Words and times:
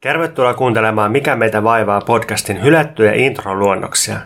Tervetuloa 0.00 0.54
kuuntelemaan 0.54 1.12
Mikä 1.12 1.36
meitä 1.36 1.62
vaivaa 1.62 2.00
podcastin 2.00 2.62
hylättyjä 2.62 3.12
introluonnoksia. 3.12 4.16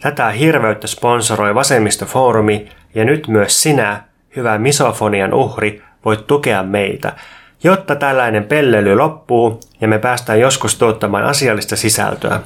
Tätä 0.00 0.30
hirveyttä 0.30 0.86
sponsoroi 0.86 1.54
Vasemmistofoorumi 1.54 2.68
ja 2.94 3.04
nyt 3.04 3.28
myös 3.28 3.62
sinä, 3.62 4.02
hyvä 4.36 4.58
misofonian 4.58 5.34
uhri, 5.34 5.82
voit 6.04 6.26
tukea 6.26 6.62
meitä, 6.62 7.12
jotta 7.64 7.96
tällainen 7.96 8.44
pellely 8.44 8.96
loppuu 8.96 9.60
ja 9.80 9.88
me 9.88 9.98
päästään 9.98 10.40
joskus 10.40 10.78
tuottamaan 10.78 11.24
asiallista 11.24 11.76
sisältöä. 11.76 12.40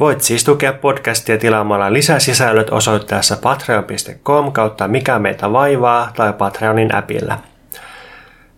Voit 0.00 0.20
siis 0.20 0.44
tukea 0.44 0.72
podcastia 0.72 1.38
tilaamalla 1.38 1.92
lisäsisällöt 1.92 2.70
osoitteessa 2.70 3.36
patreon.com 3.42 4.52
kautta 4.52 4.88
mikä 4.88 5.18
meitä 5.18 5.52
vaivaa 5.52 6.10
tai 6.16 6.32
Patreonin 6.32 6.94
appilla. 6.94 7.49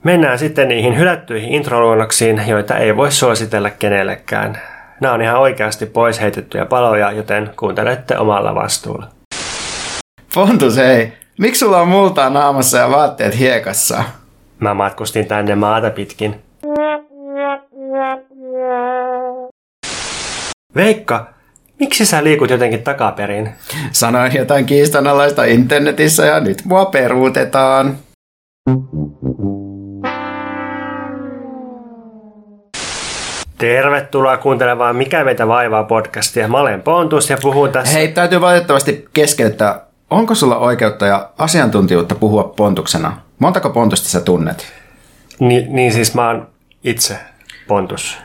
Mennään 0.04 0.38
sitten 0.38 0.68
niihin 0.68 0.98
hylättyihin 0.98 1.52
introluonnoksiin, 1.52 2.42
joita 2.46 2.76
ei 2.76 2.96
voi 2.96 3.12
suositella 3.12 3.70
kenellekään. 3.70 4.58
Nämä 5.00 5.14
on 5.14 5.22
ihan 5.22 5.40
oikeasti 5.40 5.86
pois 5.86 6.20
heitettyjä 6.20 6.66
paloja, 6.66 7.12
joten 7.12 7.50
kuuntelette 7.58 8.18
omalla 8.18 8.54
vastuulla. 8.54 9.08
Pontus, 10.34 10.76
hei. 10.76 11.12
Miksi 11.38 11.58
sulla 11.58 11.80
on 11.80 11.88
multaa 11.88 12.30
naamassa 12.30 12.78
ja 12.78 12.90
vaatteet 12.90 13.38
hiekassa? 13.38 14.04
Mä 14.60 14.74
matkustin 14.74 15.26
tänne 15.26 15.54
maata 15.54 15.90
pitkin. 15.90 16.42
Veikka, 20.74 21.26
miksi 21.80 22.06
sä 22.06 22.24
liikut 22.24 22.50
jotenkin 22.50 22.82
takaperin? 22.82 23.50
Sanoin 23.92 24.36
jotain 24.36 24.66
kiistanalaista 24.66 25.44
internetissä 25.44 26.26
ja 26.26 26.40
nyt 26.40 26.62
mua 26.64 26.84
peruutetaan. 26.84 27.96
Tervetuloa 33.62 34.36
kuuntelemaan 34.36 34.96
Mikä 34.96 35.24
meitä 35.24 35.48
vaivaa 35.48 35.84
podcastia. 35.84 36.48
Mä 36.48 36.60
olen 36.60 36.82
Pontus 36.82 37.30
ja 37.30 37.38
puhun 37.42 37.70
tässä... 37.70 37.94
Hei, 37.94 38.08
täytyy 38.08 38.40
valitettavasti 38.40 39.08
keskeyttää. 39.12 39.80
Onko 40.10 40.34
sulla 40.34 40.58
oikeutta 40.58 41.06
ja 41.06 41.30
asiantuntijuutta 41.38 42.14
puhua 42.14 42.44
Pontuksena? 42.56 43.16
Montako 43.38 43.70
Pontusta 43.70 44.08
sä 44.08 44.20
tunnet? 44.20 44.72
Ni, 45.38 45.66
niin 45.68 45.92
siis 45.92 46.14
mä 46.14 46.26
oon 46.26 46.46
itse 46.84 47.16
Pontus. 47.68 48.18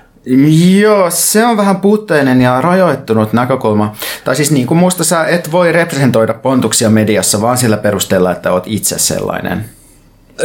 Joo, 0.79 1.09
se 1.09 1.45
on 1.45 1.57
vähän 1.57 1.77
puutteinen 1.81 2.41
ja 2.41 2.61
rajoittunut 2.61 3.33
näkökulma. 3.33 3.95
Tai 4.23 4.35
siis 4.35 4.51
niin 4.51 4.67
kuin 4.67 4.77
musta 4.77 5.03
sä 5.03 5.25
et 5.25 5.51
voi 5.51 5.71
representoida 5.71 6.33
pontuksia 6.33 6.89
mediassa 6.89 7.41
vaan 7.41 7.57
sillä 7.57 7.77
perusteella, 7.77 8.31
että 8.31 8.51
oot 8.51 8.63
itse 8.67 8.99
sellainen. 8.99 9.65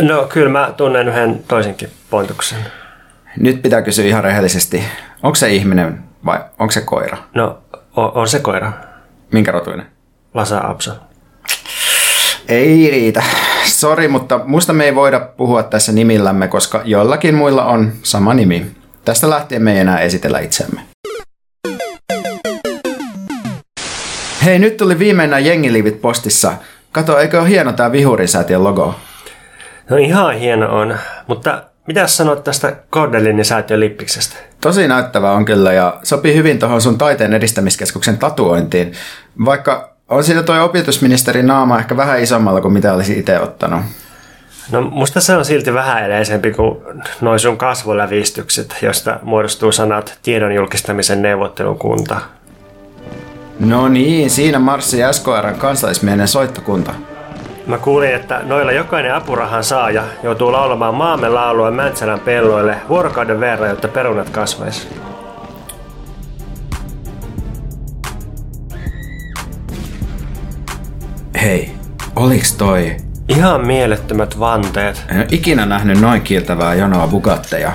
No 0.01 0.27
kyllä 0.29 0.51
mä 0.51 0.75
tunnen 0.77 1.09
yhden 1.09 1.45
toisenkin 1.49 1.89
Pontuksen. 2.11 2.59
Nyt 3.41 3.63
pitää 3.63 3.83
kysyä 3.83 4.05
ihan 4.05 4.25
rehellisesti, 4.25 4.85
onko 5.23 5.35
se 5.35 5.51
ihminen 5.51 6.05
vai 6.25 6.39
onko 6.59 6.71
se 6.73 6.81
koira? 6.81 7.19
No, 7.35 7.59
on, 7.97 8.13
on 8.15 8.29
se 8.29 8.39
koira. 8.39 8.73
Minkä 9.33 9.53
rotuinen? 9.53 9.87
Lasa 10.35 10.61
Apsa. 10.65 10.95
Ei 12.49 12.91
riitä. 12.91 13.23
Sori, 13.65 14.09
mutta 14.09 14.41
musta 14.45 14.73
me 14.73 14.85
ei 14.85 14.95
voida 14.95 15.21
puhua 15.21 15.63
tässä 15.63 15.93
nimillämme, 15.93 16.49
koska 16.49 16.83
joillakin 16.85 17.35
muilla 17.35 17.65
on 17.65 17.93
sama 18.03 18.35
nimi. 18.35 18.67
Tästä 19.05 19.31
lähtien 19.31 19.63
me 19.63 19.73
ei 19.73 19.79
enää 19.79 19.99
esitellä 19.99 20.39
itsemme. 20.39 20.81
Hei, 24.45 24.59
nyt 24.59 24.77
tuli 24.77 24.99
viimeinen 24.99 25.45
jengiliivit 25.45 26.01
postissa. 26.01 26.53
Kato, 26.93 27.19
eikö 27.19 27.41
ole 27.41 27.49
hieno 27.49 27.73
tää 27.73 27.93
Vihurin 27.93 28.29
logo? 28.57 28.95
No 29.91 29.97
ihan 29.97 30.35
hieno 30.35 30.79
on, 30.79 30.97
mutta 31.27 31.63
mitä 31.87 32.07
sanot 32.07 32.45
tästä 32.45 32.77
Kordelinin 32.91 33.45
säätiön 33.45 33.81
lippiksestä? 33.81 34.37
Tosi 34.61 34.89
näyttävä 34.89 35.33
on 35.33 35.45
kyllä 35.45 35.73
ja 35.73 35.99
sopii 36.03 36.35
hyvin 36.35 36.59
tuohon 36.59 36.81
sun 36.81 36.99
taiteen 36.99 37.33
edistämiskeskuksen 37.33 38.19
tatuointiin, 38.19 38.93
vaikka 39.45 39.93
on 40.09 40.25
siitä 40.25 40.43
toi 40.43 40.61
opetusministerin 40.61 41.47
naama 41.47 41.79
ehkä 41.79 41.97
vähän 41.97 42.21
isommalla 42.21 42.61
kuin 42.61 42.75
mitä 42.75 42.95
olisi 42.95 43.19
itse 43.19 43.41
ottanut. 43.41 43.81
No 44.71 44.83
musta 44.83 45.21
se 45.21 45.37
on 45.37 45.45
silti 45.45 45.75
vähän 45.75 46.05
eleisempi 46.05 46.51
kuin 46.51 46.79
noin 47.21 47.39
sun 47.39 47.57
kasvolävistykset, 47.57 48.77
josta 48.83 49.19
muodostuu 49.23 49.73
sanat 49.73 50.19
tiedon 50.23 50.55
julkistamisen 50.55 51.23
neuvottelukunta. 51.23 52.21
No 53.61 53.89
niin, 53.89 54.31
siinä 54.31 54.59
marssi 54.59 54.99
SKRn 55.13 55.55
kansallismielinen 55.59 56.29
soittokunta. 56.29 56.95
Mä 57.67 57.79
kuulin, 57.79 58.15
että 58.15 58.41
noilla 58.45 58.73
jokainen 58.73 59.15
apurahan 59.15 59.65
saaja 59.65 60.05
joutuu 60.23 60.53
laulamaan 60.53 60.95
maamme 60.95 61.29
laulua 61.29 61.71
Mäntsälän 61.71 62.21
pelloille 62.21 62.77
vuorokauden 62.89 63.41
verran, 63.41 63.71
jotta 63.71 63.89
perunat 63.89 64.31
kasvaisi. 64.31 64.89
Hei, 71.43 71.71
oliks 72.17 72.55
toi? 72.55 72.97
Ihan 73.29 73.67
mielettömät 73.67 74.39
vanteet. 74.39 75.05
En 75.09 75.17
ole 75.17 75.27
ikinä 75.31 75.67
nähnyt 75.67 76.01
noin 76.01 76.23
kiiltävää 76.23 76.75
jonoa 76.75 77.07
bugatteja. 77.07 77.73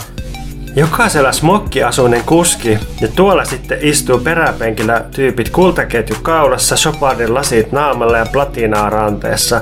Jokaisella 0.78 1.32
smokkiasuinen 1.32 2.24
kuski 2.26 2.80
ja 3.02 3.08
tuolla 3.08 3.46
sitten 3.46 3.78
istuu 3.82 4.20
peräpenkillä 4.20 5.06
tyypit 5.12 5.50
kultaketju 5.50 6.16
kaulassa, 6.22 6.76
Chopardin 6.76 7.34
lasit 7.34 7.72
naamalla 7.72 8.18
ja 8.18 8.26
platinaa 8.32 8.90
ranteessa. 8.90 9.62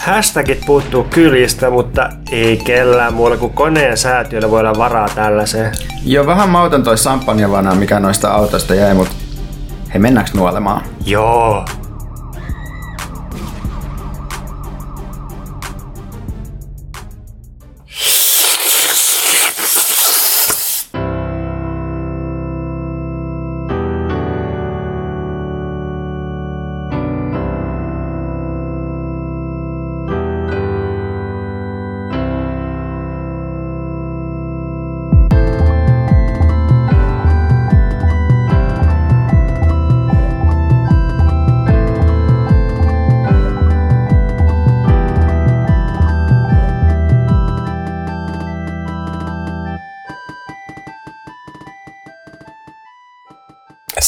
Hashtagit 0.00 0.60
puuttuu 0.66 1.04
kyljistä, 1.04 1.70
mutta 1.70 2.10
ei 2.32 2.56
kellään 2.56 3.14
muulla 3.14 3.36
kuin 3.36 3.52
koneen 3.52 3.96
säätiöllä 3.96 4.50
voi 4.50 4.60
olla 4.60 4.78
varaa 4.78 5.08
tällaiseen. 5.14 5.72
Joo, 6.04 6.26
vähän 6.26 6.48
mauton 6.48 6.82
toi 6.82 6.98
sampanjavana, 6.98 7.74
mikä 7.74 8.00
noista 8.00 8.30
autoista 8.30 8.74
jäi, 8.74 8.94
mutta 8.94 9.14
hei, 9.92 10.00
mennäänkö 10.00 10.30
nuolemaan? 10.34 10.82
Joo, 11.06 11.64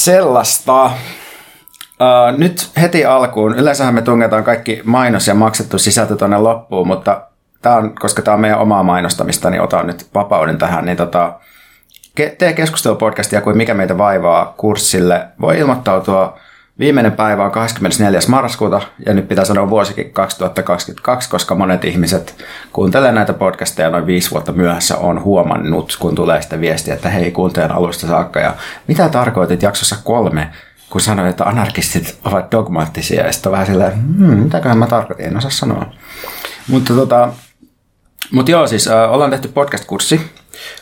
Sellaista. 0.03 0.85
Uh, 0.85 2.37
nyt 2.37 2.69
heti 2.81 3.05
alkuun, 3.05 3.55
yleensähän 3.55 3.93
me 3.93 4.01
tungetaan 4.01 4.43
kaikki 4.43 4.81
mainos 4.83 5.27
ja 5.27 5.33
maksettu 5.33 5.79
sisältö 5.79 6.15
tuonne 6.15 6.37
loppuun, 6.37 6.87
mutta 6.87 7.21
tämä 7.61 7.75
on, 7.75 7.95
koska 7.95 8.21
tämä 8.21 8.35
on 8.35 8.41
meidän 8.41 8.59
omaa 8.59 8.83
mainostamista, 8.83 9.49
niin 9.49 9.61
otan 9.61 9.87
nyt 9.87 10.07
vapauden 10.13 10.57
tähän, 10.57 10.85
niin 10.85 10.97
tota, 10.97 11.33
tee 12.37 12.53
keskustelupodcastia 12.53 13.41
kuin 13.41 13.57
Mikä 13.57 13.73
meitä 13.73 13.97
vaivaa 13.97 14.53
kurssille. 14.57 15.27
Voi 15.41 15.59
ilmoittautua 15.59 16.37
Viimeinen 16.79 17.11
päivä 17.11 17.45
on 17.45 17.51
24. 17.51 18.19
marraskuuta 18.27 18.81
ja 19.05 19.13
nyt 19.13 19.27
pitää 19.27 19.45
sanoa 19.45 19.69
vuosikin 19.69 20.13
2022, 20.13 21.29
koska 21.29 21.55
monet 21.55 21.85
ihmiset 21.85 22.35
kuuntelee 22.71 23.11
näitä 23.11 23.33
podcasteja 23.33 23.89
noin 23.89 24.05
viisi 24.05 24.31
vuotta 24.31 24.51
myöhässä 24.51 24.97
on 24.97 25.23
huomannut, 25.23 25.97
kun 25.99 26.15
tulee 26.15 26.41
sitä 26.41 26.59
viestiä, 26.59 26.93
että 26.93 27.09
hei 27.09 27.31
kuuntelen 27.31 27.71
alusta 27.71 28.07
saakka. 28.07 28.39
Ja 28.39 28.55
mitä 28.87 29.09
tarkoitit 29.09 29.61
jaksossa 29.61 29.95
kolme, 30.03 30.49
kun 30.89 31.01
sanoit, 31.01 31.29
että 31.29 31.43
anarkistit 31.43 32.19
ovat 32.23 32.51
dogmaattisia 32.51 33.25
ja 33.25 33.31
sitten 33.31 33.51
vähän 33.51 33.65
silleen, 33.65 33.93
hmm, 33.93 34.37
mitäköhän 34.37 34.77
mä 34.77 34.87
tarkoitin, 34.87 35.25
en 35.25 35.37
osaa 35.37 35.51
sanoa. 35.51 35.85
Mutta 36.67 36.93
tota, 36.93 37.33
mutta 38.31 38.51
joo, 38.51 38.67
siis 38.67 38.87
äh, 38.87 39.13
ollaan 39.13 39.31
tehty 39.31 39.47
podcast-kurssi 39.47 40.21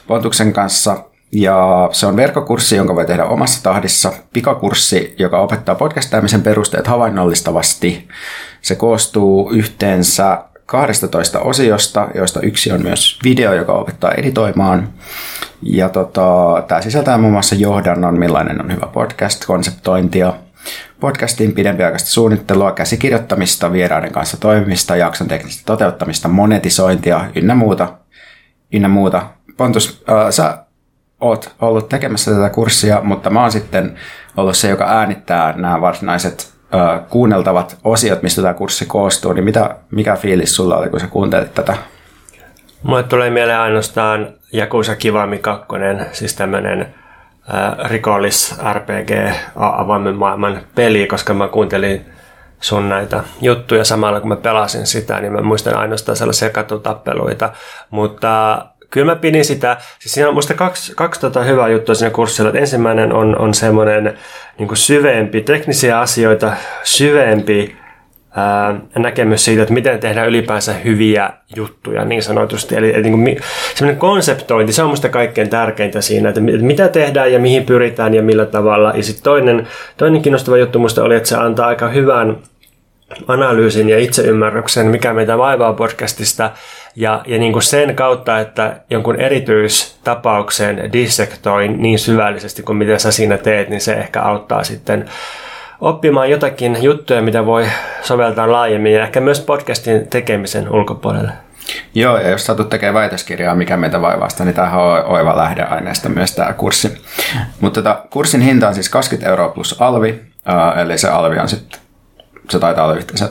Pontuksen 0.08 0.54
kanssa 0.54 1.04
ja 1.32 1.90
se 1.92 2.06
on 2.06 2.16
verkkokurssi, 2.16 2.76
jonka 2.76 2.96
voi 2.96 3.06
tehdä 3.06 3.26
omassa 3.26 3.64
tahdissa. 3.64 4.14
Pikakurssi, 4.34 5.16
joka 5.20 5.40
opettaa 5.40 5.76
podcastaamisen 5.76 6.42
perusteet 6.42 6.88
havainnollistavasti. 6.88 8.08
Se 8.62 8.76
koostuu 8.76 9.52
yhteensä 9.52 10.44
12 10.66 11.40
osiosta, 11.40 12.08
joista 12.16 12.42
yksi 12.42 12.72
on 12.72 12.82
myös 12.82 13.20
video, 13.24 13.54
joka 13.54 13.74
opettaa 13.74 14.12
editoimaan. 14.12 14.90
Ja 15.62 15.90
tota, 15.90 16.64
tämä 16.68 16.82
sisältää 16.82 17.18
muun 17.18 17.34
muassa 17.34 17.56
johdannon, 17.56 18.20
millainen 18.20 18.62
on 18.62 18.72
hyvä 18.72 18.88
podcast, 18.94 19.46
konseptointia, 19.46 20.34
podcastin 21.00 21.54
pidempiaikaista 21.54 22.10
suunnittelua, 22.10 22.72
käsikirjoittamista, 22.72 23.72
vieraiden 23.72 24.12
kanssa 24.12 24.38
toimimista, 24.38 24.96
jakson 24.96 25.28
teknistä 25.28 25.64
toteuttamista, 25.66 26.28
monetisointia 26.28 27.26
ynnä 27.36 27.56
muuta. 27.56 27.94
Ynnä 28.74 28.88
muuta. 28.88 29.28
Pontus, 29.58 30.04
äh, 30.10 30.30
sä 30.30 30.58
oot 31.22 31.56
ollut 31.62 31.90
tekemässä 31.90 32.32
tätä 32.32 32.50
kurssia, 32.50 33.02
mutta 33.04 33.30
mä 33.30 33.42
oon 33.42 33.52
sitten 33.52 33.96
ollut 34.38 34.58
se, 34.58 34.70
joka 34.70 34.86
äänittää 34.86 35.54
nämä 35.58 35.82
varsinaiset 35.82 36.54
ö, 36.74 37.00
kuunneltavat 37.10 37.78
osiot, 37.84 38.24
mistä 38.24 38.42
tämä 38.42 38.54
kurssi 38.54 38.86
koostuu, 38.86 39.34
niin 39.34 39.44
mitä, 39.46 39.76
mikä 39.92 40.16
fiilis 40.16 40.56
sulla 40.56 40.78
oli, 40.78 40.90
kun 40.90 41.00
sä 41.00 41.08
kuuntelit 41.08 41.54
tätä? 41.54 41.78
Mulle 42.84 43.04
tulee 43.04 43.30
mieleen 43.30 43.60
ainoastaan 43.60 44.34
Jakusa 44.54 44.96
Kivami 44.96 45.38
2, 45.38 45.68
siis 46.12 46.36
tämmöinen 46.36 46.94
rikollis 47.90 48.56
RPG 48.74 49.12
avoimen 49.56 50.16
maailman 50.16 50.62
peli, 50.76 51.08
koska 51.08 51.34
mä 51.34 51.48
kuuntelin 51.48 52.06
sun 52.60 52.90
näitä 52.90 53.24
juttuja 53.42 53.86
samalla 53.86 54.20
kun 54.20 54.30
mä 54.30 54.36
pelasin 54.36 54.88
sitä, 54.88 55.20
niin 55.20 55.34
mä 55.34 55.42
muistan 55.42 55.78
ainoastaan 55.78 56.16
sellaisia 56.16 56.50
katutappeluita. 56.50 57.50
Mutta 57.90 58.66
kyllä 58.92 59.06
mä 59.12 59.16
pidin 59.16 59.46
sitä, 59.46 59.78
siis 60.00 60.14
siinä 60.14 60.30
on 60.30 60.34
musta 60.34 60.54
kaksi, 60.54 60.94
kaksi 60.96 61.22
tota 61.22 61.44
hyvää 61.44 61.68
juttua 61.68 61.96
siinä 61.96 62.12
kurssilla. 62.12 62.50
Että 62.50 62.60
ensimmäinen 62.60 63.14
on, 63.14 63.40
on 63.40 63.54
semmoinen 63.54 64.18
niin 64.58 64.78
syvempi, 64.78 65.42
teknisiä 65.42 66.00
asioita 66.00 66.54
syvempi 66.84 67.76
ää, 68.36 68.76
näkemys 68.98 69.46
siitä, 69.46 69.62
että 69.62 69.74
miten 69.74 70.00
tehdään 70.00 70.28
ylipäänsä 70.28 70.74
hyviä 70.74 71.30
juttuja 71.56 72.06
niin 72.06 72.24
sanotusti. 72.24 72.76
Eli, 72.76 72.94
eli 72.96 73.04
niin 73.04 73.24
kuin, 73.24 73.38
semmoinen 73.76 74.00
konseptointi, 74.00 74.74
se 74.74 74.84
on 74.84 74.90
musta 74.90 75.10
kaikkein 75.10 75.50
tärkeintä 75.50 76.02
siinä, 76.02 76.30
että 76.30 76.42
mitä 76.42 76.88
tehdään 76.88 77.34
ja 77.34 77.40
mihin 77.40 77.66
pyritään 77.66 78.14
ja 78.14 78.22
millä 78.22 78.46
tavalla. 78.46 78.94
Ja 78.96 79.04
sitten 79.04 79.24
toinen, 79.24 79.68
toinen 79.98 80.22
kiinnostava 80.22 80.58
juttu 80.58 80.80
musta 80.80 81.04
oli, 81.04 81.16
että 81.16 81.30
se 81.30 81.36
antaa 81.36 81.68
aika 81.68 81.90
hyvän 81.90 82.38
analyysin 83.28 83.90
ja 83.90 84.00
itseymmärryksen, 84.00 84.88
mikä 84.88 85.14
meitä 85.14 85.38
vaivaa 85.38 85.74
podcastista, 85.74 86.52
ja, 86.96 87.22
ja 87.28 87.38
niin 87.38 87.54
kuin 87.54 87.64
sen 87.64 87.96
kautta, 87.96 88.40
että 88.40 88.82
jonkun 88.90 89.22
erityistapauksen 89.22 90.94
dissektoin 90.94 91.82
niin 91.82 92.00
syvällisesti 92.00 92.64
kuin 92.64 92.78
mitä 92.78 92.98
sä 92.98 93.12
siinä 93.12 93.38
teet, 93.38 93.70
niin 93.70 93.82
se 93.82 93.94
ehkä 93.94 94.22
auttaa 94.22 94.64
sitten 94.64 95.10
oppimaan 95.82 96.30
jotakin 96.30 96.84
juttuja, 96.84 97.22
mitä 97.22 97.46
voi 97.46 97.66
soveltaa 98.02 98.52
laajemmin 98.52 98.94
ja 98.94 99.04
ehkä 99.04 99.20
myös 99.20 99.40
podcastin 99.40 100.08
tekemisen 100.08 100.70
ulkopuolelle. 100.70 101.32
Joo, 101.94 102.18
ja 102.18 102.30
jos 102.30 102.46
satut 102.46 102.70
tekemään 102.70 102.94
väitöskirjaa, 102.94 103.56
mikä 103.56 103.78
meitä 103.78 104.02
vaivasta, 104.02 104.46
niin 104.46 104.56
tämähän 104.56 104.82
on 104.82 105.06
oiva 105.06 105.38
lähdeaineesta 105.38 106.10
myös 106.10 106.36
tämä 106.36 106.54
kurssi. 106.54 107.02
Mutta 107.60 107.82
tota, 107.82 108.04
kurssin 108.10 108.42
hinta 108.42 108.68
on 108.68 108.74
siis 108.74 108.90
20 108.90 109.30
euroa 109.30 109.50
plus 109.50 109.82
alvi, 109.82 110.22
eli 110.82 110.98
se 110.98 111.08
alvi 111.08 111.40
on 111.40 111.50
sitten, 111.50 111.80
se 112.52 112.60
taitaa 112.60 112.86
olla 112.86 112.96
yhteensä 112.96 113.28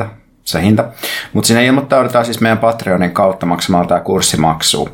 124,80 0.00 0.04
se 0.44 0.62
hinta. 0.62 0.84
Mutta 1.32 1.48
sinne 1.48 1.66
ilmoittaudutaan 1.66 2.24
siis 2.24 2.40
meidän 2.40 2.58
Patreonin 2.58 3.10
kautta 3.10 3.46
maksamalla 3.46 3.88
tämä 3.88 4.00
kurssimaksu. 4.00 4.88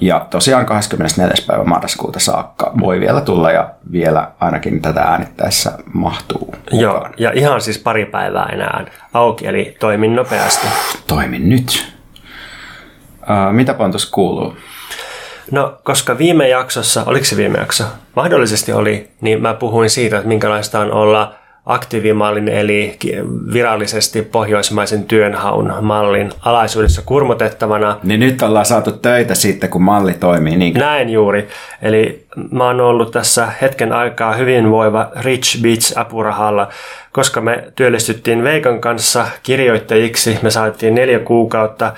Ja 0.00 0.26
tosiaan 0.30 0.66
24. 0.66 1.34
päivä 1.46 1.64
marraskuuta 1.64 2.20
saakka 2.20 2.72
voi 2.80 3.00
vielä 3.00 3.20
tulla 3.20 3.50
ja 3.50 3.70
vielä 3.92 4.30
ainakin 4.40 4.82
tätä 4.82 5.00
äänittäessä 5.00 5.72
mahtuu. 5.92 6.46
Mukaan. 6.46 6.80
Joo, 6.80 7.08
ja 7.16 7.32
ihan 7.34 7.60
siis 7.60 7.78
pari 7.78 8.04
päivää 8.04 8.46
enää 8.52 8.84
auki, 9.14 9.46
eli 9.46 9.76
toimin 9.80 10.16
nopeasti. 10.16 10.66
Toimin 11.06 11.48
nyt. 11.48 11.92
Uh, 13.22 13.52
mitä 13.52 13.74
Pontus 13.74 14.10
kuuluu? 14.10 14.56
No, 15.50 15.78
koska 15.84 16.18
viime 16.18 16.48
jaksossa, 16.48 17.02
oliko 17.06 17.24
se 17.24 17.36
viime 17.36 17.58
jakso? 17.58 17.84
Mahdollisesti 18.16 18.72
oli, 18.72 19.10
niin 19.20 19.42
mä 19.42 19.54
puhuin 19.54 19.90
siitä, 19.90 20.16
että 20.16 20.28
minkälaista 20.28 20.80
on 20.80 20.92
olla– 20.92 21.32
aktiivimallin 21.66 22.48
eli 22.48 22.96
virallisesti 23.52 24.22
pohjoismaisen 24.22 25.04
työnhaun 25.04 25.74
mallin 25.80 26.32
alaisuudessa 26.44 27.02
kurmotettavana. 27.06 27.98
Niin 28.02 28.20
nyt 28.20 28.42
ollaan 28.42 28.66
saatu 28.66 28.92
töitä 28.92 29.34
sitten, 29.34 29.70
kun 29.70 29.82
malli 29.82 30.14
toimii. 30.14 30.56
Niin. 30.56 30.74
Näin 30.74 31.08
juuri. 31.08 31.48
Eli 31.82 32.26
mä 32.50 32.64
oon 32.64 32.80
ollut 32.80 33.10
tässä 33.10 33.48
hetken 33.62 33.92
aikaa 33.92 34.34
hyvinvoiva 34.34 35.10
Rich 35.20 35.62
Beach 35.62 35.98
apurahalla, 35.98 36.68
koska 37.12 37.40
me 37.40 37.64
työllistyttiin 37.76 38.44
Veikan 38.44 38.80
kanssa 38.80 39.26
kirjoittajiksi. 39.42 40.38
Me 40.42 40.50
saatiin 40.50 40.94
neljä 40.94 41.18
kuukautta 41.18 41.92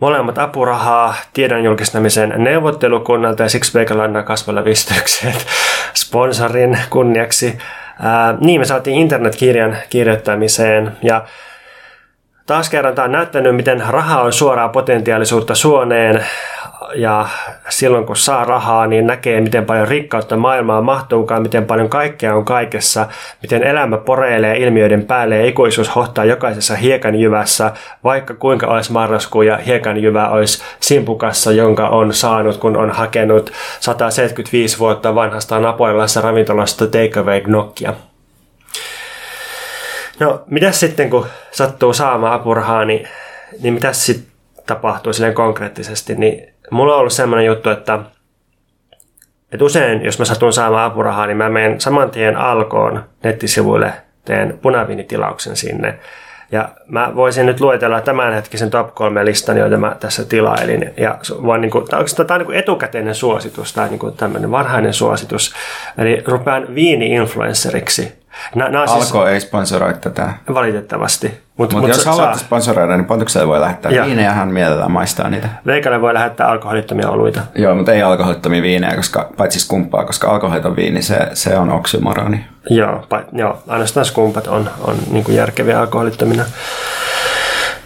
molemmat 0.00 0.38
apurahaa 0.38 1.14
tiedon 1.32 1.64
julkistamisen 1.64 2.34
neuvottelukunnalta 2.36 3.42
ja 3.42 3.48
siksi 3.48 3.74
Veikalla 3.74 4.22
kasvalla 4.22 4.64
sponsorin 5.94 6.78
kunniaksi. 6.90 7.58
Ää, 8.02 8.34
niin, 8.40 8.60
me 8.60 8.64
saatiin 8.64 8.96
internetkirjan 8.96 9.76
kirjoittamiseen 9.90 10.92
ja 11.02 11.24
taas 12.46 12.70
kerran 12.70 12.94
tämä 12.94 13.04
on 13.04 13.12
näyttänyt, 13.12 13.56
miten 13.56 13.82
raha 13.88 14.22
on 14.22 14.32
suoraa 14.32 14.68
potentiaalisuutta 14.68 15.54
suoneen 15.54 16.24
ja 16.94 17.26
silloin 17.68 18.06
kun 18.06 18.16
saa 18.16 18.44
rahaa, 18.44 18.86
niin 18.86 19.06
näkee, 19.06 19.40
miten 19.40 19.64
paljon 19.64 19.88
rikkautta 19.88 20.36
maailmaa 20.36 20.82
mahtuukaan, 20.82 21.42
miten 21.42 21.64
paljon 21.64 21.88
kaikkea 21.88 22.34
on 22.34 22.44
kaikessa, 22.44 23.06
miten 23.42 23.62
elämä 23.62 23.96
poreilee 23.96 24.56
ilmiöiden 24.56 25.04
päälle 25.04 25.36
ja 25.36 25.46
ikuisuus 25.46 25.96
hohtaa 25.96 26.24
jokaisessa 26.24 26.76
hiekanjyvässä, 26.76 27.72
vaikka 28.04 28.34
kuinka 28.34 28.66
olisi 28.66 28.92
marraskuu 28.92 29.42
ja 29.42 29.56
hiekanjyvä 29.56 30.28
olisi 30.28 30.62
simpukassa, 30.80 31.52
jonka 31.52 31.88
on 31.88 32.14
saanut, 32.14 32.56
kun 32.56 32.76
on 32.76 32.90
hakenut 32.90 33.52
175 33.80 34.78
vuotta 34.78 35.14
vanhasta 35.14 35.60
napoililaisesta 35.60 36.20
ravintolasta 36.20 36.86
takeaway 36.86 37.42
nokkia. 37.46 37.94
No, 40.20 40.42
mitä 40.46 40.72
sitten 40.72 41.10
kun 41.10 41.26
sattuu 41.50 41.92
saamaan 41.92 42.32
apurahaa, 42.32 42.84
niin, 42.84 43.08
niin 43.62 43.74
mitä 43.74 43.92
sitten 43.92 44.32
tapahtuu 44.66 45.12
silleen 45.12 45.34
konkreettisesti, 45.34 46.14
niin 46.14 46.54
mulla 46.70 46.94
on 46.94 47.00
ollut 47.00 47.12
semmoinen 47.12 47.46
juttu, 47.46 47.70
että, 47.70 47.98
että 49.52 49.64
usein, 49.64 50.04
jos 50.04 50.18
mä 50.18 50.24
satun 50.24 50.52
saamaan 50.52 50.90
apurahaa, 50.90 51.26
niin 51.26 51.36
mä 51.36 51.50
menen 51.50 51.80
saman 51.80 52.10
tien 52.10 52.36
alkoon 52.36 53.04
nettisivuille, 53.22 53.92
teen 54.24 54.58
punaviinitilauksen 54.62 55.56
sinne. 55.56 55.98
Ja 56.52 56.68
mä 56.88 57.12
voisin 57.14 57.46
nyt 57.46 57.60
luetella 57.60 58.00
tämänhetkisen 58.00 58.70
top 58.70 58.94
3 58.94 59.24
listan, 59.24 59.56
joita 59.56 59.76
mä 59.76 59.96
tässä 60.00 60.24
tilailin. 60.24 60.94
Ja 60.96 61.18
voin 61.42 61.60
niin 61.60 61.70
kuin, 61.70 61.88
tämä 61.88 62.00
on 62.00 62.38
niin 62.38 62.46
kuin 62.46 62.58
etukäteinen 62.58 63.14
suositus 63.14 63.72
tai 63.72 63.88
niin 63.88 63.98
kuin 63.98 64.16
tämmöinen 64.16 64.50
varhainen 64.50 64.94
suositus. 64.94 65.54
Eli 65.98 66.22
rupean 66.26 66.74
viini-influenceriksi 66.74 68.21
Nä, 68.54 68.68
nää 68.68 68.86
siis, 68.86 69.12
Alko 69.12 69.26
ei 69.26 69.40
sponsoroi 69.40 69.94
tätä. 69.94 70.32
Valitettavasti. 70.54 71.42
Mutta 71.56 71.76
mut, 71.76 71.82
mut 71.82 71.96
jos 71.96 72.06
haluatte 72.06 72.38
sponsoroida, 72.38 72.96
niin 72.96 73.04
Pontukselle 73.04 73.48
voi 73.48 73.60
lähettää 73.60 73.92
ja. 73.92 74.04
viinejä, 74.04 74.32
hän 74.32 74.48
mielellään 74.48 74.90
maistaa 74.90 75.30
niitä. 75.30 75.48
Veikalle 75.66 76.00
voi 76.00 76.14
lähettää 76.14 76.48
alkoholittomia 76.48 77.10
oluita. 77.10 77.40
Joo, 77.54 77.74
mutta 77.74 77.92
ei 77.92 78.02
alkoholittomia 78.02 78.62
viinejä, 78.62 78.96
koska, 78.96 79.30
paitsi 79.36 79.60
skumppaa, 79.60 80.04
koska 80.04 80.30
alkoholiton 80.30 80.76
viini, 80.76 81.02
se, 81.02 81.28
se 81.32 81.58
on 81.58 81.70
oksymoroni. 81.70 82.44
Joo, 82.70 83.06
pa, 83.08 83.22
joo, 83.32 83.62
ainoastaan 83.68 84.06
skumpat 84.06 84.46
on, 84.46 84.70
on 84.80 84.96
niin 85.10 85.24
kuin 85.24 85.36
järkeviä 85.36 85.80
alkoholittomina. 85.80 86.44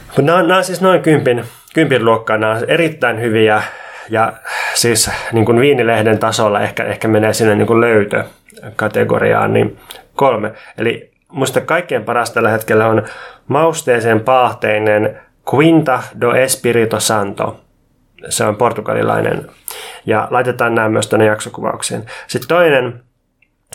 Mutta 0.07 0.23
nämä, 0.23 0.43
nämä 0.43 0.57
on 0.57 0.65
siis 0.65 0.81
noin 0.81 1.03
kympin, 1.03 1.45
kympin 1.75 2.05
luokkaa, 2.05 2.39
nämä 2.39 2.53
on 2.53 2.65
erittäin 2.69 3.21
hyviä 3.21 3.63
ja 4.11 4.33
siis 4.75 5.11
niin 5.33 5.45
kuin 5.45 5.61
viinilehden 5.61 6.19
tasolla 6.19 6.61
ehkä, 6.61 6.85
ehkä 6.85 7.09
menee 7.09 7.33
sinne 7.33 7.55
niin 7.55 7.67
kuin 7.67 7.81
löytökategoriaan, 7.81 9.53
niin 9.53 9.79
kolme. 10.17 10.53
Eli 10.79 11.11
musta 11.33 11.61
kaikkein 11.61 12.05
paras 12.05 12.31
tällä 12.31 12.51
hetkellä 12.51 12.87
on 12.87 13.03
mausteeseen 13.49 14.21
paahteinen 14.21 15.21
Quinta 15.55 16.03
do 16.21 16.33
Espirito 16.33 17.01
Santo. 17.01 17.61
Se 18.29 18.45
on 18.45 18.57
portugalilainen. 18.57 19.47
Ja 20.07 20.29
laitetaan 20.31 20.75
nämä 20.75 20.89
myös 20.89 21.07
tänne 21.07 21.27
jaksokuvaukseen. 21.27 22.05
Sitten 22.27 22.49
toinen 22.49 23.01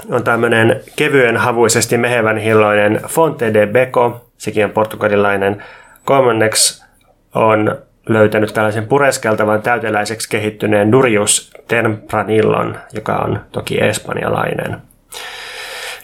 on 0.09 0.23
tämmöinen 0.23 0.81
kevyen 0.95 1.37
havuisesti 1.37 1.97
mehevän 1.97 2.37
hilloinen 2.37 3.01
Fonte 3.07 3.53
de 3.53 3.67
Beco. 3.67 4.31
Sekin 4.37 4.65
on 4.65 4.71
portugalilainen. 4.71 5.63
Kolmanneksi 6.05 6.83
on 7.35 7.77
löytänyt 8.09 8.53
tällaisen 8.53 8.87
pureskeltavan 8.87 9.61
täyteläiseksi 9.61 10.29
kehittyneen 10.29 10.91
Durius 10.91 11.51
Tempranillon, 11.67 12.77
joka 12.93 13.15
on 13.15 13.39
toki 13.51 13.83
espanjalainen. 13.83 14.77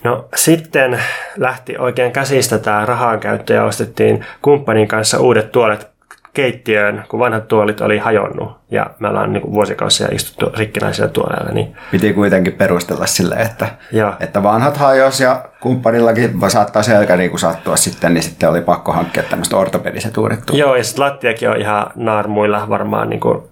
No 0.07 0.25
sitten 0.35 0.99
lähti 1.37 1.77
oikein 1.77 2.11
käsistä 2.11 2.59
tämä 2.59 2.85
rahankäyttö 2.85 3.53
ja 3.53 3.63
ostettiin 3.63 4.25
kumppanin 4.41 4.87
kanssa 4.87 5.19
uudet 5.19 5.51
tuolet 5.51 5.87
keittiöön, 6.33 7.03
kun 7.09 7.19
vanhat 7.19 7.47
tuolit 7.47 7.81
oli 7.81 7.97
hajonnut 7.97 8.57
ja 8.71 8.89
me 8.99 9.07
ollaan 9.07 9.33
niin 9.33 9.51
vuosikausia 9.51 10.07
istuttu 10.11 10.51
rikkinäisillä 10.57 11.07
tuoleilla. 11.07 11.51
Niin... 11.51 11.75
Piti 11.91 12.13
kuitenkin 12.13 12.53
perustella 12.53 13.05
sille, 13.05 13.35
että, 13.35 13.67
että 14.19 14.43
vanhat 14.43 14.77
hajos 14.77 15.19
ja 15.19 15.45
kumppanillakin 15.59 16.39
saattaa 16.47 16.83
selkä 16.83 17.17
niin 17.17 17.29
kuin 17.29 17.39
sattua 17.39 17.75
sitten, 17.75 18.13
niin 18.13 18.23
sitten 18.23 18.49
oli 18.49 18.61
pakko 18.61 18.91
hankkia 18.91 19.23
tämmöistä 19.23 19.57
ortopediset 19.57 20.17
uudet 20.17 20.45
tuolit. 20.45 20.61
Joo, 20.61 20.75
ja 20.75 20.83
sitten 20.83 21.05
lattiakin 21.05 21.49
on 21.49 21.57
ihan 21.57 21.91
naarmuilla 21.95 22.69
varmaan 22.69 23.09
niin 23.09 23.19
kuin 23.19 23.43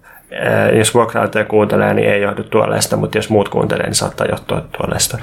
jos 0.78 0.94
vuokrauttaja 0.94 1.44
kuuntelee, 1.44 1.94
niin 1.94 2.10
ei 2.10 2.22
johdu 2.22 2.44
tuoleesta, 2.44 2.96
mutta 2.96 3.18
jos 3.18 3.30
muut 3.30 3.48
kuuntelee, 3.48 3.86
niin 3.86 3.94
saattaa 3.94 4.26
johtua 4.26 4.60
tuoleesta. 4.60 5.18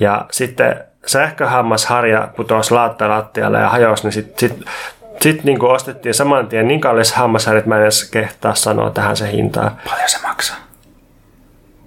Ja 0.00 0.26
sitten 0.30 0.80
sähköhammasharja 1.06 2.28
putosi 2.36 2.74
laatta 2.74 3.08
lattialle 3.08 3.58
ja 3.58 3.68
hajosi, 3.68 4.02
niin 4.02 4.12
sitten 4.12 4.48
sit, 4.48 4.64
sit 5.20 5.44
niin 5.44 5.64
ostettiin 5.64 6.14
saman 6.14 6.46
tien 6.46 6.68
niin 6.68 6.80
kallis 6.80 7.12
hammasharja, 7.12 7.58
että 7.58 7.68
mä 7.68 7.76
en 7.76 7.82
edes 7.82 8.10
kehtaa 8.10 8.54
sanoa 8.54 8.90
tähän 8.90 9.16
se 9.16 9.32
hintaa. 9.32 9.78
Paljon 9.84 10.08
se 10.08 10.18
maksaa? 10.22 10.56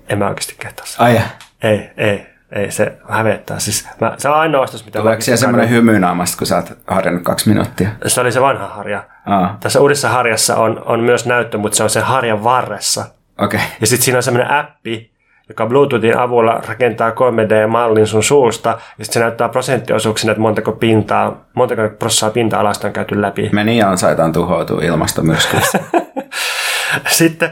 En 0.10 0.20
mä 0.20 0.28
oikeasti 0.28 0.56
kehtaa 0.60 0.86
sitä. 0.86 1.04
Ai 1.04 1.16
ja. 1.16 1.22
Ei, 1.64 1.90
ei, 1.98 2.28
ei, 2.52 2.72
se 2.72 2.98
hävettää. 3.10 3.60
Siis 3.60 3.88
mä, 4.02 4.14
se 4.18 4.30
on 4.30 4.36
ainoa 4.36 4.62
ostos, 4.62 4.86
mitä 4.86 5.00
Tuleeko 5.00 5.22
siellä 5.22 5.38
semmoinen 5.38 5.70
hymy 5.70 6.00
naamasta, 6.00 6.38
kun 6.38 6.48
sä 6.48 6.56
oot 6.56 6.78
harjannut 6.88 7.24
kaksi 7.24 7.50
minuuttia? 7.50 7.90
Se 8.08 8.22
oli 8.22 8.32
se 8.32 8.42
vanha 8.42 8.68
harja. 8.68 9.04
Aa, 9.30 9.58
Tässä 9.60 9.80
uudessa 9.80 10.10
harjassa 10.10 10.56
on, 10.56 10.82
on 10.86 11.00
myös 11.00 11.26
näyttö, 11.26 11.58
mutta 11.58 11.76
se 11.76 11.84
on 11.84 11.90
sen 11.90 12.04
harjan 12.04 12.44
varressa. 12.44 13.06
Okay. 13.38 13.60
Ja 13.82 13.88
sitten 13.88 14.06
siinä 14.06 14.18
on 14.18 14.24
semmoinen 14.24 14.52
appi, 14.52 15.12
joka 15.50 15.66
Bluetoothin 15.66 16.18
avulla 16.18 16.62
rakentaa 16.68 17.10
3D-mallin 17.10 18.08
sun 18.08 18.24
suusta, 18.24 18.70
ja 18.70 19.06
sitten 19.06 19.14
se 19.14 19.20
näyttää 19.20 19.50
prosenttiosuuksina, 19.50 20.32
että 20.32 20.42
montako 20.42 20.72
pintaa, 20.72 21.46
montako 21.54 21.82
prossaa 22.00 22.30
pinta-alasta 22.30 22.88
on 22.88 22.94
käyty 22.94 23.22
läpi. 23.22 23.50
Me 23.52 23.64
niin 23.64 23.86
ansaitaan 23.86 24.34
tuhoutua 24.34 24.82
ilmastomyrskyistä. 24.82 25.80
Sitten, 27.08 27.50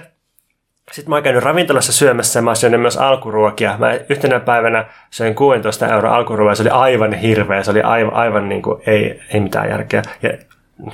sitten 0.91 1.09
mä 1.09 1.15
oon 1.15 1.23
käynyt 1.23 1.43
ravintolassa 1.43 1.93
syömässä 1.93 2.39
ja 2.39 2.43
mä 2.43 2.49
oon 2.49 2.55
syönyt 2.55 2.81
myös 2.81 2.97
alkuruokia. 2.97 3.75
Mä 3.77 3.93
yhtenä 4.09 4.39
päivänä 4.39 4.85
söin 5.09 5.35
16 5.35 5.87
euroa 5.87 6.15
alkuruokia, 6.15 6.55
se 6.55 6.63
oli 6.63 6.69
aivan 6.69 7.13
hirveä, 7.13 7.63
se 7.63 7.71
oli 7.71 7.81
aivan, 7.81 8.13
aivan 8.13 8.49
niin 8.49 8.61
kuin, 8.61 8.81
ei, 8.87 9.21
ei 9.33 9.39
mitään 9.39 9.69
järkeä. 9.69 10.01
Ja, 10.21 10.29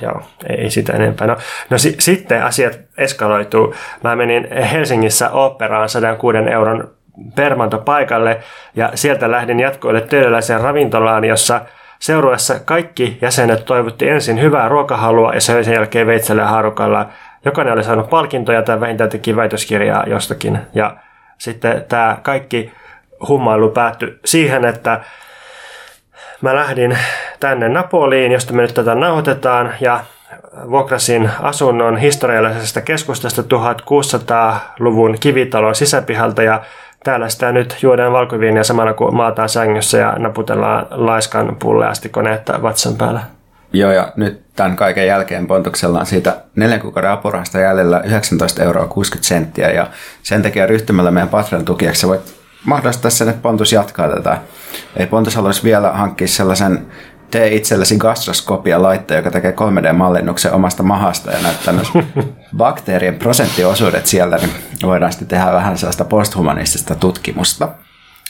joo, 0.00 0.22
ei, 0.48 0.70
sitä 0.70 0.92
enempää. 0.92 1.26
No, 1.26 1.36
no 1.70 1.78
si, 1.78 1.96
sitten 1.98 2.44
asiat 2.44 2.80
eskaloituu. 2.98 3.74
Mä 4.04 4.16
menin 4.16 4.52
Helsingissä 4.52 5.30
operaan 5.30 5.88
106 5.88 6.38
euron 6.38 6.90
permantopaikalle 7.34 8.40
ja 8.76 8.90
sieltä 8.94 9.30
lähdin 9.30 9.60
jatkoille 9.60 10.00
töölläiseen 10.00 10.60
ravintolaan, 10.60 11.24
jossa 11.24 11.60
Seurueessa 11.98 12.60
kaikki 12.64 13.18
jäsenet 13.20 13.64
toivotti 13.64 14.08
ensin 14.08 14.40
hyvää 14.40 14.68
ruokahalua 14.68 15.34
ja 15.34 15.40
söi 15.40 15.64
sen 15.64 15.74
jälkeen 15.74 16.06
veitsellä 16.06 16.42
ja 16.42 16.48
haarukalla. 16.48 17.08
Jokainen 17.44 17.74
oli 17.74 17.84
saanut 17.84 18.10
palkintoja 18.10 18.62
tai 18.62 18.80
vähintään 18.80 19.10
teki 19.10 19.36
väitöskirjaa 19.36 20.04
jostakin. 20.06 20.58
Ja 20.74 20.96
sitten 21.38 21.84
tämä 21.88 22.18
kaikki 22.22 22.72
hummailu 23.28 23.70
päättyi 23.70 24.18
siihen, 24.24 24.64
että 24.64 25.00
mä 26.44 26.54
lähdin 26.54 26.98
tänne 27.40 27.68
Napoliin, 27.68 28.32
josta 28.32 28.52
me 28.52 28.62
nyt 28.62 28.74
tätä 28.74 28.94
nauhoitetaan, 28.94 29.74
ja 29.80 30.00
vuokrasin 30.70 31.30
asunnon 31.42 31.96
historiallisesta 31.96 32.80
keskustasta 32.80 33.42
1600-luvun 33.42 35.16
kivitalon 35.20 35.74
sisäpihalta, 35.74 36.42
ja 36.42 36.62
täällä 37.04 37.28
sitä 37.28 37.52
nyt 37.52 37.76
juodaan 37.82 38.12
valkoviiniä 38.12 38.64
samalla 38.64 38.92
kun 38.92 39.16
maataan 39.16 39.48
sängyssä 39.48 39.98
ja 39.98 40.14
naputellaan 40.18 40.86
laiskan 40.90 41.56
pulleasti 41.58 42.08
koneetta 42.08 42.62
vatsan 42.62 42.94
päällä. 42.96 43.20
Joo, 43.72 43.92
ja 43.92 44.12
nyt 44.16 44.42
tämän 44.56 44.76
kaiken 44.76 45.06
jälkeen 45.06 45.46
Pontuksella 45.46 46.00
on 46.00 46.06
siitä 46.06 46.36
neljän 46.56 46.80
kuukauden 46.80 47.10
apurahasta 47.10 47.60
jäljellä 47.60 48.00
19 48.00 48.62
euroa 48.62 48.86
60 48.86 49.28
senttiä, 49.28 49.70
ja 49.70 49.86
sen 50.22 50.42
takia 50.42 50.66
ryhtymällä 50.66 51.10
meidän 51.10 51.28
Patreon 51.28 51.64
tukijaksi 51.64 52.08
voit 52.08 52.43
mahdollistaa 52.64 53.10
sen, 53.10 53.28
että 53.28 53.42
Pontus 53.42 53.72
jatkaa 53.72 54.08
tätä. 54.08 54.38
Ei 54.96 55.06
Pontus 55.06 55.36
haluaisi 55.36 55.64
vielä 55.64 55.90
hankkia 55.90 56.28
sellaisen 56.28 56.86
tee 57.30 57.54
itsellesi 57.54 57.96
gastroskopia 57.96 58.82
laitteen, 58.82 59.18
joka 59.18 59.30
tekee 59.30 59.50
3D-mallinnuksen 59.50 60.52
omasta 60.52 60.82
mahasta 60.82 61.30
ja 61.30 61.42
näyttää 61.42 61.74
myös 61.74 61.92
bakteerien 62.56 63.14
prosenttiosuudet 63.14 64.06
siellä, 64.06 64.36
niin 64.36 64.50
voidaan 64.82 65.12
sitten 65.12 65.28
tehdä 65.28 65.52
vähän 65.52 65.78
sellaista 65.78 66.04
posthumanistista 66.04 66.94
tutkimusta. 66.94 67.68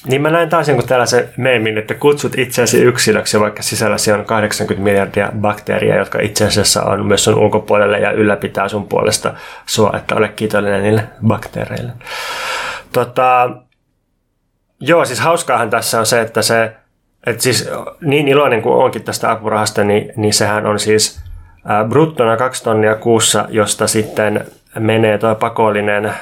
Niin 0.06 0.22
mä 0.22 0.30
näin 0.30 0.48
taas 0.48 0.68
jonkun 0.68 0.88
tällaisen 0.88 1.28
meemin, 1.36 1.78
että 1.78 1.94
kutsut 1.94 2.38
itseäsi 2.38 2.82
yksilöksi, 2.82 3.40
vaikka 3.40 3.62
sisälläsi 3.62 4.12
on 4.12 4.24
80 4.24 4.84
miljardia 4.84 5.32
bakteeria, 5.40 5.96
jotka 5.96 6.20
itse 6.20 6.46
asiassa 6.46 6.82
on 6.82 7.06
myös 7.06 7.24
sun 7.24 7.34
ulkopuolelle 7.34 7.98
ja 7.98 8.10
ylläpitää 8.12 8.68
sun 8.68 8.88
puolesta 8.88 9.34
sua, 9.66 9.92
että 9.96 10.14
ole 10.14 10.28
kiitollinen 10.28 10.82
niille 10.82 11.04
bakteereille. 11.26 11.92
Tota, 12.92 13.50
joo, 14.86 15.04
siis 15.04 15.20
hauskaahan 15.20 15.70
tässä 15.70 15.98
on 15.98 16.06
se, 16.06 16.20
että 16.20 16.42
se, 16.42 16.72
että 17.26 17.42
siis 17.42 17.70
niin 18.00 18.28
iloinen 18.28 18.62
kuin 18.62 18.84
onkin 18.84 19.02
tästä 19.02 19.30
apurahasta, 19.30 19.84
niin, 19.84 20.12
niin 20.16 20.34
sehän 20.34 20.66
on 20.66 20.78
siis 20.78 21.20
ää, 21.64 21.84
bruttona 21.84 22.36
kaksi 22.36 22.64
tonnia 22.64 22.94
kuussa, 22.94 23.46
josta 23.48 23.86
sitten 23.86 24.46
menee 24.78 25.18
tuo 25.18 25.34
pakollinen 25.34 26.12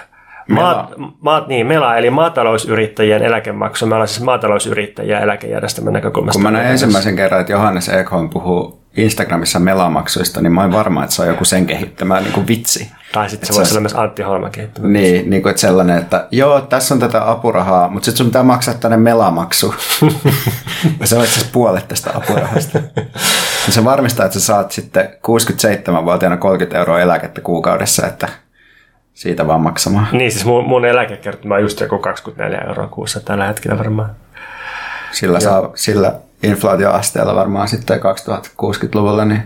Maat, 0.48 0.90
maat, 1.20 1.48
niin, 1.48 1.66
MELA, 1.66 1.96
eli 1.96 2.10
maatalousyrittäjien 2.10 3.22
eläkemaksu. 3.22 3.86
Me 3.86 3.94
ollaan 3.94 4.08
siis 4.08 4.22
maatalousyrittäjiä 4.22 5.20
eläkejärjestelmän 5.20 5.92
näkökulmasta. 5.92 6.36
Kun 6.36 6.42
mä 6.42 6.50
näin 6.50 6.70
ensimmäisen 6.70 7.16
kerran, 7.16 7.40
että 7.40 7.52
Johannes 7.52 7.88
Ekholm 7.88 8.30
puhuu 8.30 8.82
Instagramissa 8.96 9.58
melamaksuista, 9.58 10.40
niin 10.40 10.52
mä 10.52 10.60
oon 10.60 10.72
varma, 10.72 11.04
että 11.04 11.16
se 11.16 11.22
on 11.22 11.28
joku 11.28 11.44
sen 11.44 11.66
kehittämä 11.66 12.20
niin 12.20 12.32
kuin 12.32 12.48
vitsi. 12.48 12.90
Tai 13.12 13.30
sitten 13.30 13.46
se 13.46 13.54
voisi 13.54 13.72
olla 13.72 13.80
myös 13.80 13.94
Antti 13.94 14.22
Holma 14.22 14.50
kehittämä. 14.50 14.88
Niin, 14.88 15.30
niin 15.30 15.42
kuin, 15.42 15.50
että 15.50 15.60
sellainen, 15.60 15.98
että 15.98 16.28
joo, 16.30 16.60
tässä 16.60 16.94
on 16.94 17.00
tätä 17.00 17.30
apurahaa, 17.30 17.88
mutta 17.88 18.04
sitten 18.04 18.18
sun 18.18 18.26
pitää 18.26 18.42
maksaa 18.42 18.74
tänne 18.74 18.96
melamaksu. 18.96 19.74
ja 21.00 21.06
se 21.06 21.16
on 21.16 21.24
itse 21.24 21.34
asiassa 21.34 21.52
puolet 21.52 21.88
tästä 21.88 22.10
apurahasta. 22.14 22.78
Ja 23.66 23.72
se 23.72 23.84
varmistaa, 23.84 24.26
että 24.26 24.38
sä 24.38 24.46
saat 24.46 24.72
sitten 24.72 25.08
67-vuotiaana 25.08 26.36
30 26.36 26.78
euroa 26.78 27.00
eläkettä 27.00 27.40
kuukaudessa, 27.40 28.06
että 28.06 28.28
siitä 29.14 29.46
vaan 29.46 29.60
maksamaan. 29.60 30.06
Niin, 30.12 30.32
siis 30.32 30.44
mun, 30.44 30.68
mun 30.68 30.84
eläkekertymä 30.84 31.54
on 31.54 31.62
just 31.62 31.80
joku 31.80 31.98
24 31.98 32.58
euroa 32.68 32.86
kuussa 32.86 33.20
tällä 33.20 33.46
hetkellä 33.46 33.78
varmaan. 33.78 34.10
Sillä, 35.12 35.40
saa, 35.40 35.70
sillä 35.74 36.14
inflaatioasteella 36.42 37.34
varmaan 37.34 37.68
sitten 37.68 38.00
2060-luvulla 38.00 39.24
niin 39.24 39.42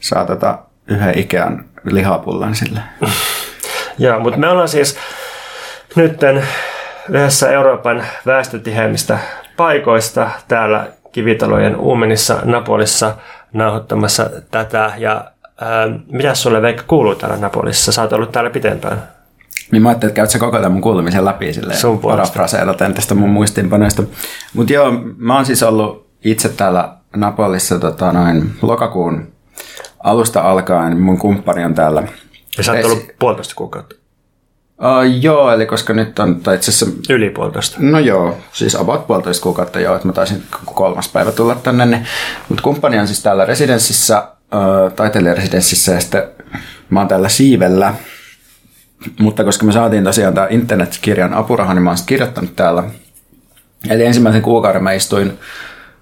saa 0.00 0.24
tota 0.24 0.58
yhden 0.88 1.18
Ikean 1.18 1.64
lihapullan 1.84 2.54
sille. 2.54 2.80
Joo, 3.98 4.20
mutta 4.20 4.38
me 4.38 4.48
ollaan 4.48 4.68
siis 4.68 4.96
nytten 5.96 6.42
yhdessä 7.08 7.50
Euroopan 7.50 8.04
väestötiheimmistä 8.26 9.18
paikoista 9.56 10.30
täällä 10.48 10.86
kivitalojen 11.12 11.76
Uumenissa 11.76 12.38
Napolissa 12.44 13.14
nauhoittamassa 13.52 14.30
tätä. 14.50 14.92
Ja 14.98 15.30
ää, 15.60 15.88
mitä 16.12 16.34
sulle 16.34 16.62
Veikka 16.62 16.82
kuuluu 16.86 17.14
täällä 17.14 17.36
Napolissa? 17.36 17.92
Sä 17.92 18.02
oot 18.02 18.12
ollut 18.12 18.32
täällä 18.32 18.50
pitempään. 18.50 19.02
Niin 19.70 19.82
mä 19.82 19.88
ajattelin, 19.88 20.10
että 20.10 20.16
käyt 20.16 20.30
sä 20.30 20.38
koko 20.38 20.56
tämän 20.56 20.72
mun 20.72 20.80
kuulumisen 20.80 21.24
läpi 21.24 21.52
silleen 21.52 21.78
Sun 21.78 21.98
parafraseeraten 21.98 22.94
tästä 22.94 23.14
mun 23.14 23.30
muistiinpanoista. 23.30 24.02
Mutta 24.54 24.72
joo, 24.72 24.92
mä 25.16 25.34
oon 25.34 25.46
siis 25.46 25.62
ollut 25.62 26.08
itse 26.24 26.48
täällä 26.48 26.92
Napolissa 27.16 27.78
tota, 27.78 28.12
noin 28.12 28.50
lokakuun 28.62 29.32
alusta 30.10 30.40
alkaen. 30.40 31.00
Mun 31.00 31.18
kumppani 31.18 31.64
on 31.64 31.74
täällä. 31.74 32.02
Ja 32.58 32.64
sä 32.64 32.72
oot 32.72 32.84
ollut 32.84 33.06
puolitoista 33.18 33.54
kuukautta. 33.54 33.94
Uh, 34.78 35.20
joo, 35.20 35.52
eli 35.52 35.66
koska 35.66 35.92
nyt 35.92 36.18
on, 36.18 36.40
tai 36.40 36.54
itse 36.54 36.70
asiassa 36.70 36.96
Yli 37.14 37.30
puolitoista. 37.30 37.76
No 37.80 37.98
joo, 37.98 38.36
siis 38.52 38.74
about 38.74 39.06
puolitoista 39.06 39.42
kuukautta 39.42 39.80
joo, 39.80 39.94
että 39.94 40.08
mä 40.08 40.12
taisin 40.12 40.42
kolmas 40.64 41.08
päivä 41.08 41.32
tulla 41.32 41.54
tänne. 41.54 41.86
Niin. 41.86 42.06
Mutta 42.48 42.62
kumppani 42.62 42.98
on 42.98 43.06
siis 43.06 43.22
täällä 43.22 43.44
residenssissä, 43.44 44.18
äh, 44.18 44.92
taiteilijaresidenssissä 44.96 45.92
ja 45.92 46.00
sitten 46.00 46.22
mä 46.90 47.00
oon 47.00 47.08
täällä 47.08 47.28
siivellä. 47.28 47.94
Mutta 49.20 49.44
koska 49.44 49.66
me 49.66 49.72
saatiin 49.72 50.04
tosiaan 50.04 50.34
tämä 50.34 50.46
internetkirjan 50.50 51.34
apuraha, 51.34 51.74
niin 51.74 51.82
mä 51.82 51.90
oon 51.90 51.98
kirjoittanut 52.06 52.56
täällä. 52.56 52.84
Eli 53.90 54.04
ensimmäisen 54.04 54.42
kuukauden 54.42 54.82
mä 54.82 54.92
istuin 54.92 55.38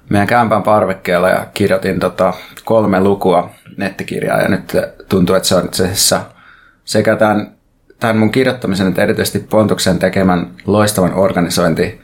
meidän 0.08 0.28
kämpän 0.28 0.62
parvekkeella 0.62 1.28
ja 1.28 1.46
kirjoitin 1.54 2.00
tota 2.00 2.34
kolme 2.64 3.00
lukua 3.00 3.50
nettikirjaa. 3.76 4.40
Ja 4.40 4.48
nyt 4.48 4.72
tuntuu, 5.08 5.36
että 5.36 5.48
se 5.48 5.54
on 5.54 5.64
itse 5.64 5.84
asiassa 5.84 6.20
sekä 6.84 7.16
tämän, 7.16 7.56
tämän 8.00 8.16
mun 8.16 8.32
kirjoittamisen 8.32 8.88
että 8.88 9.02
erityisesti 9.02 9.38
Pontuksen 9.38 9.98
tekemän 9.98 10.50
loistavan 10.66 11.14
organisointi 11.14 12.00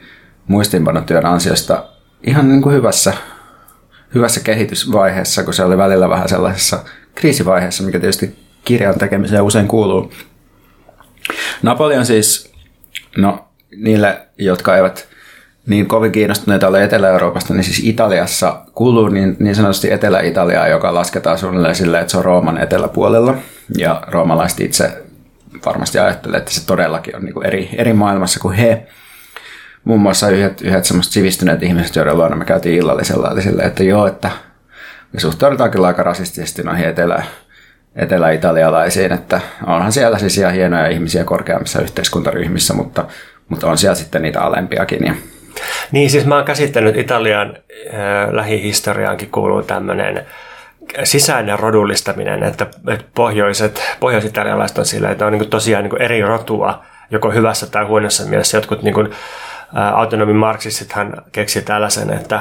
muistiinpanotyön 0.47 1.25
ansiosta 1.25 1.89
ihan 2.23 2.49
niin 2.49 2.61
kuin 2.61 2.75
hyvässä, 2.75 3.13
hyvässä 4.15 4.39
kehitysvaiheessa, 4.39 5.43
kun 5.43 5.53
se 5.53 5.63
oli 5.63 5.77
välillä 5.77 6.09
vähän 6.09 6.29
sellaisessa 6.29 6.83
kriisivaiheessa, 7.15 7.83
mikä 7.83 7.99
tietysti 7.99 8.39
kirjan 8.65 8.99
tekemiseen 8.99 9.43
usein 9.43 9.67
kuuluu. 9.67 10.13
Napoli 11.61 11.97
on 11.97 12.05
siis, 12.05 12.53
no 13.17 13.47
niille, 13.75 14.27
jotka 14.37 14.75
eivät 14.75 15.07
niin 15.67 15.87
kovin 15.87 16.11
kiinnostuneita 16.11 16.67
ole 16.67 16.83
Etelä-Euroopasta, 16.83 17.53
niin 17.53 17.63
siis 17.63 17.81
Italiassa 17.83 18.61
kuuluu 18.73 19.07
niin, 19.07 19.37
niin 19.39 19.55
sanotusti 19.55 19.91
Etelä-Italiaa, 19.91 20.67
joka 20.67 20.93
lasketaan 20.93 21.37
suunnilleen 21.37 21.75
silleen, 21.75 22.01
että 22.01 22.11
se 22.11 22.17
on 22.17 22.25
Rooman 22.25 22.57
eteläpuolella. 22.57 23.35
Ja 23.77 24.03
roomalaiset 24.07 24.59
itse 24.59 25.03
varmasti 25.65 25.99
ajattelee, 25.99 26.37
että 26.37 26.51
se 26.51 26.65
todellakin 26.65 27.15
on 27.15 27.23
niin 27.23 27.33
kuin 27.33 27.45
eri, 27.45 27.69
eri 27.77 27.93
maailmassa 27.93 28.39
kuin 28.39 28.55
he. 28.55 28.87
Muun 29.83 30.01
muassa 30.01 30.29
yhdet, 30.29 30.61
yhdet 30.61 30.85
semmoiset 30.85 31.13
sivistyneet 31.13 31.63
ihmiset, 31.63 31.95
joiden 31.95 32.17
luona 32.17 32.35
me 32.35 32.45
käytiin 32.45 32.77
illallisella, 32.77 33.29
oli 33.29 33.41
silleen, 33.41 33.67
että 33.67 33.83
joo, 33.83 34.07
että 34.07 34.31
me 35.13 35.19
suhtaudutaan 35.19 35.71
kyllä 35.71 35.87
aika 35.87 36.03
rasistisesti 36.03 36.63
noihin 36.63 36.87
etelä, 36.87 37.23
etelä-italialaisiin, 37.95 39.11
että 39.11 39.41
onhan 39.65 39.91
siellä 39.91 40.19
siis 40.19 40.37
ihan 40.37 40.53
hienoja 40.53 40.87
ihmisiä 40.87 41.23
korkeammissa 41.23 41.81
yhteiskuntaryhmissä, 41.81 42.73
mutta, 42.73 43.05
mutta 43.49 43.67
on 43.67 43.77
siellä 43.77 43.95
sitten 43.95 44.21
niitä 44.21 44.41
alempiakin. 44.41 45.05
Ja 45.05 45.15
Niin, 45.91 46.09
siis 46.09 46.25
mä 46.25 46.35
oon 46.35 46.45
käsittänyt 46.45 46.97
Italian 46.97 47.57
äh, 47.93 48.31
lähihistoriaankin 48.31 49.29
kuuluu 49.29 49.63
tämmöinen 49.63 50.25
sisäinen 51.03 51.59
rodullistaminen, 51.59 52.43
että, 52.43 52.67
että 52.87 53.05
pohjoiset, 53.15 53.81
pohjoisitalialaiset 53.99 54.77
on 54.77 54.85
sillä, 54.85 55.09
että 55.09 55.25
on 55.25 55.33
niin 55.33 55.49
tosiaan 55.49 55.83
niin 55.83 56.01
eri 56.01 56.21
rotua 56.21 56.83
joko 57.11 57.31
hyvässä 57.31 57.67
tai 57.67 57.85
huonossa 57.85 58.23
mielessä. 58.23 58.57
Jotkut 58.57 58.83
niin 58.83 58.93
kuin, 58.93 59.09
autonomin 59.93 60.35
marksistithan 60.35 61.21
keksi 61.31 61.61
tällaisen, 61.61 62.13
että 62.13 62.39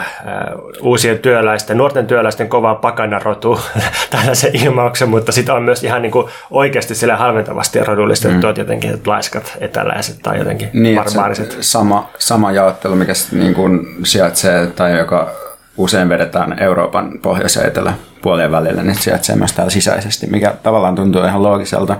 uusien 0.80 1.18
työläisten, 1.18 1.78
nuorten 1.78 2.06
työläisten 2.06 2.48
kova 2.48 2.74
pakanarotu 2.74 3.60
tällaisen 4.10 4.56
ilmauksen, 4.56 5.08
mutta 5.08 5.32
sitten 5.32 5.54
on 5.54 5.62
myös 5.62 5.84
ihan 5.84 6.02
niin 6.02 6.12
kuin 6.12 6.28
oikeasti 6.50 6.94
sille 6.94 7.12
halventavasti 7.12 7.84
rodullistettu, 7.84 8.46
mm. 8.46 8.54
jotenkin 8.56 8.94
että 8.94 9.10
laiskat, 9.10 9.56
etäläiset 9.60 10.18
tai 10.22 10.38
jotenkin 10.38 10.70
niin, 10.72 10.96
barbaariset. 10.96 11.56
Sama, 11.60 12.10
sama 12.18 12.52
jaottelu, 12.52 12.94
mikä 12.94 13.12
niin 13.32 13.54
kuin 13.54 13.86
sijaitsee 14.04 14.66
tai 14.66 14.98
joka 14.98 15.30
usein 15.76 16.08
vedetään 16.08 16.62
Euroopan 16.62 17.18
pohjois- 17.22 17.56
ja 17.56 17.64
eteläpuolien 17.64 18.52
välillä, 18.52 18.82
niin 18.82 18.94
sijaitsee 18.94 19.36
myös 19.36 19.52
täällä 19.52 19.70
sisäisesti, 19.70 20.26
mikä 20.26 20.54
tavallaan 20.62 20.94
tuntuu 20.94 21.24
ihan 21.24 21.42
loogiselta. 21.42 21.96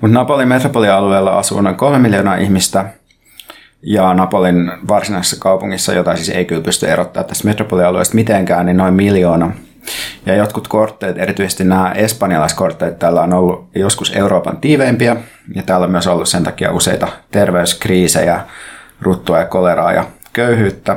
Mutta 0.00 0.14
Napolin 0.14 0.48
metropolialueella 0.48 1.38
asuu 1.38 1.60
noin 1.60 1.76
kolme 1.76 1.98
miljoonaa 1.98 2.36
ihmistä, 2.36 2.84
ja 3.86 4.14
Napolin 4.14 4.72
varsinaisessa 4.88 5.36
kaupungissa, 5.40 5.92
jota 5.92 6.16
siis 6.16 6.28
ei 6.28 6.44
kyllä 6.44 6.62
pysty 6.62 6.86
erottaa 6.86 7.24
tästä 7.24 7.48
metropolialueesta 7.48 8.14
mitenkään, 8.14 8.66
niin 8.66 8.76
noin 8.76 8.94
miljoona. 8.94 9.52
Ja 10.26 10.34
jotkut 10.34 10.68
kortteet, 10.68 11.18
erityisesti 11.18 11.64
nämä 11.64 11.92
espanjalaiskortteet, 11.92 12.98
täällä 12.98 13.22
on 13.22 13.32
ollut 13.32 13.68
joskus 13.74 14.12
Euroopan 14.16 14.56
tiiveimpiä, 14.56 15.16
ja 15.54 15.62
täällä 15.62 15.84
on 15.84 15.90
myös 15.90 16.06
ollut 16.06 16.28
sen 16.28 16.44
takia 16.44 16.72
useita 16.72 17.08
terveyskriisejä, 17.30 18.40
ruttua 19.00 19.38
ja 19.38 19.46
koleraa 19.46 19.92
ja 19.92 20.04
köyhyyttä. 20.32 20.96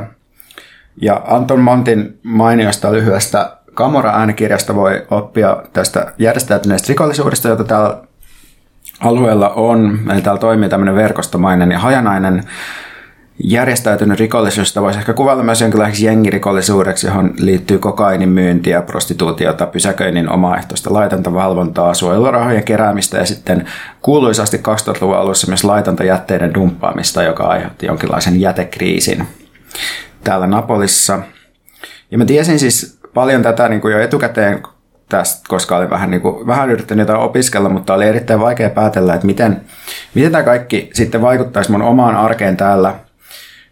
Ja 1.02 1.22
Anton 1.26 1.60
Montin 1.60 2.20
mainiosta 2.24 2.92
lyhyestä 2.92 3.58
Kamora-äänikirjasta 3.74 4.76
voi 4.76 5.06
oppia 5.12 5.64
tästä 5.74 6.14
järjestäytyneestä 6.18 6.86
rikollisuudesta, 6.90 7.48
jota 7.48 7.64
täällä 7.64 8.07
alueella 9.00 9.50
on. 9.50 10.00
Eli 10.14 10.22
täällä 10.22 10.40
toimii 10.40 10.70
tämmöinen 10.70 10.96
verkostomainen 10.96 11.72
ja 11.72 11.80
hajanainen 11.80 12.44
järjestäytynyt 13.44 14.20
rikollisuus, 14.20 14.70
jota 14.70 14.82
voisi 14.82 15.00
ehkä 15.00 15.14
kuvailla 15.14 15.44
myös 15.44 15.62
jonkinlaiseksi 15.62 16.06
jengirikollisuudeksi, 16.06 17.08
johon 17.08 17.34
liittyy 17.38 17.80
kokainin 17.80 18.30
myyntiä, 18.30 18.82
prostituutiota, 18.82 19.66
pysäköinnin 19.66 20.30
omaehtoista 20.30 20.94
laitonta 20.94 21.34
valvontaa, 21.34 21.94
suojelurahojen 21.94 22.64
keräämistä 22.64 23.18
ja 23.18 23.26
sitten 23.26 23.66
kuuluisasti 24.02 24.58
2000-luvun 24.58 25.18
alussa 25.18 25.48
myös 25.48 25.64
laitonta 25.64 26.04
jätteiden 26.04 26.54
dumppaamista, 26.54 27.24
joka 27.24 27.44
aiheutti 27.44 27.86
jonkinlaisen 27.86 28.42
jätekriisin 28.42 29.28
täällä 30.24 30.48
Napolissa. 30.48 31.20
Ja 32.12 32.18
mä 32.18 32.26
tiesin 32.26 32.60
siis 32.60 33.00
paljon 33.14 33.42
tätä 33.42 33.70
niin 33.70 33.82
kuin 33.82 33.92
jo 33.92 34.00
etukäteen 34.00 34.64
tästä, 35.10 35.44
koska 35.48 35.78
olin 35.78 35.90
vähän, 35.90 36.12
niin 36.12 36.22
kuin, 36.22 36.48
vähän 36.48 36.70
yrittänyt 36.70 37.08
jotain 37.08 37.26
opiskella, 37.26 37.70
mutta 37.70 37.94
oli 37.94 38.06
erittäin 38.06 38.40
vaikea 38.40 38.70
päätellä, 38.70 39.14
että 39.14 39.28
miten, 39.28 39.62
miten 40.14 40.32
tämä 40.32 40.44
kaikki 40.44 40.90
sitten 40.94 41.22
vaikuttaisi 41.22 41.72
mun 41.72 41.82
omaan 41.82 42.16
arkeen 42.16 42.58
täällä, 42.58 42.96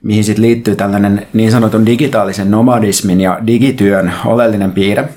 mihin 0.03 0.23
sitten 0.23 0.41
liittyy 0.41 0.75
tällainen 0.75 1.27
niin 1.33 1.51
sanotun 1.51 1.85
digitaalisen 1.85 2.51
nomadismin 2.51 3.21
ja 3.21 3.39
digityön 3.47 4.13
oleellinen 4.25 4.71
piirre, 4.71 5.09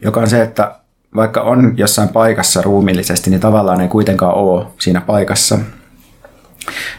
joka 0.00 0.20
on 0.20 0.30
se, 0.30 0.42
että 0.42 0.74
vaikka 1.16 1.40
on 1.40 1.74
jossain 1.76 2.08
paikassa 2.08 2.62
ruumillisesti, 2.62 3.30
niin 3.30 3.40
tavallaan 3.40 3.80
ei 3.80 3.88
kuitenkaan 3.88 4.34
ole 4.34 4.66
siinä 4.78 5.00
paikassa. 5.00 5.58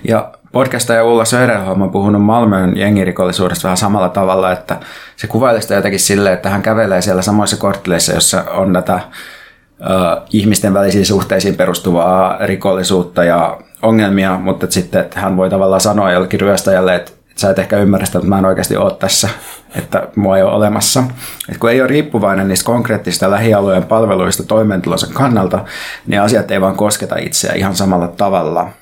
Ja 0.08 0.32
podcastaja 0.52 1.04
Ulla 1.04 1.26
Söderholm 1.26 1.82
on 1.82 1.92
puhunut 1.92 2.22
Malmön 2.22 2.78
jengirikollisuudesta 2.78 3.64
vähän 3.64 3.78
samalla 3.78 4.10
tavalla, 4.10 4.52
että 4.52 4.78
se 5.16 5.28
kuvailee 5.28 5.62
sitä 5.62 5.76
jotenkin 5.76 6.00
silleen, 6.00 6.34
että 6.34 6.50
hän 6.50 6.62
kävelee 6.62 7.02
siellä 7.02 7.22
samoissa 7.22 7.58
kortteleissa, 7.58 8.14
jossa 8.14 8.44
on 8.52 8.74
tätä 8.74 8.96
uh, 8.96 10.28
ihmisten 10.30 10.74
välisiin 10.74 11.06
suhteisiin 11.06 11.56
perustuvaa 11.56 12.38
rikollisuutta 12.46 13.24
ja 13.24 13.58
ongelmia, 13.82 14.40
mutta 14.40 14.66
että 14.66 14.74
sitten 14.74 15.02
että 15.02 15.20
hän 15.20 15.38
voi 15.38 15.50
tavallaan 15.50 15.82
sanoa 15.82 16.12
jollekin 16.12 16.40
ryöstäjälle, 16.40 16.96
että, 16.96 17.12
sä 17.36 17.50
et 17.50 17.60
ehkä 17.60 17.78
ymmärrä 17.78 18.06
sitä, 18.06 18.18
että 18.18 18.30
mä 18.30 18.40
en 18.40 18.46
oikeasti 18.46 18.78
ole 18.78 18.94
tässä, 18.94 19.30
että 19.76 20.08
mua 20.16 20.38
ei 20.38 20.44
ole 20.44 20.52
olemassa. 20.52 21.04
Et 21.50 21.58
kun 21.58 21.70
ei 21.70 21.82
ole 21.82 21.90
riippuvainen 21.90 22.48
niistä 22.48 22.66
konkreettisista 22.66 23.32
lähialueen 23.32 23.84
palveluista 23.84 24.44
toimeentulonsa 24.44 25.08
kannalta, 25.14 25.66
niin 26.08 26.22
asiat 26.22 26.52
ei 26.52 26.62
vaan 26.62 26.76
kosketa 26.76 27.16
itseä 27.18 27.54
ihan 27.54 27.76
samalla 27.76 28.08
tavalla– 28.08 28.70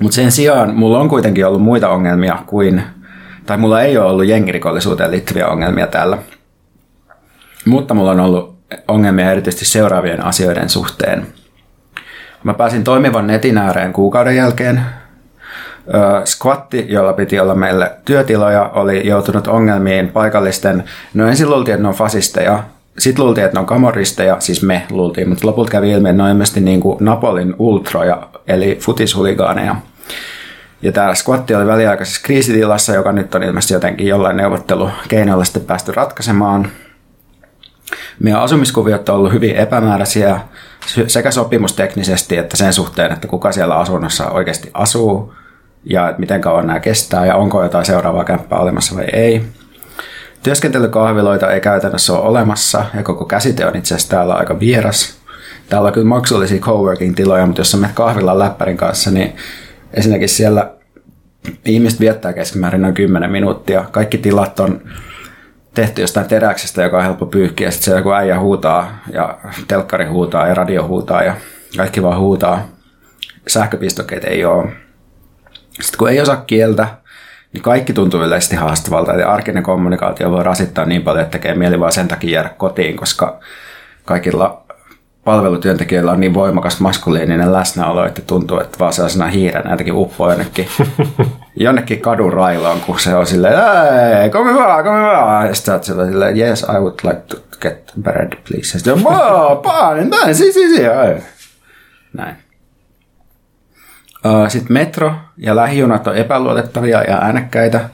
mutta 0.00 0.14
sen 0.14 0.32
sijaan 0.32 0.74
mulla 0.74 0.98
on 0.98 1.08
kuitenkin 1.08 1.46
ollut 1.46 1.62
muita 1.62 1.88
ongelmia 1.88 2.38
kuin, 2.46 2.82
tai 3.46 3.56
mulla 3.56 3.82
ei 3.82 3.98
ole 3.98 4.10
ollut 4.10 4.26
jengirikollisuuteen 4.26 5.10
liittyviä 5.10 5.48
ongelmia 5.48 5.86
täällä. 5.86 6.18
Mutta 7.66 7.94
mulla 7.94 8.10
on 8.10 8.20
ollut 8.20 8.54
ongelmia 8.88 9.30
erityisesti 9.30 9.64
seuraavien 9.64 10.24
asioiden 10.24 10.68
suhteen. 10.68 11.26
Mä 12.44 12.54
pääsin 12.54 12.84
toimivan 12.84 13.26
netin 13.26 13.58
ääreen 13.58 13.92
kuukauden 13.92 14.36
jälkeen. 14.36 14.80
Squatti, 16.24 16.86
jolla 16.88 17.12
piti 17.12 17.40
olla 17.40 17.54
meille 17.54 17.92
työtiloja, 18.04 18.70
oli 18.74 19.08
joutunut 19.08 19.46
ongelmiin 19.46 20.08
paikallisten, 20.08 20.84
no 21.14 21.28
ensin 21.28 21.50
luultiin, 21.50 21.74
että 21.74 21.82
ne 21.82 21.88
on 21.88 21.94
fasisteja, 21.94 22.64
sitten 22.98 23.24
luultiin, 23.24 23.44
että 23.44 23.56
ne 23.56 23.60
on 23.60 23.66
kamoristeja, 23.66 24.36
siis 24.40 24.62
me 24.62 24.86
luultiin, 24.90 25.28
mutta 25.28 25.46
lopulta 25.46 25.70
kävi 25.70 25.90
ilmi, 25.90 26.08
että 26.08 26.16
ne 26.16 26.22
on 26.22 26.30
ilmeisesti 26.30 26.60
niin 26.60 26.80
kuin 26.80 26.96
Napolin 27.00 27.54
ultroja, 27.58 28.28
eli 28.46 28.78
futishuligaaneja. 28.80 29.76
Ja 30.82 30.92
tämä 30.92 31.14
squatti 31.14 31.54
oli 31.54 31.66
väliaikaisessa 31.66 32.20
kriisitilassa, 32.24 32.94
joka 32.94 33.12
nyt 33.12 33.34
on 33.34 33.42
ilmeisesti 33.42 33.74
jotenkin 33.74 34.06
jollain 34.06 34.36
neuvottelukeinoilla 34.36 35.44
sitten 35.44 35.64
päästy 35.64 35.92
ratkaisemaan. 35.92 36.68
Meidän 38.20 38.40
asumiskuviot 38.40 39.08
on 39.08 39.14
ollut 39.14 39.32
hyvin 39.32 39.56
epämääräisiä 39.56 40.40
sekä 41.06 41.30
sopimusteknisesti 41.30 42.36
että 42.36 42.56
sen 42.56 42.72
suhteen, 42.72 43.12
että 43.12 43.28
kuka 43.28 43.52
siellä 43.52 43.76
asunnossa 43.76 44.30
oikeasti 44.30 44.70
asuu 44.74 45.34
ja 45.84 46.14
miten 46.18 46.40
kauan 46.40 46.66
nämä 46.66 46.80
kestää 46.80 47.26
ja 47.26 47.36
onko 47.36 47.62
jotain 47.62 47.84
seuraavaa 47.84 48.24
kämppää 48.24 48.58
olemassa 48.58 48.96
vai 48.96 49.04
ei. 49.12 49.44
Työskentelykahviloita 50.44 51.52
ei 51.52 51.60
käytännössä 51.60 52.12
ole 52.12 52.28
olemassa 52.28 52.84
ja 52.94 53.02
koko 53.02 53.24
käsite 53.24 53.66
on 53.66 53.76
itse 53.76 53.94
asiassa 53.94 54.10
täällä 54.10 54.34
aika 54.34 54.60
vieras. 54.60 55.18
Täällä 55.68 55.86
on 55.86 55.92
kyllä 55.92 56.06
maksullisia 56.06 56.60
coworking-tiloja, 56.60 57.46
mutta 57.46 57.60
jos 57.60 57.70
sä 57.70 57.76
menet 57.76 57.96
kahvilan 57.96 58.38
läppärin 58.38 58.76
kanssa, 58.76 59.10
niin 59.10 59.36
ensinnäkin 59.94 60.28
siellä 60.28 60.70
ihmiset 61.64 62.00
viettää 62.00 62.32
keskimäärin 62.32 62.82
noin 62.82 62.94
10 62.94 63.30
minuuttia. 63.30 63.84
Kaikki 63.90 64.18
tilat 64.18 64.60
on 64.60 64.80
tehty 65.74 66.00
jostain 66.00 66.28
teräksestä, 66.28 66.82
joka 66.82 66.96
on 66.96 67.04
helppo 67.04 67.26
pyyhkiä. 67.26 67.70
Sitten 67.70 67.84
se 67.84 67.98
joku 67.98 68.12
äijä 68.12 68.40
huutaa 68.40 68.98
ja 69.12 69.38
telkkari 69.68 70.06
huutaa 70.06 70.46
ja 70.46 70.54
radio 70.54 70.86
huutaa 70.86 71.22
ja 71.22 71.34
kaikki 71.76 72.02
vaan 72.02 72.18
huutaa. 72.18 72.68
Sähköpistokkeet 73.48 74.24
ei 74.24 74.44
ole. 74.44 74.72
Sitten 75.80 75.98
kun 75.98 76.10
ei 76.10 76.20
osaa 76.20 76.36
kieltä, 76.36 76.88
niin 77.54 77.62
kaikki 77.62 77.92
tuntuu 77.92 78.22
yleisesti 78.22 78.56
haastavalta. 78.56 79.14
Eli 79.14 79.22
arkinen 79.22 79.62
kommunikaatio 79.62 80.30
voi 80.30 80.44
rasittaa 80.44 80.84
niin 80.84 81.02
paljon, 81.02 81.24
että 81.24 81.38
tekee 81.38 81.54
mieli 81.54 81.80
vaan 81.80 81.92
sen 81.92 82.08
takia 82.08 82.30
jäädä 82.30 82.48
kotiin, 82.48 82.96
koska 82.96 83.40
kaikilla 84.04 84.62
palvelutyöntekijöillä 85.24 86.12
on 86.12 86.20
niin 86.20 86.34
voimakas 86.34 86.80
maskuliininen 86.80 87.52
läsnäolo, 87.52 88.04
että 88.04 88.22
tuntuu, 88.22 88.60
että 88.60 88.78
vaan 88.78 88.92
sellaisena 88.92 89.26
hiirenä 89.26 89.70
jotenkin 89.70 89.94
uppoo 89.94 90.30
jonnekin, 90.30 90.68
jonnekin 91.56 92.00
kadun 92.00 92.32
railoon, 92.32 92.80
kun 92.80 93.00
se 93.00 93.14
on 93.14 93.26
silleen, 93.26 93.54
ei, 94.22 94.30
come 94.30 94.54
vaan, 94.54 94.84
come 94.84 95.00
vaan. 95.00 95.46
Ja 95.46 95.54
sitten 95.54 95.84
sillä 95.84 96.06
silleen, 96.06 96.38
yes, 96.38 96.62
I 96.62 96.78
would 96.78 96.98
like 97.04 97.20
to 97.28 97.36
get 97.60 97.92
bread, 98.02 98.32
please. 98.48 98.76
Ja 98.76 98.78
sitten, 98.78 99.04
wow, 99.04 99.58
paani, 99.62 100.04
näin, 100.04 100.34
si, 100.34 100.52
si, 100.52 100.76
si, 100.76 100.82
Näin. 102.12 102.43
Sitten 104.48 104.72
metro 104.72 105.12
ja 105.36 105.56
lähijunat 105.56 106.06
on 106.06 106.16
epäluotettavia 106.16 107.02
ja 107.02 107.18
äänekkäitä. 107.18 107.88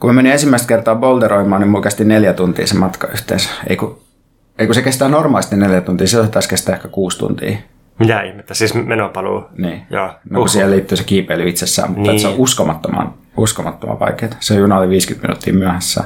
Kun 0.00 0.10
mä 0.10 0.14
menin 0.14 0.32
ensimmäistä 0.32 0.68
kertaa 0.68 0.94
boulderoimaan, 0.94 1.60
niin 1.60 1.68
mulla 1.68 1.82
kesti 1.82 2.04
neljä 2.04 2.32
tuntia 2.32 2.66
se 2.66 2.74
matka 2.74 3.06
yhteensä. 3.06 3.50
Ei 3.66 3.76
kun, 3.76 4.00
ei 4.58 4.66
kun 4.66 4.74
se 4.74 4.82
kestää 4.82 5.08
normaalisti 5.08 5.56
neljä 5.56 5.80
tuntia, 5.80 6.06
se 6.06 6.28
taas 6.28 6.48
kestää 6.48 6.74
ehkä 6.74 6.88
kuusi 6.88 7.18
tuntia. 7.18 7.56
Mitä 7.98 8.22
ihmettä, 8.22 8.54
siis 8.54 8.74
menopaluu. 8.74 9.44
Niin, 9.58 9.82
Joo. 9.90 10.10
no 10.30 10.38
kun 10.38 10.48
siihen 10.48 10.70
liittyy 10.70 10.96
se 10.96 11.04
kiipeily 11.04 11.48
itsessään, 11.48 11.90
mutta 11.90 12.10
niin. 12.10 12.20
se 12.20 12.28
on 12.28 12.34
uskomattoman, 12.36 13.14
uskomattoman 13.36 14.00
vaikeaa. 14.00 14.32
Se 14.40 14.54
juna 14.54 14.78
oli 14.78 14.88
50 14.88 15.28
minuuttia 15.28 15.54
myöhässä. 15.54 16.04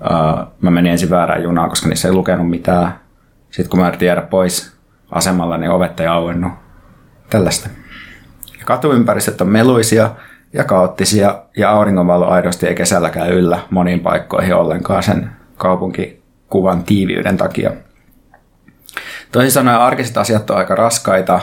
Uh, 0.00 0.46
mä 0.60 0.70
menin 0.70 0.92
ensin 0.92 1.10
väärään 1.10 1.42
junaan, 1.42 1.68
koska 1.68 1.88
niissä 1.88 2.08
ei 2.08 2.14
lukenut 2.14 2.50
mitään. 2.50 3.00
Sitten 3.50 3.70
kun 3.70 3.80
mä 3.80 3.88
yritin 3.88 4.06
jäädä 4.06 4.22
pois 4.22 4.76
asemalla, 5.10 5.58
niin 5.58 5.70
ovet 5.70 6.00
ei 6.00 6.06
auennut. 6.06 6.52
Tällaista. 7.30 7.68
Katuympäristöt 8.70 9.40
on 9.40 9.48
meluisia 9.48 10.10
ja 10.52 10.64
kaoottisia 10.64 11.42
ja 11.56 11.70
auringonvalo 11.70 12.28
aidosti 12.28 12.66
ei 12.66 12.74
kesälläkään 12.74 13.30
yllä 13.30 13.58
moniin 13.70 14.00
paikkoihin 14.00 14.54
ollenkaan 14.54 15.02
sen 15.02 15.30
kaupunkikuvan 15.56 16.84
tiiviyden 16.84 17.36
takia. 17.36 17.70
Toisin 19.32 19.52
sanoen 19.52 19.78
arkiset 19.78 20.16
asiat 20.16 20.50
on 20.50 20.56
aika 20.56 20.74
raskaita 20.74 21.40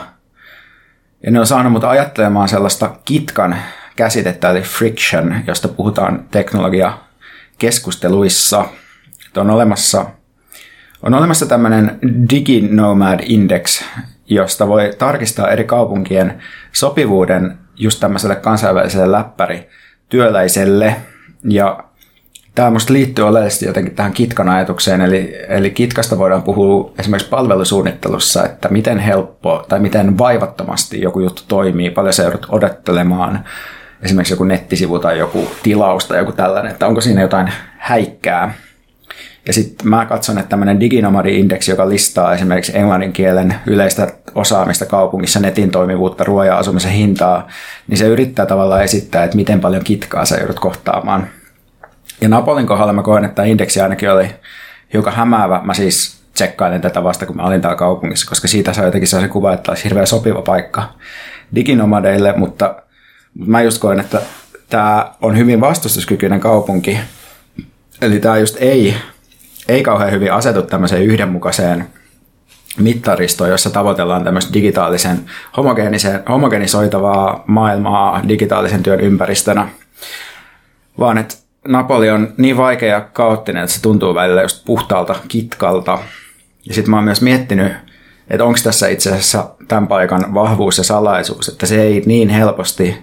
ja 1.24 1.32
ne 1.32 1.40
on 1.40 1.48
saanut 1.48 1.72
mut 1.72 1.84
ajattelemaan 1.84 2.50
sellaista 2.50 2.96
kitkan 3.06 3.58
käsitettä 3.96 4.50
eli 4.50 4.62
friction, 4.62 5.36
josta 5.48 5.68
puhutaan 5.68 6.26
teknologia 6.32 6.98
keskusteluissa. 7.58 8.66
On 9.38 9.50
olemassa, 9.50 10.06
on 11.04 11.13
olemassa 11.13 11.46
tämmöinen 11.46 12.00
DigiNomad 12.30 13.20
Index, 13.24 13.84
josta 14.30 14.68
voi 14.68 14.94
tarkistaa 14.98 15.52
eri 15.52 15.63
kaupunkien 15.63 16.42
sopivuuden 16.72 17.58
just 17.76 18.00
tämmöiselle 18.00 18.36
kansainväliselle 18.36 19.12
läppärityöläiselle. 19.12 20.96
Ja 21.50 21.84
tämä 22.56 22.70
musta 22.70 22.94
liittyy 22.94 23.28
oleellisesti 23.28 23.66
jotenkin 23.66 23.96
tähän 23.96 24.13
kitkan 24.13 24.50
ajatukseen, 24.50 25.02
eli, 25.02 25.36
eli 25.48 25.72
kitkasta 25.72 26.18
voidaan 26.18 26.44
puhua 26.44 26.92
esimerkiksi 27.00 27.30
palvelusuunnittelussa, 27.30 28.46
että 28.46 28.70
miten 28.70 29.00
helppo 29.00 29.66
tai 29.70 29.80
miten 29.80 30.18
vaivattomasti 30.18 31.02
joku 31.02 31.20
juttu 31.20 31.42
toimii, 31.48 31.90
paljon 31.90 32.13
se 32.13 32.24
joudut 32.24 32.46
odottelemaan, 32.50 33.44
esimerkiksi 34.02 34.34
joku 34.34 34.44
nettisivu 34.44 35.00
tai 35.00 35.20
joku 35.20 35.48
tilaus 35.63 36.06
tai 36.06 36.18
joku 36.18 36.32
tällainen, 36.32 36.72
että 36.72 36.88
onko 36.88 37.02
siinä 37.02 37.22
jotain 37.22 37.52
häikkää. 37.78 38.54
Ja 39.48 39.54
sitten 39.54 39.88
mä 39.88 40.06
katson, 40.06 40.38
että 40.38 40.50
tämmöinen 40.50 40.80
diginomadi-indeksi, 40.80 41.72
joka 41.72 41.90
listaa 41.90 42.34
esimerkiksi 42.34 42.78
englannin 42.78 43.14
kielen 43.14 43.56
yleistä 43.66 44.08
osaamista 44.36 44.86
kaupungissa, 44.86 45.40
netin 45.40 45.72
toimivuutta, 45.72 46.24
ruoja 46.24 46.52
ja 46.52 46.58
asumisen 46.58 46.92
hintaa, 46.92 47.48
niin 47.88 47.98
se 47.98 48.08
yrittää 48.08 48.46
tavallaan 48.46 48.84
esittää, 48.84 49.24
että 49.24 49.36
miten 49.36 49.60
paljon 49.60 49.84
kitkaa 49.84 50.26
sä 50.26 50.38
joudut 50.38 50.60
kohtaamaan. 50.60 51.28
Ja 52.22 52.30
Napolin 52.30 52.68
kohdalla 52.68 52.94
mä 52.94 53.04
koen, 53.04 53.26
että 53.26 53.36
tämä 53.36 53.46
indeksi 53.46 53.82
ainakin 53.82 54.12
oli 54.12 54.30
hiukan 54.94 55.14
hämäävä. 55.14 55.62
Mä 55.64 55.74
siis 55.74 56.18
tsekkailin 56.34 56.82
tätä 56.82 57.04
vasta, 57.04 57.26
kun 57.26 57.36
mä 57.36 57.44
olin 57.44 57.62
täällä 57.62 57.78
kaupungissa, 57.78 58.30
koska 58.30 58.48
siitä 58.48 58.74
saa 58.74 58.86
jotenkin 58.86 59.08
se 59.08 59.28
kuva, 59.28 59.54
että 59.54 59.72
olisi 59.72 59.84
hirveän 59.84 60.08
sopiva 60.08 60.42
paikka 60.42 60.94
diginomadeille, 61.56 62.34
mutta 62.38 62.76
mä 63.46 63.62
just 63.62 63.82
koen, 63.82 64.00
että 64.00 64.22
tämä 64.70 65.14
on 65.22 65.38
hyvin 65.38 65.62
vastustuskykyinen 65.62 66.40
kaupunki. 66.40 67.00
Eli 68.02 68.20
tämä 68.20 68.38
just 68.38 68.58
ei, 68.60 68.96
ei 69.68 69.84
kauhean 69.84 70.12
hyvin 70.12 70.34
asetu 70.34 70.62
tämmöiseen 70.62 71.04
yhdenmukaiseen 71.04 71.88
mittaristoon, 72.80 73.50
jossa 73.50 73.70
tavoitellaan 73.70 74.24
tämmöistä 74.24 74.54
digitaalisen 74.54 75.26
homogenisoitavaa 76.30 77.44
maailmaa 77.48 78.22
digitaalisen 78.28 78.84
työn 78.84 79.00
ympäristönä, 79.00 79.68
vaan 81.00 81.18
että 81.18 81.36
Napoli 81.68 82.10
on 82.10 82.34
niin 82.38 82.58
vaikea 82.58 82.90
ja 82.90 83.02
kaoottinen, 83.02 83.64
että 83.64 83.76
se 83.76 83.82
tuntuu 83.82 84.16
välillä 84.16 84.42
just 84.42 84.66
puhtaalta 84.66 85.16
kitkalta. 85.28 86.00
Ja 86.66 86.74
sitten 86.74 86.90
mä 86.90 86.98
oon 86.98 87.04
myös 87.04 87.22
miettinyt, 87.22 87.74
että 88.30 88.46
onko 88.46 88.60
tässä 88.64 88.88
itse 88.88 89.10
asiassa 89.10 89.50
tämän 89.68 89.88
paikan 89.88 90.34
vahvuus 90.34 90.78
ja 90.78 90.84
salaisuus, 90.84 91.50
että 91.50 91.66
se 91.66 91.82
ei 91.82 92.04
niin 92.06 92.30
helposti 92.30 92.98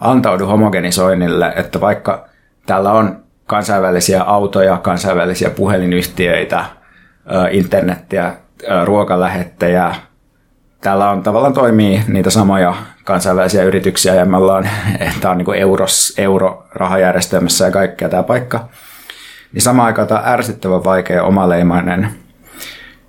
antaudu 0.00 0.46
homogenisoinnille, 0.46 1.52
että 1.56 1.80
vaikka 1.80 2.28
täällä 2.66 2.92
on 2.92 3.23
kansainvälisiä 3.46 4.22
autoja, 4.22 4.78
kansainvälisiä 4.78 5.50
puhelinyhtiöitä, 5.50 6.64
internettiä, 7.50 8.34
ruokalähettejä, 8.84 9.94
täällä 10.80 11.10
on 11.10 11.22
tavallaan 11.22 11.54
toimii 11.54 12.02
niitä 12.08 12.30
samoja 12.30 12.74
kansainvälisiä 13.04 13.62
yrityksiä 13.62 14.14
ja 14.14 14.24
me 14.24 14.36
ollaan, 14.36 14.68
tämä 15.20 15.32
on 15.32 15.38
niin 15.38 15.46
kuin 15.46 15.58
euros, 15.58 16.14
eurorahajärjestelmässä 16.18 17.64
ja 17.64 17.70
kaikkea 17.70 18.08
tämä 18.08 18.22
paikka. 18.22 18.68
Niin 19.52 19.62
samaan 19.62 19.86
aikaan 19.86 20.08
tämä 20.08 20.20
on 20.20 20.28
ärsyttävän 20.28 20.84
vaikea 20.84 21.24
omaleimainen 21.24 22.10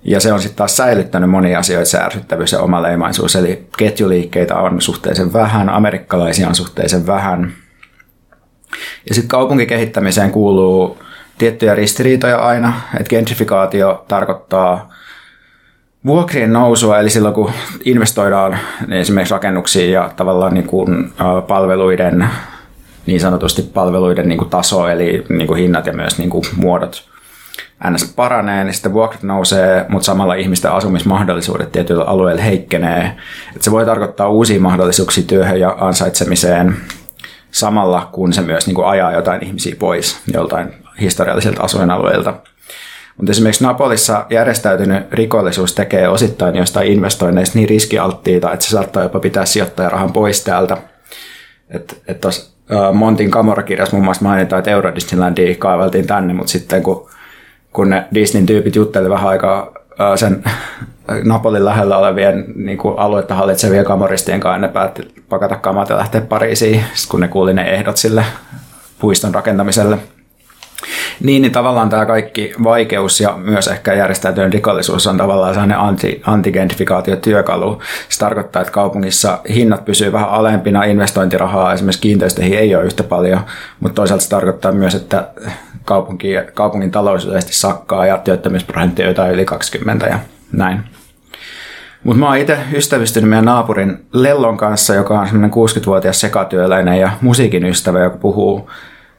ja 0.04 0.20
se 0.20 0.32
on 0.32 0.40
sitten 0.40 0.56
taas 0.56 0.76
säilyttänyt 0.76 1.30
monia 1.30 1.58
asioita, 1.58 1.90
se 1.90 1.98
ärsyttävyys 1.98 2.52
ja 2.52 2.60
omaleimaisuus. 2.60 3.36
Eli 3.36 3.68
ketjuliikkeitä 3.76 4.56
on 4.56 4.80
suhteellisen 4.80 5.32
vähän, 5.32 5.68
amerikkalaisia 5.68 6.48
on 6.48 6.54
suhteellisen 6.54 7.06
vähän. 7.06 7.52
Ja 9.08 9.14
sitten 9.14 9.28
kaupunkikehittämiseen 9.28 10.30
kuuluu 10.30 10.98
tiettyjä 11.38 11.74
ristiriitoja 11.74 12.38
aina, 12.38 12.80
että 12.94 13.08
gentrifikaatio 13.10 14.04
tarkoittaa 14.08 14.92
vuokrien 16.06 16.52
nousua, 16.52 16.98
eli 16.98 17.10
silloin 17.10 17.34
kun 17.34 17.52
investoidaan 17.84 18.58
esimerkiksi 18.90 19.34
rakennuksiin 19.34 19.92
ja 19.92 20.10
tavallaan 20.16 20.54
niin 20.54 20.66
kuin, 20.66 21.12
palveluiden, 21.48 22.28
niin 23.06 23.20
sanotusti 23.20 23.62
palveluiden 23.62 24.28
niin 24.28 24.38
kuin 24.38 24.50
taso, 24.50 24.88
eli 24.88 25.24
niin 25.28 25.46
kuin 25.46 25.60
hinnat 25.60 25.86
ja 25.86 25.92
myös 25.92 26.18
niin 26.18 26.30
kuin 26.30 26.44
muodot 26.56 27.08
ns. 27.90 28.12
paranee, 28.16 28.64
niin 28.64 28.74
sitten 28.74 28.92
vuokrat 28.92 29.22
nousee, 29.22 29.86
mutta 29.88 30.06
samalla 30.06 30.34
ihmisten 30.34 30.72
asumismahdollisuudet 30.72 31.72
tietyillä 31.72 32.04
alueilla 32.04 32.42
heikkenee. 32.42 33.16
Et 33.56 33.62
se 33.62 33.70
voi 33.70 33.84
tarkoittaa 33.84 34.28
uusia 34.28 34.60
mahdollisuuksia 34.60 35.24
työhön 35.24 35.60
ja 35.60 35.76
ansaitsemiseen 35.80 36.76
samalla, 37.56 38.08
kun 38.12 38.32
se 38.32 38.42
myös 38.42 38.66
niin 38.66 38.74
kuin 38.74 38.86
ajaa 38.86 39.12
jotain 39.12 39.44
ihmisiä 39.44 39.76
pois 39.78 40.20
joltain 40.34 40.74
historiallisilta 41.00 41.62
asuinalueilta. 41.62 42.34
Mutta 43.16 43.32
esimerkiksi 43.32 43.64
Napolissa 43.64 44.26
järjestäytynyt 44.30 45.12
rikollisuus 45.12 45.74
tekee 45.74 46.08
osittain 46.08 46.56
jostain 46.56 46.92
investoinneista 46.92 47.58
niin 47.58 47.68
riskialttiita, 47.68 48.52
että 48.52 48.64
se 48.64 48.70
saattaa 48.70 49.02
jopa 49.02 49.20
pitää 49.20 49.46
sijoittajarahan 49.46 50.12
pois 50.12 50.44
täältä. 50.44 50.76
Että 51.70 51.94
et 52.08 52.20
tuossa 52.20 52.56
Montin 52.92 53.30
kamorakirjassa 53.30 53.96
muun 53.96 54.04
muassa 54.04 54.24
mainitaan, 54.24 54.58
että 54.58 54.70
Euro 54.70 54.94
Disneylandia 54.94 55.54
kaiveltiin 55.54 56.06
tänne, 56.06 56.34
mutta 56.34 56.52
sitten 56.52 56.82
kun, 56.82 57.08
kun 57.72 57.90
ne 57.90 58.04
Disneyn 58.14 58.46
tyypit 58.46 58.76
juttelivat 58.76 59.12
vähän 59.12 59.28
aikaa 59.28 59.75
sen 60.16 60.44
Napolin 61.24 61.64
lähellä 61.64 61.98
olevien 61.98 62.44
niin 62.54 62.78
kuin 62.78 62.98
aluetta 62.98 63.34
hallitsevien 63.34 63.84
kamoristien 63.84 64.40
kanssa, 64.40 64.58
ne 64.58 64.68
päätti 64.68 65.14
pakata 65.28 65.56
kamat 65.56 65.88
ja 65.88 65.96
lähteä 65.96 66.20
Pariisiin, 66.20 66.84
kun 67.08 67.20
ne 67.20 67.28
kuuli 67.28 67.54
ne 67.54 67.62
ehdot 67.62 67.96
sille 67.96 68.24
puiston 68.98 69.34
rakentamiselle– 69.34 69.98
niin, 71.20 71.42
niin 71.42 71.52
tavallaan 71.52 71.88
tämä 71.88 72.06
kaikki 72.06 72.52
vaikeus 72.64 73.20
ja 73.20 73.36
myös 73.36 73.68
ehkä 73.68 73.94
järjestäytynyt 73.94 74.52
rikollisuus 74.52 75.06
on 75.06 75.16
tavallaan 75.16 75.54
sellainen 75.54 75.78
anti, 75.78 76.22
antigentrifikaatiotyökalu. 76.26 77.82
Se 78.08 78.18
tarkoittaa, 78.18 78.62
että 78.62 78.72
kaupungissa 78.72 79.38
hinnat 79.48 79.84
pysyvät 79.84 80.12
vähän 80.12 80.28
alempina, 80.28 80.84
investointirahaa 80.84 81.72
esimerkiksi 81.72 82.00
kiinteistöihin 82.00 82.58
ei 82.58 82.74
ole 82.74 82.84
yhtä 82.84 83.02
paljon, 83.02 83.40
mutta 83.80 83.94
toisaalta 83.94 84.24
se 84.24 84.30
tarkoittaa 84.30 84.72
myös, 84.72 84.94
että 84.94 85.28
kaupunki, 85.84 86.28
kaupungin 86.54 86.90
talous 86.90 87.26
yleisesti 87.26 87.54
sakkaa 87.54 88.06
ja 88.06 88.18
työttömyysprosentti 88.18 89.02
on 89.02 89.08
jotain 89.08 89.32
yli 89.32 89.44
20 89.44 90.06
ja 90.06 90.18
näin. 90.52 90.80
Mutta 92.04 92.20
mä 92.20 92.26
oon 92.26 92.38
itse 92.38 92.58
ystävystynyt 92.72 93.30
meidän 93.30 93.44
naapurin 93.44 94.06
Lellon 94.12 94.56
kanssa, 94.56 94.94
joka 94.94 95.20
on 95.20 95.26
semmoinen 95.26 95.50
60-vuotias 95.50 96.20
sekatyöläinen 96.20 97.00
ja 97.00 97.10
musiikin 97.20 97.64
ystävä, 97.64 98.00
joka 98.00 98.16
puhuu 98.16 98.70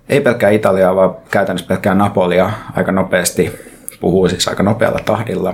ei 0.09 0.21
pelkkää 0.21 0.49
Italiaa, 0.49 0.95
vaan 0.95 1.15
käytännössä 1.31 1.67
pelkkää 1.67 1.95
Napolia 1.95 2.51
aika 2.75 2.91
nopeasti, 2.91 3.59
puhuu 3.99 4.29
siis 4.29 4.47
aika 4.47 4.63
nopealla 4.63 4.99
tahdilla. 5.05 5.53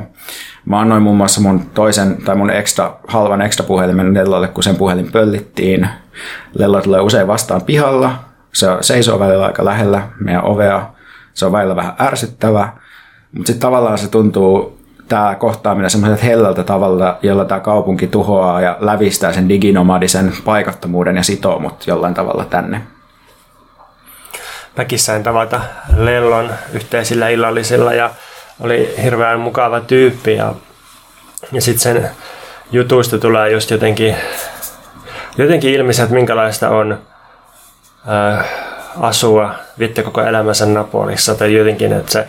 Mä 0.65 0.79
annoin 0.79 1.03
muun 1.03 1.17
muassa 1.17 1.41
mun 1.41 1.61
toisen 1.73 2.17
tai 2.25 2.35
mun 2.35 2.49
extra, 2.49 2.97
halvan 3.07 3.41
extra 3.41 3.65
puhelimen 3.65 4.13
Lellolle, 4.13 4.47
kun 4.47 4.63
sen 4.63 4.75
puhelin 4.75 5.11
pöllittiin. 5.11 5.87
Lello 6.53 6.81
tulee 6.81 7.01
usein 7.01 7.27
vastaan 7.27 7.61
pihalla. 7.61 8.15
Se 8.53 8.67
seisoo 8.81 9.19
välillä 9.19 9.45
aika 9.45 9.65
lähellä 9.65 10.01
meidän 10.19 10.45
ovea. 10.45 10.89
Se 11.33 11.45
on 11.45 11.51
välillä 11.51 11.75
vähän 11.75 11.93
ärsyttävä. 11.99 12.69
Mutta 13.31 13.47
sitten 13.47 13.61
tavallaan 13.61 13.97
se 13.97 14.09
tuntuu 14.09 14.79
tämä 15.07 15.35
kohtaaminen 15.35 15.89
semmoiselta 15.89 16.23
hellältä 16.23 16.63
tavalla, 16.63 17.19
jolla 17.21 17.45
tämä 17.45 17.59
kaupunki 17.59 18.07
tuhoaa 18.07 18.61
ja 18.61 18.77
lävistää 18.79 19.33
sen 19.33 19.49
diginomadisen 19.49 20.33
paikattomuuden 20.45 21.15
ja 21.15 21.23
sitoumut 21.23 21.87
jollain 21.87 22.13
tavalla 22.13 22.45
tänne 22.45 22.81
mäkin 24.77 24.99
sain 24.99 25.23
tavata 25.23 25.61
Lellon 25.97 26.53
yhteisillä 26.73 27.29
illallisilla 27.29 27.93
ja 27.93 28.09
oli 28.59 28.93
hirveän 29.03 29.39
mukava 29.39 29.79
tyyppi 29.79 30.35
ja, 30.35 30.53
ja 31.51 31.61
sitten 31.61 31.79
sen 31.79 32.09
jutuista 32.71 33.17
tulee 33.17 33.51
just 33.51 33.71
jotenkin, 33.71 34.15
jotenkin 35.37 35.73
ilmi 35.73 35.91
että 35.91 36.13
minkälaista 36.13 36.69
on 36.69 37.01
äh, 38.09 38.45
asua 38.99 39.55
vittu 39.79 40.03
koko 40.03 40.21
elämänsä 40.21 40.65
Napolissa. 40.65 41.35
Tai 41.35 41.53
jotenkin, 41.53 41.93
että 41.93 42.11
se, 42.11 42.27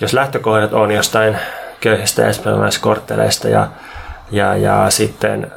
jos 0.00 0.12
lähtökohdat 0.12 0.72
on 0.72 0.90
jostain 0.90 1.38
köyhistä 1.80 2.28
espanjalaiskortteleista 2.28 3.48
ja, 3.48 3.68
ja, 4.30 4.56
ja 4.56 4.86
sitten 4.90 5.52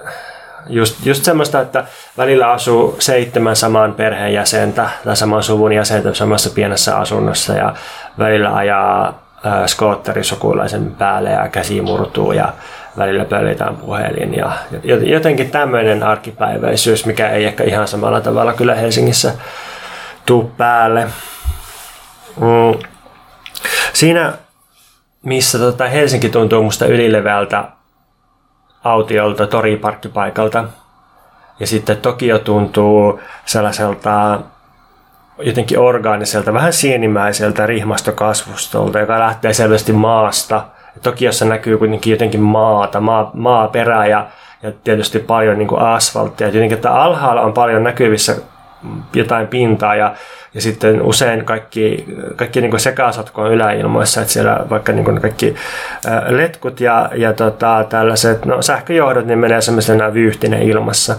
just, 0.69 1.05
just 1.05 1.23
semmoista, 1.23 1.61
että 1.61 1.83
välillä 2.17 2.51
asuu 2.51 2.95
seitsemän 2.99 3.55
saman 3.55 3.93
perheenjäsentä 3.93 4.89
tai 5.03 5.15
saman 5.15 5.43
suvun 5.43 5.73
jäsentä 5.73 6.13
samassa 6.13 6.49
pienessä 6.49 6.97
asunnossa 6.97 7.53
ja 7.53 7.73
välillä 8.19 8.55
ajaa 8.55 9.07
äh, 9.45 9.65
skootteri 9.65 10.23
sukulaisen 10.23 10.95
päälle 10.95 11.29
ja 11.29 11.49
käsi 11.49 11.81
murtuu 11.81 12.31
ja 12.31 12.53
välillä 12.97 13.25
pöllitään 13.25 13.77
puhelin 13.77 14.35
ja 14.35 14.51
jotenkin 15.03 15.51
tämmöinen 15.51 16.03
arkipäiväisyys, 16.03 17.05
mikä 17.05 17.29
ei 17.29 17.45
ehkä 17.45 17.63
ihan 17.63 17.87
samalla 17.87 18.21
tavalla 18.21 18.53
kyllä 18.53 18.75
Helsingissä 18.75 19.33
tuu 20.25 20.51
päälle. 20.57 21.07
Mm. 22.39 22.79
Siinä, 23.93 24.33
missä 25.23 25.59
tota 25.59 25.87
Helsinki 25.87 26.29
tuntuu 26.29 26.63
musta 26.63 26.85
ylileveältä 26.85 27.63
autiolta 28.83 29.47
toriparkkipaikalta. 29.47 30.63
Ja 31.59 31.67
sitten 31.67 31.97
Tokio 31.97 32.39
tuntuu 32.39 33.19
sellaiselta 33.45 34.39
jotenkin 35.39 35.79
orgaaniselta, 35.79 36.53
vähän 36.53 36.73
sienimäiseltä 36.73 37.65
rihmastokasvustolta, 37.65 38.99
joka 38.99 39.19
lähtee 39.19 39.53
selvästi 39.53 39.93
maasta. 39.93 40.65
Tokiossa 41.01 41.45
näkyy 41.45 41.77
kuitenkin 41.77 42.11
jotenkin 42.11 42.41
maata, 42.41 43.01
maa, 43.01 43.31
maaperä 43.33 44.05
ja, 44.05 44.27
ja 44.63 44.71
tietysti 44.83 45.19
paljon 45.19 45.57
niin 45.57 45.67
kuin 45.67 45.81
asfalttia. 45.81 46.51
Tietenkin, 46.51 46.75
että 46.75 46.91
alhaalla 46.91 47.41
on 47.41 47.53
paljon 47.53 47.83
näkyvissä 47.83 48.35
jotain 49.13 49.47
pintaa 49.47 49.95
ja, 49.95 50.15
ja 50.53 50.61
sitten 50.61 51.01
usein 51.01 51.45
kaikki, 51.45 52.05
kaikki 52.35 52.61
niin 52.61 52.79
sekasotko 52.79 53.41
on 53.41 53.51
yläilmoissa, 53.51 54.21
että 54.21 54.33
siellä 54.33 54.65
vaikka 54.69 54.91
niin 54.91 55.05
kuin 55.05 55.21
kaikki 55.21 55.55
letkut 56.27 56.79
ja, 56.79 57.09
ja 57.15 57.33
tota, 57.33 57.85
tällaiset 57.89 58.45
no, 58.45 58.61
sähköjohdot 58.61 59.25
niin 59.25 59.39
menee 59.39 59.61
semmoisena 59.61 60.13
vyyhtinen 60.13 60.61
ilmassa. 60.61 61.15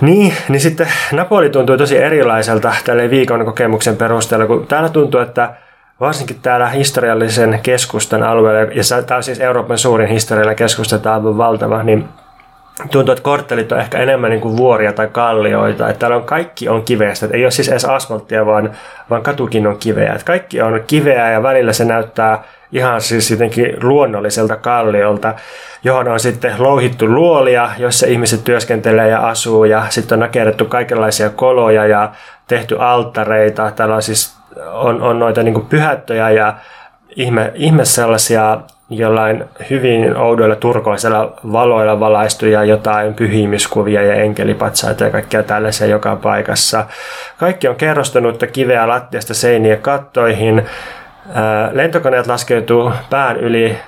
Niin, 0.00 0.34
niin 0.48 0.60
sitten 0.60 0.88
Napoli 1.12 1.50
tuntuu 1.50 1.76
tosi 1.76 1.98
erilaiselta 1.98 2.74
tälle 2.84 3.10
viikon 3.10 3.44
kokemuksen 3.44 3.96
perusteella, 3.96 4.46
kun 4.46 4.66
täällä 4.66 4.88
tuntuu, 4.88 5.20
että 5.20 5.54
varsinkin 6.00 6.40
täällä 6.42 6.68
historiallisen 6.68 7.60
keskustan 7.62 8.22
alueella, 8.22 8.60
ja 8.60 9.02
tämä 9.06 9.16
on 9.16 9.22
siis 9.22 9.40
Euroopan 9.40 9.78
suurin 9.78 10.08
historiallinen 10.08 10.56
keskusta, 10.56 10.98
tämä 10.98 11.14
on 11.14 11.38
valtava, 11.38 11.82
niin 11.82 12.08
tuntuu, 12.90 13.12
että 13.12 13.22
korttelit 13.22 13.72
on 13.72 13.80
ehkä 13.80 13.98
enemmän 13.98 14.30
niin 14.30 14.40
kuin 14.40 14.56
vuoria 14.56 14.92
tai 14.92 15.08
kallioita. 15.12 15.88
Että 15.88 15.98
täällä 15.98 16.16
on 16.16 16.24
kaikki 16.24 16.68
on 16.68 16.82
kiveästä. 16.82 17.26
Että 17.26 17.36
ei 17.36 17.44
ole 17.44 17.50
siis 17.50 17.68
edes 17.68 17.84
asfalttia, 17.84 18.46
vaan, 18.46 18.70
vaan 19.10 19.22
katukin 19.22 19.66
on 19.66 19.78
kiveä. 19.78 20.12
Että 20.12 20.24
kaikki 20.24 20.62
on 20.62 20.80
kiveä 20.86 21.30
ja 21.30 21.42
välillä 21.42 21.72
se 21.72 21.84
näyttää 21.84 22.42
ihan 22.72 23.00
siis 23.00 23.30
jotenkin 23.30 23.76
luonnolliselta 23.82 24.56
kalliolta, 24.56 25.34
johon 25.84 26.08
on 26.08 26.20
sitten 26.20 26.54
louhittu 26.58 27.08
luolia, 27.08 27.70
joissa 27.78 28.06
ihmiset 28.06 28.44
työskentelee 28.44 29.08
ja 29.08 29.28
asuu. 29.28 29.64
Ja 29.64 29.86
sitten 29.88 30.16
on 30.16 30.20
nakerrettu 30.20 30.64
kaikenlaisia 30.64 31.30
koloja 31.30 31.86
ja 31.86 32.12
tehty 32.48 32.76
alttareita. 32.78 33.70
Täällä 33.70 33.94
on 33.94 34.02
siis 34.02 34.36
on, 34.72 35.02
on 35.02 35.18
noita 35.18 35.42
niin 35.42 35.66
pyhättöjä 35.66 36.30
ja 36.30 36.54
ihme, 37.16 37.52
ihme 37.54 37.84
sellaisia 37.84 38.60
jollain 38.94 39.44
hyvin 39.70 40.16
oudoilla 40.16 40.56
turkoisilla 40.56 41.34
valoilla 41.52 42.00
valaistuja 42.00 42.64
jotain 42.64 43.14
pyhimiskuvia 43.14 44.02
ja 44.02 44.14
enkelipatsaita 44.14 45.04
ja 45.04 45.10
kaikkia 45.10 45.42
tällaisia 45.42 45.86
joka 45.86 46.16
paikassa. 46.16 46.84
Kaikki 47.38 47.68
on 47.68 47.76
kerrostunutta 47.76 48.46
kiveä 48.46 48.88
lattiasta 48.88 49.34
seiniä 49.34 49.76
kattoihin. 49.76 50.62
Lentokoneet 51.72 52.26
laskeutuu 52.26 52.92
pään 53.10 53.36
yli 53.36 53.78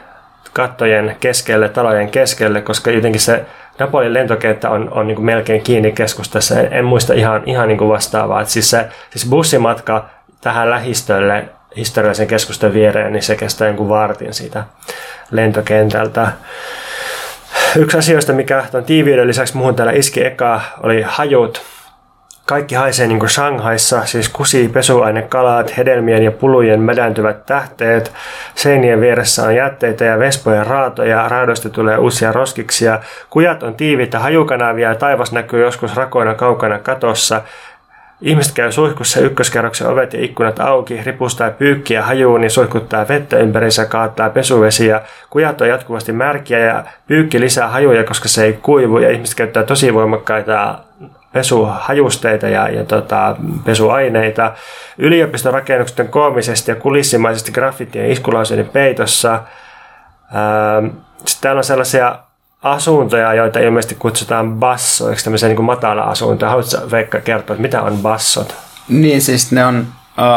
kattojen 0.52 1.16
keskelle, 1.20 1.68
talojen 1.68 2.10
keskelle, 2.10 2.62
koska 2.62 2.90
jotenkin 2.90 3.20
se 3.20 3.44
Napolin 3.78 4.14
lentokenttä 4.14 4.70
on, 4.70 4.88
on 4.90 5.06
niin 5.06 5.24
melkein 5.24 5.62
kiinni 5.62 5.92
keskustassa. 5.92 6.60
En, 6.60 6.72
en 6.72 6.84
muista 6.84 7.14
ihan, 7.14 7.42
ihan 7.46 7.68
niin 7.68 7.88
vastaavaa. 7.88 8.40
Et 8.40 8.48
siis, 8.48 8.70
se, 8.70 8.88
siis 9.10 9.30
bussimatka 9.30 10.04
tähän 10.40 10.70
lähistölle 10.70 11.44
historiallisen 11.76 12.26
keskustan 12.26 12.74
viereen, 12.74 13.12
niin 13.12 13.22
se 13.22 13.36
kestää 13.36 13.68
jonkun 13.68 13.88
vartin 13.88 14.34
siitä 14.34 14.64
lentokentältä. 15.30 16.32
Yksi 17.76 17.98
asioista, 17.98 18.32
mikä 18.32 18.64
tuon 18.70 18.84
tiiviyden 18.84 19.26
lisäksi 19.26 19.56
muuhun 19.56 19.74
täällä 19.74 19.92
iski 19.92 20.24
eka, 20.24 20.60
oli 20.82 21.02
hajut. 21.02 21.62
Kaikki 22.46 22.74
haisee 22.74 23.06
niin 23.06 23.18
kuin 23.18 23.30
Shanghaissa, 23.30 24.06
siis 24.06 24.28
kusi, 24.28 24.68
pesuainekalat, 24.68 25.76
hedelmien 25.76 26.22
ja 26.22 26.30
pulujen 26.30 26.80
mädäntyvät 26.80 27.46
tähteet. 27.46 28.12
Seinien 28.54 29.00
vieressä 29.00 29.42
on 29.42 29.54
jätteitä 29.54 30.04
ja 30.04 30.18
vespojen 30.18 30.66
raatoja, 30.66 31.28
raadoista 31.28 31.70
tulee 31.70 31.98
uusia 31.98 32.32
roskiksia. 32.32 33.00
Kujat 33.30 33.62
on 33.62 33.74
tiiviitä 33.74 34.18
hajukanavia 34.18 34.88
ja 34.88 34.94
taivas 34.94 35.32
näkyy 35.32 35.62
joskus 35.62 35.96
rakoina 35.96 36.34
kaukana 36.34 36.78
katossa. 36.78 37.42
Ihmiset 38.20 38.54
käy 38.54 38.72
suihkussa 38.72 39.20
ykköskerroksen 39.20 39.86
ovet 39.86 40.12
ja 40.12 40.24
ikkunat 40.24 40.60
auki, 40.60 41.02
ripustaa 41.02 41.50
pyykkiä 41.50 42.02
hajuun, 42.02 42.40
niin 42.40 42.50
suihkuttaa 42.50 43.08
vettä 43.08 43.38
ympärinsä, 43.38 43.86
kaattaa 43.86 44.30
pesuvesi 44.30 44.86
ja 44.86 45.02
kujat 45.30 45.60
on 45.60 45.68
jatkuvasti 45.68 46.12
märkiä 46.12 46.58
ja 46.58 46.84
pyykki 47.06 47.40
lisää 47.40 47.68
hajuja, 47.68 48.04
koska 48.04 48.28
se 48.28 48.44
ei 48.44 48.52
kuivu 48.52 48.98
ja 48.98 49.10
ihmiset 49.10 49.36
käyttää 49.36 49.62
tosi 49.62 49.94
voimakkaita 49.94 50.78
pesuhajusteita 51.32 52.48
ja, 52.48 52.68
ja 52.68 52.84
tota, 52.84 53.36
pesuaineita. 53.64 54.52
Yliopistorakennukset 54.98 56.00
on 56.00 56.08
koomisesti 56.08 56.70
ja 56.70 56.74
kulissimaisesti 56.74 57.52
graffitien 57.52 58.10
iskulauseiden 58.10 58.68
peitossa. 58.68 59.42
sitten 61.26 61.40
täällä 61.40 61.58
on 61.58 61.64
sellaisia 61.64 62.18
asuntoja, 62.64 63.34
joita 63.34 63.58
ilmeisesti 63.58 63.94
kutsutaan 63.94 64.52
bassoiksi, 64.52 65.24
tämmöisiä 65.24 65.48
niin 65.48 65.64
matala-asuntoja. 65.64 66.50
Haluatko 66.50 66.90
Veikka 66.90 67.20
kertoa, 67.20 67.54
että 67.54 67.62
mitä 67.62 67.82
on 67.82 67.98
bassot? 67.98 68.54
Niin, 68.88 69.22
siis 69.22 69.52
ne 69.52 69.66
on 69.66 69.86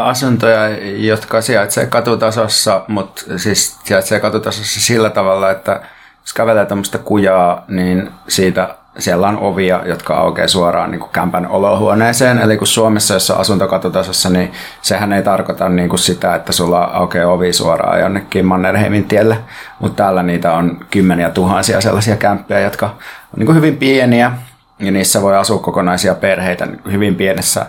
asuntoja, 0.03 0.69
jotka 0.97 1.41
sijaitsee 1.41 1.85
katutasossa, 1.85 2.85
mutta 2.87 3.21
siis 3.37 3.79
sijaitsee 3.83 4.19
katutasossa 4.19 4.81
sillä 4.81 5.09
tavalla, 5.09 5.51
että 5.51 5.81
jos 6.21 6.33
kävelee 6.33 6.65
tämmöistä 6.65 6.97
kujaa, 6.97 7.65
niin 7.67 8.11
siitä 8.27 8.75
siellä 8.99 9.27
on 9.27 9.39
ovia, 9.39 9.81
jotka 9.85 10.13
aukeaa 10.13 10.47
suoraan 10.47 10.91
niin 10.91 10.99
kuin 10.99 11.11
kämpän 11.11 11.47
olohuoneeseen. 11.47 12.37
Eli 12.37 12.57
kun 12.57 12.67
Suomessa, 12.67 13.13
jos 13.13 13.31
on 13.31 13.39
asuntokatotasossa, 13.39 14.29
niin 14.29 14.51
sehän 14.81 15.13
ei 15.13 15.23
tarkoita 15.23 15.69
niin 15.69 15.89
kuin 15.89 15.99
sitä, 15.99 16.35
että 16.35 16.51
sulla 16.51 16.83
aukeaa 16.83 17.31
ovi 17.31 17.53
suoraan 17.53 17.99
jonnekin 17.99 18.45
Mannerheimin 18.45 19.03
tielle. 19.03 19.37
Mutta 19.79 20.03
täällä 20.03 20.23
niitä 20.23 20.53
on 20.53 20.85
kymmeniä 20.91 21.29
tuhansia 21.29 21.81
sellaisia 21.81 22.15
kämppiä, 22.15 22.59
jotka 22.59 22.85
on 22.85 22.93
niin 23.37 23.45
kuin 23.45 23.55
hyvin 23.55 23.77
pieniä. 23.77 24.31
Ja 24.79 24.91
niissä 24.91 25.21
voi 25.21 25.37
asua 25.37 25.59
kokonaisia 25.59 26.15
perheitä 26.15 26.67
hyvin 26.91 27.15
pienessä 27.15 27.65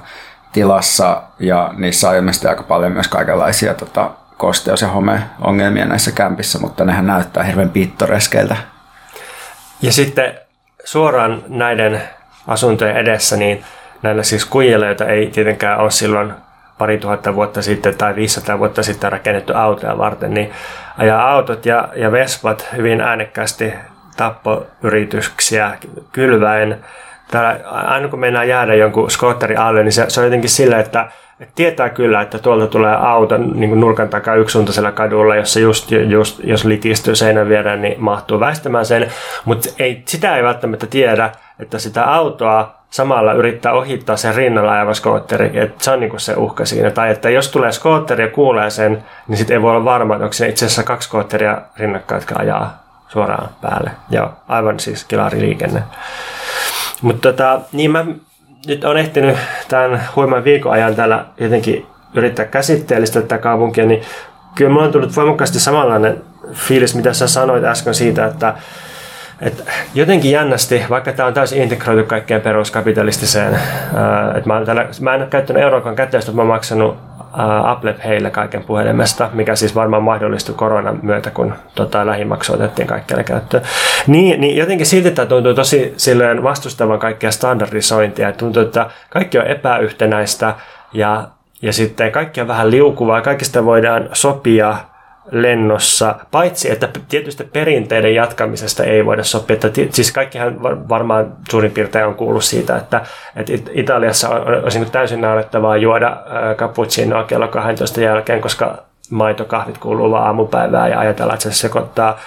tilassa. 0.52 1.22
Ja 1.38 1.74
niissä 1.76 2.08
on 2.08 2.16
ilmeisesti 2.16 2.48
aika 2.48 2.62
paljon 2.62 2.92
myös 2.92 3.08
kaikenlaisia 3.08 3.74
tota, 3.74 4.10
kosteus- 4.36 4.82
ja 4.82 4.88
homeongelmia 4.88 5.84
näissä 5.84 6.12
kämpissä, 6.12 6.58
mutta 6.58 6.84
nehän 6.84 7.06
näyttää 7.06 7.44
hirveän 7.44 7.70
pittoreskeiltä. 7.70 8.56
Ja 9.82 9.92
sitten 9.92 10.34
suoraan 10.90 11.42
näiden 11.48 12.02
asuntojen 12.46 12.96
edessä, 12.96 13.36
niin 13.36 13.64
näillä 14.02 14.22
siis 14.22 14.44
kujilla, 14.44 14.86
joita 14.86 15.06
ei 15.06 15.26
tietenkään 15.26 15.78
ole 15.78 15.90
silloin 15.90 16.32
pari 16.78 16.98
tuhatta 16.98 17.34
vuotta 17.34 17.62
sitten 17.62 17.96
tai 17.96 18.14
500 18.14 18.58
vuotta 18.58 18.82
sitten 18.82 19.12
rakennettu 19.12 19.52
autoja 19.56 19.98
varten, 19.98 20.34
niin 20.34 20.52
ajaa 20.98 21.30
autot 21.30 21.66
ja, 21.66 21.88
ja 21.96 22.12
vespat 22.12 22.68
hyvin 22.76 23.00
äänekkäästi 23.00 23.72
tappoyrityksiä 24.16 25.78
kylväen. 26.12 26.84
Täällä, 27.30 27.68
aina 27.68 28.08
kun 28.08 28.20
mennään 28.20 28.48
jäädä 28.48 28.74
jonkun 28.74 29.10
skootteri 29.10 29.56
alle, 29.56 29.82
niin 29.82 29.92
se, 29.92 30.04
se 30.08 30.20
on 30.20 30.26
jotenkin 30.26 30.50
sillä, 30.50 30.78
että 30.78 31.08
et 31.40 31.48
tietää 31.54 31.88
kyllä, 31.88 32.20
että 32.20 32.38
tuolta 32.38 32.66
tulee 32.66 32.96
auto 32.96 33.38
niin 33.38 33.70
kuin 33.70 33.80
nurkan 33.80 34.08
takaa 34.08 34.34
yksisuuntaisella 34.34 34.92
kadulla, 34.92 35.36
jossa 35.36 35.60
just, 35.60 35.90
just 35.90 36.40
jos 36.44 36.64
litistyy 36.64 37.16
seinän 37.16 37.48
viereen, 37.48 37.82
niin 37.82 37.94
mahtuu 37.98 38.40
väistämään 38.40 38.86
sen. 38.86 39.12
Mutta 39.44 39.68
ei, 39.78 40.02
sitä 40.06 40.36
ei 40.36 40.42
välttämättä 40.42 40.86
tiedä, 40.86 41.30
että 41.58 41.78
sitä 41.78 42.04
autoa 42.04 42.74
samalla 42.90 43.32
yrittää 43.32 43.72
ohittaa 43.72 44.16
sen 44.16 44.34
rinnalla 44.34 44.72
ajava 44.72 44.94
skootteri. 44.94 45.50
Et 45.54 45.80
se 45.80 45.90
on 45.90 46.00
niin 46.00 46.20
se 46.20 46.34
uhka 46.36 46.64
siinä. 46.64 46.90
Tai 46.90 47.10
että 47.10 47.30
jos 47.30 47.48
tulee 47.48 47.72
skootteri 47.72 48.24
ja 48.24 48.30
kuulee 48.30 48.70
sen, 48.70 49.04
niin 49.28 49.38
sitten 49.38 49.54
ei 49.54 49.62
voi 49.62 49.70
olla 49.70 49.84
varma, 49.84 50.14
että 50.14 50.24
onko 50.24 50.32
se 50.32 50.48
itse 50.48 50.66
asiassa 50.66 50.82
kaksi 50.82 51.06
skootteria 51.06 51.58
rinnakkain, 51.76 52.16
jotka 52.20 52.34
ajaa 52.38 52.82
suoraan 53.08 53.48
päälle. 53.60 53.90
Joo, 54.10 54.32
aivan 54.48 54.80
siis 54.80 55.04
kilariliikenne. 55.04 55.82
Mutta 57.02 57.32
tota, 57.32 57.60
niin 57.72 57.90
mä 57.90 58.04
nyt 58.66 58.84
on 58.84 58.98
ehtinyt 58.98 59.36
tämän 59.68 60.02
huiman 60.16 60.44
viikon 60.44 60.72
ajan 60.72 60.94
täällä 60.94 61.24
jotenkin 61.40 61.86
yrittää 62.14 62.44
käsitteellistä 62.44 63.20
tätä 63.22 63.38
kaupunkia, 63.38 63.86
niin 63.86 64.02
kyllä 64.54 64.70
mulla 64.70 64.86
on 64.86 64.92
tullut 64.92 65.16
voimakkaasti 65.16 65.60
samanlainen 65.60 66.22
fiilis, 66.52 66.94
mitä 66.94 67.12
sä 67.12 67.26
sanoit 67.26 67.64
äsken 67.64 67.94
siitä, 67.94 68.26
että 68.26 68.54
et 69.40 69.64
jotenkin 69.94 70.30
jännästi, 70.30 70.84
vaikka 70.90 71.12
tämä 71.12 71.26
on 71.26 71.34
täysin 71.34 71.62
integroitu 71.62 72.04
kaikkeen 72.04 72.40
peruskapitalistiseen, 72.40 73.54
että 74.36 74.46
mä, 74.46 74.60
mä 75.00 75.14
en 75.14 75.20
ole 75.20 75.28
käyttänyt 75.30 75.62
Euroopan 75.62 75.96
käteistä, 75.96 76.30
mutta 76.30 76.36
mä 76.36 76.42
oon 76.42 76.56
maksanut 76.56 76.96
Apple 77.64 77.92
Paylle 77.92 78.30
kaiken 78.30 78.64
puhelimesta, 78.64 79.30
mikä 79.32 79.56
siis 79.56 79.74
varmaan 79.74 80.02
mahdollistui 80.02 80.54
koronan 80.54 80.98
myötä, 81.02 81.30
kun 81.30 81.54
tota, 81.74 82.06
lähimaksu 82.06 82.52
otettiin 82.52 82.88
kaikkialle 82.88 83.24
käyttöön. 83.24 83.62
Niin, 84.06 84.40
niin 84.40 84.56
jotenkin 84.56 84.86
silti 84.86 85.10
tämä 85.10 85.26
tuntuu 85.26 85.54
tosi 85.54 85.94
silleen 85.96 86.42
vastustavan 86.42 86.98
kaikkea 86.98 87.30
standardisointia. 87.30 88.32
Tuntuu, 88.32 88.62
että 88.62 88.90
kaikki 89.10 89.38
on 89.38 89.46
epäyhtenäistä 89.46 90.54
ja, 90.92 91.28
ja 91.62 91.72
sitten 91.72 92.12
kaikki 92.12 92.40
on 92.40 92.48
vähän 92.48 92.70
liukuvaa. 92.70 93.20
Kaikista 93.20 93.64
voidaan 93.64 94.08
sopia 94.12 94.76
lennossa, 95.30 96.14
paitsi 96.30 96.70
että 96.70 96.88
tietysti 97.08 97.44
perinteiden 97.44 98.14
jatkamisesta 98.14 98.84
ei 98.84 99.06
voida 99.06 99.24
sopia. 99.24 99.54
Että, 99.54 99.68
siis 99.90 100.12
kaikkihan 100.12 100.62
varmaan 100.88 101.36
suurin 101.50 101.70
piirtein 101.70 102.06
on 102.06 102.14
kuullut 102.14 102.44
siitä, 102.44 102.76
että, 102.76 103.00
että 103.36 103.52
Italiassa 103.72 104.28
olisi 104.28 104.78
niin 104.78 104.90
täysin 104.90 105.20
naurettavaa 105.20 105.76
juoda 105.76 106.16
cappuccinoa 106.56 107.24
kello 107.24 107.48
12 107.48 108.00
jälkeen, 108.00 108.40
koska 108.40 108.82
maitokahvit 109.10 109.78
kuuluu 109.78 110.10
vaan 110.10 110.26
aamupäivään 110.26 110.90
ja 110.90 110.98
ajatellaan, 110.98 111.34
että 111.34 111.50
se 111.50 111.56
sekoittaa 111.56 112.18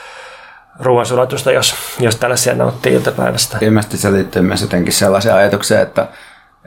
ruoansulatusta, 0.79 1.51
jos, 1.51 1.75
jos 1.99 2.15
tällaisia 2.15 2.55
nauttii 2.55 2.93
iltapäivästä. 2.93 3.57
Ilmeisesti 3.61 3.97
se 3.97 4.11
liittyy 4.11 4.41
myös 4.41 4.61
jotenkin 4.61 4.93
sellaiseen 4.93 5.35
ajatukseen, 5.35 5.81
että 5.81 6.07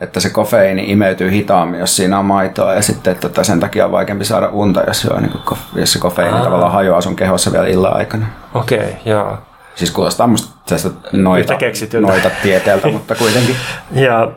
että 0.05 0.21
se 0.21 0.31
kofeiini 0.31 0.91
imeytyy 0.91 1.31
hitaammin, 1.31 1.81
jos 1.81 1.97
siinä 1.97 2.19
on 2.19 2.25
maitoa 2.25 2.75
ja 2.75 2.83
sitten 2.83 3.13
että 3.13 3.29
tota, 3.29 3.45
sen 3.45 3.61
takia 3.61 3.85
on 3.85 3.93
vaikeampi 3.93 4.25
saada 4.25 4.49
unta, 4.49 4.83
jos, 4.87 5.05
on, 5.07 5.23
niin 5.23 5.33
kuin, 5.49 5.59
jos 5.75 5.93
se 5.93 5.99
kofeiini 5.99 6.37
Aa. 6.37 6.45
tavallaan 6.45 6.73
hajoaa 6.73 7.01
sun 7.01 7.17
kehossa 7.17 7.53
vielä 7.53 7.67
illan 7.67 7.97
aikana. 7.97 8.27
Okei, 8.55 8.79
okay, 8.79 8.93
joo. 9.05 9.39
Siis 9.75 9.91
kuulostaa 9.91 10.27
musta 10.27 10.77
noita, 11.13 11.59
noita 12.01 12.31
tieteeltä, 12.43 12.89
mutta 12.89 13.15
kuitenkin. 13.15 13.57
Ja, 13.93 14.31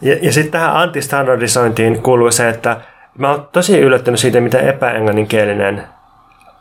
ja, 0.00 0.16
ja 0.22 0.32
sitten 0.32 0.52
tähän 0.52 0.76
antistandardisointiin 0.76 2.02
kuuluu 2.02 2.30
se, 2.30 2.48
että 2.48 2.76
mä 3.18 3.30
oon 3.30 3.48
tosi 3.52 3.78
yllättynyt 3.78 4.20
siitä, 4.20 4.40
miten 4.40 4.68
epäenglanninkielinen 4.68 5.82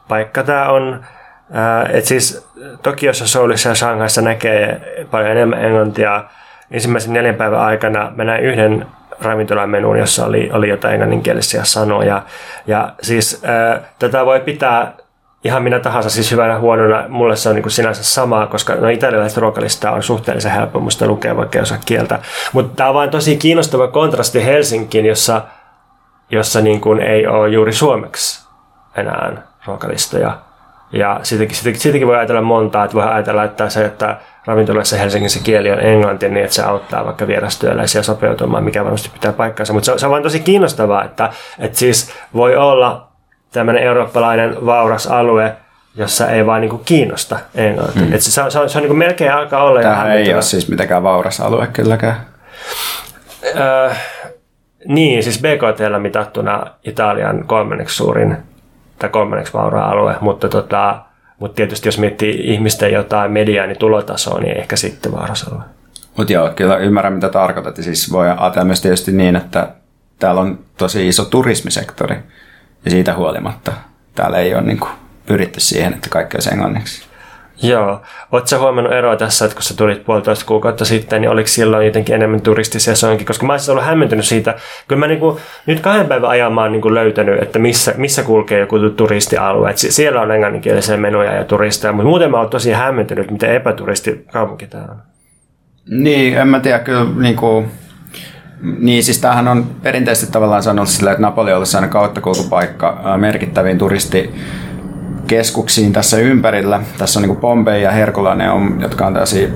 paikka 0.08 0.44
tämä 0.44 0.70
on. 0.70 1.06
Että 1.90 2.08
siis 2.08 2.48
Tokiossa, 2.84 3.28
Soulissa 3.28 3.70
ja 3.70 3.76
Shanghaissa 3.76 4.22
näkee 4.22 4.82
paljon 5.12 5.32
enemmän 5.32 5.66
englantia. 5.66 6.24
Ensimmäisen 6.72 7.14
neljän 7.14 7.36
päivän 7.36 7.60
aikana 7.60 8.12
mä 8.16 8.24
näin 8.24 8.44
yhden 8.44 8.86
ravintolan 9.22 9.70
menuun, 9.70 10.00
jossa 10.00 10.26
oli, 10.26 10.50
oli 10.54 10.70
jotain 10.70 10.94
englanninkielisiä 10.94 11.64
sanoja. 11.64 12.22
Ja 12.68 12.94
siis 13.02 13.42
ää, 13.44 13.80
tätä 14.00 14.26
voi 14.26 14.40
pitää 14.40 14.94
ihan 15.44 15.64
minä 15.64 15.80
tahansa 15.80 16.10
siis 16.10 16.32
hyvänä 16.32 16.60
huonona. 16.60 17.04
Mulle 17.08 17.36
se 17.36 17.50
on 17.50 17.56
niin 17.56 17.72
sinänsä 17.72 18.04
samaa, 18.04 18.48
koska 18.48 18.76
no 18.76 18.90
italialaista 18.90 19.42
ruokalistaa 19.42 19.92
on 19.92 20.04
suhteellisen 20.04 20.52
helppo 20.52 20.80
musta 20.80 21.08
lukea, 21.08 21.38
vaikka 21.38 21.60
osaa 21.60 21.78
kieltä. 21.86 22.20
Mutta 22.54 22.76
tämä 22.76 22.90
on 22.90 22.96
vain 22.96 23.10
tosi 23.10 23.38
kiinnostava 23.38 23.88
kontrasti 23.88 24.46
Helsinkiin, 24.46 25.06
jossa, 25.06 25.42
jossa 26.32 26.62
niin 26.62 26.82
kuin 26.82 27.00
ei 27.00 27.28
ole 27.28 27.50
juuri 27.50 27.74
suomeksi 27.74 28.48
enää 28.96 29.32
ruokalistoja. 29.66 30.38
Ja 30.92 31.20
siitäkin, 31.24 31.56
siitäkin, 31.56 31.82
siitäkin 31.82 32.08
voi 32.08 32.18
ajatella 32.18 32.42
montaa, 32.42 32.84
että 32.84 32.96
voi 32.96 33.04
ajatella, 33.04 33.44
että 33.44 33.70
se, 33.70 33.86
että 33.86 34.18
ravintolassa 34.46 34.98
Helsingissä 34.98 35.40
kieli 35.44 35.72
on 35.72 35.80
englanti, 35.80 36.30
niin 36.30 36.44
että 36.44 36.56
se 36.56 36.64
auttaa 36.64 37.06
vaikka 37.06 37.28
vierastyöläisiä 37.28 38.04
sopeutumaan, 38.04 38.64
mikä 38.64 38.84
varmasti 38.84 39.10
pitää 39.10 39.34
paikkansa. 39.34 39.74
Mutta 39.74 39.86
se, 39.86 40.00
se 40.00 40.06
on 40.06 40.12
vain 40.12 40.24
tosi 40.24 40.40
kiinnostavaa, 40.40 41.04
että, 41.04 41.30
että 41.60 41.78
siis 41.78 42.12
voi 42.34 42.56
olla 42.56 43.08
tämmöinen 43.52 43.84
eurooppalainen 43.84 44.66
vauras 44.66 45.08
alue, 45.08 45.56
jossa 45.96 46.30
ei 46.30 46.46
vaan 46.46 46.62
niinku 46.62 46.78
kiinnosta 46.78 47.40
englanti. 47.56 48.00
Mm. 48.00 48.14
Et 48.14 48.22
se, 48.22 48.32
se, 48.32 48.42
on, 48.42 48.52
se 48.52 48.60
on, 48.60 48.70
se 48.70 48.78
on 48.78 48.82
niinku 48.82 48.96
melkein 48.96 49.34
alkaa 49.34 49.64
olla. 49.64 49.82
Tämähän 49.82 50.12
ei 50.12 50.34
ole 50.34 50.42
siis 50.42 50.70
mitenkään 50.70 51.04
vauras 51.04 51.40
alue 51.40 51.68
kylläkään. 51.68 52.16
Öö, 53.56 53.92
niin, 54.88 55.24
siis 55.24 55.42
BKT 55.42 56.02
mitattuna 56.02 56.66
Italian 56.84 57.48
kolmanneksi 57.48 57.96
suurin 57.96 58.38
tai 59.00 59.10
kolmanneksi 59.10 59.54
vauraa 59.54 59.90
alue, 59.92 60.16
mutta, 60.22 60.50
tota, 60.50 61.00
mutta 61.40 61.56
tietysti 61.56 61.88
jos 61.88 62.00
miettii 62.00 62.54
ihmisten 62.54 62.94
jotain 62.94 63.32
mediaani 63.32 63.76
tulotasoa, 63.76 64.40
niin 64.40 64.58
ehkä 64.58 64.76
sitten 64.76 65.12
vauras 65.12 65.44
alue. 65.44 65.64
Mutta 66.18 66.34
joo, 66.34 66.50
kyllä 66.56 66.78
ymmärrän 66.78 67.14
mitä 67.14 67.30
tarkoitat. 67.30 67.76
Siis 67.76 68.12
voi 68.12 68.30
ajatella 68.30 68.66
myös 68.66 68.82
tietysti 68.82 69.12
niin, 69.12 69.36
että 69.36 69.68
täällä 70.20 70.42
on 70.42 70.60
tosi 70.78 71.08
iso 71.08 71.26
turismisektori 71.26 72.16
ja 72.86 72.92
siitä 72.92 73.14
huolimatta 73.14 73.72
täällä 74.16 74.38
ei 74.38 74.56
ole 74.56 74.64
niin 74.64 74.80
kuin 74.80 74.92
pyritty 75.26 75.60
siihen, 75.60 75.94
että 75.94 76.10
kaikki 76.10 76.38
olisi 76.38 76.50
englanniksi. 76.50 77.04
Joo. 77.64 78.02
Oletko 78.32 78.60
huomannut 78.60 78.94
eroa 78.94 79.16
tässä, 79.16 79.46
että 79.46 79.56
kun 79.56 79.64
sä 79.64 79.78
tulit 79.78 80.06
puolitoista 80.06 80.46
kuukautta 80.46 80.86
sitten, 80.86 81.22
niin 81.22 81.30
oliko 81.30 81.48
silloin 81.48 81.86
jotenkin 81.86 82.16
enemmän 82.16 82.42
turistisesonkin? 82.42 83.28
Koska 83.28 83.46
mä 83.46 83.54
olisin 83.54 83.72
ollut 83.72 83.86
hämmentynyt 83.86 84.26
siitä. 84.26 84.56
Kyllä 84.88 85.00
mä 85.00 85.08
niinku, 85.08 85.40
nyt 85.66 85.80
kahden 85.80 86.08
päivän 86.08 86.30
ajan 86.30 86.54
mä 86.54 86.62
oon 86.62 86.72
niinku 86.72 86.94
löytänyt, 86.94 87.44
että 87.44 87.60
missä, 87.60 87.94
missä 87.98 88.24
kulkee 88.24 88.60
joku 88.60 88.80
turistialue. 88.90 89.70
Et 89.70 89.78
siellä 89.78 90.22
on 90.22 90.32
englanninkielisiä 90.32 90.98
menuja 90.98 91.34
ja 91.34 91.44
turisteja, 91.44 91.94
mutta 91.94 92.08
muuten 92.08 92.32
mä 92.32 92.38
oon 92.38 92.50
tosi 92.50 92.72
hämmentynyt, 92.72 93.32
miten 93.32 93.56
epäturisti 93.56 94.26
kaupunki 94.32 94.68
tää 94.68 94.88
on. 94.92 94.98
Niin, 95.90 96.38
en 96.38 96.48
mä 96.48 96.60
tiedä, 96.60 96.80
kyllä 96.80 97.06
niinku, 97.20 97.66
niin, 98.80 99.04
siis 99.04 99.22
tämähän 99.22 99.48
on 99.48 99.66
perinteisesti 99.84 100.32
tavallaan 100.32 100.64
sanonut 100.64 100.90
sillä, 100.90 101.12
että 101.12 101.22
Napoli 101.22 101.52
on 101.52 101.56
ollut 101.56 101.70
sellainen 101.70 101.90
kauttakulkupaikka 101.90 103.18
merkittäviin 103.18 103.78
turisti 103.78 104.34
keskuksiin 105.28 105.94
tässä 105.94 106.18
ympärillä. 106.18 106.82
Tässä 106.98 107.20
on 107.20 107.28
niin 107.28 107.38
Pompei 107.38 107.84
ja 107.84 107.92
Herkulaneum, 107.92 108.82
jotka 108.82 109.08
on 109.08 109.14
tällaisia 109.14 109.48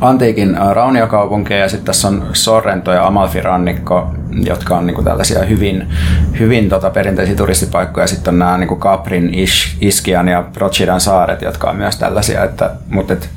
antiikin 0.00 0.56
rauniokaupunkeja 0.70 1.60
ja 1.60 1.68
sitten 1.68 1.86
tässä 1.86 2.08
on 2.08 2.26
Sorrento 2.32 2.92
ja 2.92 3.06
Amalfi-rannikko, 3.06 4.14
jotka 4.46 4.76
on 4.76 4.86
niin 4.86 5.04
tällaisia 5.04 5.44
hyvin, 5.44 5.88
hyvin 6.38 6.68
tota, 6.68 6.90
perinteisiä 6.90 7.34
turistipaikkoja. 7.34 8.06
Sitten 8.06 8.34
on 8.34 8.38
nämä 8.38 8.58
niin 8.58 8.78
Caprin, 8.78 9.34
Ish, 9.34 9.76
Iskian 9.80 10.28
ja 10.28 10.44
Procidan 10.52 11.00
saaret, 11.00 11.42
jotka 11.42 11.70
on 11.70 11.76
myös 11.76 11.96
tällaisia. 11.96 12.44
Että, 12.44 12.70
mutta 12.88 13.12
et, 13.12 13.30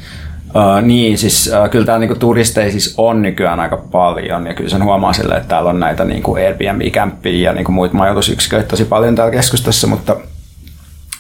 Uh, 0.55 0.81
niin, 0.81 1.17
siis 1.17 1.51
uh, 1.63 1.69
kyllä 1.69 1.85
täällä 1.85 1.99
niinku 1.99 2.15
turisteja 2.15 2.71
siis 2.71 2.93
on 2.97 3.21
nykyään 3.21 3.59
aika 3.59 3.77
paljon 3.77 4.47
ja 4.47 4.53
kyllä 4.53 4.69
sen 4.69 4.83
huomaa 4.83 5.13
sille, 5.13 5.33
että 5.35 5.47
täällä 5.47 5.69
on 5.69 5.79
näitä 5.79 6.05
niinku 6.05 6.33
Airbnb-kämppiä 6.33 7.49
ja 7.49 7.53
niinku 7.53 7.71
muita 7.71 7.95
majoitusyksiköitä 7.95 8.67
tosi 8.67 8.85
paljon 8.85 9.15
täällä 9.15 9.31
keskustassa, 9.31 9.87
mutta, 9.87 10.15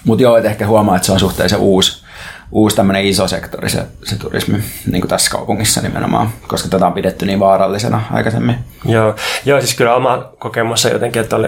mutta 0.09 0.23
joo, 0.23 0.37
että 0.37 0.49
ehkä 0.49 0.67
huomaa, 0.67 0.95
että 0.95 1.05
se 1.05 1.11
on 1.11 1.19
suhteellisen 1.19 1.59
uusi, 1.59 2.03
uusi 2.51 2.75
tämmöinen 2.75 3.05
iso 3.05 3.27
sektori 3.27 3.69
se, 3.69 3.85
se 4.03 4.15
turismi 4.15 4.57
niin 4.91 5.01
kuin 5.01 5.09
tässä 5.09 5.31
kaupungissa 5.31 5.81
nimenomaan, 5.81 6.29
koska 6.47 6.69
tätä 6.69 6.87
on 6.87 6.93
pidetty 6.93 7.25
niin 7.25 7.39
vaarallisena 7.39 8.01
aikaisemmin. 8.11 8.55
Joo, 8.85 9.15
joo 9.45 9.61
siis 9.61 9.75
kyllä 9.75 9.95
oma 9.95 10.31
kokemus 10.39 10.83
jotenkin, 10.83 11.21
että, 11.21 11.35
oli, 11.35 11.47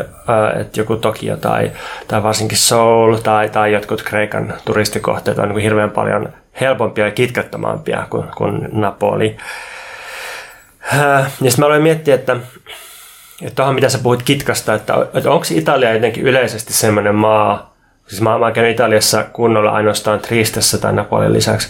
että 0.60 0.80
joku 0.80 0.96
Tokio 0.96 1.38
tai, 1.38 1.72
tai 2.08 2.24
varsinkin 2.24 2.58
Seoul 2.58 3.16
tai, 3.16 3.50
tai 3.50 3.74
jotkut 3.74 4.04
Kreikan 4.04 4.54
turistikohteet 4.66 5.38
on 5.38 5.44
niin 5.44 5.54
kuin 5.54 5.64
hirveän 5.64 5.92
paljon 5.92 6.30
helpompia 6.62 7.06
ja 7.06 7.12
kitkattomampia 7.12 8.08
kuin, 8.10 8.26
kuin 8.38 8.70
Napoli. 8.72 9.38
Ja 10.94 11.26
sitten 11.30 11.54
mä 11.60 11.66
aloin 11.66 11.84
miettiä, 11.84 12.16
että 12.16 12.36
tuohon 13.56 13.76
mitä 13.76 13.90
sä 13.90 14.00
puhuit 14.04 14.24
kitkasta, 14.24 14.74
että, 14.74 14.94
että 15.14 15.32
onko 15.32 15.46
Italia 15.52 15.94
jotenkin 15.94 16.24
yleisesti 16.24 16.74
sellainen 16.74 17.16
maa, 17.16 17.71
Siis 18.12 18.22
mä, 18.22 18.38
mä 18.38 18.52
käyn 18.52 18.72
Italiassa 18.72 19.24
kunnolla 19.34 19.72
ainoastaan 19.72 20.20
Tristessä 20.20 20.78
tai 20.78 20.94
Napolin 20.94 21.34
lisäksi. 21.34 21.70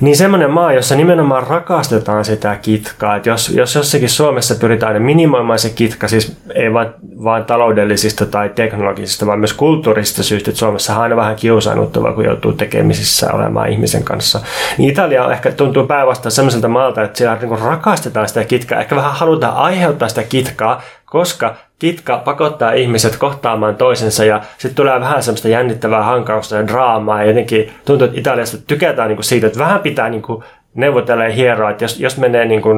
Niin 0.00 0.16
semmoinen 0.16 0.50
maa, 0.50 0.72
jossa 0.72 0.96
nimenomaan 0.96 1.46
rakastetaan 1.46 2.24
sitä 2.24 2.56
kitkaa. 2.56 3.16
Että 3.16 3.28
jos, 3.28 3.48
jos 3.48 3.74
jossakin 3.74 4.08
Suomessa 4.08 4.54
pyritään 4.54 4.92
aina 4.92 5.04
minimoimaan 5.04 5.58
se 5.58 5.70
kitka, 5.70 6.08
siis 6.08 6.36
ei 6.54 6.72
vain, 6.72 6.88
vain 7.24 7.44
taloudellisista 7.44 8.26
tai 8.26 8.48
teknologisista, 8.48 9.26
vaan 9.26 9.38
myös 9.38 9.52
kulttuurisista 9.52 10.22
syistä, 10.22 10.50
että 10.50 10.58
Suomessa 10.58 10.96
on 10.96 11.02
aina 11.02 11.16
vähän 11.16 11.36
kiusaannuttavaa, 11.36 12.12
kun 12.12 12.24
joutuu 12.24 12.52
tekemisissä 12.52 13.32
olemaan 13.32 13.68
ihmisen 13.68 14.04
kanssa. 14.04 14.40
Niin 14.78 14.90
Italia 14.90 15.32
ehkä 15.32 15.52
tuntuu 15.52 15.86
päinvastoin 15.86 16.32
sellaiselta 16.32 16.68
maalta, 16.68 17.02
että 17.02 17.18
siellä 17.18 17.38
niin 17.42 17.58
rakastetaan 17.58 18.28
sitä 18.28 18.44
kitkaa. 18.44 18.80
Ehkä 18.80 18.96
vähän 18.96 19.12
halutaan 19.12 19.56
aiheuttaa 19.56 20.08
sitä 20.08 20.22
kitkaa, 20.22 20.82
koska 21.04 21.54
kitka 21.78 22.18
pakottaa 22.18 22.72
ihmiset 22.72 23.16
kohtaamaan 23.16 23.76
toisensa 23.76 24.24
ja 24.24 24.42
sitten 24.58 24.74
tulee 24.74 25.00
vähän 25.00 25.22
semmoista 25.22 25.48
jännittävää 25.48 26.02
hankausta 26.02 26.56
ja 26.56 26.66
draamaa 26.66 27.20
ja 27.22 27.28
jotenkin 27.28 27.72
tuntuu, 27.84 28.06
että 28.06 28.20
Italiasta 28.20 28.58
tykätään 28.66 29.08
niinku 29.08 29.22
siitä, 29.22 29.46
että 29.46 29.58
vähän 29.58 29.80
pitää 29.80 30.08
niinku 30.10 30.44
neuvotella 30.74 31.24
ja 31.24 31.30
hieroa, 31.30 31.70
että 31.70 31.84
jos, 31.84 32.00
jos 32.00 32.18
menee 32.18 32.44
niinku 32.44 32.68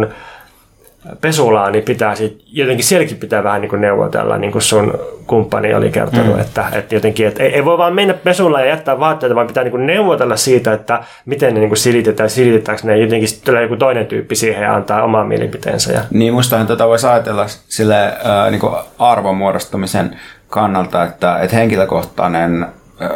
pesulaan, 1.21 1.73
niin 1.73 1.85
pitää 1.85 2.15
sit, 2.15 2.43
jotenkin 2.53 2.85
sielläkin 2.85 3.17
pitää 3.17 3.45
vähän 3.45 3.61
niin 3.61 3.71
kuin 3.71 3.81
neuvotella, 3.81 4.39
niin 4.39 4.53
kuin 4.53 4.63
sun 4.63 4.95
kumppani 5.27 5.75
oli 5.75 5.91
kertonut, 5.91 6.35
mm. 6.35 6.41
että, 6.41 6.65
että 6.73 6.95
jotenkin, 6.95 7.27
että 7.27 7.43
ei, 7.43 7.55
ei 7.55 7.65
voi 7.65 7.79
vaan 7.79 7.95
mennä 7.95 8.15
pesulaan 8.15 8.63
ja 8.63 8.69
jättää 8.69 9.01
vaatteita, 9.01 9.35
vaan 9.35 9.47
pitää 9.47 9.65
niin 9.65 9.71
kuin 9.71 9.87
neuvotella 9.87 10.37
siitä, 10.37 10.73
että 10.73 11.05
miten 11.27 11.55
ne 11.55 11.61
niin 11.61 11.71
kuin 11.71 11.79
silitetään, 11.79 12.31
silitetäänkö 12.31 12.87
ne, 12.87 12.99
jotenkin 12.99 13.29
tulee 13.45 13.63
joku 13.63 13.77
toinen 13.77 14.07
tyyppi 14.07 14.35
siihen 14.35 14.63
ja 14.63 14.75
antaa 14.75 15.03
oman 15.03 15.27
mielipiteensä. 15.27 15.93
Ja... 15.93 16.01
Niin, 16.11 16.33
mustahan 16.33 16.67
tätä 16.67 16.87
voisi 16.87 17.07
ajatella 17.07 17.47
sille 17.49 18.05
äh, 18.07 18.51
niin 18.51 18.61
kuin 18.61 18.75
arvonmuodostumisen 18.99 20.17
kannalta, 20.49 21.05
että, 21.05 21.39
että 21.39 21.57
henkilökohtainen 21.57 22.67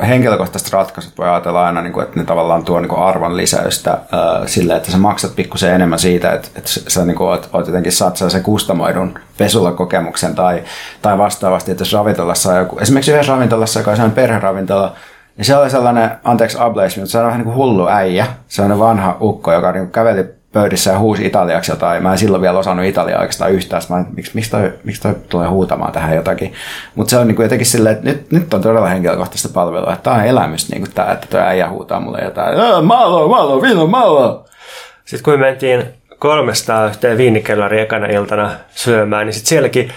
henkilökohtaiset 0.09 0.73
ratkaisut 0.73 1.18
voi 1.18 1.29
ajatella 1.29 1.66
aina, 1.66 1.83
niin 1.83 1.92
kuin, 1.92 2.05
että 2.05 2.20
ne 2.20 2.27
tavallaan 2.27 2.64
tuo 2.64 2.81
niin 2.81 2.88
kuin 2.88 3.03
arvon 3.03 3.37
lisäystä 3.37 3.90
äh, 3.90 4.47
sille, 4.47 4.77
että 4.77 4.90
sä 4.90 4.99
maksat 4.99 5.37
pikkusen 5.37 5.75
enemmän 5.75 5.99
siitä, 5.99 6.33
että, 6.33 6.49
että 6.57 6.70
sä 6.88 7.05
niin 7.05 7.16
kuin, 7.16 7.29
oot, 7.29 7.49
oot 7.53 7.66
jotenkin 7.66 7.92
saat 7.92 8.16
sen 8.16 8.42
kustomoidun 8.42 9.18
pesulakokemuksen 9.38 10.35
tai, 10.35 10.64
tai 11.03 11.18
vastaavasti, 11.18 11.70
että 11.70 11.83
jos 11.83 11.92
ravintolassa 11.92 12.51
on 12.51 12.59
joku, 12.59 12.79
esimerkiksi 12.79 13.12
yhdessä 13.12 13.33
ravintolassa, 13.33 13.81
joka 13.81 13.90
on 13.90 13.97
sellainen 13.97 14.14
perheravintola, 14.14 14.92
niin 15.37 15.44
se 15.44 15.57
oli 15.57 15.70
sellainen, 15.70 16.11
anteeksi 16.25 16.59
ableismi, 16.61 17.01
mutta 17.01 17.13
se 17.13 17.19
on 17.19 17.27
vähän 17.27 17.38
niin 17.38 17.44
kuin 17.44 17.56
hullu 17.56 17.88
äijä, 17.88 18.27
sellainen 18.48 18.79
vanha 18.79 19.17
ukko, 19.21 19.52
joka 19.52 19.73
niin 19.73 19.90
käveli 19.90 20.25
pöydissä 20.55 20.90
ja 20.90 20.98
huusi 20.98 21.27
italiaksi 21.27 21.73
jotain. 21.73 22.02
Mä 22.02 22.13
en 22.13 22.19
silloin 22.19 22.42
vielä 22.42 22.59
osannut 22.59 22.87
italiaa 22.87 23.21
oikeastaan 23.21 23.52
yhtään. 23.52 23.83
Mä 23.88 23.98
en, 23.98 24.07
miksi, 24.17 24.31
miksi, 24.35 24.50
toi, 24.50 24.73
miksi 24.85 25.02
toi 25.02 25.15
tulee 25.29 25.48
huutamaan 25.48 25.92
tähän 25.92 26.17
jotakin. 26.17 26.52
Mutta 26.94 27.11
se 27.11 27.19
on 27.19 27.27
niin 27.27 27.37
kuin 27.37 27.44
jotenkin 27.44 27.67
silleen, 27.67 27.96
että 27.96 28.09
nyt, 28.09 28.33
nyt 28.33 28.55
on 28.55 28.63
todella 28.63 28.88
henkilökohtaista 28.88 29.48
palvelua. 29.55 29.92
Että 29.92 30.02
tämä 30.02 30.17
on 30.17 30.25
elämys, 30.25 30.71
niin 30.71 30.83
kuin 30.83 30.92
tämä, 30.94 31.13
että 31.13 31.27
tuo 31.31 31.40
äijä 31.40 31.69
huutaa 31.69 32.00
mulle 32.00 32.19
jotain. 32.25 32.85
Malo, 32.85 33.29
malo, 33.29 33.63
vino, 33.63 33.87
malo. 33.87 34.44
Sitten 35.05 35.25
kun 35.25 35.33
me 35.40 35.46
mentiin 35.46 35.85
kolmesta 36.19 36.87
yhteen 36.87 37.19
viinikellari 37.19 37.81
ekana 37.81 38.07
iltana 38.07 38.50
syömään, 38.71 39.27
niin 39.27 39.35
sitten 39.35 39.48
sielläkin 39.48 39.92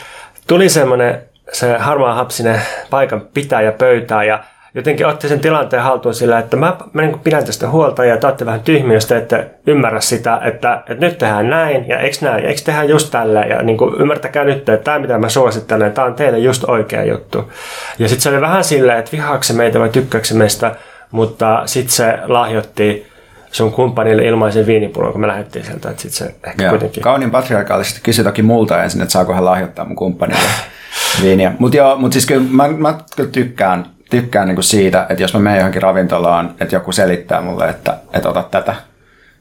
tuli 0.48 0.70
semmoinen 0.70 1.22
se 1.54 1.78
harmaa 1.78 2.14
hapsinen 2.14 2.62
paikan 2.90 3.22
pitäjä 3.34 3.72
pöytää 3.72 4.24
ja 4.24 4.44
jotenkin 4.78 5.08
otti 5.08 5.28
sen 5.28 5.40
tilanteen 5.40 5.84
haltuun 5.84 6.16
sillä, 6.16 6.40
että 6.40 6.58
mä, 6.58 6.78
mä 6.94 7.02
niin 7.02 7.20
pidän 7.20 7.46
tästä 7.46 7.70
huolta 7.70 8.06
ja 8.06 8.18
te 8.18 8.46
vähän 8.46 8.60
tyhmiä, 8.60 8.94
jos 8.94 9.06
te 9.06 9.18
ette 9.18 9.50
ymmärrä 9.68 10.02
sitä, 10.02 10.40
että, 10.44 10.84
että 10.90 11.06
nyt 11.06 11.18
tehdään 11.18 11.50
näin 11.50 11.88
ja 11.88 12.00
eikö 12.00 12.18
näin, 12.22 12.46
eikö 12.46 12.62
tehdään 12.66 12.90
just 12.90 13.12
tällä 13.12 13.42
ja 13.42 13.62
niin 13.62 13.78
kuin, 13.78 14.02
ymmärtäkää 14.02 14.44
nyt, 14.44 14.58
että 14.58 14.78
tämä 14.78 15.00
mitä 15.00 15.18
mä 15.18 15.30
suosittelen, 15.30 15.94
tämä 15.94 16.08
on 16.08 16.14
teille 16.14 16.40
just 16.40 16.64
oikea 16.64 17.04
juttu. 17.04 17.52
Ja 18.00 18.08
sitten 18.08 18.22
se 18.22 18.30
oli 18.30 18.42
vähän 18.42 18.64
silleen, 18.64 19.00
että 19.00 19.12
vihaako 19.12 19.44
meitä 19.54 19.80
vai 19.80 19.90
tykkääkö 19.90 20.34
meistä, 20.34 20.76
mutta 21.12 21.62
sitten 21.66 21.94
se 21.94 22.18
lahjoitti 22.26 23.08
sun 23.52 23.72
kumppanille 23.72 24.26
ilmaisen 24.26 24.68
viinipullon, 24.68 25.12
kun 25.12 25.22
me 25.22 25.28
lähdettiin 25.28 25.66
sieltä, 25.66 25.90
että 25.90 26.02
sitten 26.02 26.28
se 26.28 26.36
ehkä 26.50 26.64
Joo. 26.64 26.70
kuitenkin... 26.70 27.04
Kaunin 27.04 27.32
patriarkaalisesti 27.32 28.00
kysyi 28.04 28.24
toki 28.24 28.42
multa 28.42 28.84
ensin, 28.84 29.02
että 29.02 29.12
saako 29.12 29.34
hän 29.34 29.46
lahjoittaa 29.46 29.86
mun 29.86 29.96
kumppanille 29.96 30.50
viiniä. 31.24 31.54
Mutta 31.60 31.78
joo, 31.78 31.98
mutta 31.98 32.14
siis 32.14 32.26
kyllä 32.26 32.44
mä, 32.52 32.68
mä 32.68 32.98
kyllä 33.16 33.30
tykkään, 33.30 33.86
tykkään 34.10 34.48
niinku 34.48 34.62
siitä, 34.62 35.06
että 35.10 35.24
jos 35.24 35.34
mä 35.34 35.40
menen 35.40 35.58
johonkin 35.58 35.82
ravintolaan, 35.82 36.56
että 36.60 36.76
joku 36.76 36.92
selittää 36.92 37.42
mulle, 37.42 37.70
että, 37.70 37.98
että 38.14 38.30
ota 38.30 38.44
tätä. 38.44 38.76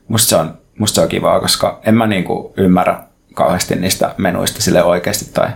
Musta 0.08 0.28
se 0.28 0.36
on, 0.36 0.58
musta 0.78 0.94
se 0.94 1.00
on 1.00 1.08
kivaa, 1.08 1.40
koska 1.40 1.80
en 1.86 1.94
mä 1.94 2.06
niinku 2.06 2.54
ymmärrä 2.56 2.96
kauheasti 3.34 3.76
niistä 3.76 4.14
menuista 4.16 4.62
sille 4.62 4.82
oikeasti. 4.82 5.24
Tai... 5.34 5.48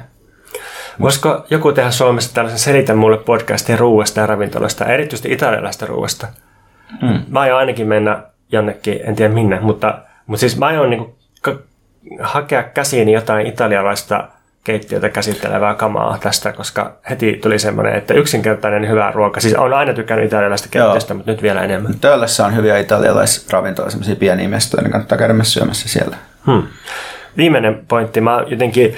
Voisiko 1.00 1.46
joku 1.50 1.72
tehdä 1.72 1.90
Suomessa 1.90 2.34
tällaisen 2.34 2.58
selitä 2.58 2.94
mulle 2.94 3.18
podcastin 3.18 3.78
ruuasta 3.78 4.20
ja 4.20 4.26
ravintolasta, 4.26 4.84
erityisesti 4.84 5.32
italialaista 5.32 5.86
ruuasta? 5.86 6.26
Hmm. 7.00 7.22
Mä 7.28 7.40
aion 7.40 7.58
ainakin 7.58 7.86
mennä 7.86 8.22
jonnekin, 8.52 9.00
en 9.04 9.16
tiedä 9.16 9.34
minne, 9.34 9.60
mutta, 9.60 9.98
mutta 10.26 10.40
siis 10.40 10.58
mä 10.58 10.66
aion 10.66 10.90
niin 10.90 11.14
hakea 12.20 12.62
käsiini 12.62 13.12
jotain 13.12 13.46
italialaista 13.46 14.28
keittiötä 14.64 15.08
käsittelevää 15.08 15.74
kamaa 15.74 16.18
tästä, 16.18 16.52
koska 16.52 16.98
heti 17.10 17.38
tuli 17.42 17.58
semmoinen, 17.58 17.94
että 17.94 18.14
yksinkertainen 18.14 18.88
hyvä 18.88 19.10
ruoka. 19.14 19.40
Siis 19.40 19.54
on 19.54 19.74
aina 19.74 19.94
tykännyt 19.94 20.26
italialaista 20.26 20.68
keittiöstä, 20.70 21.14
mutta 21.14 21.30
nyt 21.30 21.42
vielä 21.42 21.62
enemmän. 21.62 21.98
Töölössä 22.00 22.46
on 22.46 22.56
hyviä 22.56 22.78
italialaisravintoja, 22.78 23.90
semmoisia 23.90 24.16
pieniä 24.16 24.48
mestoja, 24.48 24.82
niin 24.82 24.92
kannattaa 24.92 25.18
käydä 25.18 25.34
myös 25.34 25.52
syömässä 25.52 25.88
siellä. 25.88 26.16
Hmm. 26.46 26.62
Viimeinen 27.36 27.86
pointti. 27.88 28.20
Mä 28.20 28.34
oon 28.34 28.50
jotenkin 28.50 28.96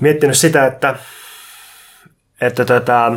miettinyt 0.00 0.36
sitä, 0.36 0.66
että, 0.66 0.94
että, 2.40 2.64
tota, 2.64 3.12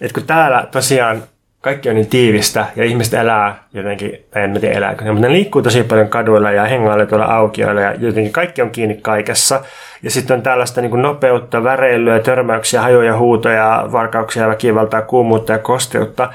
että 0.00 0.14
kun 0.14 0.26
täällä 0.26 0.68
tosiaan 0.70 1.22
kaikki 1.60 1.88
on 1.88 1.94
niin 1.94 2.06
tiivistä 2.06 2.66
ja 2.76 2.84
ihmiset 2.84 3.14
elää 3.14 3.64
jotenkin, 3.72 4.24
en 4.34 4.60
tiedä 4.60 4.76
elääkö, 4.76 5.04
mutta 5.04 5.20
ne 5.20 5.32
liikkuu 5.32 5.62
tosi 5.62 5.82
paljon 5.82 6.08
kaduilla 6.08 6.52
ja 6.52 6.64
hengailee 6.64 7.06
tuolla 7.06 7.24
aukioilla 7.24 7.80
ja 7.80 7.94
jotenkin 7.98 8.32
kaikki 8.32 8.62
on 8.62 8.70
kiinni 8.70 8.98
kaikessa. 9.02 9.60
Ja 10.02 10.10
sitten 10.10 10.36
on 10.36 10.42
tällaista 10.42 10.80
niin 10.80 11.02
nopeutta, 11.02 11.64
väreilyä, 11.64 12.18
törmäyksiä, 12.18 12.82
hajoja, 12.82 13.18
huutoja, 13.18 13.88
varkauksia, 13.92 14.48
väkivaltaa, 14.48 15.02
kuumuutta 15.02 15.52
ja 15.52 15.58
kosteutta. 15.58 16.32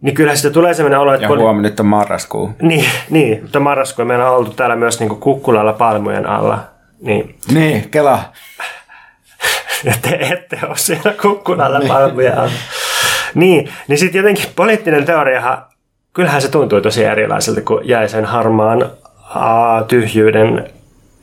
Niin 0.00 0.14
kyllä 0.14 0.36
sitä 0.36 0.50
tulee 0.50 0.74
sellainen 0.74 0.98
olo, 0.98 1.14
että... 1.14 1.26
Ja 1.26 1.28
huomenna 1.28 1.68
nyt 1.68 1.80
on 1.80 1.86
marraskuu. 1.86 2.50
Niin, 2.62 2.84
niin 3.10 3.42
mutta 3.42 3.60
marraskuu. 3.60 4.04
Meillä 4.04 4.30
on 4.30 4.36
oltu 4.36 4.50
täällä 4.50 4.76
myös 4.76 5.00
niin 5.00 5.10
kukkulalla 5.10 5.72
palmujen 5.72 6.26
alla. 6.26 6.58
Niin. 7.00 7.38
Niin, 7.52 7.90
kela. 7.90 8.18
Ja 9.84 9.92
te 10.02 10.18
ette 10.32 10.58
ole 10.66 10.76
siellä 10.76 11.14
kukkulalla 11.22 11.78
niin. 11.78 11.88
palmujen 11.88 12.38
alla. 12.38 12.50
Niin, 13.36 13.68
niin 13.88 13.98
sitten 13.98 14.18
jotenkin 14.18 14.50
poliittinen 14.56 15.04
teoriahan, 15.04 15.64
kyllähän 16.12 16.42
se 16.42 16.50
tuntuu 16.50 16.80
tosi 16.80 17.04
erilaiselta, 17.04 17.60
kun 17.60 17.80
jäi 17.88 18.08
sen 18.08 18.24
harmaan 18.24 18.90
a, 19.34 19.82
tyhjyyden 19.82 20.70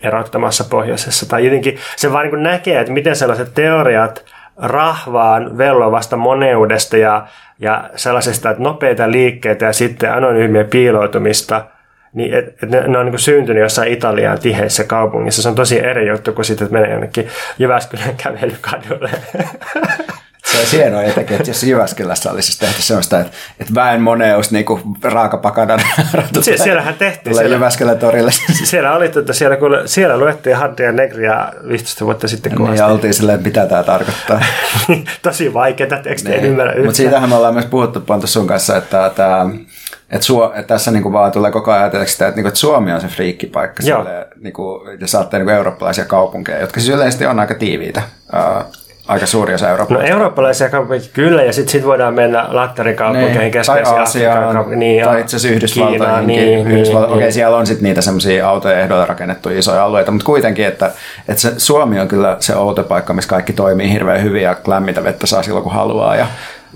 erottamassa 0.01 0.63
pohjoisessa. 0.63 1.29
Tai 1.29 1.45
jotenkin 1.45 1.77
se 1.95 2.11
vaan 2.11 2.25
niin 2.27 2.43
näkee, 2.43 2.79
että 2.79 2.93
miten 2.93 3.15
sellaiset 3.15 3.53
teoriat 3.53 4.25
rahvaan 4.57 5.57
vellovasta 5.57 6.17
moneudesta 6.17 6.97
ja, 6.97 7.27
ja 7.59 7.89
sellaisesta, 7.95 8.49
että 8.49 8.63
nopeita 8.63 9.11
liikkeitä 9.11 9.65
ja 9.65 9.73
sitten 9.73 10.13
anonyymiä 10.13 10.63
piiloutumista, 10.63 11.65
niin 12.13 12.33
et, 12.33 12.63
et 12.63 12.69
ne, 12.69 12.87
ne 12.87 12.97
on 12.97 13.05
niin 13.05 13.19
syntynyt 13.19 13.63
jossain 13.63 13.93
Italian 13.93 14.39
tiheissä 14.39 14.83
kaupungissa. 14.83 15.41
Se 15.41 15.49
on 15.49 15.55
tosi 15.55 15.79
eri 15.79 16.07
juttu 16.07 16.33
kuin 16.33 16.45
sitten, 16.45 16.65
että 16.65 16.73
menee 16.73 16.91
jonnekin 16.91 17.27
Jyväskylän 17.59 18.15
kävelykadulle. 18.23 19.09
Se 20.53 20.77
on 20.77 20.83
hienoa 20.83 21.03
jotenkin, 21.03 21.35
että 21.35 21.49
jos 21.49 21.63
Jyväskylässä 21.63 22.31
olisi 22.31 22.45
siis 22.45 22.59
tehty 22.59 22.81
sellaista, 22.81 23.19
että, 23.19 23.31
että 23.59 23.73
väen 23.75 24.01
moneus 24.01 24.51
niin 24.51 24.65
kuin 24.65 24.81
raakapakadan 25.03 25.79
Sie, 26.41 26.57
siellähän 26.57 26.93
tehtiin. 26.93 27.35
Tulee 27.35 27.47
Jyväskylän 27.47 27.99
torille. 27.99 28.31
Siellä 28.63 28.93
oli, 28.93 29.05
että 29.05 29.33
siellä, 29.33 29.57
kun, 29.57 29.81
siellä 29.85 30.17
luettiin 30.17 30.55
Haddia 30.55 30.91
Negria 30.91 31.53
15 31.67 32.05
vuotta 32.05 32.27
sitten 32.27 32.55
kovasti. 32.55 32.71
Niin, 32.71 32.79
ja 32.79 32.85
oltiin 32.85 33.13
silleen, 33.13 33.35
että 33.35 33.47
mitä 33.47 33.65
tämä 33.65 33.83
tarkoittaa. 33.83 34.41
Tosi 35.21 35.53
vaikeaa, 35.53 35.99
tekstiä 36.03 36.31
niin. 36.31 36.43
en 36.43 36.49
ymmärrä 36.49 36.71
yhtään. 36.71 36.85
Mutta 36.85 36.97
siitähän 36.97 37.29
me 37.29 37.35
ollaan 37.35 37.53
myös 37.53 37.65
puhuttu 37.65 38.01
Pontus 38.01 38.33
sun 38.33 38.47
kanssa, 38.47 38.77
että, 38.77 39.05
että 39.05 39.45
että, 40.09 40.25
Suo, 40.25 40.53
että 40.55 40.67
tässä 40.67 40.91
niin 40.91 41.03
kuin 41.03 41.13
vaan 41.13 41.31
tulee 41.31 41.51
koko 41.51 41.71
ajan 41.71 41.83
ajatella 41.83 42.05
sitä, 42.05 42.27
että, 42.27 42.35
niin 42.35 42.43
kuin, 42.43 42.49
että 42.49 42.59
Suomi 42.59 42.93
on 42.93 43.01
se 43.01 43.07
friikkipaikka. 43.07 43.83
Silleen, 43.83 44.25
niin 44.39 44.53
kuin, 44.53 44.99
ja 45.01 45.07
saatte 45.07 45.37
niin 45.37 45.45
kuin 45.45 45.55
eurooppalaisia 45.55 46.05
kaupunkeja, 46.05 46.59
jotka 46.59 46.79
siis 46.79 46.95
yleisesti 46.95 47.25
on 47.25 47.39
aika 47.39 47.53
tiiviitä. 47.53 48.01
Uh, 48.33 48.82
aika 49.07 49.25
suuri 49.25 49.53
osa 49.53 49.69
eurooppalaisia. 49.69 50.09
No 50.09 50.17
eurooppalaisia 50.17 50.69
kaupunkeja 50.69 51.01
kyllä, 51.13 51.43
ja 51.43 51.53
sitten 51.53 51.71
sit 51.71 51.85
voidaan 51.85 52.13
mennä 52.13 52.45
lattarikaupunkeihin, 52.49 53.39
niin, 53.39 53.51
keskeisiin 53.51 53.99
Aasiaan, 53.99 54.79
niin, 54.79 55.05
tai 55.05 55.21
itse 55.21 55.35
asiassa 55.35 55.55
Yhdysvaltoihin. 55.55 56.27
Niin, 56.27 56.67
Yhdysvalto, 56.67 57.07
niin, 57.07 57.13
okei, 57.13 57.23
niin. 57.23 57.33
siellä 57.33 57.57
on 57.57 57.67
sitten 57.67 57.83
niitä 57.83 58.01
semmoisia 58.01 58.49
autoja 58.49 58.79
ehdoilla 58.79 59.05
rakennettuja 59.05 59.59
isoja 59.59 59.85
alueita, 59.85 60.11
mutta 60.11 60.25
kuitenkin, 60.25 60.65
että, 60.65 60.91
että 61.27 61.41
se 61.41 61.53
Suomi 61.57 61.99
on 61.99 62.07
kyllä 62.07 62.37
se 62.39 62.55
outo 62.55 62.83
paikka, 62.83 63.13
missä 63.13 63.29
kaikki 63.29 63.53
toimii 63.53 63.91
hirveän 63.91 64.23
hyvin 64.23 64.43
ja 64.43 64.55
lämmintä 64.67 65.03
vettä 65.03 65.27
saa 65.27 65.43
silloin, 65.43 65.63
kun 65.63 65.73
haluaa, 65.73 66.15
ja, 66.15 66.27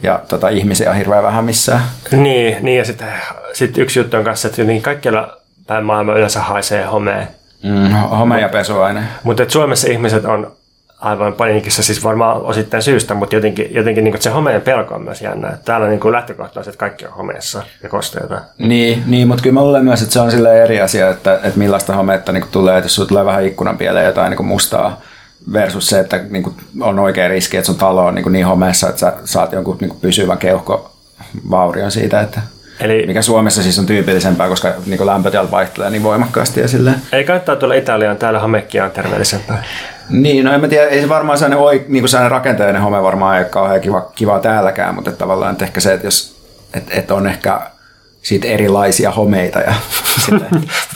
ja 0.03 0.19
tota, 0.27 0.49
ihmisiä 0.49 0.89
on 0.89 0.95
hirveän 0.95 1.23
vähän 1.23 1.45
missään. 1.45 1.81
Niin, 2.11 2.57
niin 2.61 2.77
ja 2.77 2.85
sitten 2.85 3.07
sit 3.53 3.77
yksi 3.77 3.99
juttu 3.99 4.17
on 4.17 4.23
kanssa, 4.23 4.47
että 4.47 4.63
niin 4.63 4.81
kaikkialla 4.81 5.37
päin 5.67 5.85
maailma 5.85 6.13
yleensä 6.13 6.39
haisee 6.39 6.85
homeen. 6.85 7.27
Mm, 7.63 7.91
home 7.91 8.41
ja 8.41 8.49
pesuaine. 8.49 9.03
Mutta 9.23 9.45
Suomessa 9.47 9.91
ihmiset 9.91 10.25
on 10.25 10.56
aivan 11.01 11.33
paniikissa, 11.33 11.83
siis 11.83 12.03
varmaan 12.03 12.41
osittain 12.41 12.83
syystä, 12.83 13.13
mutta 13.13 13.35
jotenkin, 13.35 13.67
jotenkin 13.71 14.03
niin 14.03 14.21
se 14.21 14.29
homeen 14.29 14.61
pelko 14.61 14.95
on 14.95 15.01
myös 15.01 15.21
jännä. 15.21 15.57
Täällä 15.65 15.87
niin 15.87 16.11
lähtökohtaisesti 16.11 16.69
että 16.69 16.79
kaikki 16.79 17.05
on 17.05 17.13
homeessa 17.13 17.63
ja 17.83 17.89
kosteita. 17.89 18.41
Niin, 18.57 19.03
niin 19.05 19.27
mutta 19.27 19.43
kyllä 19.43 19.53
mä 19.53 19.63
luulen 19.63 19.83
myös, 19.83 20.01
että 20.01 20.13
se 20.13 20.19
on 20.19 20.31
sille 20.31 20.63
eri 20.63 20.81
asia, 20.81 21.09
että, 21.09 21.33
että 21.33 21.59
millaista 21.59 21.95
hometta 21.95 22.31
niin 22.31 22.45
tulee, 22.51 22.77
että 22.77 22.85
jos 22.85 22.95
sulla 22.95 23.07
tulee 23.07 23.25
vähän 23.25 23.45
ikkunan 23.45 23.77
pieleen 23.77 24.05
jotain 24.05 24.29
niin 24.31 24.45
mustaa, 24.45 25.01
versus 25.53 25.87
se, 25.87 25.99
että 25.99 26.17
niin 26.29 26.43
kuin 26.43 26.55
on 26.81 26.99
oikea 26.99 27.27
riski, 27.27 27.57
että 27.57 27.65
sun 27.65 27.77
talo 27.77 28.05
on 28.05 28.15
niin, 28.15 28.23
kuin 28.23 28.33
niin 28.33 28.45
homeessa, 28.45 28.89
että 28.89 28.99
sä 28.99 29.13
saat 29.25 29.51
jonkun 29.51 29.77
niin 29.81 29.89
kuin 29.89 29.99
pysyvän 30.01 30.37
keuhkovaurion 30.37 31.91
siitä, 31.91 32.21
että 32.21 32.41
Eli, 32.79 33.07
mikä 33.07 33.21
Suomessa 33.21 33.63
siis 33.63 33.79
on 33.79 33.85
tyypillisempää, 33.85 34.49
koska 34.49 34.73
niin 34.85 35.05
lämpötilat 35.05 35.51
vaihtelee 35.51 35.89
niin 35.89 36.03
voimakkaasti. 36.03 36.59
Ja 36.59 36.67
silleen. 36.67 37.01
Ei 37.11 37.23
kannattaa 37.23 37.55
tulla 37.55 37.73
Italiaan, 37.73 38.17
täällä 38.17 38.39
homekia 38.39 38.85
on 38.85 38.91
terveellisempää. 38.91 39.63
Niin, 40.09 40.45
no 40.45 40.53
en 40.53 40.61
mä 40.61 40.67
tiedä, 40.67 40.87
ei 40.87 41.01
se 41.01 41.09
varmaan 41.09 41.37
sellainen, 41.37 41.59
oi, 41.59 41.85
niin 41.87 42.01
kuin 42.01 42.09
sellainen 42.09 42.31
rakenteellinen 42.31 42.81
home 42.81 43.03
varmaan 43.03 43.37
ei 43.37 43.43
ole 43.43 43.49
kauhean 43.49 43.81
kiva, 43.81 44.11
kiva 44.15 44.39
täälläkään, 44.39 44.95
mutta 44.95 45.09
että 45.09 45.19
tavallaan 45.19 45.51
että 45.51 45.65
ehkä 45.65 45.79
se, 45.79 45.93
että 45.93 46.07
jos 46.07 46.37
että, 46.73 46.93
että 46.95 47.13
on 47.13 47.27
ehkä 47.27 47.61
siitä 48.21 48.47
erilaisia 48.47 49.11
homeita. 49.11 49.59
Ja 49.59 49.73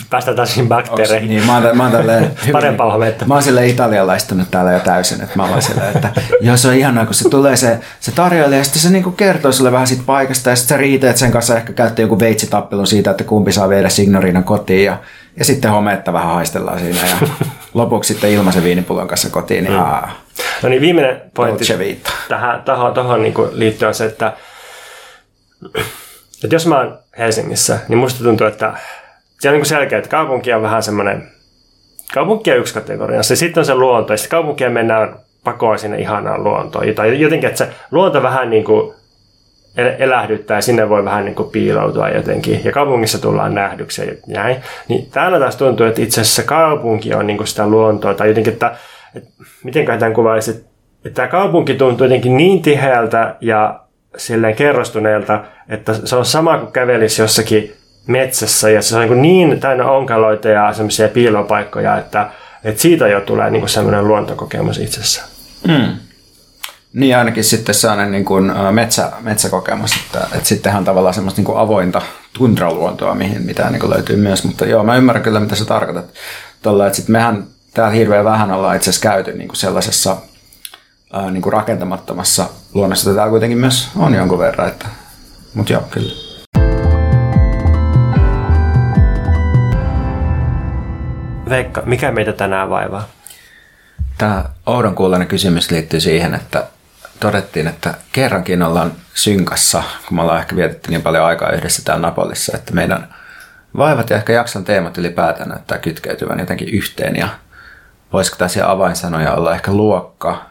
Päästään 0.09 0.37
taas 0.37 0.49
siihen 0.49 0.67
bakteereihin. 0.67 1.29
Niin, 1.29 1.45
mä 1.45 1.57
oon, 1.57 1.77
mä 1.77 1.83
oon 1.83 1.91
tälleen, 1.91 2.31
Parempaa 2.51 2.91
hometta. 2.91 3.25
Mä 3.25 3.33
oon 3.33 3.43
silleen 3.43 3.69
italialaistunut 3.69 4.51
täällä 4.51 4.71
jo 4.71 4.79
täysin, 4.79 5.21
että 5.21 5.35
mä 5.35 5.45
oon 5.45 5.61
silleen, 5.61 5.95
että 5.95 6.11
joo 6.41 6.57
se 6.57 6.67
on 6.67 6.73
ihanaa, 6.73 7.05
kun 7.05 7.13
se 7.13 7.29
tulee 7.29 7.55
se, 7.55 7.79
se 7.99 8.11
tarjoilija 8.11 8.57
ja 8.57 8.63
sitten 8.63 8.81
se 8.81 8.89
niinku 8.89 9.11
kertoo 9.11 9.51
sulle 9.51 9.71
vähän 9.71 9.87
siitä 9.87 10.03
paikasta 10.05 10.49
ja 10.49 10.55
sitten 10.55 10.77
sä 10.77 10.81
riiteet 10.81 11.17
sen 11.17 11.31
kanssa 11.31 11.57
ehkä 11.57 11.73
käytte 11.73 12.01
joku 12.01 12.19
veitsitappelun 12.19 12.87
siitä, 12.87 13.11
että 13.11 13.23
kumpi 13.23 13.51
saa 13.51 13.69
viedä 13.69 13.89
Signorinan 13.89 14.43
kotiin 14.43 14.85
ja, 14.85 14.97
ja 15.37 15.45
sitten 15.45 15.71
hometta 15.71 16.13
vähän 16.13 16.33
haistellaan 16.33 16.79
siinä 16.79 16.99
ja 16.99 17.27
lopuksi 17.73 18.13
sitten 18.13 18.31
ilmaisen 18.31 18.63
viinipullon 18.63 19.07
kanssa 19.07 19.29
kotiin. 19.29 19.63
Niin, 19.63 19.73
mm. 19.73 20.09
No 20.63 20.69
niin 20.69 20.81
viimeinen 20.81 21.21
pointti 21.33 21.65
tähän, 22.29 22.61
tähän, 22.63 22.93
tähän 22.93 23.21
niin 23.21 23.33
liittyen 23.51 23.87
on 23.87 23.95
se, 23.95 24.05
että 24.05 24.33
että 26.43 26.55
jos 26.55 26.67
mä 26.67 26.77
oon 26.77 27.00
Helsingissä, 27.17 27.79
niin 27.87 27.97
musta 27.97 28.23
tuntuu, 28.23 28.47
että 28.47 28.73
se 29.39 29.49
on 29.49 29.55
niin 29.55 29.65
selkeä, 29.65 29.97
että 29.97 30.09
kaupunki 30.09 30.53
on 30.53 30.61
vähän 30.61 30.83
semmoinen, 30.83 31.27
kaupunki 32.13 32.51
on 32.51 32.57
yksi 32.57 32.73
kategoria, 32.73 33.23
se 33.23 33.35
sitten 33.35 33.61
on 33.61 33.65
se 33.65 33.75
luonto, 33.75 34.13
ja 34.13 34.17
sitten 34.17 34.37
kaupunkia 34.37 34.69
mennään 34.69 35.15
pakoon 35.43 35.79
sinne 35.79 35.99
ihanaan 35.99 36.43
luontoon. 36.43 36.95
Tai 36.95 37.21
jotenkin, 37.21 37.49
että 37.49 37.65
se 37.65 37.71
luonto 37.91 38.23
vähän 38.23 38.49
niin 38.49 38.63
kuin 38.63 38.93
elähdyttää 39.77 40.57
ja 40.57 40.61
sinne 40.61 40.89
voi 40.89 41.05
vähän 41.05 41.25
niin 41.25 41.35
kuin 41.35 41.49
piiloutua 41.49 42.09
jotenkin. 42.09 42.61
Ja 42.63 42.71
kaupungissa 42.71 43.21
tullaan 43.21 43.55
nähdyksi 43.55 44.05
ja 44.05 44.13
näin. 44.27 44.57
Niin 44.87 45.11
täällä 45.11 45.39
taas 45.39 45.55
tuntuu, 45.55 45.85
että 45.85 46.01
itse 46.01 46.21
asiassa 46.21 46.43
kaupunki 46.43 47.13
on 47.13 47.27
niin 47.27 47.37
kuin 47.37 47.47
sitä 47.47 47.67
luontoa. 47.67 48.13
Tai 48.13 48.27
jotenkin, 48.27 48.53
että, 48.53 48.75
että 49.15 49.29
miten 49.63 49.85
tämän 49.85 50.13
kuvaisi, 50.13 50.51
että 50.51 51.15
tämä 51.15 51.27
kaupunki 51.27 51.73
tuntuu 51.73 52.05
jotenkin 52.05 52.37
niin 52.37 52.61
tiheältä 52.61 53.35
ja 53.41 53.79
silleen 54.17 54.55
kerrostuneelta, 54.55 55.43
että 55.69 55.93
se 56.05 56.15
on 56.15 56.25
sama 56.25 56.57
kuin 56.57 56.71
kävelisi 56.71 57.21
jossakin 57.21 57.73
metsässä 58.07 58.69
ja 58.69 58.81
se 58.81 58.97
on 58.97 59.21
niin, 59.21 59.49
niin 59.49 59.59
täynnä 59.59 59.85
onkaloita 59.85 60.47
ja 60.47 60.73
semmoisia 60.73 61.07
piilopaikkoja, 61.07 61.97
että, 61.97 62.29
että 62.63 62.81
siitä 62.81 63.07
jo 63.07 63.21
tulee 63.21 63.49
niin 63.49 63.61
kuin 63.61 63.69
semmoinen 63.69 64.07
luontokokemus 64.07 64.77
itsessä. 64.77 65.21
Mm. 65.67 65.95
Niin 66.93 67.17
ainakin 67.17 67.43
sitten 67.43 67.75
sellainen 67.75 68.11
niin 68.11 68.25
kuin 68.25 68.51
metsä, 68.71 69.11
metsäkokemus, 69.21 69.91
että, 70.05 70.27
että 70.35 70.47
sittenhän 70.49 70.79
on 70.79 70.85
tavallaan 70.85 71.13
semmoista 71.13 71.39
niin 71.39 71.45
kuin 71.45 71.57
avointa 71.57 72.01
tundraluontoa, 72.37 73.15
mihin, 73.15 73.41
mitä 73.41 73.69
niin 73.69 73.79
kuin 73.79 73.89
löytyy 73.89 74.15
myös, 74.15 74.43
mutta 74.43 74.65
joo, 74.65 74.83
mä 74.83 74.95
ymmärrän 74.95 75.23
kyllä, 75.23 75.39
mitä 75.39 75.55
sä 75.55 75.65
tarkoitat. 75.65 76.05
Tuolla, 76.61 76.87
että 76.87 76.95
sitten 76.95 77.11
mehän 77.11 77.43
täällä 77.73 77.93
hirveän 77.93 78.25
vähän 78.25 78.51
ollaan 78.51 78.75
itse 78.75 78.89
asiassa 78.89 79.09
käyty 79.09 79.33
niin 79.33 79.47
kuin 79.47 79.57
sellaisessa 79.57 80.17
ää, 81.13 81.31
niin 81.31 81.41
kuin 81.41 81.53
rakentamattomassa 81.53 82.45
luonnossa 82.73 83.13
täällä 83.13 83.29
kuitenkin 83.29 83.57
myös 83.57 83.89
on 83.95 84.13
jonkun 84.13 84.39
verran. 84.39 84.67
Että, 84.67 84.85
mutta 85.53 85.73
joo, 85.73 85.83
kyllä. 85.91 86.13
Veikka, 91.49 91.81
mikä 91.85 92.11
meitä 92.11 92.33
tänään 92.33 92.69
vaivaa? 92.69 93.07
Tämä 94.17 94.45
oudon 94.65 94.95
kuulonen 94.95 95.27
kysymys 95.27 95.71
liittyy 95.71 95.99
siihen, 95.99 96.33
että 96.33 96.67
todettiin, 97.19 97.67
että 97.67 97.93
kerrankin 98.11 98.63
ollaan 98.63 98.91
synkassa, 99.13 99.83
kun 100.07 100.15
me 100.15 100.21
ollaan 100.21 100.39
ehkä 100.39 100.55
vietetty 100.55 100.89
niin 100.89 101.01
paljon 101.01 101.25
aikaa 101.25 101.51
yhdessä 101.51 101.81
täällä 101.85 102.07
Napolissa, 102.07 102.57
että 102.57 102.73
meidän 102.73 103.13
vaivat 103.77 104.09
ja 104.09 104.17
ehkä 104.17 104.33
jakson 104.33 104.63
teemat 104.63 104.97
ylipäätään 104.97 105.49
näyttää 105.49 105.77
kytkeytyvän 105.77 106.39
jotenkin 106.39 106.69
yhteen 106.69 107.15
ja 107.15 107.29
voisiko 108.13 108.37
tässä 108.37 108.71
avainsanoja 108.71 109.33
olla 109.33 109.55
ehkä 109.55 109.71
luokka, 109.71 110.50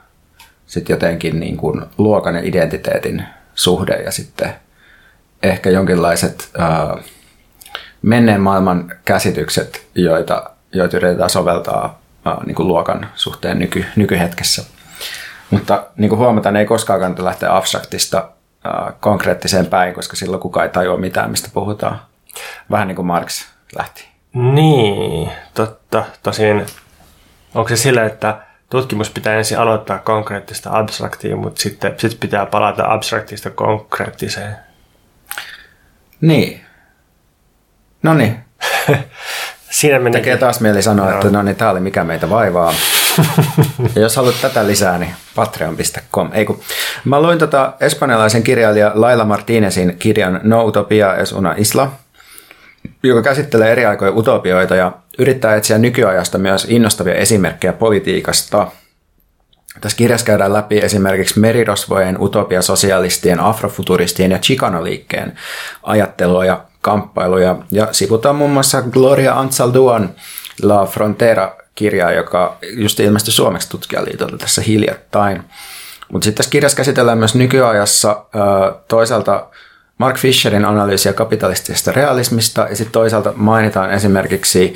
sitten 0.71 0.95
jotenkin 0.95 1.41
niin 1.41 1.57
kuin 1.57 1.83
luokan 1.99 2.35
ja 2.35 2.41
identiteetin 2.45 3.25
suhde 3.55 3.93
ja 3.93 4.11
sitten 4.11 4.55
ehkä 5.43 5.71
jonkinlaiset 5.71 6.51
ää, 6.59 6.97
menneen 8.03 8.41
maailman 8.41 8.93
käsitykset, 9.05 9.87
joita, 9.95 10.51
joita 10.73 10.97
yritetään 10.97 11.31
soveltaa 11.31 12.01
ää, 12.25 12.45
niin 12.47 12.55
kuin 12.55 12.69
luokan 12.69 13.09
suhteen 13.15 13.59
nyky, 13.59 13.85
nykyhetkessä. 13.97 14.65
Mutta 15.51 15.87
niin 15.97 16.09
kuin 16.09 16.19
huomataan, 16.19 16.57
ei 16.57 16.67
koskaan 16.67 17.01
kannata 17.01 17.25
lähteä 17.25 17.57
abstraktista 17.57 18.29
ää, 18.65 18.93
konkreettiseen 19.01 19.67
päin, 19.67 19.95
koska 19.95 20.17
silloin 20.17 20.43
kukaan 20.43 20.67
ei 20.67 20.73
tajua 20.73 20.97
mitään, 20.97 21.31
mistä 21.31 21.49
puhutaan. 21.55 22.01
Vähän 22.71 22.89
niin 22.89 22.97
kuin 22.97 23.07
Marx 23.07 23.45
lähti. 23.77 24.09
Niin, 24.35 25.31
totta. 25.55 26.05
Tosin 26.23 26.67
onko 27.55 27.69
se 27.69 27.77
sillä, 27.77 28.05
että 28.05 28.50
tutkimus 28.71 29.11
pitää 29.11 29.35
ensin 29.35 29.59
aloittaa 29.59 29.99
konkreettista 29.99 30.79
abstraktiin, 30.79 31.39
mutta 31.39 31.63
sitten 31.63 31.95
sit 31.97 32.21
pitää 32.21 32.47
palata 32.47 32.93
abstraktista 32.93 33.51
konkreettiseen? 33.51 34.57
Niin. 36.21 36.61
No 38.03 38.15
niin. 38.15 38.39
Siinä 39.71 39.99
meni. 39.99 40.17
Tekee 40.17 40.37
taas 40.37 40.61
mieli 40.61 40.83
sanoa, 40.83 41.13
että 41.13 41.31
no 41.31 41.43
niin, 41.43 41.57
tämä 41.57 41.71
oli 41.71 41.81
mikä 41.81 42.05
meitä 42.05 42.31
vaivaa. 42.31 42.75
ja 43.95 44.03
jos 44.03 44.17
haluat 44.17 44.35
tätä 44.43 44.67
lisää, 44.67 44.99
niin 44.99 45.15
patreon.com. 45.35 46.31
Ei 46.33 46.45
kun, 46.45 46.61
mä 47.05 47.23
luin 47.23 47.39
tota 47.39 47.73
espanjalaisen 47.81 48.43
kirjailija 48.43 48.93
Laila 48.95 49.25
Martinezin 49.25 49.97
kirjan 49.99 50.41
No 50.43 50.65
Utopia 50.65 51.15
es 51.15 51.33
una 51.33 51.55
isla, 51.57 51.93
joka 53.03 53.23
käsittelee 53.23 53.73
eri 53.73 53.87
aikojen 53.87 54.17
utopioita 54.17 54.77
ja 54.77 54.93
yrittää 55.19 55.57
etsiä 55.57 55.79
nykyajasta 55.79 56.39
myös 56.39 56.67
innostavia 56.69 57.15
esimerkkejä 57.15 57.73
politiikasta. 57.73 58.67
Tässä 59.81 59.99
kirjassa 59.99 60.27
käydään 60.27 60.53
läpi 60.53 60.79
esimerkiksi 60.79 61.41
merirosvojen, 61.41 62.23
utopia-sosialistien, 62.23 63.41
afrofuturistien 63.41 64.31
ja 64.31 64.39
Chicano-liikkeen 64.39 65.33
ajattelua 65.83 66.45
ja 66.45 66.65
kamppailuja. 66.81 67.57
Ja 67.71 67.89
sivutaan 67.93 68.37
muun 68.37 68.51
muassa 68.51 68.83
Gloria 68.83 69.35
Anzalduan 69.35 70.11
La 70.63 70.87
Frontera-kirjaa, 70.87 72.13
joka 72.13 72.57
just 72.63 73.01
ilmestyi 73.01 73.33
Suomeksi 73.33 73.71
tutkijaliitolta 73.71 74.39
tässä 74.39 74.63
hiljattain. 74.63 75.43
Mutta 76.13 76.25
sitten 76.25 76.37
tässä 76.37 76.51
kirjassa 76.51 76.77
käsitellään 76.77 77.19
myös 77.19 77.35
nykyajassa 77.35 78.25
toisaalta 78.89 79.47
Mark 80.01 80.19
Fisherin 80.19 80.65
analyysiä 80.65 81.13
kapitalistisesta 81.13 81.93
realismista 81.93 82.67
ja 82.71 82.77
sitten 82.77 82.93
toisaalta 82.93 83.33
mainitaan 83.37 83.91
esimerkiksi 83.91 84.75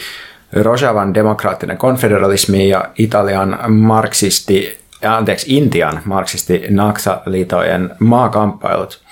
Rojavan 0.53 1.15
demokraattinen 1.15 1.79
konfederalismi 1.79 2.69
ja 2.69 2.85
Italian 2.99 3.59
marksisti, 3.69 4.79
anteeksi, 5.09 5.57
Intian 5.57 6.03
marksisti 6.05 6.63
Naksa-liitojen 6.71 7.91
maakamppailut. 7.99 9.03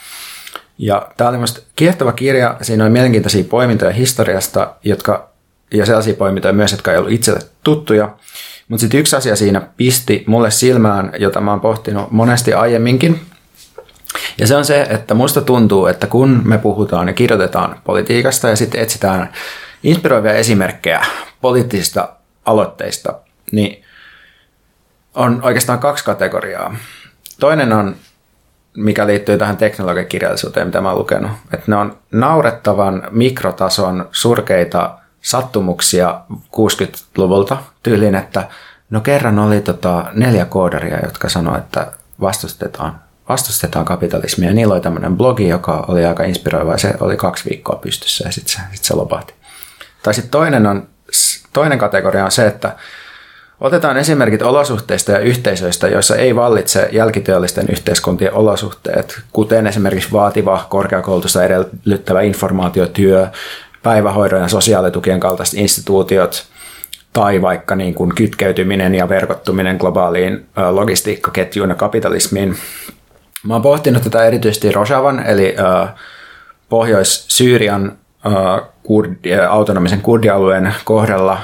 Ja 0.79 1.09
tämä 1.17 1.31
oli 1.31 1.37
minusta 1.37 1.61
kiehtova 1.77 2.13
kirja. 2.13 2.57
Siinä 2.63 2.85
on 2.85 2.93
mielenkiintoisia 2.93 3.45
poimintoja 3.45 3.93
historiasta, 3.93 4.75
jotka, 4.85 5.29
ja 5.75 5.87
sellaisia 5.87 6.15
poimintoja 6.15 6.55
myös, 6.55 6.73
jotka 6.73 6.93
ei 6.93 6.99
ollut 6.99 7.13
itselle 7.13 7.41
tuttuja. 7.65 8.09
Mutta 8.69 8.81
sitten 8.81 9.01
yksi 9.01 9.17
asia 9.17 9.37
siinä 9.37 9.63
pisti 9.77 10.25
mulle 10.27 10.51
silmään, 10.51 11.13
jota 11.19 11.41
mä 11.41 11.51
oon 11.51 11.61
pohtinut 11.61 12.11
monesti 12.11 12.55
aiemminkin, 12.55 13.21
ja 14.43 14.47
se 14.47 14.57
on 14.57 14.65
se, 14.65 14.83
että 14.83 15.15
musta 15.15 15.41
tuntuu, 15.41 15.87
että 15.87 16.07
kun 16.07 16.43
me 16.45 16.59
puhutaan 16.59 17.09
ja 17.09 17.15
kirjoitetaan 17.15 17.81
politiikasta 17.85 18.49
ja 18.49 18.57
sitten 18.57 18.81
etsitään 18.81 19.33
inspiroivia 19.83 20.33
esimerkkejä 20.33 21.01
poliittisista 21.41 22.09
aloitteista, 22.45 23.15
niin 23.53 23.85
on 25.15 25.41
oikeastaan 25.43 25.79
kaksi 25.79 26.05
kategoriaa. 26.05 26.77
Toinen 27.41 27.73
on, 27.73 27.97
mikä 28.77 29.07
liittyy 29.07 29.39
tähän 29.39 29.57
teknologiakirjallisuuteen, 29.57 30.67
mitä 30.67 30.81
mä 30.81 30.89
oon 30.89 30.99
lukenut, 30.99 31.33
että 31.55 31.67
ne 31.67 31.77
on 31.77 31.99
naurettavan 32.13 33.03
mikrotason 33.11 34.09
surkeita 34.13 34.99
sattumuksia 35.21 36.21
60-luvulta 36.33 37.57
tyyliin, 37.83 38.15
että 38.15 38.49
no 38.91 39.01
kerran 39.01 39.39
oli 39.39 39.61
tota 39.61 40.05
neljä 40.13 40.45
koodaria, 40.45 40.99
jotka 41.03 41.29
sanoivat, 41.29 41.65
että 41.65 41.93
vastustetaan 42.21 43.01
vastustetaan 43.29 43.85
kapitalismia. 43.85 44.53
Niillä 44.53 44.75
oli 44.75 44.81
tämmöinen 44.81 45.17
blogi, 45.17 45.49
joka 45.49 45.85
oli 45.89 46.05
aika 46.05 46.25
inspiroiva 46.25 46.73
ja 46.73 46.79
se 46.79 46.95
oli 47.01 47.17
kaksi 47.17 47.51
viikkoa 47.51 47.77
pystyssä 47.77 48.29
ja 48.29 48.33
sitten 48.33 48.55
se, 48.55 48.61
sit 48.73 48.85
se 48.85 48.95
lopahti. 48.95 49.35
Tai 50.03 50.15
sitten 50.15 50.31
toinen, 50.31 50.67
on, 50.67 50.89
toinen 51.53 51.79
kategoria 51.79 52.25
on 52.25 52.33
se, 52.33 52.47
että 52.47 52.77
otetaan 53.61 53.97
esimerkit 53.97 54.43
olosuhteista 54.43 55.13
ja 55.13 55.19
yhteisöistä, 55.19 55.89
joissa 55.89 56.17
ei 56.17 56.37
vallitse 56.37 56.89
jälkityöllisten 56.93 57.67
yhteiskuntien 57.71 58.35
olosuhteet, 58.35 59.21
kuten 59.33 59.67
esimerkiksi 59.67 60.13
vaativa 60.13 60.67
korkeakoulutusta 60.69 61.45
edellyttävä 61.45 62.21
informaatiotyö, 62.21 63.29
päivähoidon 63.83 64.43
ja 64.43 64.49
sosiaalitukien 64.49 65.21
kaltaiset 65.21 65.59
instituutiot, 65.59 66.47
tai 67.13 67.43
vaikka 67.43 67.77
niin 67.77 67.95
kuin 67.95 68.15
kytkeytyminen 68.15 68.95
ja 68.95 69.09
verkottuminen 69.09 69.77
globaaliin 69.77 70.47
logistiikkaketjuun 70.71 71.69
ja 71.69 71.75
kapitalismiin, 71.75 72.57
Mä 73.47 73.55
oon 73.55 73.63
pohtinut 73.63 74.03
tätä 74.03 74.25
erityisesti 74.25 74.73
Rojavan, 74.73 75.27
eli 75.27 75.57
Pohjois-Syyrian 76.69 77.93
autonomisen 79.49 80.01
kurdialueen 80.01 80.75
kohdalla. 80.85 81.39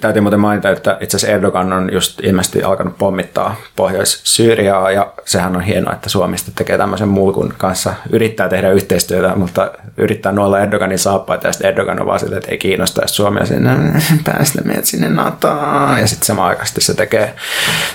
Täytyy 0.00 0.22
muuten 0.22 0.40
mainita, 0.40 0.70
että 0.70 0.98
itse 1.00 1.16
asiassa 1.16 1.34
Erdogan 1.34 1.72
on 1.72 1.92
just 1.92 2.20
ilmeisesti 2.20 2.62
alkanut 2.62 2.98
pommittaa 2.98 3.56
Pohjois-Syyriaa, 3.76 4.90
ja 4.90 5.12
sehän 5.24 5.56
on 5.56 5.62
hienoa, 5.62 5.92
että 5.92 6.08
Suomesta 6.08 6.50
tekee 6.54 6.78
tämmöisen 6.78 7.08
mulkun 7.08 7.54
kanssa, 7.58 7.94
yrittää 8.10 8.48
tehdä 8.48 8.70
yhteistyötä, 8.70 9.36
mutta 9.36 9.70
yrittää 9.96 10.32
nuolla 10.32 10.60
Erdoganin 10.60 10.98
saappaita, 10.98 11.46
ja 11.46 11.52
sitten 11.52 11.68
Erdogan 11.68 12.00
on 12.00 12.06
vaan 12.06 12.20
sille, 12.20 12.36
että 12.36 12.50
ei 12.50 12.58
kiinnosta, 12.58 13.02
jos 13.02 13.16
Suomi 13.16 13.46
sinne 13.46 13.76
päästä 14.24 14.62
meidät 14.64 14.84
sinne 14.84 15.08
NATOon, 15.08 15.98
ja 15.98 16.06
sitten 16.06 16.26
samaan 16.26 16.48
aikaan 16.48 16.66
se 16.78 16.94
tekee, 16.94 17.34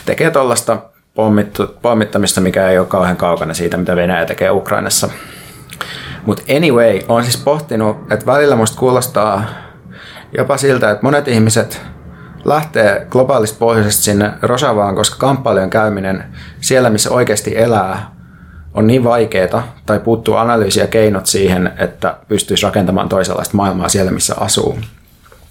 tekee 0.06 0.32
tuollaista 0.32 0.78
pommittamista, 1.82 2.42
mikä 2.42 2.70
ei 2.70 2.80
ole 2.80 2.88
kauhean 2.88 3.18
kaukana 3.18 3.54
siitä, 3.54 3.78
mitä 3.78 3.96
Venäjä 3.96 4.26
tekee 4.26 4.52
Ukrainassa. 4.52 5.10
Mutta 6.26 6.44
anyway, 6.56 7.00
on 7.08 7.24
siis 7.24 7.38
pohtinut, 7.38 7.98
että 8.12 8.26
välillä 8.26 8.56
musta 8.56 8.80
kuulostaa 8.80 9.46
jopa 10.38 10.58
siltä, 10.58 10.92
että 10.92 11.04
monet 11.04 11.28
ihmiset 11.28 11.82
lähtee 12.46 13.08
globaalista 13.10 13.60
pohjoisesta 13.60 14.04
sinne 14.04 14.32
Rosavaan, 14.42 14.96
koska 14.96 15.16
kamppailujen 15.20 15.70
käyminen 15.70 16.24
siellä, 16.62 16.90
missä 16.90 17.12
oikeasti 17.12 17.58
elää, 17.58 18.12
on 18.74 18.88
niin 18.88 19.04
vaikeaa 19.04 19.74
tai 19.86 20.00
puuttuu 20.00 20.36
analyysiä 20.36 20.88
keinot 20.88 21.26
siihen, 21.26 21.74
että 21.78 22.18
pystyisi 22.28 22.64
rakentamaan 22.64 23.10
toisenlaista 23.10 23.58
maailmaa 23.58 23.90
siellä, 23.90 24.12
missä 24.12 24.36
asuu. 24.40 24.78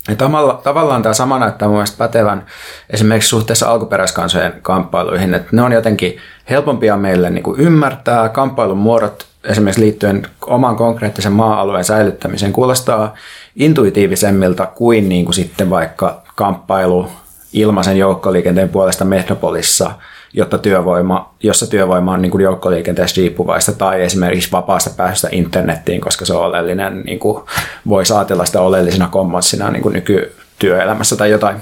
Ja 0.09 0.17
tavalla, 0.17 0.61
tavallaan 0.65 1.03
tämä 1.03 1.15
sama 1.15 1.39
näyttää 1.39 1.69
mun 1.69 1.77
mielestä 1.77 1.99
pätevän 1.99 2.47
esimerkiksi 2.91 3.29
suhteessa 3.29 3.71
alkuperäiskansojen 3.71 4.55
kamppailuihin, 4.63 5.35
että 5.35 5.49
ne 5.53 5.63
on 5.63 5.73
jotenkin 5.73 6.17
helpompia 6.51 6.97
meille 6.97 7.31
niin 7.31 7.43
kuin 7.43 7.61
ymmärtää. 7.61 8.29
Kamppailun 8.29 8.79
muodot 8.79 9.27
esimerkiksi 9.45 9.81
liittyen 9.81 10.27
oman 10.47 10.77
konkreettisen 10.77 11.33
maa-alueen 11.33 11.85
säilyttämiseen 11.85 12.53
kuulostaa 12.53 13.15
intuitiivisemmilta 13.57 14.67
kuin, 14.67 15.09
niin 15.09 15.25
kuin 15.25 15.35
sitten 15.35 15.71
vaikka 15.71 16.23
kamppailu 16.35 17.09
ilmaisen 17.53 17.99
joukkoliikenteen 17.99 18.69
puolesta 18.69 19.05
metropolissa– 19.05 19.91
jotta 20.33 20.59
työvoima, 20.59 21.35
jossa 21.43 21.67
työvoima 21.67 22.13
on 22.13 22.23
niin 22.23 22.31
kuin 22.31 22.43
joukkoliikenteessä 22.43 23.21
riippuvaista 23.21 23.73
tai 23.73 24.03
esimerkiksi 24.03 24.53
vapaasta 24.53 24.91
pääsystä 24.97 25.29
internettiin, 25.33 26.01
koska 26.01 26.25
se 26.25 26.35
on 26.35 26.45
oleellinen, 26.45 27.03
niin 27.03 27.19
kuin 27.19 27.45
voi 27.89 28.07
saatella 28.07 28.45
sitä 28.45 28.61
oleellisena 28.61 29.09
kommanssina 29.09 29.71
niin 29.71 29.83
kuin 29.83 29.93
nykytyöelämässä 29.93 31.17
tai 31.17 31.31
jotain. 31.31 31.57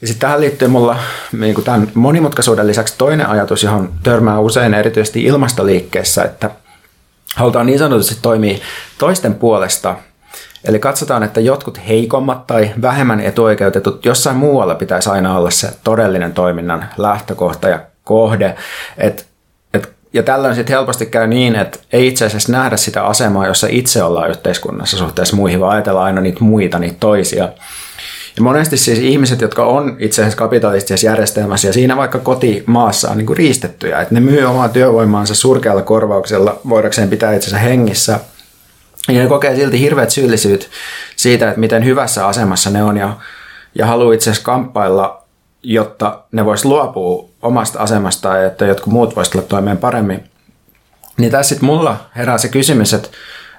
Ja 0.00 0.06
sitten 0.06 0.20
tähän 0.20 0.40
liittyy 0.40 0.68
mulla 0.68 0.96
niin 1.38 1.54
kuin 1.54 1.64
tämän 1.64 1.88
monimutkaisuuden 1.94 2.66
lisäksi 2.66 2.94
toinen 2.98 3.28
ajatus, 3.28 3.62
johon 3.62 3.92
törmää 4.02 4.40
usein 4.40 4.74
erityisesti 4.74 5.24
ilmastoliikkeessä, 5.24 6.24
että 6.24 6.50
halutaan 7.36 7.66
niin 7.66 7.78
sanotusti 7.78 8.18
toimia 8.22 8.58
toisten 8.98 9.34
puolesta. 9.34 9.96
Eli 10.66 10.78
katsotaan, 10.78 11.22
että 11.22 11.40
jotkut 11.40 11.80
heikommat 11.88 12.46
tai 12.46 12.70
vähemmän 12.82 13.20
etuoikeutetut 13.20 14.04
jossain 14.04 14.36
muualla 14.36 14.74
pitäisi 14.74 15.10
aina 15.10 15.38
olla 15.38 15.50
se 15.50 15.70
todellinen 15.84 16.32
toiminnan 16.32 16.84
lähtökohta 16.96 17.68
ja 17.68 17.80
kohde. 18.04 18.54
Et, 18.98 19.26
et, 19.74 19.92
ja 20.12 20.22
tällöin 20.22 20.54
sitten 20.54 20.76
helposti 20.76 21.06
käy 21.06 21.26
niin, 21.26 21.56
että 21.56 21.78
ei 21.92 22.06
itse 22.06 22.26
asiassa 22.26 22.52
nähdä 22.52 22.76
sitä 22.76 23.04
asemaa, 23.04 23.46
jossa 23.46 23.66
itse 23.70 24.02
ollaan 24.02 24.30
yhteiskunnassa 24.30 24.96
suhteessa 24.96 25.36
muihin, 25.36 25.60
vaan 25.60 25.72
ajatellaan 25.72 26.06
aina 26.06 26.20
niitä 26.20 26.44
muita, 26.44 26.78
niitä 26.78 26.96
toisia. 27.00 27.48
Ja 28.36 28.42
monesti 28.42 28.76
siis 28.76 28.98
ihmiset, 28.98 29.40
jotka 29.40 29.64
on 29.64 29.96
itse 29.98 30.22
asiassa 30.22 30.38
kapitalistisessa 30.38 31.06
järjestelmässä 31.06 31.68
ja 31.68 31.72
siinä 31.72 31.96
vaikka 31.96 32.18
kotimaassa 32.18 33.10
on 33.10 33.16
niin 33.16 33.26
kuin 33.26 33.36
riistettyjä, 33.36 34.00
että 34.00 34.14
ne 34.14 34.20
myy 34.20 34.44
omaa 34.44 34.68
työvoimaansa 34.68 35.34
surkealla 35.34 35.82
korvauksella 35.82 36.60
voidakseen 36.68 37.08
pitää 37.08 37.34
itsensä 37.34 37.58
hengissä. 37.58 38.20
Ja 39.08 39.22
ne 39.22 39.28
kokee 39.28 39.56
silti 39.56 39.80
hirveät 39.80 40.10
syyllisyyt 40.10 40.70
siitä, 41.16 41.48
että 41.48 41.60
miten 41.60 41.84
hyvässä 41.84 42.26
asemassa 42.26 42.70
ne 42.70 42.82
on 42.82 42.96
ja, 42.96 43.16
ja 43.74 43.86
haluaa 43.86 44.14
itse 44.14 44.30
asiassa 44.30 44.46
kamppailla, 44.46 45.22
jotta 45.62 46.22
ne 46.32 46.44
vois 46.44 46.64
luopua 46.64 47.28
omasta 47.42 47.78
asemastaan 47.78 48.40
ja 48.40 48.46
että 48.46 48.66
jotkut 48.66 48.92
muut 48.92 49.16
voisivat 49.16 49.32
tulla 49.32 49.48
toimeen 49.48 49.78
paremmin. 49.78 50.24
Niin 51.16 51.30
tässä 51.30 51.48
sitten 51.48 51.66
mulla 51.66 51.96
herää 52.16 52.38
se 52.38 52.48
kysymys, 52.48 52.94
että 52.94 53.08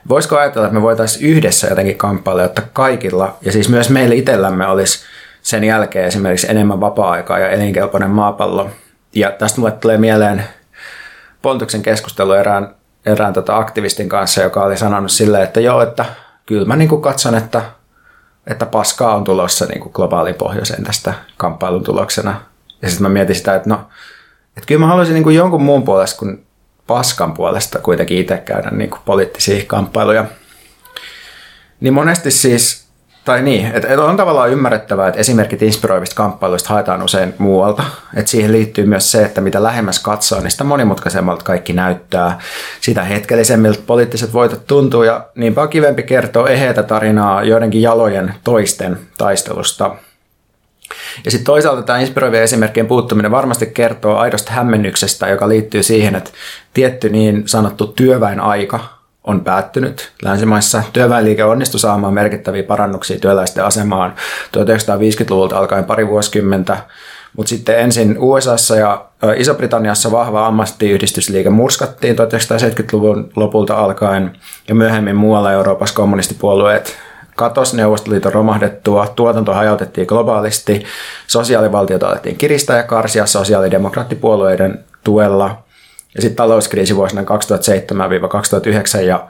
Voisiko 0.09 0.37
ajatella, 0.37 0.67
että 0.67 0.79
me 0.79 0.81
voitaisiin 0.81 1.29
yhdessä 1.29 1.67
jotenkin 1.67 1.97
kamppailla, 1.97 2.41
jotta 2.41 2.61
kaikilla, 2.73 3.37
ja 3.41 3.51
siis 3.51 3.69
myös 3.69 3.89
meillä 3.89 4.15
itsellämme 4.15 4.67
olisi 4.67 4.99
sen 5.41 5.63
jälkeen 5.63 6.05
esimerkiksi 6.05 6.51
enemmän 6.51 6.79
vapaa-aikaa 6.79 7.39
ja 7.39 7.49
elinkelpoinen 7.49 8.09
maapallo. 8.09 8.69
Ja 9.13 9.31
tästä 9.31 9.59
mulle 9.59 9.71
tulee 9.71 9.97
mieleen 9.97 10.43
Pontuksen 11.41 11.81
keskustelu 11.81 12.31
erään, 12.31 12.75
erään 13.07 13.33
tota 13.33 13.57
aktivistin 13.57 14.09
kanssa, 14.09 14.41
joka 14.41 14.63
oli 14.63 14.77
sanonut 14.77 15.11
silleen, 15.11 15.43
että 15.43 15.59
joo, 15.59 15.81
että 15.81 16.05
kyllä 16.45 16.65
mä 16.65 16.75
niin 16.75 17.01
katson, 17.01 17.35
että, 17.35 17.61
että 18.47 18.65
paskaa 18.65 19.15
on 19.15 19.23
tulossa 19.23 19.65
niin 19.65 19.79
kuin 19.79 19.91
globaalin 19.93 20.35
pohjoiseen 20.35 20.83
tästä 20.83 21.13
kamppailun 21.37 21.83
tuloksena. 21.83 22.41
Ja 22.81 22.89
sitten 22.89 23.03
mä 23.03 23.09
mietin 23.09 23.35
sitä, 23.35 23.55
että 23.55 23.69
no, 23.69 23.75
että 24.57 24.67
kyllä 24.67 24.79
mä 24.79 24.87
haluaisin 24.87 25.13
niin 25.13 25.23
kuin 25.23 25.35
jonkun 25.35 25.61
muun 25.61 25.83
puolesta 25.83 26.19
kuin 26.19 26.45
paskan 26.87 27.33
puolesta 27.33 27.79
kuitenkin 27.79 28.17
itse 28.17 28.37
käydä 28.37 28.69
niin 28.71 28.89
kuin 28.89 29.01
poliittisia 29.05 29.63
kamppailuja. 29.67 30.25
Niin 31.79 31.93
monesti 31.93 32.31
siis, 32.31 32.86
tai 33.27 33.41
niin, 33.41 33.71
että 33.73 34.03
on 34.03 34.17
tavallaan 34.17 34.49
ymmärrettävää, 34.49 35.07
että 35.07 35.19
esimerkit 35.19 35.61
inspiroivista 35.61 36.15
kamppailuista 36.15 36.69
haetaan 36.69 37.03
usein 37.03 37.33
muualta. 37.37 37.83
Että 38.15 38.31
siihen 38.31 38.51
liittyy 38.51 38.85
myös 38.85 39.11
se, 39.11 39.23
että 39.23 39.41
mitä 39.41 39.63
lähemmäs 39.63 39.99
katsoo, 39.99 40.39
niin 40.39 40.51
sitä 40.51 40.63
monimutkaisemmalta 40.63 41.43
kaikki 41.43 41.73
näyttää. 41.73 42.39
Sitä 42.81 43.03
hetkellisemmiltä 43.03 43.79
poliittiset 43.87 44.33
voitot 44.33 44.67
tuntuu 44.67 45.03
ja 45.03 45.25
niinpä 45.35 45.61
on 45.61 45.69
kivempi 45.69 46.03
kertoa 46.03 46.49
eheitä 46.49 46.83
tarinaa 46.83 47.43
joidenkin 47.43 47.81
jalojen 47.81 48.33
toisten 48.43 48.99
taistelusta– 49.17 49.91
ja 51.25 51.31
sitten 51.31 51.45
toisaalta 51.45 51.81
tämä 51.81 51.99
inspiroivien 51.99 52.43
esimerkkien 52.43 52.87
puuttuminen 52.87 53.31
varmasti 53.31 53.65
kertoo 53.65 54.15
aidosta 54.15 54.51
hämmennyksestä, 54.51 55.27
joka 55.27 55.49
liittyy 55.49 55.83
siihen, 55.83 56.15
että 56.15 56.31
tietty 56.73 57.09
niin 57.09 57.43
sanottu 57.47 57.87
työväen 57.87 58.39
aika 58.39 58.96
on 59.27 59.43
päättynyt. 59.43 60.11
Länsimaissa 60.21 60.83
työväenliike 60.93 61.43
onnistui 61.43 61.79
saamaan 61.79 62.13
merkittäviä 62.13 62.63
parannuksia 62.63 63.19
työläisten 63.19 63.65
asemaan 63.65 64.15
1950-luvulta 64.57 65.57
alkaen 65.57 65.85
pari 65.85 66.07
vuosikymmentä, 66.07 66.77
mutta 67.37 67.49
sitten 67.49 67.79
ensin 67.79 68.15
USAssa 68.19 68.75
ja 68.75 69.05
Iso-Britanniassa 69.35 70.11
vahva 70.11 70.47
ammattiyhdistysliike 70.47 71.49
murskattiin 71.49 72.15
1970-luvun 72.15 73.29
lopulta 73.35 73.75
alkaen 73.75 74.37
ja 74.67 74.75
myöhemmin 74.75 75.15
muualla 75.15 75.51
Euroopassa 75.51 75.95
kommunistipuolueet 75.95 76.97
katos 77.35 77.73
Neuvostoliiton 77.73 78.33
romahdettua, 78.33 79.07
tuotanto 79.15 79.53
hajautettiin 79.53 80.07
globaalisti, 80.07 80.83
sosiaalivaltiota 81.27 82.07
alettiin 82.07 82.37
kiristää 82.37 82.77
ja 82.77 82.83
karsia 82.83 83.25
sosiaalidemokraattipuolueiden 83.25 84.85
tuella. 85.03 85.66
Ja 86.15 86.21
sitten 86.21 86.35
talouskriisi 86.35 86.95
vuosina 86.95 87.21
2007-2009 87.21 89.01
ja 89.01 89.27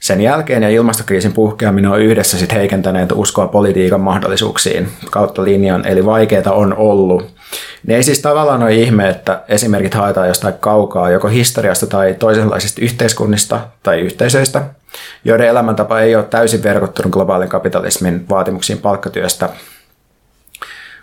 sen 0.00 0.20
jälkeen 0.20 0.62
ja 0.62 0.68
ilmastokriisin 0.68 1.32
puhkeaminen 1.32 1.90
on 1.90 2.00
yhdessä 2.00 2.38
sit 2.38 2.52
heikentäneet 2.52 3.12
uskoa 3.12 3.46
politiikan 3.46 4.00
mahdollisuuksiin 4.00 4.88
kautta 5.10 5.44
linjan, 5.44 5.86
eli 5.86 6.06
vaikeita 6.06 6.52
on 6.52 6.76
ollut. 6.76 7.34
Ne 7.86 7.96
ei 7.96 8.02
siis 8.02 8.20
tavallaan 8.20 8.62
ole 8.62 8.74
ihme, 8.74 9.08
että 9.08 9.42
esimerkit 9.48 9.94
haetaan 9.94 10.28
jostain 10.28 10.54
kaukaa, 10.60 11.10
joko 11.10 11.28
historiasta 11.28 11.86
tai 11.86 12.14
toisenlaisista 12.18 12.80
yhteiskunnista 12.82 13.60
tai 13.82 14.00
yhteisöistä, 14.00 14.62
joiden 15.24 15.48
elämäntapa 15.48 16.00
ei 16.00 16.16
ole 16.16 16.24
täysin 16.24 16.62
verkottunut 16.62 17.12
globaalin 17.12 17.48
kapitalismin 17.48 18.28
vaatimuksiin 18.28 18.78
palkkatyöstä. 18.78 19.48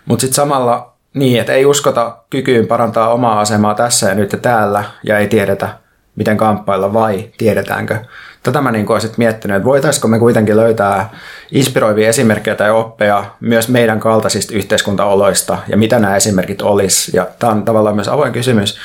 Mutta 0.06 0.20
sitten 0.20 0.36
samalla 0.36 0.91
niin, 1.14 1.40
että 1.40 1.52
ei 1.52 1.66
uskota 1.66 2.16
kykyyn 2.30 2.66
parantaa 2.66 3.12
omaa 3.12 3.40
asemaa 3.40 3.74
tässä 3.74 4.08
ja 4.08 4.14
nyt 4.14 4.32
ja 4.32 4.38
täällä, 4.38 4.84
ja 5.04 5.18
ei 5.18 5.28
tiedetä, 5.28 5.68
miten 6.16 6.36
kamppailla 6.36 6.92
vai 6.92 7.30
tiedetäänkö. 7.38 7.96
Tätä 8.42 8.60
mä 8.60 8.72
niin 8.72 8.90
olisin 8.90 9.10
miettinyt, 9.16 9.56
että 9.56 9.68
voitaisiko 9.68 10.08
me 10.08 10.18
kuitenkin 10.18 10.56
löytää 10.56 11.10
inspiroivia 11.52 12.08
esimerkkejä 12.08 12.54
tai 12.54 12.70
oppeja 12.70 13.24
myös 13.40 13.68
meidän 13.68 14.00
kaltaisista 14.00 14.54
yhteiskuntaoloista 14.54 15.58
ja 15.68 15.76
mitä 15.76 15.98
nämä 15.98 16.16
esimerkit 16.16 16.62
olisi. 16.62 17.16
Ja 17.16 17.26
tämä 17.38 17.52
on 17.52 17.64
tavallaan 17.64 17.94
myös 17.94 18.08
avoin 18.08 18.32
kysymys, 18.32 18.78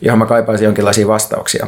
johon 0.00 0.18
mä 0.18 0.26
kaipaisin 0.26 0.64
jonkinlaisia 0.64 1.08
vastauksia. 1.08 1.66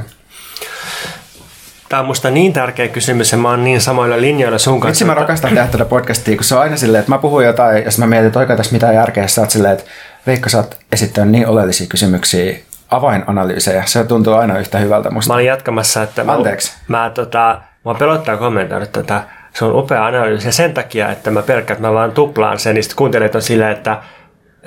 Tämä 1.88 2.00
on 2.00 2.06
musta 2.06 2.30
niin 2.30 2.52
tärkeä 2.52 2.88
kysymys 2.88 3.32
ja 3.32 3.38
mä 3.38 3.50
oon 3.50 3.64
niin 3.64 3.80
samoilla 3.80 4.20
linjoilla 4.20 4.58
sun 4.58 4.80
kanssa. 4.80 4.90
Miksi 4.90 5.04
mä 5.04 5.14
rakastan 5.14 5.50
tehdä 5.50 5.66
tätä 5.66 5.84
podcastia, 5.84 6.36
kun 6.36 6.44
se 6.44 6.54
on 6.54 6.60
aina 6.60 6.76
silleen, 6.76 7.00
että 7.00 7.12
mä 7.12 7.18
puhun 7.18 7.44
jotain, 7.44 7.84
jos 7.84 7.98
mä 7.98 8.06
mietin, 8.06 8.26
että 8.26 8.38
oikein 8.38 8.56
tässä 8.56 8.72
mitään 8.72 8.94
järkeä, 8.94 9.26
sä 9.26 9.40
oot 9.40 9.50
silleen, 9.50 9.74
että 9.74 9.84
Veikka, 10.26 10.50
sä 10.50 10.58
oot 10.58 10.76
esittänyt 10.92 11.32
niin 11.32 11.46
oleellisia 11.46 11.86
kysymyksiä 11.86 12.56
avainanalyysejä. 12.90 13.82
Se 13.86 14.04
tuntuu 14.04 14.34
aina 14.34 14.58
yhtä 14.58 14.78
hyvältä 14.78 15.10
musta. 15.10 15.32
Mä 15.32 15.34
olin 15.34 15.46
jatkamassa, 15.46 16.02
että 16.02 16.24
Anteeksi. 16.26 16.72
Mä, 16.88 16.98
mä, 16.98 17.10
tota, 17.10 17.60
mä 17.84 17.94
pelottaa 17.94 18.36
kommentoida 18.36 18.86
tätä. 18.86 19.22
Se 19.54 19.64
on 19.64 19.76
upea 19.76 20.06
analyysi 20.06 20.48
ja 20.48 20.52
sen 20.52 20.74
takia, 20.74 21.10
että 21.12 21.30
mä 21.30 21.42
pelkään, 21.42 21.76
että 21.76 21.88
mä 21.88 21.94
vaan 21.94 22.12
tuplaan 22.12 22.58
sen, 22.58 22.74
niin 22.74 22.82
sitten 22.82 22.96
kuuntelijat 22.96 23.34
on 23.34 23.42
silleen, 23.42 23.72
että 23.72 24.02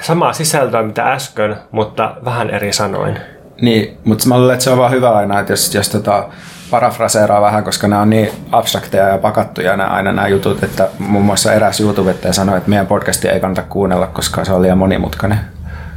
samaa 0.02 0.34
sisältöä 0.34 0.84
mitä 0.84 1.12
äsken, 1.12 1.56
mutta 1.72 2.16
vähän 2.26 2.50
eri 2.50 2.74
sanoin. 2.74 3.20
Niin, 3.62 3.98
mutta 4.04 4.28
mä 4.28 4.38
luulen, 4.38 4.54
että 4.54 4.64
se 4.64 4.70
on 4.70 4.78
vaan 4.78 4.92
hyvä 4.92 5.10
aina, 5.10 5.40
että 5.40 5.54
jos, 5.54 5.76
jos 5.76 5.90
tota, 5.90 6.30
parafraseeraa 6.72 7.42
vähän, 7.42 7.64
koska 7.64 7.88
nämä 7.88 8.02
on 8.02 8.10
niin 8.10 8.30
abstrakteja 8.52 9.08
ja 9.08 9.18
pakattuja 9.18 9.78
nämä, 9.78 9.90
aina 9.90 10.12
nämä 10.12 10.28
jutut, 10.28 10.64
että 10.64 10.88
muun 11.00 11.26
muassa 11.26 11.54
eräs 11.54 11.80
YouTubettaja 11.80 12.34
sanoi, 12.34 12.58
että 12.58 12.70
meidän 12.70 12.88
podcastia 12.88 13.32
ei 13.32 13.40
kannata 13.40 13.62
kuunnella, 13.70 14.08
koska 14.08 14.46
se 14.46 14.54
on 14.54 14.62
liian 14.62 14.78
monimutkainen. 14.78 15.40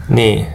Niin. 0.09 0.47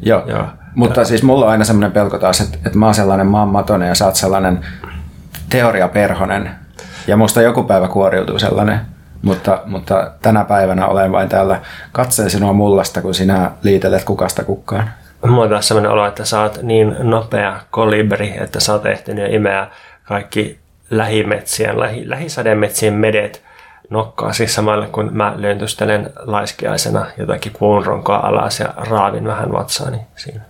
Joo. 0.00 0.22
Joo. 0.26 0.46
Mutta 0.74 1.00
ja. 1.00 1.04
siis 1.04 1.22
mulla 1.22 1.44
on 1.44 1.52
aina 1.52 1.64
semmoinen 1.64 1.92
pelko 1.92 2.18
taas, 2.18 2.40
että, 2.40 2.58
että 2.66 2.78
mä 2.78 2.86
oon 2.86 2.94
sellainen 2.94 3.26
maanmatonen 3.26 3.88
ja 3.88 3.94
sä 3.94 4.06
oot 4.06 4.16
sellainen 4.16 4.60
teoriaperhonen. 5.48 6.50
Ja 7.06 7.16
musta 7.16 7.42
joku 7.42 7.62
päivä 7.62 7.88
kuoriutuu 7.88 8.38
sellainen. 8.38 8.80
Mutta, 9.22 9.62
mutta 9.66 10.10
tänä 10.22 10.44
päivänä 10.44 10.86
olen 10.86 11.12
vain 11.12 11.28
täällä 11.28 11.60
katseen 11.92 12.30
sinua 12.30 12.52
mullasta, 12.52 13.02
kun 13.02 13.14
sinä 13.14 13.50
liitelet 13.62 14.04
kukasta 14.04 14.44
kukkaan. 14.44 14.90
Mulla 15.26 15.42
on 15.42 15.50
taas 15.50 15.68
sellainen 15.68 15.92
olo, 15.92 16.06
että 16.06 16.24
sä 16.24 16.40
oot 16.40 16.62
niin 16.62 16.96
nopea 16.98 17.60
kolibri, 17.70 18.34
että 18.40 18.60
sä 18.60 18.72
oot 18.72 18.86
ehtinyt 18.86 19.32
imeä 19.32 19.66
kaikki 20.04 20.58
lähimetsien, 20.90 21.80
lähi, 21.80 22.08
lähisademetsien 22.08 22.94
medet 22.94 23.42
nokkaa 23.90 24.32
siis 24.32 24.54
samalla 24.54 24.86
kun 24.86 25.08
mä 25.12 25.34
löntystelen 25.36 26.12
laiskiaisena 26.16 27.06
jotakin 27.16 27.52
kuunronkoa 27.52 28.16
alas 28.16 28.60
ja 28.60 28.74
raavin 28.76 29.26
vähän 29.26 29.52
vatsaani 29.52 29.98
siinä. 30.16 30.40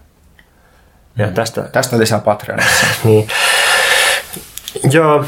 Ja 1.17 1.27
mm. 1.27 1.35
tästä... 1.35 1.63
Tästä 1.63 1.99
lisää 1.99 2.19
Patreonissa. 2.19 2.87
niin. 3.05 3.29
Joo. 4.93 5.25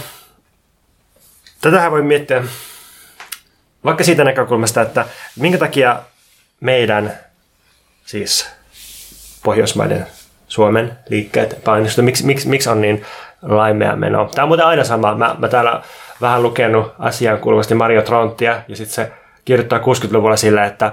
Tätähän 1.60 1.92
voi 1.92 2.02
miettiä 2.02 2.42
vaikka 3.84 4.04
siitä 4.04 4.24
näkökulmasta, 4.24 4.82
että 4.82 5.06
minkä 5.36 5.58
takia 5.58 6.02
meidän, 6.60 7.12
siis 8.06 8.50
Pohjoismaiden, 9.44 10.06
Suomen 10.48 10.98
liikkeet 11.08 11.60
painostu, 11.64 12.02
miksi, 12.02 12.26
miksi, 12.26 12.48
miksi 12.48 12.68
on 12.70 12.80
niin 12.80 13.04
laimea 13.42 13.96
meno. 13.96 14.30
Tämä 14.34 14.44
on 14.44 14.48
muuten 14.48 14.66
aina 14.66 14.84
sama. 14.84 15.14
Mä, 15.14 15.34
mä 15.38 15.48
täällä 15.48 15.82
vähän 16.20 16.42
lukenut 16.42 16.92
asian 16.98 17.38
kuuluvasti 17.38 17.74
Mario 17.74 18.02
Tronttia 18.02 18.62
ja 18.68 18.76
sitten 18.76 18.94
se 18.94 19.12
kirjoittaa 19.44 19.78
60-luvulla 19.78 20.36
sillä, 20.36 20.64
että 20.64 20.92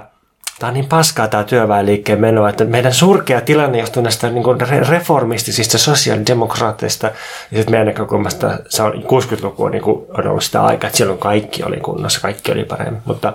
tämä 0.58 0.68
on 0.68 0.74
niin 0.74 0.86
paskaa 0.86 1.28
tämä 1.28 1.44
työväenliikkeen 1.44 2.20
meno, 2.20 2.48
että 2.48 2.64
meidän 2.64 2.94
surkea 2.94 3.40
tilanne 3.40 3.78
johtuu 3.78 4.02
näistä 4.02 4.30
niin 4.30 4.44
kuin 4.44 4.60
reformistisista 4.88 5.78
sosiaalidemokraatteista 5.78 7.06
ja 7.50 7.56
sitten 7.56 7.70
meidän 7.70 7.86
näkökulmasta 7.86 8.58
se 8.68 8.82
on 8.82 8.92
60-luku 8.92 9.64
on, 9.64 9.70
niin 9.70 9.82
kuin, 9.82 10.06
on 10.18 10.26
ollut 10.26 10.44
sitä 10.44 10.64
aikaa, 10.64 10.88
että 10.88 10.98
silloin 10.98 11.18
kaikki 11.18 11.64
oli 11.64 11.76
kunnossa, 11.76 12.20
kaikki 12.20 12.52
oli 12.52 12.64
paremmin. 12.64 13.02
Mutta, 13.04 13.32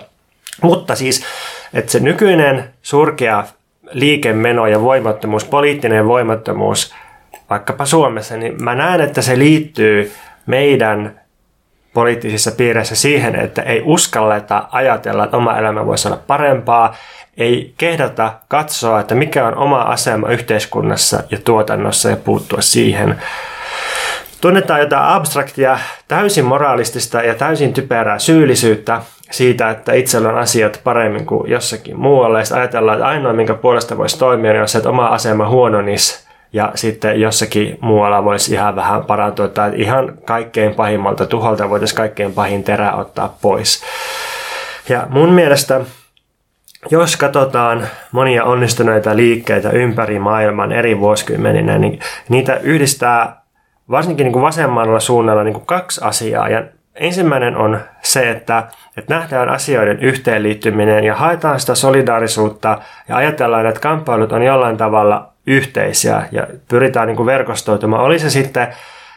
mutta 0.61 0.95
siis, 0.95 1.24
että 1.74 1.91
se 1.91 1.99
nykyinen 1.99 2.74
surkea 2.82 3.43
liikemeno 3.91 4.67
ja 4.67 4.81
voimattomuus, 4.81 5.45
poliittinen 5.45 6.07
voimattomuus 6.07 6.93
vaikkapa 7.49 7.85
Suomessa, 7.85 8.38
niin 8.38 8.63
mä 8.63 8.75
näen, 8.75 9.01
että 9.01 9.21
se 9.21 9.39
liittyy 9.39 10.11
meidän 10.45 11.19
poliittisissa 11.93 12.51
piireissä 12.51 12.95
siihen, 12.95 13.35
että 13.35 13.61
ei 13.61 13.81
uskalleta 13.85 14.67
ajatella, 14.71 15.23
että 15.23 15.38
oma 15.38 15.57
elämä 15.57 15.85
voisi 15.85 16.07
olla 16.07 16.19
parempaa, 16.27 16.95
ei 17.38 17.73
kehdata 17.77 18.33
katsoa, 18.47 18.99
että 18.99 19.15
mikä 19.15 19.47
on 19.47 19.57
oma 19.57 19.81
asema 19.81 20.29
yhteiskunnassa 20.29 21.23
ja 21.31 21.38
tuotannossa 21.43 22.09
ja 22.09 22.15
puuttua 22.15 22.61
siihen. 22.61 23.21
Tunnetaan 24.41 24.79
jotain 24.79 25.03
abstraktia, 25.03 25.79
täysin 26.07 26.45
moraalistista 26.45 27.21
ja 27.21 27.35
täysin 27.35 27.73
typerää 27.73 28.19
syyllisyyttä 28.19 29.01
siitä, 29.32 29.69
että 29.69 29.93
itsellä 29.93 30.30
on 30.30 30.38
asiat 30.38 30.82
paremmin 30.84 31.25
kuin 31.25 31.51
jossakin 31.51 31.99
muualla. 31.99 32.39
Ja 32.39 32.45
ajatellaan, 32.53 32.97
että 32.97 33.07
ainoa, 33.07 33.34
minkä 33.34 33.53
puolesta 33.53 33.97
voisi 33.97 34.19
toimia, 34.19 34.51
niin 34.51 34.61
on 34.61 34.67
se, 34.67 34.78
että 34.78 34.89
oma 34.89 35.07
asema 35.07 35.49
huononisi 35.49 36.28
ja 36.53 36.71
sitten 36.75 37.21
jossakin 37.21 37.78
muualla 37.82 38.23
voisi 38.23 38.53
ihan 38.53 38.75
vähän 38.75 39.05
parantua, 39.05 39.47
tai 39.47 39.71
ihan 39.75 40.17
kaikkein 40.25 40.75
pahimmalta 40.75 41.25
tuholta 41.25 41.69
voitaisiin 41.69 41.97
kaikkein 41.97 42.34
pahin 42.34 42.63
terä 42.63 42.93
ottaa 42.93 43.38
pois. 43.41 43.84
Ja 44.89 45.07
mun 45.09 45.30
mielestä 45.30 45.82
jos 46.91 47.17
katsotaan 47.17 47.88
monia 48.11 48.43
onnistuneita 48.43 49.15
liikkeitä 49.15 49.69
ympäri 49.69 50.19
maailman 50.19 50.71
eri 50.71 50.99
vuosikymmeninä, 50.99 51.78
niin 51.78 51.99
niitä 52.30 52.55
yhdistää 52.55 53.41
varsinkin 53.91 54.23
niin 54.23 54.34
kuin 54.34 54.43
vasemmalla 54.43 54.99
suunnalla 54.99 55.43
niin 55.43 55.53
kuin 55.53 55.65
kaksi 55.65 56.01
asiaa. 56.03 56.49
Ja 56.49 56.63
ensimmäinen 57.00 57.58
on 57.58 57.80
se, 58.02 58.32
että, 58.32 58.64
että 58.98 59.16
nähdään 59.16 59.50
asioiden 59.50 60.00
yhteenliittyminen 60.00 61.04
ja 61.04 61.16
haetaan 61.16 61.60
sitä 61.60 61.76
solidaarisuutta 61.76 62.78
ja 63.08 63.16
ajatellaan, 63.16 63.66
että 63.66 63.80
kamppailut 63.80 64.32
on 64.32 64.43
jollain 64.43 64.78
tavalla 64.78 65.34
yhteisiä 65.48 66.28
ja 66.32 66.48
pyritään 66.70 67.08
niin 67.08 67.18
kuin 67.18 67.26
verkostoitumaan. 67.26 68.04
Oli 68.04 68.20
se 68.20 68.30
sitten 68.30 68.68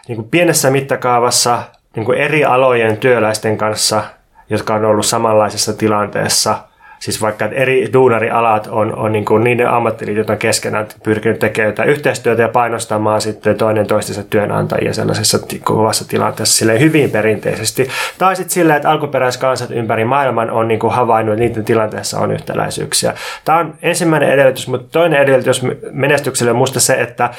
niin 0.09 0.17
kuin 0.17 0.29
pienessä 0.31 0.71
mittakaavassa 0.71 1.63
niin 1.97 2.07
kuin 2.07 2.19
eri 2.19 2.45
alojen 2.45 2.97
työläisten 2.97 3.59
kanssa, 3.59 4.03
jotka 4.51 4.75
on 4.75 4.85
ollut 4.85 5.07
samanlaisessa 5.07 5.73
tilanteessa– 5.73 6.59
siis 7.01 7.23
vaikka 7.23 7.45
eri 7.45 7.93
duunarialat 7.93 8.67
on, 8.67 8.97
on 8.97 9.13
niin 9.13 9.25
kuin 9.25 9.45
niiden 9.45 9.69
ammattiliitot 9.69 10.31
on 10.31 10.39
keskenään 10.39 10.87
pyrkinyt 11.03 11.39
tekemään 11.39 11.89
yhteistyötä 11.89 12.43
ja 12.43 12.49
painostamaan 12.49 13.21
sitten 13.21 13.57
toinen 13.57 13.87
toistensa 13.87 14.23
työnantajia 14.31 14.95
sellaisessa 14.95 15.39
kovassa 15.65 16.09
tilanteessa 16.09 16.57
sille 16.57 16.81
hyvin 16.81 17.11
perinteisesti. 17.11 17.89
Tai 18.19 18.37
sitten 18.37 18.55
silleen, 18.55 18.77
että 18.77 18.91
alkuperäiskansat 18.91 19.71
ympäri 19.71 20.05
maailman 20.05 20.51
on 20.51 20.69
niin 20.69 20.81
kuin 20.81 20.93
havainnut, 20.93 21.33
että 21.33 21.45
niiden 21.45 21.65
tilanteessa 21.65 22.21
on 22.21 22.33
yhtäläisyyksiä. 22.33 23.15
Tämä 23.45 23.59
on 23.59 23.75
ensimmäinen 23.83 24.31
edellytys, 24.31 24.69
mutta 24.69 24.89
toinen 24.93 25.21
edellytys 25.21 25.63
menestykselle 25.93 26.51
on 26.51 26.57
musta 26.57 26.81
se, 26.81 26.95
että 26.95 27.31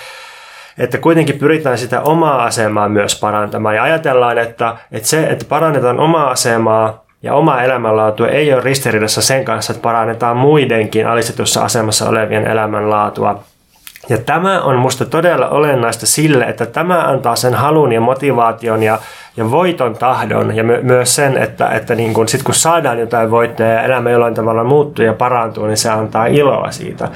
että 0.77 0.97
kuitenkin 0.97 1.39
pyritään 1.39 1.77
sitä 1.77 2.01
omaa 2.01 2.43
asemaa 2.43 2.89
myös 2.89 3.19
parantamaan 3.19 3.75
ja 3.75 3.83
ajatellaan, 3.83 4.37
että, 4.37 4.75
että 4.91 5.07
se, 5.07 5.23
että 5.23 5.45
parannetaan 5.49 5.99
omaa 5.99 6.29
asemaa 6.29 7.05
ja 7.23 7.35
oma 7.35 7.61
elämänlaatu 7.61 8.23
ei 8.23 8.53
ole 8.53 8.61
ristiriidassa 8.61 9.21
sen 9.21 9.45
kanssa, 9.45 9.73
että 9.73 9.83
parannetaan 9.83 10.37
muidenkin 10.37 11.07
alistetussa 11.07 11.63
asemassa 11.63 12.09
olevien 12.09 12.47
elämänlaatua. 12.47 13.43
Ja 14.09 14.17
tämä 14.17 14.61
on 14.61 14.75
musta 14.75 15.05
todella 15.05 15.49
olennaista 15.49 16.05
sille, 16.05 16.45
että 16.45 16.65
tämä 16.65 17.01
antaa 17.01 17.35
sen 17.35 17.53
halun 17.53 17.91
ja 17.91 18.01
motivaation 18.01 18.83
ja, 18.83 18.99
ja 19.37 19.51
voiton 19.51 19.95
tahdon 19.95 20.55
ja 20.55 20.63
my, 20.63 20.79
myös 20.81 21.15
sen, 21.15 21.37
että, 21.37 21.69
että 21.69 21.95
niin 21.95 22.13
kun, 22.13 22.27
sit 22.27 22.43
kun 22.43 22.55
saadaan 22.55 22.99
jotain 22.99 23.31
voittoja 23.31 23.69
ja 23.69 23.81
elämä 23.81 24.09
jollain 24.09 24.33
tavalla 24.33 24.63
muuttuu 24.63 25.05
ja 25.05 25.13
parantuu, 25.13 25.65
niin 25.65 25.77
se 25.77 25.89
antaa 25.89 26.25
iloa 26.25 26.71
siitä. 26.71 27.09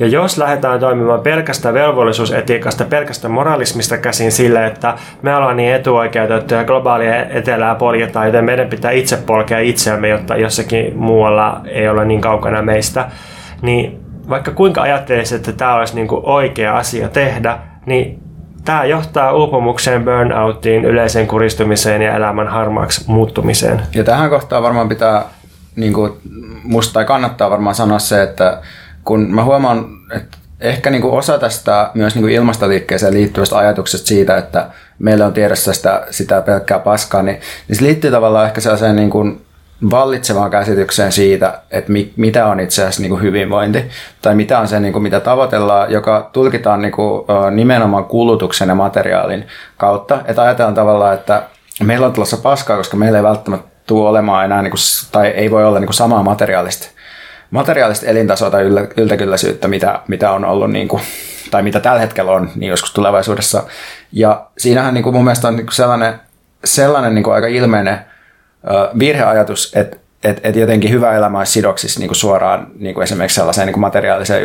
Ja 0.00 0.06
jos 0.06 0.38
lähdetään 0.38 0.80
toimimaan 0.80 1.20
pelkästä 1.20 1.74
velvollisuusetiikasta, 1.74 2.84
pelkästä 2.84 3.28
moralismista 3.28 3.98
käsin 3.98 4.32
sille, 4.32 4.66
että 4.66 4.94
me 5.22 5.36
ollaan 5.36 5.56
niin 5.56 5.74
etuoikeutettuja 5.74 6.60
ja 6.60 6.66
globaalia 6.66 7.24
etelää 7.26 7.74
poljetaan, 7.74 8.26
joten 8.26 8.44
meidän 8.44 8.68
pitää 8.68 8.90
itse 8.90 9.16
polkea 9.16 9.58
itseämme, 9.58 10.08
jotta 10.08 10.36
jossakin 10.36 10.96
muualla 10.96 11.60
ei 11.64 11.88
ole 11.88 12.04
niin 12.04 12.20
kaukana 12.20 12.62
meistä, 12.62 13.08
niin 13.62 14.05
vaikka 14.28 14.50
kuinka 14.50 14.82
ajattelisi, 14.82 15.34
että 15.34 15.52
tämä 15.52 15.74
olisi 15.74 15.94
niin 15.94 16.08
kuin 16.08 16.20
oikea 16.24 16.76
asia 16.76 17.08
tehdä, 17.08 17.58
niin 17.86 18.22
tämä 18.64 18.84
johtaa 18.84 19.32
uupumukseen, 19.32 20.04
burnoutiin, 20.04 20.84
yleiseen 20.84 21.26
kuristumiseen 21.26 22.02
ja 22.02 22.16
elämän 22.16 22.48
harmaaksi 22.48 23.04
muuttumiseen. 23.06 23.82
Ja 23.94 24.04
tähän 24.04 24.30
kohtaan 24.30 24.62
varmaan 24.62 24.88
pitää, 24.88 25.22
niin 25.76 25.92
kuin, 25.92 26.12
musta 26.62 27.04
kannattaa 27.04 27.50
varmaan 27.50 27.74
sanoa 27.74 27.98
se, 27.98 28.22
että 28.22 28.60
kun 29.04 29.20
mä 29.20 29.44
huomaan, 29.44 29.86
että 30.16 30.38
ehkä 30.60 30.90
niin 30.90 31.02
kuin 31.02 31.14
osa 31.14 31.38
tästä 31.38 31.90
myös 31.94 32.14
niin 32.14 32.22
kuin 32.22 32.34
ilmastoliikkeeseen 32.34 33.14
liittyvästä 33.14 33.58
ajatuksesta 33.58 34.06
siitä, 34.06 34.36
että 34.36 34.70
meillä 34.98 35.26
on 35.26 35.32
tiedossa 35.32 35.72
sitä, 35.72 36.06
sitä 36.10 36.40
pelkkää 36.40 36.78
paskaa, 36.78 37.22
niin, 37.22 37.40
niin 37.68 37.76
se 37.76 37.82
liittyy 37.82 38.10
tavallaan 38.10 38.46
ehkä 38.46 38.60
sellaiseen 38.60 38.96
niin 38.96 39.10
kuin 39.10 39.45
vallitsevaan 39.90 40.50
käsitykseen 40.50 41.12
siitä, 41.12 41.60
että 41.70 41.92
mi, 41.92 42.12
mitä 42.16 42.46
on 42.46 42.60
itse 42.60 42.82
asiassa 42.82 43.02
niin 43.02 43.10
kuin 43.10 43.22
hyvinvointi 43.22 43.84
tai 44.22 44.34
mitä 44.34 44.58
on 44.58 44.68
se, 44.68 44.80
niin 44.80 44.92
kuin, 44.92 45.02
mitä 45.02 45.20
tavoitellaan, 45.20 45.92
joka 45.92 46.30
tulkitaan 46.32 46.82
niin 46.82 46.92
kuin, 46.92 47.24
nimenomaan 47.50 48.04
kulutuksen 48.04 48.68
ja 48.68 48.74
materiaalin 48.74 49.46
kautta. 49.76 50.18
Että 50.24 50.42
ajatellaan 50.42 50.74
tavallaan, 50.74 51.14
että 51.14 51.42
meillä 51.82 52.06
on 52.06 52.12
tulossa 52.12 52.36
paskaa, 52.36 52.76
koska 52.76 52.96
meillä 52.96 53.18
ei 53.18 53.24
välttämättä 53.24 53.68
tule 53.86 54.08
olemaan 54.08 54.44
enää, 54.44 54.62
niin 54.62 54.70
kuin, 54.70 54.80
tai 55.12 55.28
ei 55.28 55.50
voi 55.50 55.64
olla 55.64 55.78
niin 55.78 55.86
kuin 55.86 55.94
samaa 55.94 56.22
materiaalista, 56.22 56.88
materiaalista 57.50 58.06
elintasoa 58.06 58.50
tai 58.50 58.62
yllä, 58.62 58.86
yltäkylläisyyttä, 58.96 59.68
mitä, 59.68 60.00
mitä 60.08 60.30
on 60.30 60.44
ollut 60.44 60.70
niin 60.70 60.88
kuin, 60.88 61.02
tai 61.50 61.62
mitä 61.62 61.80
tällä 61.80 62.00
hetkellä 62.00 62.32
on 62.32 62.50
niin 62.54 62.70
joskus 62.70 62.92
tulevaisuudessa. 62.92 63.62
Ja 64.12 64.46
siinähän 64.58 64.94
niin 64.94 65.04
kuin 65.04 65.14
mun 65.14 65.24
mielestä 65.24 65.48
on 65.48 65.56
niin 65.56 65.66
kuin 65.66 65.74
sellainen, 65.74 66.20
sellainen 66.64 67.14
niin 67.14 67.24
kuin 67.24 67.34
aika 67.34 67.46
ilmeinen 67.46 67.98
virheajatus, 68.98 69.72
että 69.76 69.96
et, 70.24 70.40
et 70.42 70.56
jotenkin 70.56 70.90
hyvä 70.90 71.16
elämä 71.16 71.38
olisi 71.38 71.52
sidoksissa 71.52 72.00
niin 72.00 72.08
kuin 72.08 72.16
suoraan 72.16 72.66
niin 72.78 72.94
kuin 72.94 73.04
esimerkiksi 73.04 73.34
sellaiseen 73.34 73.66
niin 73.66 73.72
kuin 73.72 73.80
materiaaliseen 73.80 74.42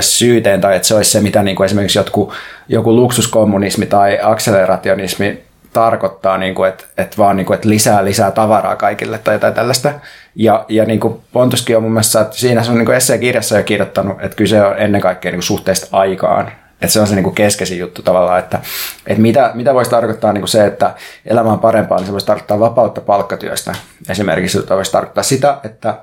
syyteen, 0.00 0.60
tai 0.60 0.76
että 0.76 0.88
se 0.88 0.94
olisi 0.94 1.10
se, 1.10 1.20
mitä 1.20 1.42
niin 1.42 1.56
kuin 1.56 1.64
esimerkiksi 1.64 1.98
jotkut, 1.98 2.32
joku 2.68 2.96
luksuskommunismi 2.96 3.86
tai 3.86 4.18
akselerationismi 4.22 5.42
tarkoittaa, 5.72 6.38
niin 6.38 6.54
kuin, 6.54 6.68
että, 6.68 6.84
että 6.98 7.16
vaan 7.18 7.36
niin 7.36 7.46
kuin, 7.46 7.54
että 7.54 7.68
lisää 7.68 8.04
lisää 8.04 8.30
tavaraa 8.30 8.76
kaikille 8.76 9.18
tai 9.18 9.34
jotain 9.34 9.54
tällaista. 9.54 9.92
Ja, 10.34 10.64
ja 10.68 10.84
niin 10.84 11.00
kuin 11.00 11.20
Pontuskin 11.32 11.76
on 11.76 11.82
mun 11.82 11.92
mielestä, 11.92 12.20
että 12.20 12.36
siinä 12.36 12.62
se 12.62 12.70
on 12.70 12.78
niin 12.78 12.86
kuin 12.86 13.20
kirjassa 13.20 13.58
jo 13.58 13.64
kirjoittanut, 13.64 14.16
että 14.20 14.36
kyse 14.36 14.62
on 14.62 14.78
ennen 14.78 15.00
kaikkea 15.00 15.30
niin 15.30 15.38
kuin 15.38 15.46
suhteesta 15.46 15.86
aikaan. 15.92 16.52
Että 16.80 16.92
se 16.92 17.00
on 17.00 17.06
se 17.06 17.14
niin 17.14 17.24
kuin 17.24 17.34
keskeisin 17.34 17.78
juttu 17.78 18.02
tavallaan, 18.02 18.38
että, 18.38 18.60
että 19.06 19.22
mitä, 19.22 19.50
mitä 19.54 19.74
voisi 19.74 19.90
tarkoittaa 19.90 20.32
niin 20.32 20.42
kuin 20.42 20.48
se, 20.48 20.66
että 20.66 20.94
elämä 21.26 21.52
on 21.52 21.58
parempaa, 21.58 21.98
niin 21.98 22.06
se 22.06 22.12
voisi 22.12 22.26
tarkoittaa 22.26 22.60
vapautta 22.60 23.00
palkkatyöstä. 23.00 23.74
Esimerkiksi 24.08 24.58
se 24.58 24.68
voisi 24.68 24.92
tarkoittaa 24.92 25.24
sitä, 25.24 25.58
että, 25.64 25.94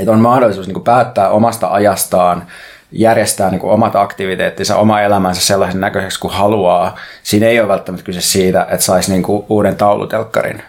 että 0.00 0.12
on 0.12 0.20
mahdollisuus 0.20 0.66
niin 0.66 0.74
kuin 0.74 0.84
päättää 0.84 1.28
omasta 1.28 1.68
ajastaan, 1.68 2.46
järjestää 2.92 3.50
niin 3.50 3.60
kuin 3.60 3.72
omat 3.72 3.96
aktiviteettinsa, 3.96 4.76
oma 4.76 5.00
elämänsä 5.00 5.40
sellaisen 5.40 5.80
näköiseksi 5.80 6.20
kuin 6.20 6.34
haluaa. 6.34 6.96
Siinä 7.22 7.46
ei 7.46 7.60
ole 7.60 7.68
välttämättä 7.68 8.04
kyse 8.04 8.20
siitä, 8.20 8.66
että 8.70 8.86
saisi 8.86 9.12
niin 9.12 9.22
kuin 9.22 9.44
uuden 9.48 9.76
taulutelkkarin 9.76 10.62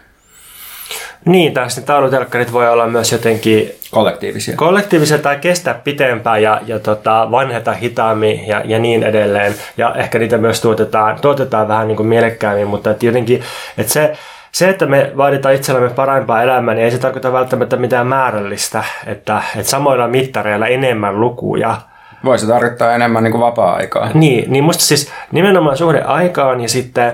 niin, 1.25 1.53
tai 1.53 1.69
sitten 1.69 1.87
taulutelkkarit 1.87 2.53
voi 2.53 2.69
olla 2.69 2.87
myös 2.87 3.11
jotenkin 3.11 3.71
kollektiivisia, 3.91 4.55
kollektiivisia 4.55 5.17
tai 5.17 5.37
kestää 5.37 5.73
pitempään 5.73 6.41
ja, 6.41 6.61
ja 6.65 6.79
tota, 6.79 7.27
vanheta 7.31 7.73
hitaammin 7.73 8.47
ja, 8.47 8.61
ja 8.65 8.79
niin 8.79 9.03
edelleen. 9.03 9.55
Ja 9.77 9.95
ehkä 9.95 10.19
niitä 10.19 10.37
myös 10.37 10.61
tuotetaan, 10.61 11.19
tuotetaan 11.21 11.67
vähän 11.67 11.87
niin 11.87 11.97
kuin 11.97 12.07
mielekkäämmin, 12.07 12.67
mutta 12.67 12.91
että 12.91 13.05
jotenkin, 13.05 13.43
että 13.77 13.93
se, 13.93 14.13
se, 14.51 14.69
että 14.69 14.85
me 14.85 15.11
vaaditaan 15.17 15.55
itsellämme 15.55 15.89
parempaa 15.89 16.43
elämää, 16.43 16.73
niin 16.73 16.85
ei 16.85 16.91
se 16.91 16.97
tarkoita 16.97 17.33
välttämättä 17.33 17.77
mitään 17.77 18.07
määrällistä, 18.07 18.83
että, 19.07 19.41
että 19.55 19.71
samoilla 19.71 20.07
mittareilla 20.07 20.67
enemmän 20.67 21.21
lukuja. 21.21 21.77
Voisi 22.25 22.47
tarkoittaa 22.47 22.93
enemmän 22.93 23.23
niin 23.23 23.31
kuin 23.31 23.41
vapaa-aikaa. 23.41 24.09
Niin, 24.13 24.51
niin 24.51 24.63
musta 24.63 24.83
siis 24.83 25.11
nimenomaan 25.31 25.77
suhde 25.77 26.01
aikaan 26.01 26.61
ja 26.61 26.69
sitten 26.69 27.13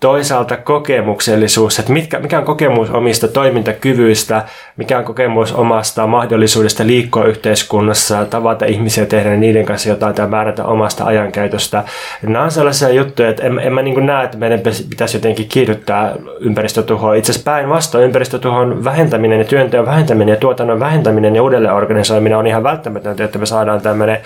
toisaalta 0.00 0.56
kokemuksellisuus, 0.56 1.78
että 1.78 1.92
mitkä, 1.92 2.18
mikä 2.18 2.38
on 2.38 2.44
kokemus 2.44 2.90
omista 2.90 3.28
toimintakyvyistä, 3.28 4.44
mikä 4.76 4.98
on 4.98 5.04
kokemus 5.04 5.52
omasta 5.52 6.06
mahdollisuudesta 6.06 6.86
liikkua 6.86 7.24
yhteiskunnassa, 7.24 8.24
tavata 8.24 8.66
ihmisiä, 8.66 9.06
tehdä 9.06 9.36
niiden 9.36 9.64
kanssa 9.64 9.88
jotain 9.88 10.14
tai 10.14 10.28
määrätä 10.28 10.64
omasta 10.64 11.04
ajankäytöstä. 11.04 11.84
Nämä 12.22 12.44
on 12.44 12.50
sellaisia 12.50 12.88
juttuja, 12.88 13.28
että 13.28 13.42
en, 13.42 13.58
en 13.58 13.72
mä 13.72 13.82
niin 13.82 14.06
näe, 14.06 14.24
että 14.24 14.38
meidän 14.38 14.60
pitäisi 14.90 15.16
jotenkin 15.16 15.48
kiihdyttää 15.48 16.14
ympäristötuhoa. 16.40 17.14
Itse 17.14 17.32
asiassa 17.32 17.50
päinvastoin 17.50 18.04
ympäristötuhon 18.04 18.84
vähentäminen 18.84 19.38
ja 19.38 19.44
työnteon 19.44 19.86
vähentäminen 19.86 20.32
ja 20.32 20.40
tuotannon 20.40 20.80
vähentäminen 20.80 21.36
ja 21.36 21.42
uudelleenorganisoiminen 21.42 22.38
on 22.38 22.46
ihan 22.46 22.62
välttämätöntä, 22.62 23.24
että 23.24 23.38
me 23.38 23.46
saadaan 23.46 23.80
tämmöinen 23.80 24.20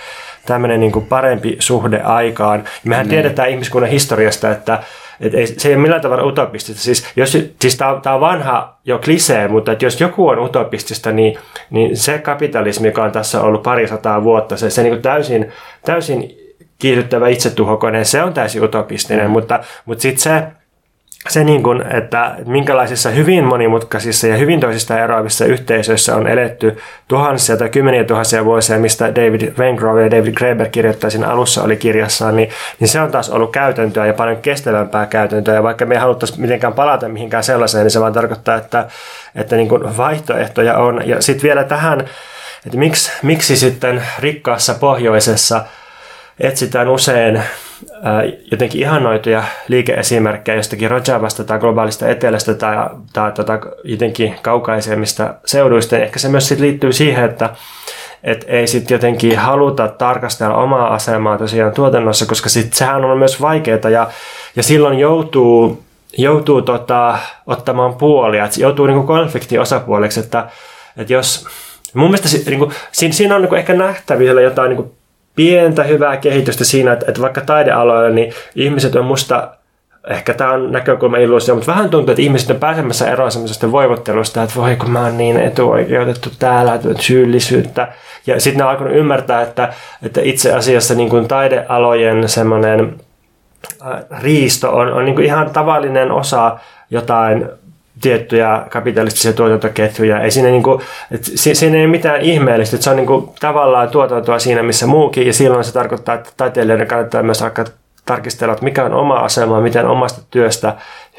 tämmöinen 0.47 0.81
niin 0.81 1.07
parempi 1.09 1.57
suhde 1.59 2.01
aikaan. 2.01 2.65
mehän 2.85 3.07
mm. 3.07 3.11
tiedetään 3.11 3.51
ihmiskunnan 3.51 3.91
historiasta, 3.91 4.51
että 4.51 4.83
et 5.21 5.35
ei, 5.35 5.47
se 5.47 5.69
ei 5.69 5.75
ole 5.75 5.83
millään 5.83 6.03
tavalla 6.03 6.25
utopistista. 6.25 6.83
Siis, 6.83 7.07
jos, 7.17 7.39
siis 7.61 7.77
tämä 7.77 8.15
on, 8.15 8.21
vanha 8.21 8.79
jo 8.85 8.99
klisee, 8.99 9.49
mutta 9.49 9.73
että 9.73 9.85
jos 9.85 10.01
joku 10.01 10.29
on 10.29 10.39
utopistista, 10.39 11.13
niin, 11.13 11.39
niin 11.71 11.97
se 11.97 12.19
kapitalismi, 12.19 12.89
joka 12.89 13.05
on 13.05 13.13
tässä 13.13 13.41
ollut 13.41 13.63
pari 13.63 13.89
sataa 13.89 14.25
vuotta, 14.25 14.57
se, 14.57 14.71
se 14.71 14.83
niin 14.83 14.93
kuin 14.93 15.03
täysin, 15.03 15.53
täysin 15.85 16.31
kiihdyttävä 16.79 17.29
itsetuhokone, 17.29 18.05
se 18.05 18.23
on 18.23 18.35
täysin 18.35 18.65
utopistinen, 18.65 19.25
mm. 19.25 19.31
mutta, 19.31 19.61
mutta 19.85 20.03
sitten 20.03 20.23
se, 20.23 20.43
se, 21.29 21.45
niin 21.45 21.63
kuin, 21.63 21.85
että 21.93 22.35
minkälaisissa 22.47 23.11
hyvin 23.11 23.45
monimutkaisissa 23.45 24.27
ja 24.27 24.37
hyvin 24.37 24.61
toisista 24.61 24.99
eroavissa 24.99 25.45
yhteisöissä 25.45 26.17
on 26.17 26.27
eletty 26.27 26.79
tuhansia 27.09 27.57
tai 27.57 27.69
kymmeniä 27.69 28.05
tuhansia 28.05 28.45
vuosia, 28.45 28.79
mistä 28.79 29.15
David 29.15 29.53
Wengrove 29.59 30.03
ja 30.03 30.11
David 30.11 30.35
Graeber 30.35 30.69
kirjoittaa 30.69 31.11
siinä 31.11 31.29
alussa 31.29 31.63
oli 31.63 31.77
kirjassaan, 31.77 32.37
niin, 32.37 32.51
niin 32.81 32.89
se 32.89 33.01
on 33.01 33.11
taas 33.11 33.31
ollut 33.31 33.53
käytäntöä 33.53 34.07
ja 34.07 34.15
paljon 34.15 34.37
kestävämpää 34.37 35.07
käytäntöä. 35.07 35.55
Ja 35.55 35.63
vaikka 35.63 35.87
me 35.87 35.95
ei 35.95 36.01
haluttaisi 36.01 36.41
mitenkään 36.41 36.73
palata 36.73 37.09
mihinkään 37.09 37.45
sellaiseen, 37.45 37.85
niin 37.85 37.91
se 37.91 38.01
vaan 38.01 38.13
tarkoittaa, 38.13 38.57
että, 38.57 38.87
että 39.35 39.57
niin 39.57 39.69
kuin 39.69 39.97
vaihtoehtoja 39.97 40.79
on. 40.79 41.03
Ja 41.07 41.23
sitten 41.23 41.43
vielä 41.43 41.65
tähän, 41.65 42.01
että 42.67 42.79
miksi, 42.79 43.13
miksi 43.23 43.57
sitten 43.57 44.03
rikkaassa 44.19 44.75
pohjoisessa 44.75 45.65
etsitään 46.41 46.89
usein 46.89 47.43
jotenkin 48.51 48.81
ihannoituja 48.81 49.45
liikeesimerkkejä 49.69 50.57
jostakin 50.57 50.91
Rojavasta 50.91 51.45
tai 51.45 51.59
globaalista 51.59 52.09
etelästä 52.09 52.55
tai, 52.55 52.77
tai 53.13 53.33
tota, 53.33 53.59
jotenkin 53.85 54.37
kaukaisemmista 54.43 55.35
seuduista. 55.45 55.99
Ehkä 55.99 56.19
se 56.19 56.29
myös 56.29 56.49
sit 56.49 56.61
liittyy 56.61 56.93
siihen, 56.93 57.25
että 57.25 57.51
et 58.25 58.45
ei 58.49 58.67
sitten 58.67 58.95
jotenkin 58.95 59.39
haluta 59.39 59.89
tarkastella 59.89 60.57
omaa 60.57 60.95
asemaa 60.95 61.39
tosiaan 61.39 61.73
tuotannossa, 61.73 62.27
koska 62.27 62.49
sit 62.49 62.73
sehän 62.73 63.05
on 63.05 63.19
myös 63.19 63.41
vaikeaa 63.41 63.91
ja, 63.91 64.11
ja 64.57 64.63
silloin 64.63 64.99
joutuu, 64.99 65.83
joutuu 66.19 66.63
tota, 66.63 67.19
ottamaan 67.47 67.95
puolia, 67.95 68.45
että 68.45 68.61
joutuu 68.61 68.87
niinku 68.87 69.07
konfliktin 69.07 69.61
osapuoleksi, 69.61 70.21
että, 70.21 70.49
että 70.97 71.13
jos 71.13 71.47
mun 71.95 72.11
mielestä 72.11 72.51
niinku, 72.51 72.73
siinä, 72.93 73.15
siinä 73.15 73.35
on 73.35 73.41
niinku 73.41 73.57
ehkä 73.57 73.75
nähtävillä 73.75 74.41
jotain 74.41 74.69
niinku 74.69 74.95
pientä 75.37 75.83
hyvää 75.83 76.17
kehitystä 76.17 76.65
siinä, 76.65 76.93
että, 76.93 77.07
että 77.09 77.21
vaikka 77.21 77.41
taidealoilla, 77.41 78.11
niin 78.11 78.33
ihmiset 78.55 78.95
on 78.95 79.05
musta 79.05 79.51
ehkä 80.09 80.35
tämä 80.35 80.53
on 80.53 80.73
näkökulma 80.73 81.17
illuusio, 81.17 81.55
mutta 81.55 81.73
vähän 81.73 81.91
tuntuu, 81.91 82.13
että 82.13 82.23
ihmiset 82.23 82.51
on 82.51 82.57
pääsemässä 82.57 83.11
eroon 83.11 83.33
semmoisesta 83.33 83.73
voivottelusta, 83.73 84.43
että 84.43 84.55
voi 84.57 84.77
kun 84.77 84.91
mä 84.91 85.05
oon 85.05 85.17
niin 85.17 85.37
etuoikeutettu 85.37 86.31
täällä, 86.39 86.75
että 86.75 86.89
syyllisyyttä. 87.01 87.93
Ja 88.27 88.41
sitten 88.41 88.59
ne 88.59 88.65
on 88.65 88.71
alkanut 88.71 88.97
ymmärtää, 88.97 89.43
että, 89.43 89.73
että 90.03 90.21
itse 90.25 90.55
asiassa 90.55 90.95
niin 90.95 91.09
kuin 91.09 91.29
taidealojen 91.29 92.29
semmoinen 92.29 92.95
äh, 93.87 94.23
riisto 94.23 94.77
on, 94.77 94.93
on 94.93 95.05
niin 95.05 95.15
kuin 95.15 95.25
ihan 95.25 95.51
tavallinen 95.51 96.11
osa 96.11 96.59
jotain 96.91 97.49
tiettyjä 98.05 98.63
kapitalistisia 98.71 99.33
tuotantoketjuja. 99.33 100.21
Ei 100.21 100.31
siinä, 100.31 100.49
niinku, 100.49 100.83
et 101.11 101.25
siinä 101.35 101.77
ei 101.77 101.83
ole 101.83 101.91
mitään 101.91 102.21
ihmeellistä, 102.21 102.77
että 102.77 102.85
se 102.85 102.91
on 102.91 102.97
niinku 102.97 103.35
tavallaan 103.41 103.89
tuotantoa 103.89 104.39
siinä 104.39 104.63
missä 104.63 104.87
muukin, 104.87 105.27
ja 105.27 105.33
silloin 105.33 105.65
se 105.65 105.73
tarkoittaa, 105.73 106.15
että 106.15 106.31
taiteilijoiden 106.37 106.87
kannattaa 106.87 107.23
myös 107.23 107.43
alkaa 107.43 107.65
tarkistella, 108.07 108.53
että 108.53 108.65
mikä 108.65 108.85
on 108.85 108.95
oma 108.95 109.15
asema, 109.15 109.61
miten 109.61 109.87
omasta 109.87 110.21
työstä 110.31 110.75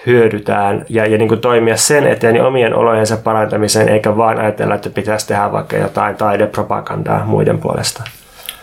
hyödytään 0.06 0.86
ja, 0.90 1.06
ja 1.06 1.18
niin 1.18 1.28
kuin 1.28 1.42
toimia 1.42 1.78
sen 1.78 2.08
eteen 2.08 2.36
ja 2.36 2.48
omien 2.48 2.76
olojensa 2.76 3.18
parantamiseen, 3.18 3.90
eikä 3.90 4.18
vaan 4.18 4.40
ajatella, 4.40 4.76
että 4.76 4.90
pitäisi 4.90 5.28
tehdä 5.28 5.52
vaikka 5.52 5.78
jotain 5.78 6.16
taidepropagandaa 6.16 7.26
muiden 7.26 7.58
puolesta. 7.58 8.04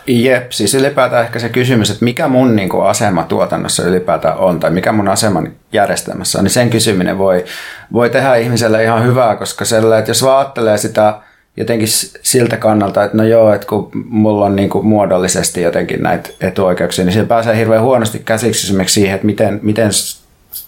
Jep, 0.07 0.51
siis 0.51 0.75
ylipäätään 0.75 1.25
ehkä 1.25 1.39
se 1.39 1.49
kysymys, 1.49 1.89
että 1.89 2.05
mikä 2.05 2.27
mun 2.27 2.55
niin 2.55 2.69
kuin, 2.69 2.85
asema 2.85 3.23
tuotannossa 3.23 3.83
ylipäätään 3.83 4.37
on, 4.37 4.59
tai 4.59 4.71
mikä 4.71 4.91
mun 4.91 5.07
asema 5.07 5.43
järjestelmässä 5.71 6.39
on, 6.39 6.43
niin 6.43 6.51
sen 6.51 6.69
kysyminen 6.69 7.17
voi, 7.17 7.45
voi 7.93 8.09
tehdä 8.09 8.35
ihmiselle 8.35 8.83
ihan 8.83 9.05
hyvää, 9.05 9.35
koska 9.35 9.65
sellainen, 9.65 9.99
että 9.99 10.11
jos 10.11 10.23
vaattelee 10.23 10.77
sitä 10.77 11.19
jotenkin 11.57 11.87
siltä 12.21 12.57
kannalta, 12.57 13.03
että 13.03 13.17
no 13.17 13.23
joo, 13.23 13.53
että 13.53 13.67
kun 13.67 13.89
mulla 14.05 14.45
on 14.45 14.55
niin 14.55 14.69
kuin 14.69 14.85
muodollisesti 14.85 15.61
jotenkin 15.61 16.03
näitä 16.03 16.29
etuoikeuksia, 16.41 17.05
niin 17.05 17.13
se 17.13 17.25
pääsee 17.25 17.57
hirveän 17.57 17.83
huonosti 17.83 18.19
käsiksi 18.19 18.67
esimerkiksi 18.67 18.93
siihen, 18.93 19.15
että 19.15 19.25
miten, 19.25 19.59
miten, 19.61 19.89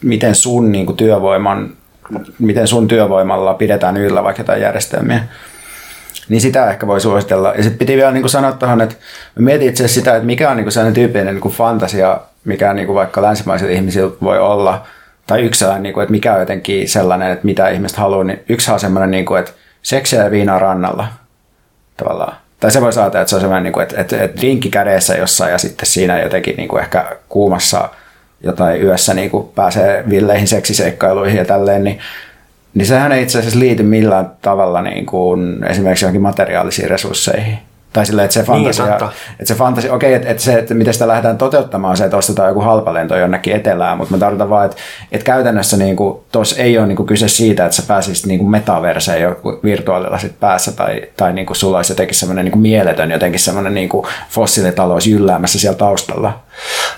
miten 0.03 0.36
sun 0.36 0.71
niin 0.71 0.86
kuin 0.86 0.97
työvoiman, 0.97 1.69
miten 2.39 2.67
sun 2.67 2.88
työvoimalla 2.88 3.53
pidetään 3.53 3.97
yllä 3.97 4.23
vaikka 4.23 4.41
jotain 4.41 4.61
järjestelmiä. 4.61 5.23
Niin 6.30 6.41
sitä 6.41 6.69
ehkä 6.69 6.88
voi 6.88 7.01
suositella. 7.01 7.53
Ja 7.57 7.63
sitten 7.63 7.80
piti 7.80 7.97
vielä 7.97 8.11
niin 8.11 8.21
kuin 8.21 8.30
sanoa 8.30 8.51
tuohon, 8.51 8.82
että 8.82 8.95
mietin 9.39 9.69
itse 9.69 9.88
sitä, 9.88 10.15
että 10.15 10.26
mikä 10.26 10.49
on 10.49 10.57
niin 10.57 10.65
kuin 10.65 10.71
sellainen 10.71 10.93
tyyppinen 10.93 11.26
niin 11.26 11.41
kuin 11.41 11.53
fantasia, 11.53 12.19
mikä 12.45 12.73
niin 12.73 12.86
kuin 12.86 12.95
vaikka 12.95 13.21
länsimaisilla 13.21 13.73
ihmisillä 13.73 14.11
voi 14.21 14.39
olla, 14.39 14.86
tai 15.28 15.41
yksi 15.41 15.59
sellainen, 15.59 15.84
niin 15.84 15.93
kuin, 15.93 16.03
että 16.03 16.11
mikä 16.11 16.34
on 16.34 16.39
jotenkin 16.39 16.89
sellainen, 16.89 17.32
että 17.32 17.45
mitä 17.45 17.69
ihmiset 17.69 17.97
haluaa, 17.97 18.23
niin 18.23 18.43
yksi 18.49 18.71
on 18.71 18.80
sellainen, 18.80 19.11
niin 19.11 19.26
kuin, 19.26 19.39
että 19.39 19.51
seksiä 19.82 20.23
ja 20.23 20.32
viinaa 20.32 20.59
rannalla 20.59 21.07
tavallaan. 21.97 22.38
Tai 22.59 22.71
se 22.71 22.82
voi 22.82 22.93
saada, 22.93 23.21
että 23.21 23.30
se 23.30 23.36
on 23.36 23.41
sellainen, 23.41 23.63
niin 23.63 23.73
kuin, 23.73 23.84
että, 23.84 24.01
että, 24.01 24.23
että 24.23 24.41
drinkki 24.41 24.69
kädessä 24.69 25.15
jossain 25.15 25.51
ja 25.51 25.57
sitten 25.57 25.86
siinä 25.86 26.21
jotenkin 26.21 26.55
niin 26.55 26.67
kuin 26.67 26.82
ehkä 26.82 27.05
kuumassa 27.30 27.89
jotain 28.41 28.84
yössä 28.84 29.13
niin 29.13 29.30
kuin 29.30 29.47
pääsee 29.47 30.03
villeihin 30.09 30.47
seksiseikkailuihin 30.47 31.38
ja 31.38 31.45
tälleen, 31.45 31.84
niin 31.84 31.99
niin 32.76 32.86
sehän 32.86 33.11
ei 33.11 33.23
itse 33.23 33.39
asiassa 33.39 33.59
liity 33.59 33.84
millään 33.84 34.32
tavalla 34.41 34.82
niin 34.82 35.05
kuin 35.05 35.63
esimerkiksi 35.63 36.05
johonkin 36.05 36.21
materiaalisiin 36.21 36.89
resursseihin. 36.89 37.57
Tai 37.95 38.05
silleen, 38.05 38.25
että 38.25 38.33
se 38.33 38.39
niin, 38.39 38.47
fantasia, 38.47 38.85
niin, 38.85 39.11
että 39.39 39.45
se 39.45 39.55
fantasia, 39.55 39.93
okei, 39.93 40.09
okay, 40.09 40.15
että, 40.15 40.31
että 40.31 40.43
se, 40.43 40.53
että 40.53 40.73
miten 40.73 40.93
sitä 40.93 41.07
lähdetään 41.07 41.37
toteuttamaan, 41.37 41.97
se, 41.97 42.03
että 42.05 42.17
ostetaan 42.17 42.49
joku 42.49 42.61
halpalento 42.61 43.17
jonnekin 43.17 43.55
etelään, 43.55 43.97
mutta 43.97 44.13
mä 44.13 44.19
tarkoitan 44.19 44.49
vaan, 44.49 44.65
että, 44.65 44.77
että 45.11 45.25
käytännössä 45.25 45.77
niin 45.77 45.95
tuossa 46.31 46.61
ei 46.61 46.77
ole 46.77 46.87
niin 46.87 46.95
kuin 46.95 47.07
kyse 47.07 47.27
siitä, 47.27 47.65
että 47.65 47.75
sä 47.75 47.83
pääsisit 47.87 48.25
niin 48.25 48.39
kuin 48.39 48.49
metaverseen 48.49 49.21
joku 49.21 49.59
virtuaalilasit 49.63 50.39
päässä 50.39 50.71
tai, 50.71 51.01
tai 51.17 51.33
niin 51.33 51.45
kuin 51.45 51.57
sulla 51.57 51.77
olisi 51.77 51.91
jotenkin 51.91 52.15
semmoinen 52.15 52.45
niin 52.45 52.51
kuin 52.51 52.61
mieletön, 52.61 53.11
jotenkin 53.11 53.39
semmoinen 53.39 53.73
niin 53.73 53.89
kuin 53.89 54.07
fossiilitalous 54.29 55.07
jylläämässä 55.07 55.59
siellä 55.59 55.77
taustalla. 55.77 56.39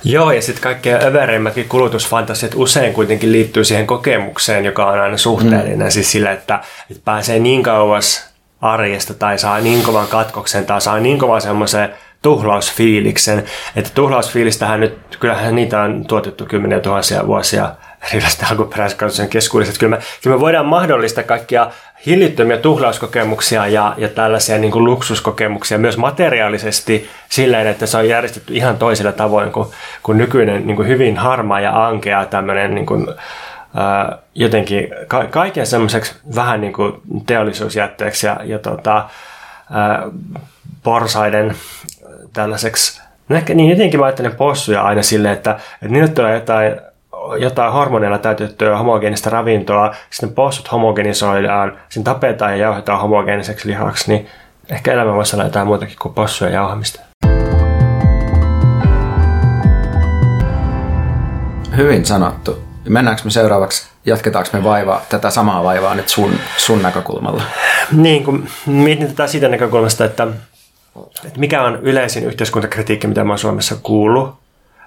Joo, 0.03 0.31
ja 0.31 0.41
sitten 0.41 0.63
kaikkein 0.63 1.03
övereimmätkin 1.03 1.69
kulutusfantasiat 1.69 2.51
usein 2.55 2.93
kuitenkin 2.93 3.31
liittyy 3.31 3.63
siihen 3.63 3.87
kokemukseen, 3.87 4.65
joka 4.65 4.85
on 4.85 4.99
aina 4.99 5.17
suhteellinen, 5.17 5.87
mm. 5.87 5.91
siis 5.91 6.11
sillä, 6.11 6.31
että, 6.31 6.59
että 6.91 7.01
pääsee 7.05 7.39
niin 7.39 7.63
kauas 7.63 8.36
arjesta 8.61 9.13
tai 9.13 9.39
saa 9.39 9.59
niin 9.59 9.83
kovan 9.83 10.07
katkoksen 10.07 10.65
tai 10.65 10.81
saa 10.81 10.99
niin 10.99 11.19
kovan 11.19 11.41
semmoisen 11.41 11.89
tuhlausfiiliksen, 12.21 13.43
että 13.75 13.89
tuhlausfiilistähän 13.93 14.79
nyt, 14.79 15.17
kyllähän 15.19 15.55
niitä 15.55 15.81
on 15.81 16.05
tuotettu 16.07 16.45
kymmeniä 16.45 16.79
tuhansia 16.79 17.27
vuosia 17.27 17.69
erilaisten 18.13 18.47
alkuperäiskansojen 18.51 19.29
keskuudessa. 19.29 19.79
Kyllä, 19.79 19.97
me, 19.97 20.03
kyllä 20.23 20.35
me 20.35 20.39
voidaan 20.39 20.65
mahdollistaa 20.65 21.23
kaikkia 21.23 21.71
hillittömiä 22.05 22.57
tuhlauskokemuksia 22.57 23.67
ja, 23.67 23.93
ja 23.97 24.07
tällaisia 24.07 24.57
niin 24.57 24.71
kuin 24.71 24.85
luksuskokemuksia 24.85 25.77
myös 25.77 25.97
materiaalisesti 25.97 27.09
sillä 27.29 27.61
että 27.61 27.85
se 27.85 27.97
on 27.97 28.09
järjestetty 28.09 28.53
ihan 28.53 28.77
toisella 28.77 29.11
tavoin 29.11 29.51
kuin, 29.51 29.67
kuin 30.03 30.17
nykyinen 30.17 30.67
niin 30.67 30.75
kuin 30.75 30.87
hyvin 30.87 31.17
harmaa 31.17 31.61
ja 31.61 31.87
ankea 31.87 32.25
tämmöinen 32.25 32.75
niin 32.75 32.85
kuin, 32.85 33.07
jotenkin 34.35 34.87
ka- 35.07 35.27
kaiken 35.27 35.67
semmoiseksi 35.67 36.15
vähän 36.35 36.61
niin 36.61 36.73
kuin 36.73 37.01
teollisuusjätteeksi 37.25 38.27
ja, 38.27 38.39
ja 38.43 38.59
tota, 38.59 39.09
ää, 39.71 40.03
porsaiden 40.83 41.55
tällaiseksi, 42.33 43.01
no 43.29 43.35
ehkä 43.35 43.53
niin 43.53 43.69
jotenkin 43.69 43.99
mä 43.99 44.05
ajattelen 44.05 44.35
possuja 44.35 44.81
aina 44.81 45.03
silleen, 45.03 45.33
että, 45.33 45.51
että 45.51 45.87
niille 45.87 46.07
tulee 46.07 46.33
jotain 46.33 46.79
jotain 47.39 47.73
hormoneilla 47.73 48.17
täytettyä 48.17 48.77
homogeenista 48.77 49.29
ravintoa, 49.29 49.95
sitten 50.09 50.33
possut 50.33 50.71
homogenisoidaan, 50.71 51.77
sitten 51.89 52.03
tapetaan 52.03 52.51
ja 52.51 52.57
jauhetaan 52.57 53.01
homogeeniseksi 53.01 53.67
lihaksi, 53.67 54.11
niin 54.11 54.27
ehkä 54.69 54.93
elämä 54.93 55.13
voisi 55.13 55.35
olla 55.35 55.45
jotain 55.45 55.67
muutakin 55.67 55.95
kuin 56.01 56.13
possuja 56.13 56.51
jauhamista. 56.51 56.99
Hyvin 61.77 62.05
sanottu. 62.05 62.66
Mennäänkö 62.89 63.21
me 63.25 63.31
seuraavaksi, 63.31 63.87
jatketaanko 64.05 64.49
me 64.53 64.63
vaivaa, 64.63 65.01
tätä 65.09 65.29
samaa 65.29 65.63
vaivaa 65.63 65.95
nyt 65.95 66.09
sun, 66.09 66.31
sun 66.57 66.81
näkökulmalla? 66.81 67.43
Niin, 67.91 68.23
kun 68.23 68.47
mietin 68.65 69.07
tätä 69.07 69.27
siitä 69.27 69.47
näkökulmasta, 69.47 70.05
että, 70.05 70.27
että 71.25 71.39
mikä 71.39 71.63
on 71.63 71.79
yleisin 71.81 72.23
yhteiskuntakritiikki, 72.23 73.07
mitä 73.07 73.23
mä 73.23 73.31
oon 73.31 73.39
Suomessa 73.39 73.75
kuullut, 73.83 74.35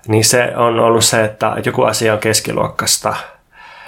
niin 0.09 0.25
se 0.25 0.53
on 0.57 0.81
ollut 0.81 1.05
se, 1.05 1.25
että 1.25 1.57
joku 1.67 1.83
asia 1.83 2.13
on 2.13 2.19
keskiluokkasta. 2.19 3.15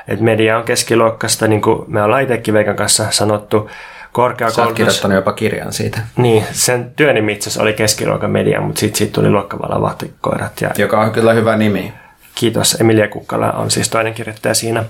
Että 0.08 0.24
media 0.24 0.58
on 0.58 0.64
keskiluokkasta, 0.64 1.48
niin 1.48 1.62
kuin 1.62 1.84
me 1.86 2.02
ollaan 2.02 2.22
itsekin 2.22 2.54
Veikan 2.54 2.76
kanssa 2.76 3.06
sanottu, 3.10 3.70
korkeakoulutus... 4.12 4.72
Sä 4.72 4.76
kirjoittanut 4.76 5.14
jopa 5.14 5.32
kirjan 5.32 5.72
siitä. 5.72 6.00
Niin, 6.16 6.44
sen 6.52 6.92
työnimi 6.96 7.32
itse 7.32 7.48
asiassa 7.48 7.62
oli 7.62 7.72
keskiluokan 7.72 8.30
media, 8.30 8.60
mutta 8.60 8.80
sitten 8.80 8.98
siitä 8.98 9.12
tuli 9.12 9.30
luokkavalla 9.30 9.80
vahtikoirat. 9.80 10.60
Ja... 10.60 10.70
Joka 10.78 11.00
on 11.00 11.12
kyllä 11.12 11.32
hyvä 11.32 11.56
nimi. 11.56 11.92
Kiitos. 12.34 12.80
Emilia 12.80 13.08
Kukkala 13.08 13.52
on 13.52 13.70
siis 13.70 13.88
toinen 13.88 14.14
kirjoittaja 14.14 14.54
siinä. 14.54 14.84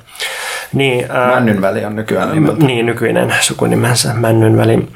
Niin, 0.72 1.06
ää, 1.10 1.34
Männynväli 1.34 1.84
on 1.84 1.96
nykyään. 1.96 2.44
Niin, 2.44 2.58
niin, 2.58 2.86
nykyinen 2.86 3.34
sukunimensä 3.40 4.14
Männynväli. 4.14 4.88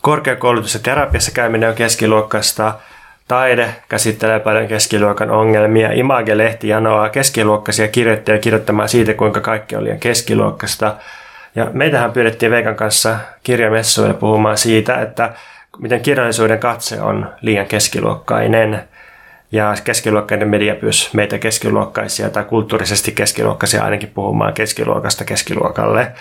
Korkeakoulutus 0.00 0.74
ja 0.74 0.80
terapiassa 0.80 1.30
käyminen 1.30 1.68
on 1.68 1.74
keskiluokkasta. 1.74 2.74
Taide 3.28 3.74
käsittelee 3.88 4.40
paljon 4.40 4.68
keskiluokan 4.68 5.30
ongelmia. 5.30 5.92
Image-lehti 5.92 6.68
janoaa 6.68 7.08
keskiluokkaisia 7.08 7.88
kirjoittajia 7.88 8.40
kirjoittamaan 8.40 8.88
siitä, 8.88 9.14
kuinka 9.14 9.40
kaikki 9.40 9.76
oli 9.76 9.84
liian 9.84 9.98
keskiluokkasta. 9.98 10.96
Ja 11.54 11.70
meitähän 11.72 12.12
pyydettiin 12.12 12.52
Veikan 12.52 12.76
kanssa 12.76 13.16
kirjamessuille 13.42 14.14
puhumaan 14.14 14.58
siitä, 14.58 15.00
että 15.02 15.32
miten 15.78 16.00
kirjallisuuden 16.00 16.58
katse 16.58 17.00
on 17.00 17.30
liian 17.42 17.66
keskiluokkainen– 17.66 18.80
ja 19.52 19.74
keskiluokkainen 19.84 20.48
media 20.48 20.76
myös 20.82 21.14
meitä 21.14 21.38
keskiluokkaisia 21.38 22.30
tai 22.30 22.44
kulttuurisesti 22.44 23.12
keskiluokkaisia 23.12 23.84
ainakin 23.84 24.10
puhumaan 24.14 24.52
keskiluokasta 24.52 25.24
keskiluokalle. 25.24 26.12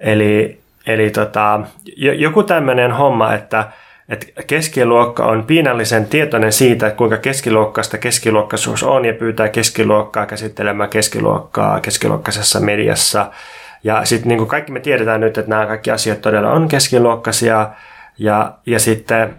Eli, 0.00 0.60
eli 0.86 1.10
tota, 1.10 1.60
joku 1.96 2.42
tämmöinen 2.42 2.92
homma, 2.92 3.34
että, 3.34 3.68
että 4.08 4.26
keskiluokka 4.46 5.24
on 5.24 5.44
piinallisen 5.44 6.06
tietoinen 6.06 6.52
siitä, 6.52 6.90
kuinka 6.90 7.16
keskiluokkaista 7.16 7.98
keskiluokkaisuus 7.98 8.82
on 8.82 9.04
ja 9.04 9.14
pyytää 9.14 9.48
keskiluokkaa 9.48 10.26
käsittelemään 10.26 10.90
keskiluokkaa 10.90 11.80
keskiluokkaisessa 11.80 12.60
mediassa. 12.60 13.30
Ja 13.84 14.04
sitten 14.04 14.28
niin 14.28 14.38
kuin 14.38 14.48
kaikki 14.48 14.72
me 14.72 14.80
tiedetään 14.80 15.20
nyt, 15.20 15.38
että 15.38 15.50
nämä 15.50 15.66
kaikki 15.66 15.90
asiat 15.90 16.20
todella 16.20 16.52
on 16.52 16.68
keskiluokkaisia 16.68 17.68
ja, 18.18 18.52
ja 18.66 18.80
sitten 18.80 19.34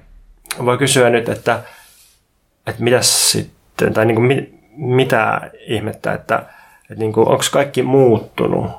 voi 0.66 0.78
kysyä 0.78 1.10
nyt, 1.10 1.30
että, 1.30 1.60
että 2.68 2.84
mitä 2.84 3.02
sitten, 3.02 3.94
tai 3.94 4.06
niin 4.06 4.16
kuin 4.16 4.26
mit, 4.26 4.54
mitä 4.76 5.52
ihmettä, 5.68 6.14
että, 6.14 6.36
että 6.82 6.96
niin 6.98 7.14
kuin, 7.14 7.28
onko 7.28 7.44
kaikki 7.52 7.84
muuttunut? 7.84 8.72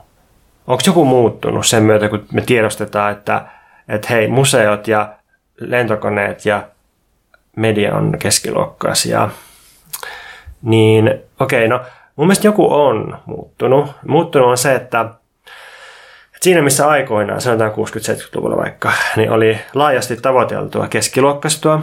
Onko 0.66 0.82
joku 0.86 1.04
muuttunut 1.04 1.66
sen 1.66 1.82
myötä, 1.82 2.08
kun 2.08 2.26
me 2.32 2.40
tiedostetaan, 2.40 3.12
että, 3.12 3.46
että 3.88 4.08
hei, 4.10 4.28
museot 4.28 4.88
ja 4.88 5.14
lentokoneet 5.60 6.46
ja 6.46 6.62
media 7.56 7.94
on 7.94 8.16
keskiluokkaisia? 8.18 9.28
Niin 10.62 11.08
okei, 11.40 11.66
okay, 11.66 11.68
no 11.68 11.84
mun 12.16 12.26
mielestä 12.26 12.48
joku 12.48 12.74
on 12.74 13.18
muuttunut. 13.26 13.90
Muuttunut 14.06 14.48
on 14.48 14.58
se, 14.58 14.74
että 14.74 15.10
Siinä 16.42 16.62
missä 16.62 16.88
aikoinaan, 16.88 17.40
sanotaan 17.40 17.70
60-70-luvulla 17.70 18.56
vaikka, 18.56 18.92
niin 19.16 19.30
oli 19.30 19.58
laajasti 19.74 20.16
tavoiteltua 20.16 20.88
keskiluokkaistua, 20.88 21.82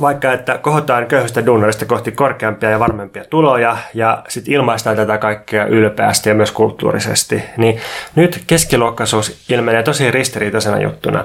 vaikka 0.00 0.32
että 0.32 0.58
kohotaan 0.58 1.06
köyhistä 1.06 1.46
duunarista 1.46 1.84
kohti 1.84 2.12
korkeampia 2.12 2.70
ja 2.70 2.78
varmempia 2.78 3.24
tuloja 3.24 3.76
ja 3.94 4.22
sitten 4.28 4.54
ilmaistaan 4.54 4.96
tätä 4.96 5.18
kaikkea 5.18 5.66
ylpeästi 5.66 6.28
ja 6.28 6.34
myös 6.34 6.52
kulttuurisesti, 6.52 7.42
niin 7.56 7.80
nyt 8.14 8.44
keskiluokkaisuus 8.46 9.44
ilmenee 9.48 9.82
tosi 9.82 10.10
ristiriitaisena 10.10 10.80
juttuna, 10.80 11.24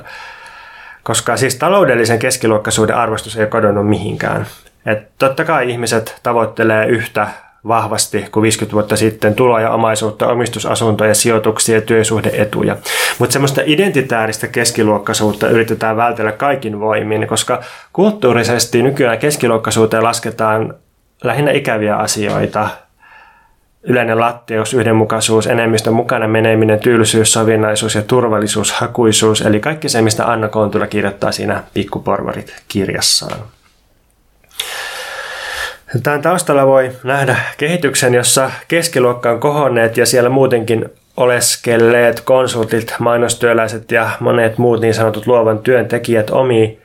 koska 1.03 1.37
siis 1.37 1.55
taloudellisen 1.55 2.19
keskiluokkaisuuden 2.19 2.95
arvostus 2.95 3.37
ei 3.37 3.47
kadonnut 3.47 3.89
mihinkään. 3.89 4.45
Et 4.85 5.07
totta 5.19 5.45
kai 5.45 5.71
ihmiset 5.71 6.19
tavoittelee 6.23 6.85
yhtä 6.85 7.27
vahvasti 7.67 8.25
kuin 8.31 8.41
50 8.41 8.73
vuotta 8.73 8.95
sitten 8.95 9.35
tuloja, 9.35 9.71
omaisuutta, 9.71 10.27
omistusasuntoja, 10.27 11.15
sijoituksia 11.15 11.75
ja 11.75 11.81
työsuhdeetuja. 11.81 12.77
Mutta 13.19 13.33
semmoista 13.33 13.61
identitääristä 13.65 14.47
keskiluokkaisuutta 14.47 15.49
yritetään 15.49 15.97
vältellä 15.97 16.31
kaikin 16.31 16.79
voimin, 16.79 17.27
koska 17.27 17.63
kulttuurisesti 17.93 18.83
nykyään 18.83 19.17
keskiluokkaisuuteen 19.17 20.03
lasketaan 20.03 20.73
lähinnä 21.23 21.51
ikäviä 21.51 21.95
asioita, 21.95 22.69
yleinen 23.83 24.19
lattius, 24.19 24.73
yhdenmukaisuus, 24.73 25.47
enemmistön 25.47 25.93
mukana 25.93 26.27
meneminen, 26.27 26.79
tylsyys, 26.79 27.33
sovinnaisuus 27.33 27.95
ja 27.95 28.01
turvallisuus, 28.01 28.71
hakuisuus, 28.71 29.41
eli 29.41 29.59
kaikki 29.59 29.89
se, 29.89 30.01
mistä 30.01 30.31
Anna 30.31 30.47
Kontula 30.47 30.87
kirjoittaa 30.87 31.31
siinä 31.31 31.63
Pikkuporvarit 31.73 32.63
kirjassaan. 32.67 33.39
Tämän 36.03 36.21
taustalla 36.21 36.67
voi 36.67 36.91
nähdä 37.03 37.35
kehityksen, 37.57 38.13
jossa 38.13 38.51
keskiluokka 38.67 39.31
on 39.31 39.39
kohonneet 39.39 39.97
ja 39.97 40.05
siellä 40.05 40.29
muutenkin 40.29 40.85
oleskelleet 41.17 42.21
konsultit, 42.21 42.93
mainostyöläiset 42.99 43.91
ja 43.91 44.09
monet 44.19 44.57
muut 44.57 44.81
niin 44.81 44.93
sanotut 44.93 45.27
luovan 45.27 45.59
työntekijät 45.59 46.29
omi 46.29 46.77
60- 46.77 46.79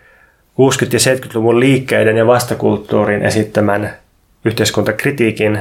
ja 0.92 1.14
70-luvun 1.14 1.60
liikkeiden 1.60 2.16
ja 2.16 2.26
vastakulttuurin 2.26 3.22
esittämän 3.22 3.92
yhteiskuntakritiikin, 4.44 5.58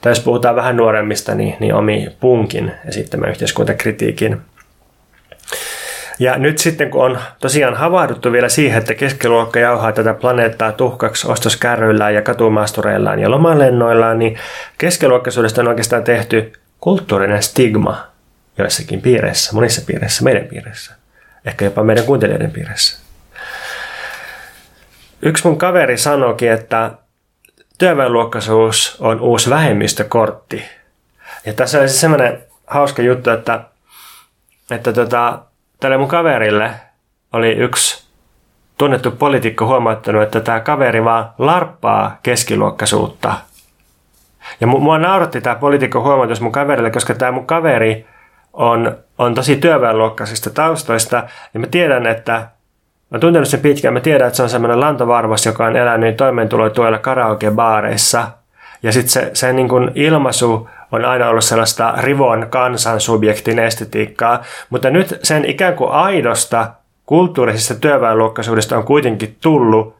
tai 0.00 0.10
jos 0.10 0.20
puhutaan 0.20 0.56
vähän 0.56 0.76
nuoremmista, 0.76 1.34
niin, 1.34 1.56
niin 1.60 1.74
omi 1.74 2.08
punkin 2.20 2.72
esittämän 2.88 3.30
yhteiskuntakritiikin– 3.30 4.36
ja 6.18 6.38
nyt 6.38 6.58
sitten 6.58 6.90
kun 6.90 7.04
on 7.04 7.18
tosiaan 7.40 7.74
havahduttu 7.74 8.32
vielä 8.32 8.48
siihen, 8.48 8.78
että 8.78 8.94
keskiluokka 8.94 9.58
jauhaa 9.58 9.92
tätä 9.92 10.14
planeettaa 10.14 10.72
tuhkaksi 10.72 11.28
ostoskärryillään 11.28 12.14
ja 12.14 12.22
katumaastureillaan 12.22 13.18
ja 13.18 13.30
lomalennoillaan, 13.30 14.18
niin 14.18 14.38
keskiluokkaisuudesta 14.78 15.60
on 15.60 15.68
oikeastaan 15.68 16.04
tehty 16.04 16.52
kulttuurinen 16.80 17.42
stigma 17.42 18.06
joissakin 18.58 19.02
piireissä, 19.02 19.52
monissa 19.54 19.82
piireissä, 19.86 20.24
meidän 20.24 20.44
piireissä, 20.44 20.94
ehkä 21.44 21.64
jopa 21.64 21.84
meidän 21.84 22.04
kuuntelijoiden 22.04 22.50
piireissä. 22.50 22.98
Yksi 25.22 25.46
mun 25.46 25.58
kaveri 25.58 25.98
sanoikin, 25.98 26.52
että 26.52 26.90
työväenluokkaisuus 27.78 28.96
on 29.00 29.20
uusi 29.20 29.50
vähemmistökortti. 29.50 30.64
Ja 31.46 31.52
tässä 31.52 31.80
oli 31.80 31.88
se 31.88 31.94
semmoinen 31.94 32.42
hauska 32.66 33.02
juttu, 33.02 33.30
että, 33.30 33.60
että 34.70 34.92
tota, 34.92 35.42
tälle 35.84 35.96
mun 35.96 36.08
kaverille 36.08 36.70
oli 37.32 37.52
yksi 37.52 38.04
tunnettu 38.78 39.10
poliitikko 39.10 39.66
huomauttanut, 39.66 40.22
että 40.22 40.40
tämä 40.40 40.60
kaveri 40.60 41.04
vaan 41.04 41.30
larppaa 41.38 42.18
keskiluokkaisuutta. 42.22 43.34
Ja 44.60 44.66
mua 44.66 44.98
nauratti 44.98 45.40
tämä 45.40 45.56
poliitikko 45.56 46.02
huomautus 46.02 46.40
mun 46.40 46.52
kaverille, 46.52 46.90
koska 46.90 47.14
tämä 47.14 47.32
mun 47.32 47.46
kaveri 47.46 48.06
on, 48.52 48.96
on 49.18 49.34
tosi 49.34 49.56
työväenluokkaisista 49.56 50.50
taustoista. 50.50 51.22
Ja 51.54 51.60
mä 51.60 51.66
tiedän, 51.66 52.06
että 52.06 52.48
Mä 53.10 53.18
tuntenut 53.18 53.48
sen 53.48 53.60
pitkään. 53.60 53.94
Mä 53.94 54.00
tiedän, 54.00 54.26
että 54.26 54.36
se 54.36 54.42
on 54.42 54.48
semmoinen 54.48 54.80
lantovarvas, 54.80 55.46
joka 55.46 55.66
on 55.66 55.76
elänyt 55.76 56.16
toimeentulotuella 56.16 56.98
karaoke-baareissa. 56.98 58.24
Ja 58.82 58.92
sitten 58.92 59.10
se, 59.10 59.30
se 59.34 59.52
niin 59.52 59.68
kuin 59.68 59.90
ilmaisu 59.94 60.68
on 60.94 61.04
aina 61.04 61.28
ollut 61.28 61.44
sellaista 61.44 61.94
rivon 61.98 62.46
kansan 62.50 63.00
subjektin 63.00 63.58
estetiikkaa, 63.58 64.42
mutta 64.70 64.90
nyt 64.90 65.18
sen 65.22 65.44
ikään 65.44 65.74
kuin 65.74 65.90
aidosta 65.90 66.70
kulttuurisesta 67.06 67.74
työväenluokkaisuudesta 67.74 68.76
on 68.76 68.84
kuitenkin 68.84 69.36
tullut 69.40 69.96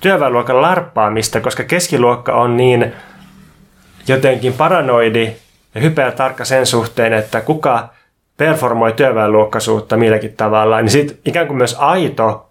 työväenluokan 0.00 0.62
larppaamista, 0.62 1.40
koska 1.40 1.64
keskiluokka 1.64 2.32
on 2.32 2.56
niin 2.56 2.92
jotenkin 4.08 4.52
paranoidi 4.52 5.32
ja 5.74 5.80
hypeä 5.80 6.12
tarkka 6.12 6.44
sen 6.44 6.66
suhteen, 6.66 7.12
että 7.12 7.40
kuka 7.40 7.88
performoi 8.36 8.92
työväenluokkaisuutta 8.92 9.96
milläkin 9.96 10.36
tavalla, 10.36 10.80
niin 10.80 10.90
sitten 10.90 11.18
ikään 11.24 11.46
kuin 11.46 11.56
myös 11.56 11.76
aito 11.78 12.50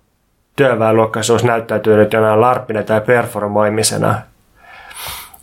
työväenluokkaisuus 0.55 1.43
näyttäytyy 1.43 1.97
nyt 1.97 2.13
jonain 2.13 2.41
larppina 2.41 2.83
tai 2.83 3.01
performoimisena. 3.01 4.21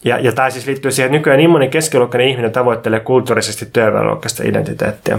Ja, 0.07 0.19
ja 0.19 0.33
tämä 0.33 0.51
siis 0.51 0.67
liittyy 0.67 0.91
siihen, 0.91 1.07
että 1.07 1.19
nykyään 1.19 1.39
niin 1.39 1.51
moni 1.51 1.69
keskiluokkainen 1.69 2.29
ihminen 2.29 2.53
tavoittelee 2.53 3.01
kulttuurisesti 3.01 3.67
työväenluokkaista 3.73 4.43
identiteettiä. 4.47 5.19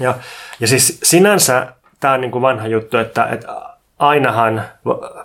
Ja, 0.00 0.14
ja 0.60 0.66
siis 0.66 0.98
sinänsä 1.02 1.66
tämä 2.00 2.14
on 2.14 2.20
niin 2.20 2.30
kuin 2.30 2.42
vanha 2.42 2.66
juttu, 2.66 2.98
että, 2.98 3.28
että 3.32 3.48
ainahan 3.98 4.62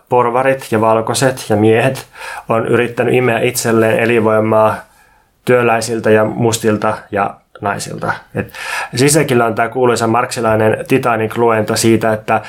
porvarit 0.09 0.67
ja 0.71 0.81
valkoiset 0.81 1.45
ja 1.49 1.55
miehet 1.55 2.07
on 2.49 2.67
yrittänyt 2.67 3.13
imeä 3.13 3.39
itselleen 3.39 3.99
elinvoimaa 3.99 4.75
työläisiltä 5.45 6.09
ja 6.09 6.25
mustilta 6.25 6.97
ja 7.11 7.35
naisilta. 7.61 8.13
Et 8.35 8.53
Sisäkillä 8.95 9.45
on 9.45 9.55
tämä 9.55 9.69
kuuluisa 9.69 10.07
marksilainen 10.07 10.85
Titanic-luento 10.87 11.75
siitä, 11.75 12.13
että 12.13 12.41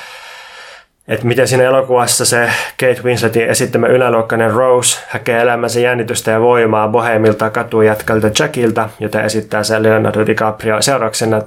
että 1.11 1.27
miten 1.27 1.47
siinä 1.47 1.63
elokuvassa 1.63 2.25
se 2.25 2.49
Kate 2.79 3.01
Winsletin 3.03 3.49
esittämä 3.49 3.87
yläluokkainen 3.87 4.51
Rose 4.51 4.99
hakee 5.09 5.41
elämänsä 5.41 5.79
jännitystä 5.79 6.31
ja 6.31 6.41
voimaa 6.41 6.87
bohemilta 6.87 7.49
katujätkältä 7.49 8.31
Jackilta, 8.39 8.89
jota 8.99 9.21
esittää 9.23 9.63
se 9.63 9.83
Leonardo 9.83 10.25
DiCaprio. 10.25 10.81
Seurauksena 10.81 11.41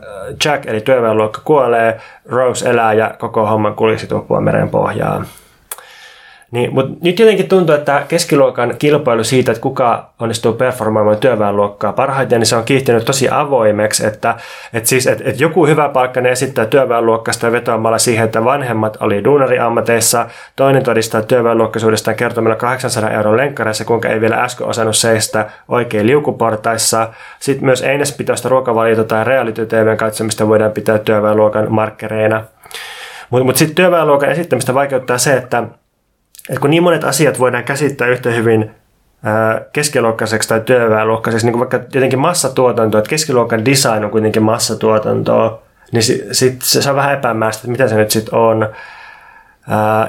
Jack 0.44 0.66
eli 0.66 0.80
työväenluokka 0.80 1.40
kuolee, 1.44 2.00
Rose 2.28 2.70
elää 2.70 2.92
ja 2.92 3.14
koko 3.18 3.46
homman 3.46 3.74
kulisi 3.74 4.06
tuppua 4.06 4.40
meren 4.40 4.70
pohjaan. 4.70 5.26
Niin, 6.54 6.74
mutta 6.74 6.96
nyt 7.02 7.18
jotenkin 7.18 7.48
tuntuu, 7.48 7.74
että 7.74 8.02
keskiluokan 8.08 8.74
kilpailu 8.78 9.24
siitä, 9.24 9.52
että 9.52 9.62
kuka 9.62 10.10
onnistuu 10.18 10.52
performoimaan 10.52 11.16
työväenluokkaa 11.16 11.92
parhaiten, 11.92 12.40
niin 12.40 12.46
se 12.46 12.56
on 12.56 12.64
kiihtynyt 12.64 13.04
tosi 13.04 13.28
avoimeksi, 13.30 14.06
että, 14.06 14.34
että, 14.72 14.88
siis, 14.88 15.06
että, 15.06 15.24
että 15.26 15.42
joku 15.42 15.66
hyvä 15.66 15.88
palkkainen 15.88 16.32
esittää 16.32 16.66
työväenluokkasta 16.66 17.52
vetoamalla 17.52 17.98
siihen, 17.98 18.24
että 18.24 18.44
vanhemmat 18.44 18.96
oli 19.00 19.24
duunariammateissa, 19.24 20.26
toinen 20.56 20.82
todistaa 20.82 21.22
työväenluokkaisuudestaan 21.22 22.16
kertomalla 22.16 22.56
800 22.56 23.10
euron 23.10 23.36
lenkkareissa, 23.36 23.84
kuinka 23.84 24.08
ei 24.08 24.20
vielä 24.20 24.36
äsken 24.36 24.66
osannut 24.66 24.96
seistä 24.96 25.46
oikein 25.68 26.06
liukuportaissa. 26.06 27.08
Sitten 27.40 27.64
myös 27.64 27.82
einespitoista 27.82 28.48
ruokavaliota 28.48 29.04
tai 29.04 29.24
reality 29.24 29.68
katsomista 29.96 30.48
voidaan 30.48 30.72
pitää 30.72 30.98
työväenluokan 30.98 31.72
markkereina. 31.72 32.44
Mutta 33.30 33.44
mut 33.44 33.56
sitten 33.56 33.74
työväenluokan 33.76 34.30
esittämistä 34.30 34.74
vaikeuttaa 34.74 35.18
se, 35.18 35.36
että 35.36 35.62
että 36.48 36.60
kun 36.60 36.70
niin 36.70 36.82
monet 36.82 37.04
asiat 37.04 37.38
voidaan 37.38 37.64
käsittää 37.64 38.08
yhtä 38.08 38.30
hyvin 38.30 38.70
keskiluokkaiseksi 39.72 40.48
tai 40.48 40.60
työväenluokkaiseksi, 40.60 41.46
niin 41.46 41.52
kuin 41.52 41.60
vaikka 41.60 41.76
jotenkin 41.76 42.18
massatuotanto, 42.18 42.98
että 42.98 43.10
keskiluokan 43.10 43.64
design 43.64 44.04
on 44.04 44.10
kuitenkin 44.10 44.42
massatuotantoa, 44.42 45.62
niin 45.92 46.02
sit, 46.02 46.24
sit 46.32 46.62
se 46.62 46.90
on 46.90 46.96
vähän 46.96 47.14
epämääräistä, 47.14 47.60
että 47.60 47.70
mitä 47.70 47.88
se 47.88 47.96
nyt 47.96 48.10
sitten 48.10 48.34
on. 48.34 48.68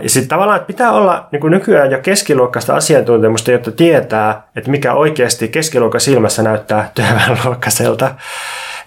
Ja 0.01 0.09
sitten 0.09 0.29
tavallaan 0.29 0.57
että 0.57 0.67
pitää 0.67 0.91
olla 0.91 1.27
niin 1.31 1.39
kuin 1.39 1.51
nykyään 1.51 1.91
jo 1.91 1.99
keskiluokkaista 1.99 2.75
asiantuntemusta, 2.75 3.51
jotta 3.51 3.71
tietää, 3.71 4.47
että 4.55 4.71
mikä 4.71 4.93
oikeasti 4.93 5.47
keskiluokan 5.47 6.01
silmässä 6.01 6.43
näyttää 6.43 6.91
työväenluokkaiselta. 6.95 8.15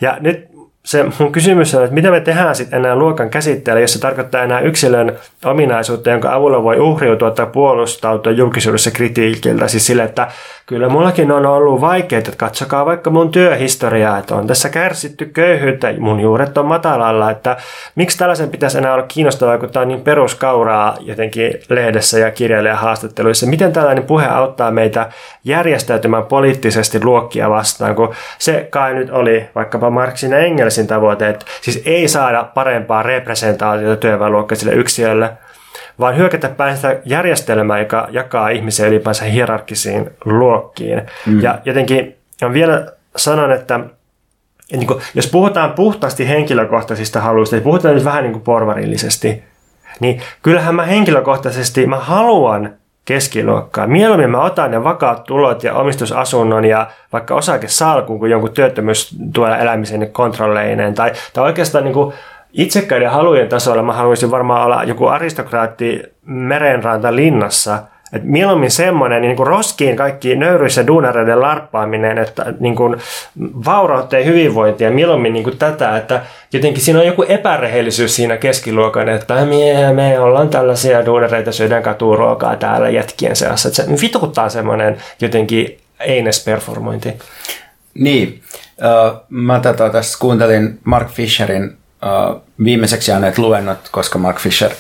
Ja 0.01 0.17
nyt 0.21 0.48
se 0.89 1.05
mun 1.19 1.33
kysymys 1.33 1.75
on, 1.75 1.85
että 1.85 1.95
mitä 1.95 2.11
me 2.11 2.21
tehdään 2.21 2.55
sitten 2.55 2.79
enää 2.79 2.97
luokan 2.97 3.31
käsitteellä, 3.31 3.81
jos 3.81 3.93
se 3.93 4.01
tarkoittaa 4.01 4.43
enää 4.43 4.61
yksilön 4.61 5.19
ominaisuutta, 5.45 6.11
jonka 6.11 6.35
avulla 6.35 6.63
voi 6.63 6.79
uhriutua 6.79 7.31
tai 7.31 7.47
puolustautua 7.47 8.33
julkisuudessa 8.33 8.91
kritiikiltä. 8.91 9.69
Siis 9.69 9.87
sille, 9.87 10.03
että 10.03 10.29
kyllä 10.67 10.89
mullakin 10.89 11.33
on 11.33 11.47
ollut 11.47 11.81
vaikeaa, 11.81 12.19
että 12.19 12.33
katsokaa 12.37 12.87
vaikka 12.87 13.11
mun 13.11 13.31
työhistoriaa, 13.31 14.19
että 14.19 14.35
on 14.35 14.47
tässä 14.47 14.69
kärsitty 14.69 15.25
köyhyyttä, 15.25 15.95
mun 15.99 16.21
juuret 16.21 16.59
on 16.59 16.67
matalalla, 16.67 17.31
että 17.31 17.57
miksi 17.95 18.19
tällaisen 18.19 18.49
pitäisi 18.49 18.79
enää 18.79 18.95
olla 18.95 19.07
kiinnostavaa, 19.09 19.59
kun 19.59 19.71
tämä 19.71 19.83
on 19.83 19.89
niin 19.89 20.01
peruskauraa 20.01 20.97
jotenkin 21.01 21.55
lehdessä 21.69 22.19
ja 22.19 22.31
kirjailijahaastatteluissa. 22.31 23.47
Miten 23.47 23.73
tällainen 23.73 24.05
puhe 24.05 24.27
auttaa 24.27 24.71
meitä 24.71 25.09
järjestäytymään 25.45 26.25
poliittisesti 26.25 27.05
luokkia 27.05 27.51
vastaan, 27.51 27.95
kun 27.95 28.15
se 28.39 28.67
kai 28.71 28.95
nyt 28.95 29.11
oli 29.11 29.47
vaikkapa 29.55 29.91
Marxin 29.91 30.31
ja 30.31 30.39
Engelsin 30.79 30.87
tavoite, 30.87 31.29
että 31.29 31.47
siis 31.61 31.83
ei 31.85 32.09
saada 32.09 32.45
parempaa 32.45 33.03
representaatiota 33.03 33.97
työväenluokkaisille 33.97 34.73
yksilöille, 34.73 35.31
vaan 35.99 36.17
hyökätä 36.17 36.49
päin 36.49 36.77
sitä 36.77 36.97
järjestelmää, 37.05 37.79
joka 37.79 38.09
jakaa 38.11 38.49
ihmisiä 38.49 38.87
ylipäänsä 38.87 39.25
hierarkisiin 39.25 40.11
luokkiin. 40.25 41.03
Mm. 41.27 41.41
Ja 41.41 41.59
jotenkin 41.65 42.17
on 42.43 42.53
vielä 42.53 42.93
sanon, 43.17 43.53
että 43.53 43.81
niin 44.73 44.87
kuin, 44.87 45.01
jos 45.15 45.27
puhutaan 45.27 45.73
puhtaasti 45.73 46.29
henkilökohtaisista 46.29 47.21
haluista, 47.21 47.57
niin 47.57 47.65
puhutaan 47.65 47.95
nyt 47.95 48.05
vähän 48.05 48.23
niin 48.23 48.33
kuin 48.33 48.43
porvarillisesti, 48.43 49.43
niin 50.01 50.23
kyllähän 50.43 50.75
mä 50.75 50.87
henkilökohtaisesti, 50.87 51.87
mä 51.87 51.99
haluan 51.99 52.75
keskiluokkaa. 53.09 53.87
Mieluummin 53.87 54.31
mä 54.31 54.43
otan 54.43 54.71
ne 54.71 54.85
vakaat 54.85 55.25
tulot 55.25 55.65
ja 55.65 55.75
omistusasunnon 55.75 56.65
ja 56.65 56.87
vaikka 57.13 57.35
osakesalkun 57.35 58.19
kuin 58.19 58.31
jonkun 58.31 58.53
työttömyystuella 58.53 59.59
elämisen 59.59 60.13
kontrolleineen. 60.13 60.95
Tai, 60.95 61.13
tai 61.33 61.45
oikeastaan 61.45 61.85
niin 61.85 61.95
kuin 61.95 62.15
itsekkäiden 62.53 63.11
halujen 63.11 63.49
tasolla 63.49 63.83
mä 63.83 63.93
haluaisin 63.93 64.31
varmaan 64.31 64.67
olla 64.67 64.85
joku 64.85 65.07
aristokraatti 65.07 66.03
merenranta 66.25 67.17
linnassa– 67.17 67.79
et 68.13 68.25
mieluummin 68.25 68.71
semmoinen 68.71 69.23
niin 69.23 69.37
kuin 69.37 69.47
roskiin 69.47 69.97
kaikki 69.97 70.37
nöyryissä 70.37 70.87
duunareiden 70.87 71.41
larppaaminen, 71.41 72.19
että 72.19 72.55
niin 72.61 72.77
kuin 72.77 72.97
vaurautta 73.65 74.19
ja 74.19 74.25
hyvinvointia, 74.25 74.91
mieluummin 74.91 75.33
niin 75.33 75.45
kuin 75.45 75.59
tätä, 75.59 75.97
että 75.97 76.23
jotenkin 76.53 76.83
siinä 76.83 76.99
on 76.99 77.07
joku 77.07 77.25
epärehellisyys 77.29 78.17
siinä 78.17 78.37
keskiluokan, 78.37 79.09
että 79.09 79.35
me, 79.35 79.93
me 79.93 80.21
ollaan 80.21 80.49
tällaisia 80.49 81.07
duunareita, 81.07 81.53
syödään 81.53 81.83
katuruokaa 81.83 82.57
täällä 82.57 82.91
jätkien 82.91 83.37
seassa. 83.37 83.69
Että 83.69 83.83
se 83.83 84.03
vituttaa 84.03 84.49
semmoinen 84.49 84.97
jotenkin 85.21 85.79
einesperformointi. 86.01 87.15
Niin, 87.95 88.43
mä 89.29 89.61
tätä 89.61 89.91
tässä 89.91 90.19
kuuntelin 90.19 90.79
Mark 90.85 91.09
Fisherin 91.09 91.77
viimeiseksi 92.65 93.11
jääneet 93.11 93.39
luennot, 93.39 93.79
koska 93.91 94.19
Mark 94.19 94.39
Fisher 94.39 94.71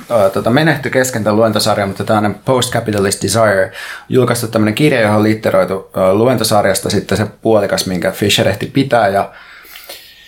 uh, 0.00 0.32
tota, 0.32 0.50
menehtyi 0.50 0.90
kesken 0.90 1.24
tämän 1.24 1.36
luentosarjan, 1.36 1.88
mutta 1.88 2.04
tämä 2.04 2.18
on 2.18 2.36
Post-Capitalist 2.44 3.22
Desire, 3.22 3.72
julkaistu 4.08 4.48
tämmöinen 4.48 4.74
kirja, 4.74 5.00
johon 5.00 5.16
on 5.16 5.22
liitteroitu 5.22 5.74
uh, 5.74 6.12
luentosarjasta 6.12 6.90
sitten 6.90 7.18
se 7.18 7.26
puolikas, 7.42 7.86
minkä 7.86 8.10
Fisher 8.10 8.48
ehti 8.48 8.66
pitää, 8.66 9.08
ja 9.08 9.30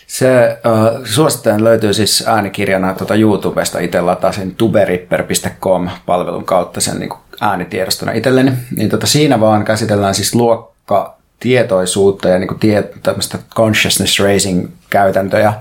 se 0.06 0.58
uh, 0.66 1.06
suosittelen 1.06 1.64
löytyy 1.64 1.94
siis 1.94 2.24
äänikirjana 2.26 2.94
tuota 2.94 3.14
YouTubesta. 3.14 3.78
Itse 3.78 4.00
latasin 4.00 4.54
tuberipper.com-palvelun 4.54 6.44
kautta 6.44 6.80
sen 6.80 6.98
niin 6.98 7.10
äänitiedostona 7.40 8.12
itselleni. 8.12 8.52
Niin 8.76 8.88
tota, 8.88 9.06
siinä 9.06 9.40
vaan 9.40 9.64
käsitellään 9.64 10.14
siis 10.14 10.34
luokka 10.34 11.18
tietoisuutta 11.40 12.28
ja 12.28 12.38
niin 12.38 12.48
kuin 12.48 12.60
tie, 12.60 12.90
tämmöistä 13.02 13.38
consciousness 13.54 14.20
raising 14.20 14.68
käytäntöjä. 14.90 15.52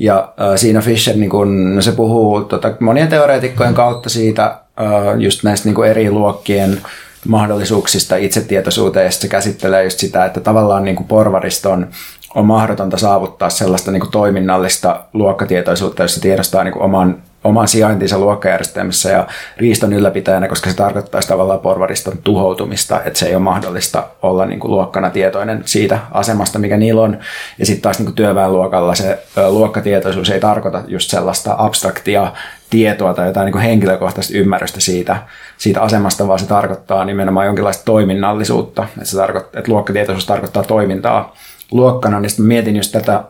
Ja 0.00 0.32
äh, 0.40 0.56
siinä 0.56 0.80
Fisher 0.80 1.16
niin 1.16 1.30
kun, 1.30 1.74
no 1.74 1.82
se 1.82 1.92
puhuu 1.92 2.44
tota, 2.44 2.72
monien 2.80 3.08
teoreetikkojen 3.08 3.74
kautta 3.74 4.08
siitä 4.08 4.44
äh, 4.44 5.18
just 5.18 5.44
näistä 5.44 5.68
niin 5.68 5.84
eri 5.84 6.10
luokkien 6.10 6.80
mahdollisuuksista 7.26 8.16
itsetietoisuuteen 8.16 9.04
ja 9.04 9.10
se 9.10 9.28
käsittelee 9.28 9.84
just 9.84 9.98
sitä, 9.98 10.24
että 10.24 10.40
tavallaan 10.40 10.84
niin 10.84 11.04
porvariston 11.08 11.88
on 12.34 12.46
mahdotonta 12.46 12.98
saavuttaa 12.98 13.50
sellaista 13.50 13.90
niin 13.90 14.10
toiminnallista 14.10 15.04
luokkatietoisuutta, 15.12 16.02
jossa 16.02 16.20
tiedostaa 16.20 16.64
niin 16.64 16.78
oman 16.78 17.22
oman 17.44 17.68
sijaintinsa 17.68 18.18
luokkajärjestelmässä 18.18 19.10
ja 19.10 19.26
riiston 19.56 19.92
ylläpitäjänä, 19.92 20.48
koska 20.48 20.70
se 20.70 20.76
tarkoittaisi 20.76 21.28
tavallaan 21.28 21.60
porvariston 21.60 22.18
tuhoutumista, 22.24 23.02
että 23.04 23.18
se 23.18 23.26
ei 23.26 23.34
ole 23.34 23.42
mahdollista 23.42 24.04
olla 24.22 24.46
niin 24.46 24.60
kuin 24.60 24.70
luokkana 24.70 25.10
tietoinen 25.10 25.62
siitä 25.64 25.98
asemasta, 26.10 26.58
mikä 26.58 26.76
niillä 26.76 27.00
on. 27.00 27.18
Ja 27.58 27.66
sitten 27.66 27.82
taas 27.82 27.98
niin 27.98 28.06
kuin 28.06 28.14
työväenluokalla 28.14 28.94
se 28.94 29.22
luokkatietoisuus 29.48 30.30
ei 30.30 30.40
tarkoita 30.40 30.82
just 30.86 31.10
sellaista 31.10 31.54
abstraktia 31.58 32.32
tietoa 32.70 33.14
tai 33.14 33.26
jotain 33.26 33.44
niin 33.44 33.52
kuin 33.52 33.62
henkilökohtaista 33.62 34.38
ymmärrystä 34.38 34.80
siitä, 34.80 35.16
siitä 35.58 35.82
asemasta, 35.82 36.28
vaan 36.28 36.38
se 36.38 36.46
tarkoittaa 36.46 37.04
nimenomaan 37.04 37.46
jonkinlaista 37.46 37.84
toiminnallisuutta. 37.84 38.82
Että, 38.82 39.04
se 39.04 39.16
tarkoittaa, 39.16 39.58
että 39.58 39.72
luokkatietoisuus 39.72 40.26
tarkoittaa 40.26 40.62
toimintaa 40.62 41.36
luokkana, 41.70 42.20
niin 42.20 42.30
sitten 42.30 42.46
mietin 42.46 42.76
just 42.76 42.92
tätä, 42.92 43.24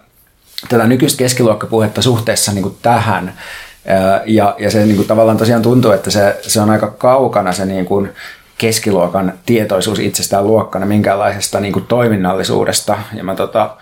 tätä 0.68 0.86
nykyistä 0.86 1.18
keskiluokkapuhetta 1.18 2.02
suhteessa 2.02 2.52
niin 2.52 2.62
kuin 2.62 2.76
tähän, 2.82 3.32
ja, 4.26 4.54
ja 4.58 4.70
se 4.70 4.84
niin 4.84 4.96
kuin, 4.96 5.08
tavallaan 5.08 5.36
tosiaan 5.36 5.62
tuntuu, 5.62 5.90
että 5.90 6.10
se, 6.10 6.38
se 6.42 6.60
on 6.60 6.70
aika 6.70 6.86
kaukana 6.90 7.52
se 7.52 7.64
niin 7.64 7.84
kuin, 7.84 8.10
keskiluokan 8.58 9.32
tietoisuus 9.46 9.98
itsestään 9.98 10.46
luokkana 10.46 10.86
minkäänlaisesta 10.86 11.60
niin 11.60 11.72
kuin, 11.72 11.86
toiminnallisuudesta. 11.86 12.98
Ja 13.14 13.24
mä 13.24 13.34
tota, 13.34 13.76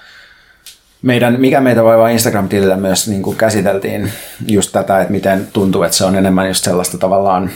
meidän, 1.02 1.40
mikä 1.40 1.60
meitä 1.60 1.84
vaivaa 1.84 2.08
Instagram-tilillä 2.08 2.76
myös 2.76 3.08
niin 3.08 3.22
kuin 3.22 3.36
käsiteltiin 3.36 4.12
just 4.46 4.72
tätä, 4.72 5.00
että 5.00 5.12
miten 5.12 5.48
tuntuu, 5.52 5.82
että 5.82 5.96
se 5.96 6.04
on 6.04 6.16
enemmän 6.16 6.48
just 6.48 6.64
sellaista 6.64 6.98
tavallaan 6.98 7.50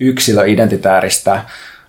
yksilöidentitääristä 0.00 1.42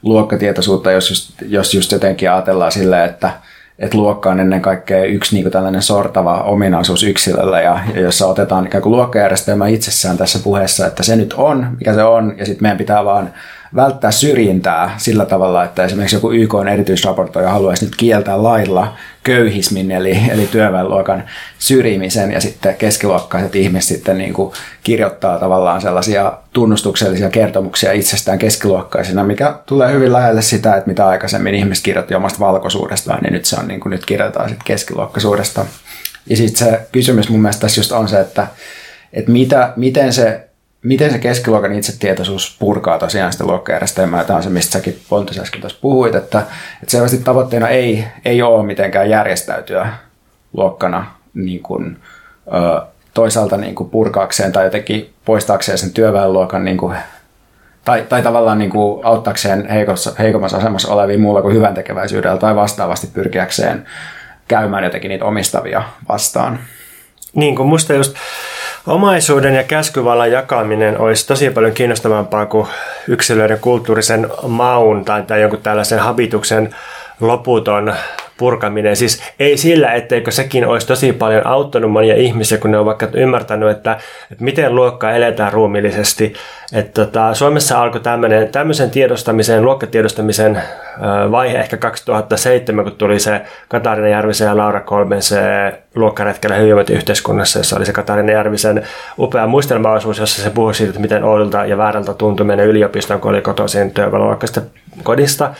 luokkatietoisuutta, 0.04 0.92
jos 0.92 1.10
just, 1.10 1.32
jos 1.42 1.74
just 1.74 1.92
jotenkin 1.92 2.32
ajatellaan 2.32 2.72
silleen, 2.72 3.10
että– 3.10 3.32
että 3.80 3.98
luokka 3.98 4.30
on 4.30 4.40
ennen 4.40 4.62
kaikkea 4.62 5.04
yksi 5.04 5.36
niin 5.36 5.44
kuin 5.44 5.54
tällainen 5.54 5.82
sortava 5.82 6.42
ominaisuus 6.42 7.04
yksilöllä 7.04 7.62
ja, 7.62 7.80
ja 7.94 8.02
jossa 8.02 8.28
otetaan 8.28 8.66
ikään 8.66 8.82
kuin 8.82 8.92
luokkajärjestelmä 8.92 9.68
itsessään 9.68 10.18
tässä 10.18 10.40
puheessa, 10.44 10.88
että 10.88 11.04
se 11.04 11.16
nyt 11.16 11.34
on, 11.34 11.68
mikä 11.80 11.94
se 11.94 12.04
on 12.04 12.34
ja 12.38 12.46
sitten 12.46 12.64
meidän 12.64 12.78
pitää 12.78 13.06
vaan 13.06 13.34
välttää 13.76 14.12
syrjintää 14.12 14.94
sillä 14.98 15.26
tavalla, 15.26 15.64
että 15.64 15.86
esimerkiksi 15.86 16.16
joku 16.16 16.32
YK 16.32 16.54
on 16.54 16.68
erityisraportoija 16.68 17.50
haluaisi 17.50 17.86
nyt 17.86 17.96
kieltää 17.96 18.44
lailla 18.44 18.96
köyhismin, 19.24 19.92
eli, 19.92 20.20
eli 20.32 20.48
työväenluokan 20.48 21.24
syrjimisen, 21.60 22.32
ja 22.32 22.42
sitten 22.42 22.76
keskiluokkaiset 22.76 23.56
ihmiset 23.56 23.88
sitten 23.88 24.18
niin 24.18 24.34
kuin 24.34 24.54
kirjoittaa 24.84 25.40
tavallaan 25.40 25.82
sellaisia 25.82 26.34
tunnustuksellisia 26.54 27.30
kertomuksia 27.30 27.92
itsestään 27.92 28.40
keskiluokkaisina, 28.40 29.24
mikä 29.24 29.56
tulee 29.66 29.94
hyvin 29.94 30.14
lähelle 30.14 30.42
sitä, 30.42 30.76
että 30.76 30.90
mitä 30.90 31.08
aikaisemmin 31.08 31.56
ihmiset 31.56 31.84
kirjoitti 31.84 32.16
omasta 32.16 32.40
valkoisuudestaan, 32.40 33.24
niin 33.24 33.34
nyt 33.34 33.46
se 33.46 33.56
on 33.60 33.68
niin 33.68 33.80
kuin 33.80 33.92
nyt 33.92 34.06
kirjoitetaan 34.06 34.50
sitten 34.50 34.66
keskiluokkaisuudesta. 34.66 35.66
Ja 36.30 36.38
sitten 36.38 36.68
se 36.68 36.80
kysymys 36.92 37.30
mun 37.30 37.42
mielestä 37.42 37.62
tässä 37.62 37.80
just 37.80 37.92
on 37.92 38.08
se, 38.08 38.20
että, 38.20 38.48
että 39.14 39.32
mitä, 39.32 39.74
miten 39.76 40.14
se 40.14 40.49
miten 40.84 41.12
se 41.12 41.20
keskiluokan 41.20 41.74
itsetietoisuus 41.74 42.58
purkaa 42.60 43.00
tosiaan 43.00 43.32
sitä 43.32 43.44
luokkajärjestelmää. 43.44 44.24
Tämä 44.24 44.38
on 44.38 44.44
se, 44.44 44.50
mistä 44.50 44.72
säkin 44.72 45.00
Pontus 45.10 45.40
äsken 45.40 45.62
tuossa 45.62 45.80
puhuit, 45.82 46.16
että, 46.16 46.40
että 46.84 46.92
selvästi 46.92 47.18
tavoitteena 47.18 47.68
ei, 47.68 48.06
ei 48.26 48.42
ole 48.42 48.66
mitenkään 48.66 49.10
järjestäytyä 49.10 49.94
luokkana 50.54 51.06
niin 51.34 51.64
kuin, 51.64 51.98
ö, 52.48 52.82
toisaalta 53.14 53.58
niin 53.58 53.76
kuin 53.76 53.90
purkaakseen 53.90 54.52
tai 54.52 54.66
jotenkin 54.66 55.14
poistaakseen 55.26 55.78
sen 55.78 55.94
työväenluokan 55.94 56.66
niin 56.66 56.78
kuin, 56.78 56.98
tai, 57.86 58.06
tai 58.10 58.24
tavallaan 58.24 58.60
niin 58.60 58.72
kuin 58.72 59.06
auttaakseen 59.06 59.70
heikossa, 59.70 60.14
heikommassa 60.20 60.58
asemassa 60.58 60.94
olevia 60.94 61.20
muulla 61.20 61.42
kuin 61.42 61.56
hyvän 61.56 61.74
tekeväisyydellä 61.74 62.38
tai 62.38 62.56
vastaavasti 62.56 63.08
pyrkiäkseen 63.08 63.86
käymään 64.48 64.84
jotenkin 64.84 65.10
niitä 65.10 65.26
omistavia 65.26 65.84
vastaan. 66.10 66.60
Niin 67.34 67.56
kuin 67.56 67.70
musta 67.70 67.94
just 67.94 68.16
Omaisuuden 68.90 69.56
ja 69.56 69.64
käskyvallan 69.64 70.32
jakaminen 70.32 71.00
olisi 71.00 71.28
tosi 71.28 71.50
paljon 71.50 71.74
kiinnostavampaa 71.74 72.46
kuin 72.46 72.68
yksilöiden 73.08 73.60
kulttuurisen 73.60 74.28
maun 74.48 75.06
tai, 75.06 75.24
tai 75.24 75.42
jonkun 75.42 75.62
tällaisen 75.62 76.00
habituksen 76.00 76.76
loputon 77.20 77.94
purkaminen. 78.40 78.96
Siis 78.96 79.22
ei 79.40 79.58
sillä, 79.58 79.94
etteikö 79.94 80.32
sekin 80.32 80.68
olisi 80.68 80.88
tosi 80.88 81.14
paljon 81.14 81.48
auttanut 81.48 81.92
monia 81.92 82.16
ihmisiä, 82.16 82.58
kun 82.58 82.72
ne 82.72 82.78
on 82.78 82.86
vaikka 82.86 83.08
ymmärtänyt, 83.14 83.70
että, 83.70 83.98
että 84.32 84.44
miten 84.44 84.76
luokka 84.76 85.12
eletään 85.12 85.54
ruumillisesti. 85.54 86.34
Että 86.74 87.06
tota, 87.06 87.34
Suomessa 87.34 87.82
alkoi 87.82 88.02
tämmöinen, 88.02 88.50
tämmöisen 88.50 88.90
tiedostamisen, 88.90 89.66
luokkatiedostamisen 89.66 90.62
vaihe 91.32 91.58
ehkä 91.58 91.78
2007, 91.78 92.86
kun 92.86 92.96
tuli 92.96 93.20
se 93.20 93.42
Katarina 93.68 94.08
Järvisen 94.08 94.46
ja 94.46 94.58
Laura 94.58 94.82
Kolmen 94.82 95.22
se 95.22 95.40
luokkaretkellä 95.96 96.56
hyvinvointiyhteiskunnassa, 96.56 97.60
jossa 97.60 97.76
oli 97.76 97.86
se 97.86 97.94
Katarina 97.94 98.32
Järvisen 98.32 98.88
upea 99.20 99.48
muistelmaosuus, 99.48 100.18
jossa 100.18 100.42
se 100.42 100.50
puhui 100.50 100.76
siitä, 100.76 100.90
että 100.90 101.02
miten 101.02 101.24
oudolta 101.24 101.66
ja 101.66 101.78
väärältä 101.78 102.14
tuntui 102.14 102.46
mennä 102.46 102.64
yliopistoon, 102.64 103.20
kun 103.20 103.32
oli 103.32 103.42
kotoisin 103.42 103.92
työväliluokkaista 103.92 104.62
kodista. 105.04 105.54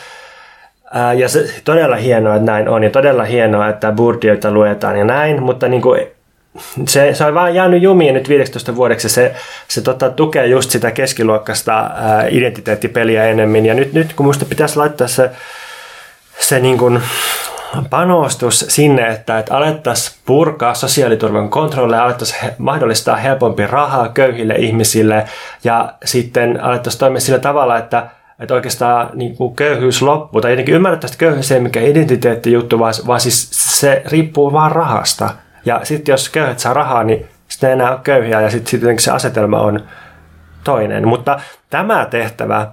Ja 1.18 1.28
se 1.28 1.44
todella 1.64 1.96
hienoa, 1.96 2.34
että 2.34 2.52
näin 2.52 2.68
on, 2.68 2.84
ja 2.84 2.90
todella 2.90 3.24
hienoa, 3.24 3.68
että 3.68 3.92
Bourdieuta 3.92 4.50
luetaan 4.50 4.98
ja 4.98 5.04
näin, 5.04 5.42
mutta 5.42 5.68
niin 5.68 5.82
kuin 5.82 6.06
se, 6.88 7.14
se 7.14 7.24
on 7.24 7.34
vaan 7.34 7.54
jäänyt 7.54 7.82
jumiin 7.82 8.14
nyt 8.14 8.28
15 8.28 8.76
vuodeksi. 8.76 9.08
Se, 9.08 9.34
se 9.68 9.80
tota, 9.80 10.10
tukee 10.10 10.46
just 10.46 10.70
sitä 10.70 10.90
keskiluokkaista 10.90 11.90
ää, 11.94 12.26
identiteettipeliä 12.28 13.24
enemmän. 13.24 13.66
Ja 13.66 13.74
nyt, 13.74 13.92
nyt 13.92 14.12
kun 14.12 14.26
musta 14.26 14.44
pitäisi 14.44 14.76
laittaa 14.76 15.08
se, 15.08 15.30
se 16.38 16.60
niin 16.60 16.78
kuin 16.78 17.02
panostus 17.90 18.64
sinne, 18.68 19.08
että, 19.08 19.38
että 19.38 19.56
alettaisiin 19.56 20.18
purkaa 20.26 20.74
sosiaaliturvan 20.74 21.48
kontrolleja, 21.48 22.04
alettaisiin 22.04 22.52
mahdollistaa 22.58 23.16
helpompi 23.16 23.66
rahaa 23.66 24.08
köyhille 24.08 24.54
ihmisille 24.54 25.24
ja 25.64 25.92
sitten 26.04 26.62
alettaisiin 26.62 27.00
toimia 27.00 27.20
sillä 27.20 27.38
tavalla, 27.38 27.78
että 27.78 28.06
että 28.40 28.54
oikeastaan 28.54 29.10
niin 29.14 29.36
kuin 29.36 29.56
köyhyys 29.56 30.02
loppuu, 30.02 30.40
tai 30.40 30.52
jotenkin 30.52 30.74
ymmärrettäisiin, 30.74 31.14
että 31.14 31.20
köyhyys 31.20 31.52
ei 31.52 31.60
mikään 31.60 31.86
identiteettijuttu, 31.86 32.78
vaan, 32.78 32.94
vaan 33.06 33.20
siis 33.20 33.48
se 33.80 34.02
riippuu 34.06 34.52
vaan 34.52 34.72
rahasta. 34.72 35.30
Ja 35.64 35.80
sitten 35.82 36.12
jos 36.12 36.28
köyhät 36.28 36.58
saa 36.58 36.74
rahaa, 36.74 37.04
niin 37.04 37.26
sitten 37.48 37.68
ei 37.68 37.74
enää 37.74 37.90
ole 37.90 38.00
köyhiä, 38.02 38.40
ja 38.40 38.50
sitten 38.50 38.80
sit 38.80 39.00
se 39.00 39.10
asetelma 39.10 39.60
on 39.60 39.80
toinen. 40.64 41.08
Mutta 41.08 41.40
tämä 41.70 42.06
tehtävä 42.10 42.66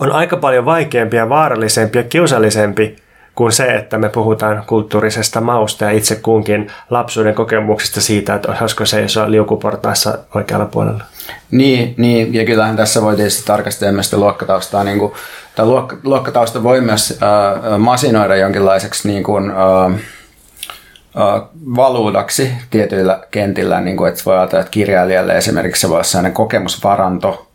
on 0.00 0.12
aika 0.12 0.36
paljon 0.36 0.64
vaikeampi 0.64 1.16
ja 1.16 1.28
vaarallisempi 1.28 1.98
ja 1.98 2.04
kiusallisempi 2.04 2.96
kuin 3.34 3.52
se, 3.52 3.64
että 3.74 3.98
me 3.98 4.08
puhutaan 4.08 4.62
kulttuurisesta 4.66 5.40
mausta 5.40 5.84
ja 5.84 5.90
itse 5.90 6.16
kunkin 6.16 6.72
lapsuuden 6.90 7.34
kokemuksista 7.34 8.00
siitä, 8.00 8.34
että 8.34 8.52
osaisiko 8.52 8.86
seisoa 8.86 9.30
liukuportaissa 9.30 10.18
oikealla 10.34 10.66
puolella. 10.66 11.04
Niin, 11.50 11.94
niin, 11.96 12.34
ja 12.34 12.44
kyllähän 12.44 12.76
tässä 12.76 13.02
voi 13.02 13.16
tietysti 13.16 13.46
tarkastella 13.46 13.92
myös 13.92 14.12
luokkataustaa, 14.12 14.84
niin 14.84 14.98
kuin, 14.98 15.12
tai 15.54 15.66
luokka, 15.66 15.96
luokkatausta 16.04 16.62
voi 16.62 16.80
myös 16.80 17.18
äh, 17.22 17.78
masinoida 17.78 18.36
jonkinlaiseksi 18.36 19.08
niin 19.08 19.22
kuin, 19.22 19.50
äh, 19.50 19.92
äh, 21.20 21.42
valuudaksi 21.76 22.52
tietyillä 22.70 23.20
kentillä, 23.30 23.80
niin 23.80 23.96
kuin, 23.96 24.08
että 24.08 24.22
voi 24.26 24.38
ajatella, 24.38 24.60
että 24.60 24.70
kirjailijalle 24.70 25.38
esimerkiksi 25.38 25.80
se 25.80 25.88
voi 25.88 25.94
olla 25.94 26.04
sellainen 26.04 26.32
kokemusvaranto, 26.32 27.52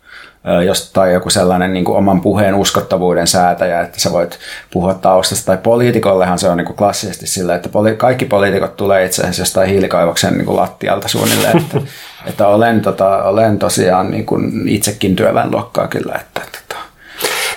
tai 0.93 1.13
joku 1.13 1.29
sellainen 1.29 1.73
niin 1.73 1.85
kuin 1.85 1.97
oman 1.97 2.21
puheen 2.21 2.55
uskottavuuden 2.55 3.27
säätäjä, 3.27 3.81
että 3.81 3.99
sä 3.99 4.11
voit 4.11 4.39
puhua 4.71 4.93
taustasta. 4.93 5.45
Tai 5.45 5.57
poliitikollehan 5.57 6.39
se 6.39 6.49
on 6.49 6.57
niin 6.57 6.65
kuin 6.65 6.77
klassisesti 6.77 7.27
sillä, 7.27 7.55
että 7.55 7.69
poli- 7.69 7.95
kaikki 7.95 8.25
poliitikot 8.25 8.75
tulee 8.77 9.05
itse 9.05 9.21
asiassa 9.21 9.41
jostain 9.41 9.69
hiilikaivoksen 9.69 10.33
niin 10.33 10.45
kuin 10.45 10.55
lattialta 10.55 11.07
suunnilleen. 11.07 11.57
Että, 11.57 11.77
että 12.29 12.47
olen, 12.47 12.81
tota, 12.81 13.23
olen 13.23 13.59
tosiaan 13.59 14.11
niin 14.11 14.25
kuin 14.25 14.69
itsekin 14.69 15.15
työväenluokkaa 15.15 15.87
kyllä. 15.87 16.13
Että, 16.15 16.41
että, 16.45 16.59
tota. 16.67 16.81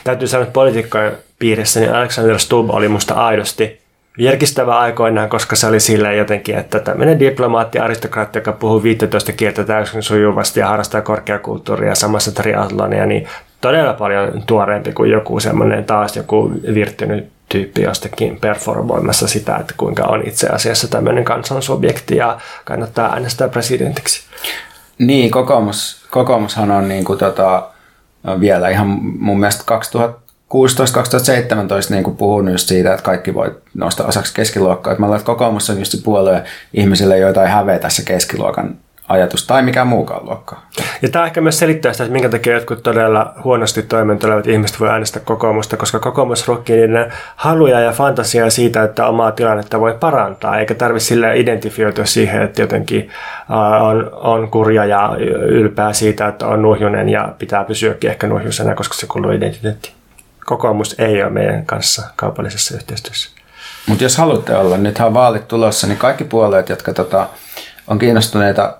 Täytyy 0.04 0.28
sanoa, 0.28 0.42
että 0.42 0.52
poliitikkojen 0.52 1.12
piirissä 1.38 1.80
niin 1.80 1.94
Alexander 1.94 2.38
Stubb 2.38 2.70
oli 2.70 2.88
musta 2.88 3.14
aidosti 3.14 3.80
virkistävä 4.18 4.78
aikoinaan, 4.78 5.28
koska 5.28 5.56
se 5.56 5.66
oli 5.66 5.80
silleen 5.80 6.18
jotenkin, 6.18 6.58
että 6.58 6.80
tämmöinen 6.80 7.18
diplomaatti, 7.18 7.78
aristokraatti, 7.78 8.38
joka 8.38 8.52
puhuu 8.52 8.82
15 8.82 9.32
kieltä 9.32 9.64
täysin 9.64 10.02
sujuvasti 10.02 10.60
ja 10.60 10.68
harrastaa 10.68 11.00
korkeakulttuuria 11.00 11.94
samassa 11.94 12.32
triathlonia, 12.32 13.06
niin 13.06 13.26
todella 13.60 13.92
paljon 13.92 14.42
tuoreempi 14.46 14.92
kuin 14.92 15.10
joku 15.10 15.40
semmoinen 15.40 15.84
taas 15.84 16.16
joku 16.16 16.52
virtynyt 16.74 17.28
tyyppi 17.50 17.82
jostakin 17.82 18.40
performoimassa 18.40 19.28
sitä, 19.28 19.56
että 19.56 19.74
kuinka 19.76 20.02
on 20.02 20.22
itse 20.26 20.46
asiassa 20.46 20.88
tämmöinen 20.88 21.24
kansansubjekti 21.24 22.16
ja 22.16 22.38
kannattaa 22.64 23.12
äänestää 23.12 23.48
presidentiksi. 23.48 24.20
Niin, 24.98 25.30
kokoomus, 25.30 26.06
kokoomushan 26.10 26.70
on 26.70 26.88
niin 26.88 27.04
kuin 27.04 27.18
tota, 27.18 27.68
vielä 28.40 28.68
ihan 28.68 28.86
mun 29.18 29.40
mielestä 29.40 29.62
2000 29.66 30.30
2016-2017 30.50 30.52
niin 31.90 32.16
puhunut 32.16 32.54
just 32.54 32.68
siitä, 32.68 32.92
että 32.92 33.02
kaikki 33.04 33.34
voi 33.34 33.56
nostaa 33.74 34.06
osaksi 34.06 34.34
keskiluokkaa. 34.34 34.92
Että 34.92 35.00
mä 35.00 35.06
luulen, 35.06 35.18
että 35.18 35.26
kokoomus 35.26 35.70
on 35.70 35.78
just 35.78 35.92
se 35.92 35.98
puolue 36.04 36.44
ihmisille, 36.74 37.18
joita 37.18 37.42
ei 37.42 37.50
hävetä 37.50 37.88
se 37.88 38.02
keskiluokan 38.04 38.76
ajatus 39.10 39.46
tai 39.46 39.62
mikä 39.62 39.84
muukaan 39.84 40.24
luokka. 40.26 40.60
Ja 41.02 41.08
tämä 41.08 41.26
ehkä 41.26 41.40
myös 41.40 41.58
selittää 41.58 41.92
sitä, 41.92 42.04
että 42.04 42.12
minkä 42.12 42.28
takia 42.28 42.54
jotkut 42.54 42.82
todella 42.82 43.34
huonosti 43.44 43.82
toimeentulevat 43.82 44.46
ihmiset 44.46 44.80
voi 44.80 44.88
äänestää 44.88 45.22
kokoomusta, 45.24 45.76
koska 45.76 45.98
kokoomus 45.98 46.48
ruokkii 46.48 46.76
niiden 46.76 47.12
haluja 47.36 47.80
ja 47.80 47.92
fantasiaa 47.92 48.50
siitä, 48.50 48.82
että 48.82 49.06
omaa 49.06 49.32
tilannetta 49.32 49.80
voi 49.80 49.96
parantaa, 50.00 50.58
eikä 50.58 50.74
tarvitse 50.74 51.06
sille 51.06 51.38
identifioitua 51.38 52.04
siihen, 52.04 52.42
että 52.42 52.62
jotenkin 52.62 53.10
on, 53.80 54.10
on 54.12 54.50
kurja 54.50 54.84
ja 54.84 55.16
ylpeä 55.48 55.92
siitä, 55.92 56.28
että 56.28 56.46
on 56.46 56.62
nuhjunen 56.62 57.08
ja 57.08 57.28
pitää 57.38 57.64
pysyäkin 57.64 58.10
ehkä 58.10 58.26
nuhjusena, 58.26 58.74
koska 58.74 58.94
se 58.94 59.06
kuuluu 59.06 59.30
identiteettiin 59.30 59.94
kokoomus 60.50 60.94
ei 60.98 61.22
ole 61.22 61.30
meidän 61.30 61.66
kanssa 61.66 62.02
kaupallisessa 62.16 62.74
yhteistyössä. 62.74 63.30
Mutta 63.86 64.04
jos 64.04 64.16
haluatte 64.16 64.56
olla, 64.56 64.76
nythän 64.76 65.08
on 65.08 65.14
vaalit 65.14 65.48
tulossa, 65.48 65.86
niin 65.86 65.98
kaikki 65.98 66.24
puolueet, 66.24 66.68
jotka 66.68 66.92
tota, 66.92 67.28
on 67.86 67.98
kiinnostuneita 67.98 68.76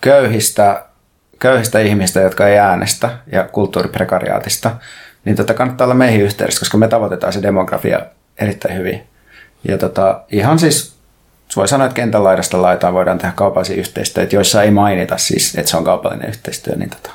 köyhistä, 0.00 0.84
köyhistä 1.38 1.80
ihmistä, 1.80 2.20
jotka 2.20 2.48
ei 2.48 2.58
äänestä 2.58 3.18
ja 3.32 3.44
kulttuuriprekariaatista, 3.52 4.70
niin 5.24 5.36
tota, 5.36 5.54
kannattaa 5.54 5.84
olla 5.84 5.94
meihin 5.94 6.20
yhteydessä, 6.20 6.60
koska 6.60 6.78
me 6.78 6.88
tavoitetaan 6.88 7.32
se 7.32 7.42
demografia 7.42 8.00
erittäin 8.38 8.78
hyvin. 8.78 9.06
Ja 9.68 9.78
tota, 9.78 10.20
ihan 10.30 10.58
siis 10.58 10.94
voi 11.56 11.68
sanoa, 11.68 11.86
että 11.86 11.96
kentän 11.96 12.24
laidasta 12.24 12.62
laitaan 12.62 12.94
voidaan 12.94 13.18
tehdä 13.18 13.32
kaupallisia 13.36 13.76
yhteistyötä, 13.76 14.36
joissa 14.36 14.62
ei 14.62 14.70
mainita 14.70 15.18
siis, 15.18 15.54
että 15.54 15.70
se 15.70 15.76
on 15.76 15.84
kaupallinen 15.84 16.28
yhteistyö, 16.28 16.76
niin 16.76 16.90
tota, 16.90 17.10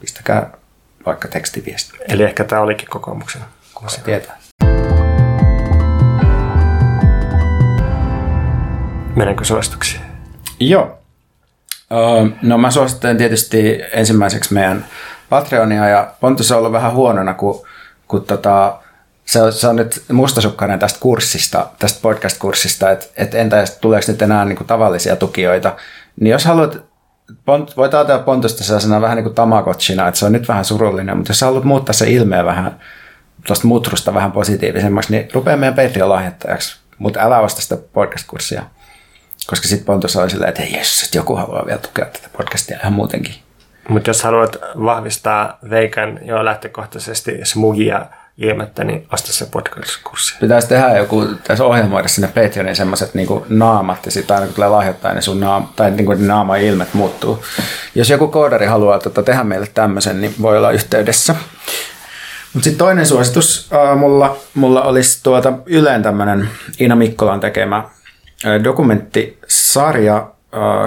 pistäkää 0.00 0.50
vaikka 1.06 1.28
tekstiviesti. 1.28 1.98
Eli 2.08 2.22
ehkä 2.22 2.44
tämä 2.44 2.62
olikin 2.62 2.88
kokoomuksen 2.88 3.42
Se 3.86 4.00
tietää. 4.00 4.38
Mennäänkö 9.16 9.44
suosituksiin? 9.44 10.09
Joo. 10.60 10.98
No 12.42 12.58
mä 12.58 12.70
suosittelen 12.70 13.16
tietysti 13.16 13.80
ensimmäiseksi 13.92 14.54
meidän 14.54 14.86
Patreonia 15.28 15.88
ja 15.88 16.14
Pontus 16.20 16.52
on 16.52 16.58
ollut 16.58 16.72
vähän 16.72 16.92
huonona, 16.92 17.34
kun, 17.34 17.66
kun 18.08 18.24
tota, 18.24 18.78
se, 19.24 19.42
on, 19.42 19.52
se 19.52 19.68
on 19.68 19.76
nyt 19.76 20.02
mustasukkainen 20.12 20.78
tästä 20.78 21.00
kurssista, 21.00 21.66
tästä 21.78 22.00
podcast-kurssista, 22.02 22.90
että 22.90 23.06
et 23.16 23.34
entä 23.34 23.64
tuleeko 23.80 24.12
nyt 24.12 24.22
enää 24.22 24.44
niin 24.44 24.56
kuin 24.56 24.66
tavallisia 24.66 25.16
tukijoita. 25.16 25.76
Niin 26.20 26.30
jos 26.30 26.44
haluat 26.44 26.82
Pont, 27.44 27.76
voit 27.76 27.94
ajatella 27.94 28.22
Pontusta 28.22 28.64
sellaisena 28.64 29.00
vähän 29.00 29.16
niin 29.16 29.24
kuin 29.24 29.34
Tamagotchina, 29.34 30.08
että 30.08 30.20
se 30.20 30.26
on 30.26 30.32
nyt 30.32 30.48
vähän 30.48 30.64
surullinen, 30.64 31.16
mutta 31.16 31.30
jos 31.30 31.40
haluat 31.40 31.64
muuttaa 31.64 31.92
se 31.92 32.10
ilmeen 32.10 32.44
vähän 32.44 32.80
tuosta 33.46 33.66
mutrusta 33.66 34.14
vähän 34.14 34.32
positiivisemmaksi, 34.32 35.12
niin 35.12 35.28
rupea 35.32 35.56
meidän 35.56 35.74
Patreon-lahjoittajaksi, 35.74 36.78
mutta 36.98 37.20
älä 37.20 37.38
osta 37.38 37.60
sitä 37.60 37.76
podcast-kurssia. 37.76 38.62
Koska 39.46 39.68
sitten 39.68 39.86
Pontus 39.86 40.16
oli 40.16 40.30
silleen, 40.30 40.48
että 40.48 40.62
jes, 40.62 41.02
että 41.02 41.18
joku 41.18 41.36
haluaa 41.36 41.66
vielä 41.66 41.78
tukea 41.78 42.04
tätä 42.04 42.28
podcastia 42.36 42.78
ihan 42.80 42.92
muutenkin. 42.92 43.34
Mutta 43.88 44.10
jos 44.10 44.22
haluat 44.22 44.56
vahvistaa 44.84 45.58
Veikan 45.70 46.18
jo 46.22 46.44
lähtökohtaisesti 46.44 47.38
smugia 47.42 48.06
ilmettä, 48.38 48.84
niin 48.84 49.06
osta 49.12 49.32
se 49.32 49.46
podcast-kurssi. 49.46 50.36
Pitäisi 50.40 50.68
tehdä 50.68 50.96
joku, 50.96 51.26
tässä 51.44 51.64
ohjelmoida 51.64 52.08
sinne 52.08 52.28
Patreonin 52.28 52.76
semmoiset 52.76 53.14
niin 53.14 53.28
naamat, 53.48 54.06
ja 54.06 54.10
sitten 54.10 54.34
aina 54.34 54.46
kun 54.46 54.54
tulee 54.54 54.68
lahjoittaa, 54.68 55.12
niin 55.12 55.22
sun 55.22 55.40
naama, 55.40 55.72
tai 55.76 55.90
niin 55.90 56.06
kuin 56.06 56.26
naama 56.26 56.56
ilmet 56.56 56.94
muuttuu. 56.94 57.44
Jos 57.94 58.10
joku 58.10 58.28
koodari 58.28 58.66
haluaa 58.66 58.98
tota, 58.98 59.22
tehdä 59.22 59.44
meille 59.44 59.66
tämmöisen, 59.74 60.20
niin 60.20 60.34
voi 60.42 60.58
olla 60.58 60.70
yhteydessä. 60.70 61.34
Mutta 62.52 62.64
sitten 62.64 62.78
toinen 62.78 63.06
suositus 63.06 63.70
äh, 63.72 63.98
mulla, 63.98 64.36
mulla 64.54 64.82
olisi 64.82 65.22
tuota 65.22 65.52
Yleen 65.66 66.02
tämmöinen 66.02 66.48
Iina 66.80 66.96
Mikkolan 66.96 67.40
tekemä 67.40 67.84
dokumenttisarja 68.64 70.30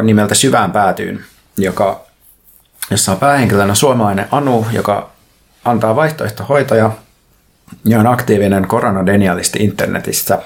nimeltä 0.04 0.36
Syvään 0.36 0.72
päätyyn, 0.72 1.26
joka, 1.58 2.02
jossa 2.92 3.12
on 3.12 3.18
päähenkilönä 3.18 3.76
suomalainen 3.76 4.28
Anu, 4.32 4.66
joka 4.72 5.10
antaa 5.66 5.96
vaihtoehtohoitoja 5.96 6.92
ja 7.86 8.00
on 8.00 8.08
aktiivinen 8.08 8.68
koronadenialisti 8.68 9.64
internetissä. 9.64 10.40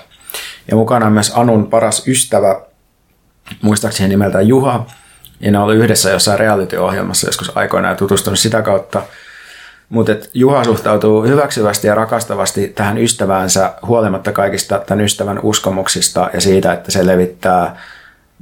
Ja 0.72 0.76
mukana 0.76 1.06
on 1.06 1.14
myös 1.14 1.32
Anun 1.36 1.70
paras 1.70 2.08
ystävä, 2.08 2.62
muistaakseni 3.62 4.10
nimeltä 4.10 4.42
Juha, 4.42 4.86
ja 5.40 5.52
ne 5.52 5.60
oli 5.60 5.76
yhdessä 5.76 6.10
jossain 6.10 6.40
reality-ohjelmassa 6.40 7.28
joskus 7.28 7.58
aikoinaan 7.58 7.92
ja 7.92 7.98
tutustunut 7.98 8.40
sitä 8.40 8.62
kautta. 8.62 9.02
Mutta 9.90 10.12
Juha 10.34 10.64
suhtautuu 10.64 11.24
hyväksyvästi 11.24 11.88
ja 11.88 11.96
rakastavasti 11.96 12.68
tähän 12.68 12.98
ystäväänsä 12.98 13.74
huolimatta 13.88 14.32
kaikista 14.32 14.80
tämän 14.80 15.06
ystävän 15.06 15.40
uskomuksista 15.44 16.30
ja 16.34 16.42
siitä, 16.42 16.74
että 16.74 16.92
se 16.92 17.06
levittää 17.08 17.78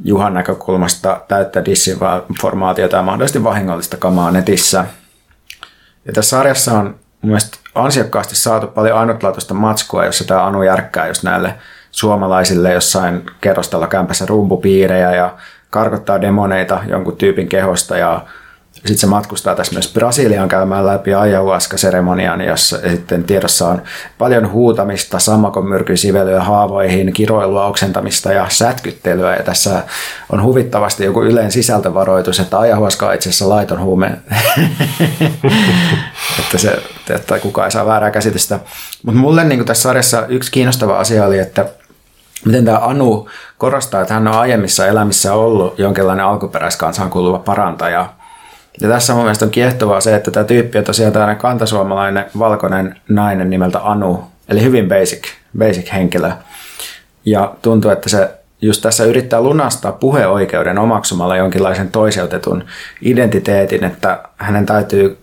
Juhan 0.03 0.33
näkökulmasta 0.33 1.21
täyttä 1.27 1.65
disinformaatiota 1.65 2.97
ja 2.97 3.03
mahdollisesti 3.03 3.43
vahingollista 3.43 3.97
kamaa 3.97 4.31
netissä. 4.31 4.85
Ja 6.05 6.13
tässä 6.13 6.37
sarjassa 6.37 6.79
on 6.79 6.85
mun 6.85 6.95
mielestä 7.21 7.57
ansiokkaasti 7.75 8.35
saatu 8.35 8.67
paljon 8.67 8.97
ainutlaatuista 8.97 9.53
matskua, 9.53 10.05
jossa 10.05 10.27
tämä 10.27 10.45
Anu 10.45 10.63
järkkää 10.63 11.07
just 11.07 11.23
näille 11.23 11.55
suomalaisille 11.91 12.73
jossain 12.73 13.25
kerrostalla 13.41 13.87
kämpässä 13.87 14.25
rumpupiirejä 14.25 15.15
ja 15.15 15.33
karkottaa 15.69 16.21
demoneita 16.21 16.81
jonkun 16.87 17.17
tyypin 17.17 17.47
kehosta 17.47 17.97
ja 17.97 18.25
sitten 18.75 18.97
se 18.97 19.07
matkustaa 19.07 19.55
tässä 19.55 19.73
myös 19.73 19.93
Brasiliaan 19.93 20.49
käymään 20.49 20.85
läpi 20.85 21.13
ayahuasca-seremonian, 21.13 22.41
jossa 22.41 22.77
sitten 22.89 23.23
tiedossa 23.23 23.67
on 23.67 23.81
paljon 24.17 24.51
huutamista, 24.51 25.19
sammakon 25.19 25.69
myrkysivelyä 25.69 26.43
haavoihin, 26.43 27.13
kiroilua, 27.13 27.65
oksentamista 27.65 28.33
ja 28.33 28.45
sätkyttelyä. 28.49 29.35
Ja 29.35 29.43
tässä 29.43 29.83
on 30.31 30.43
huvittavasti 30.43 31.05
joku 31.05 31.23
yleen 31.23 31.51
sisältövaroitus, 31.51 32.39
että 32.39 32.59
ayahuasca 32.59 33.07
on 33.07 33.15
itse 33.15 33.29
asiassa 33.29 33.49
laiton 33.49 33.81
huume. 33.81 34.11
että, 36.39 36.57
se, 36.57 36.79
että 37.09 37.39
kukaan 37.39 37.65
ei 37.65 37.71
saa 37.71 37.85
väärää 37.85 38.11
käsitystä. 38.11 38.59
Mutta 39.05 39.19
mulle 39.19 39.43
niin 39.43 39.65
tässä 39.65 39.83
sarjassa 39.83 40.25
yksi 40.27 40.51
kiinnostava 40.51 40.99
asia 40.99 41.25
oli, 41.25 41.39
että 41.39 41.65
miten 42.45 42.65
tämä 42.65 42.77
Anu 42.77 43.29
korostaa, 43.57 44.01
että 44.01 44.13
hän 44.13 44.27
on 44.27 44.33
aiemmissa 44.33 44.87
elämissä 44.87 45.33
ollut 45.33 45.79
jonkinlainen 45.79 46.25
alkuperäiskansaan 46.25 47.09
kuuluva 47.09 47.39
parantaja– 47.39 48.09
ja 48.81 48.89
tässä 48.89 49.13
mun 49.13 49.23
mielestä 49.23 49.45
on 49.45 49.51
kiehtovaa 49.51 50.01
se, 50.01 50.15
että 50.15 50.31
tämä 50.31 50.43
tyyppi 50.43 50.77
on 50.77 50.83
tosiaan 50.83 51.13
tämmöinen 51.13 51.37
kantasuomalainen 51.37 52.25
valkoinen 52.39 52.95
nainen 53.09 53.49
nimeltä 53.49 53.79
Anu, 53.79 54.23
eli 54.49 54.61
hyvin 54.61 54.87
basic, 54.87 55.27
basic 55.57 55.93
henkilö. 55.93 56.31
Ja 57.25 57.55
tuntuu, 57.61 57.91
että 57.91 58.09
se 58.09 58.29
just 58.61 58.81
tässä 58.81 59.03
yrittää 59.03 59.41
lunastaa 59.41 59.91
puheoikeuden 59.91 60.77
omaksumalla 60.77 61.37
jonkinlaisen 61.37 61.91
toiseutetun 61.91 62.63
identiteetin, 63.01 63.83
että 63.83 64.23
hänen 64.37 64.65
täytyy 64.65 65.17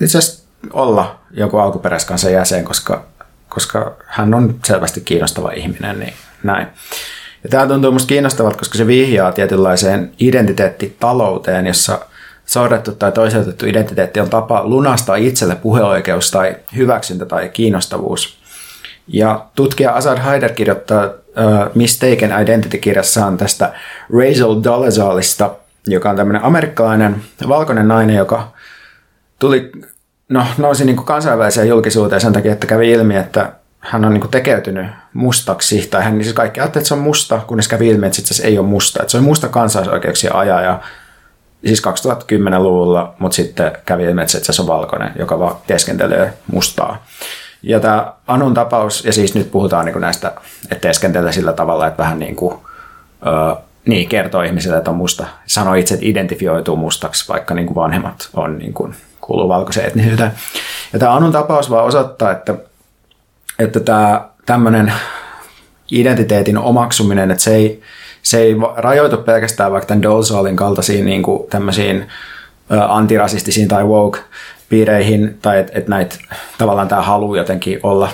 itse 0.00 0.18
asiassa 0.18 0.46
olla 0.72 1.18
joku 1.30 1.58
alkuperäiskansan 1.58 2.32
jäsen, 2.32 2.64
koska, 2.64 3.04
koska 3.48 3.96
hän 4.06 4.34
on 4.34 4.54
selvästi 4.64 5.00
kiinnostava 5.00 5.50
ihminen, 5.50 6.00
niin 6.00 6.12
näin. 6.42 6.66
Ja 7.44 7.50
tämä 7.50 7.66
tuntuu 7.66 7.92
musta 7.92 8.08
kiinnostavalta, 8.08 8.58
koska 8.58 8.78
se 8.78 8.86
vihjaa 8.86 9.32
tietynlaiseen 9.32 10.12
identiteettitalouteen, 10.18 11.66
jossa– 11.66 11.98
sorrettu 12.46 12.92
tai 12.92 13.12
toiseutettu 13.12 13.66
identiteetti 13.66 14.20
on 14.20 14.30
tapa 14.30 14.64
lunastaa 14.64 15.16
itselle 15.16 15.54
puheoikeus 15.54 16.30
tai 16.30 16.56
hyväksyntä 16.76 17.26
tai 17.26 17.48
kiinnostavuus. 17.48 18.38
Ja 19.08 19.46
tutkija 19.54 19.92
Azad 19.92 20.18
Haider 20.18 20.52
kirjoittaa 20.52 21.04
uh, 21.04 21.12
Mistaken 21.74 22.32
Identity-kirjassaan 22.42 23.36
tästä 23.36 23.72
Rachel 24.18 24.62
Dolezalista, 24.64 25.50
joka 25.86 26.10
on 26.10 26.16
tämmöinen 26.16 26.44
amerikkalainen 26.44 27.16
valkoinen 27.48 27.88
nainen, 27.88 28.16
joka 28.16 28.52
tuli, 29.38 29.72
no, 30.28 30.46
nousi 30.58 30.84
niin 30.84 30.96
kuin 30.96 31.06
kansainväliseen 31.06 31.68
julkisuuteen 31.68 32.20
sen 32.20 32.32
takia, 32.32 32.52
että 32.52 32.66
kävi 32.66 32.90
ilmi, 32.90 33.16
että 33.16 33.52
hän 33.80 34.04
on 34.04 34.14
niin 34.14 34.30
tekeytynyt 34.30 34.86
mustaksi, 35.12 35.88
tai 35.90 36.04
hän 36.04 36.22
siis 36.22 36.34
kaikki 36.34 36.60
ajatteli, 36.60 36.80
että 36.80 36.88
se 36.88 36.94
on 36.94 37.00
musta, 37.00 37.40
kunnes 37.46 37.68
kävi 37.68 37.88
ilmi, 37.88 38.06
että 38.06 38.34
se 38.34 38.46
ei 38.46 38.58
ole 38.58 38.66
musta. 38.66 39.02
Että 39.02 39.10
se 39.10 39.18
on 39.18 39.24
musta 39.24 39.48
kansalaisoikeuksien 39.48 40.34
ajaja, 40.34 40.80
siis 41.66 41.82
2010-luvulla, 41.86 43.14
mutta 43.18 43.36
sitten 43.36 43.72
kävi 43.86 44.04
ilmi, 44.04 44.22
että 44.22 44.52
se 44.52 44.62
on 44.62 44.68
valkoinen, 44.68 45.12
joka 45.18 45.38
vaan 45.38 45.56
teeskentelee 45.66 46.32
mustaa. 46.52 47.04
Ja 47.62 47.80
tämä 47.80 48.12
Anun 48.26 48.54
tapaus, 48.54 49.04
ja 49.04 49.12
siis 49.12 49.34
nyt 49.34 49.50
puhutaan 49.50 49.86
niin 49.86 50.00
näistä, 50.00 50.32
että 50.62 50.80
teeskentelee 50.80 51.32
sillä 51.32 51.52
tavalla, 51.52 51.86
että 51.86 52.02
vähän 52.02 52.18
niin 52.18 52.36
kuin, 52.36 52.54
öö, 53.26 53.54
niin, 53.86 54.08
kertoo 54.08 54.42
ihmisille, 54.42 54.76
että 54.76 54.90
on 54.90 54.96
musta. 54.96 55.26
Sanoo 55.46 55.74
itse, 55.74 55.94
että 55.94 56.06
identifioituu 56.06 56.76
mustaksi, 56.76 57.28
vaikka 57.28 57.54
niin 57.54 57.66
kuin 57.66 57.74
vanhemmat 57.74 58.28
on 58.34 58.58
niin 58.58 58.72
kuin, 58.72 58.94
kuuluu 59.20 59.48
valkoiseen 59.48 59.86
etnisyyteen. 59.86 60.32
Ja 60.92 60.98
tämä 60.98 61.14
Anun 61.14 61.32
tapaus 61.32 61.70
vaan 61.70 61.84
osoittaa, 61.84 62.30
että, 62.30 62.54
että 63.58 63.80
tämä 63.80 64.28
tämmöinen 64.46 64.92
identiteetin 65.90 66.58
omaksuminen, 66.58 67.30
että 67.30 67.44
se 67.44 67.54
ei, 67.54 67.82
se 68.26 68.38
ei 68.38 68.56
rajoitu 68.76 69.16
pelkästään 69.16 69.72
vaikka 69.72 69.86
tämän 69.86 70.02
Dolezalin 70.02 70.56
kaltaisiin 70.56 71.06
niin 71.06 71.22
kuin 71.22 71.50
tämmöisiin 71.50 72.08
antirasistisiin 72.88 73.68
tai 73.68 73.84
woke 73.84 74.18
piireihin, 74.68 75.38
tai 75.42 75.58
että 75.58 75.72
et 75.78 75.88
näitä 75.88 76.16
tavallaan 76.58 76.88
tämä 76.88 77.02
halu 77.02 77.34
jotenkin 77.34 77.80
olla, 77.82 78.08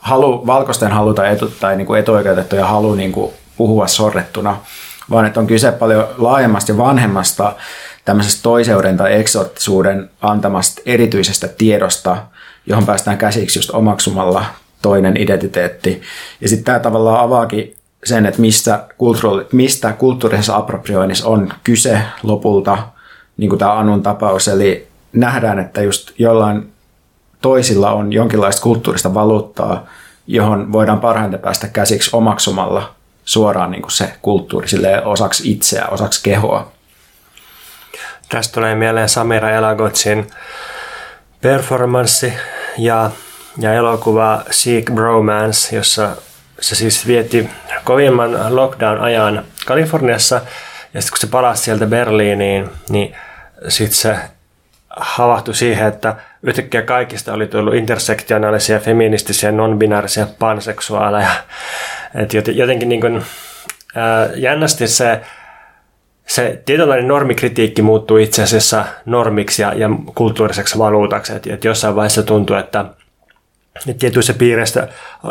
halu, 0.00 0.46
valkoisten 0.46 0.90
halu 0.90 1.14
tai, 1.14 1.32
etu, 1.32 1.52
tai 1.60 1.76
niin 1.76 1.86
kuin 1.86 2.00
etuoikeutettuja 2.00 2.66
halu 2.66 2.94
niin 2.94 3.12
kuin 3.12 3.32
puhua 3.56 3.86
sorrettuna, 3.86 4.56
vaan 5.10 5.26
että 5.26 5.40
on 5.40 5.46
kyse 5.46 5.72
paljon 5.72 6.08
laajemmasta 6.18 6.72
ja 6.72 6.78
vanhemmasta 6.78 7.56
tämmöisestä 8.04 8.42
toiseuden 8.42 8.96
tai 8.96 9.20
eksottisuuden 9.20 10.10
antamasta 10.20 10.82
erityisestä 10.86 11.48
tiedosta, 11.48 12.16
johon 12.66 12.86
päästään 12.86 13.18
käsiksi 13.18 13.58
just 13.58 13.70
omaksumalla 13.70 14.44
toinen 14.82 15.16
identiteetti. 15.16 16.02
Ja 16.40 16.48
sitten 16.48 16.64
tämä 16.64 16.78
tavallaan 16.78 17.20
avaakin 17.20 17.76
sen, 18.04 18.26
että 18.26 18.40
mistä, 18.40 18.84
kulttuuri, 18.98 19.46
mistä 19.52 19.92
kulttuurisessa 19.92 20.56
approprioinnissa 20.56 21.28
on 21.28 21.52
kyse 21.64 22.02
lopulta, 22.22 22.78
niin 23.36 23.48
kuin 23.48 23.58
tämä 23.58 23.78
Anun 23.78 24.02
tapaus, 24.02 24.48
eli 24.48 24.88
nähdään, 25.12 25.58
että 25.58 25.82
just 25.82 26.10
jollain 26.18 26.72
toisilla 27.40 27.92
on 27.92 28.12
jonkinlaista 28.12 28.62
kulttuurista 28.62 29.14
valuuttaa, 29.14 29.86
johon 30.26 30.72
voidaan 30.72 31.00
parhaiten 31.00 31.40
päästä 31.40 31.68
käsiksi 31.68 32.10
omaksumalla 32.12 32.94
suoraan 33.24 33.70
niin 33.70 33.82
kuin 33.82 33.92
se 33.92 34.12
kulttuuri 34.22 34.68
osaksi 35.04 35.52
itseä, 35.52 35.86
osaksi 35.86 36.20
kehoa. 36.22 36.72
Tästä 38.28 38.54
tulee 38.54 38.74
mieleen 38.74 39.08
Samira 39.08 39.50
Elagotsin 39.50 40.26
performanssi 41.40 42.32
ja, 42.78 43.10
ja 43.58 43.72
elokuva 43.74 44.42
Seek 44.50 44.90
Bromance, 44.94 45.76
jossa 45.76 46.16
se 46.62 46.74
siis 46.74 47.06
vietti 47.06 47.50
kovimman 47.84 48.56
lockdown-ajan 48.56 49.44
Kaliforniassa, 49.66 50.40
ja 50.94 51.02
sitten 51.02 51.12
kun 51.12 51.20
se 51.20 51.26
palasi 51.26 51.62
sieltä 51.62 51.86
Berliiniin, 51.86 52.70
niin 52.88 53.16
sitten 53.68 53.96
se 53.96 54.16
havahtui 54.96 55.54
siihen, 55.54 55.88
että 55.88 56.16
yhtäkkiä 56.42 56.82
kaikista 56.82 57.32
oli 57.32 57.46
tullut 57.46 57.74
intersektionaalisia, 57.74 58.78
feministisiä, 58.78 59.52
non-binäärisiä 59.52 60.26
panseksuaaleja. 60.38 61.30
Et 62.14 62.32
jotenkin 62.48 62.88
niin 62.88 63.00
kuin, 63.00 63.22
ää, 63.94 64.28
jännästi 64.34 64.88
se, 64.88 65.20
se 66.26 66.62
tietynlainen 66.64 67.08
normikritiikki 67.08 67.82
muuttuu 67.82 68.16
itse 68.16 68.42
asiassa 68.42 68.84
normiksi 69.06 69.62
ja, 69.62 69.74
ja 69.74 69.88
kulttuuriseksi 70.14 70.78
valuutaksi. 70.78 71.32
Et, 71.32 71.46
et 71.46 71.64
jossain 71.64 71.96
vaiheessa 71.96 72.22
tuntuu, 72.22 72.56
että 72.56 72.84
niin 73.86 73.98
tietyissä 73.98 74.34
piireissä 74.34 74.88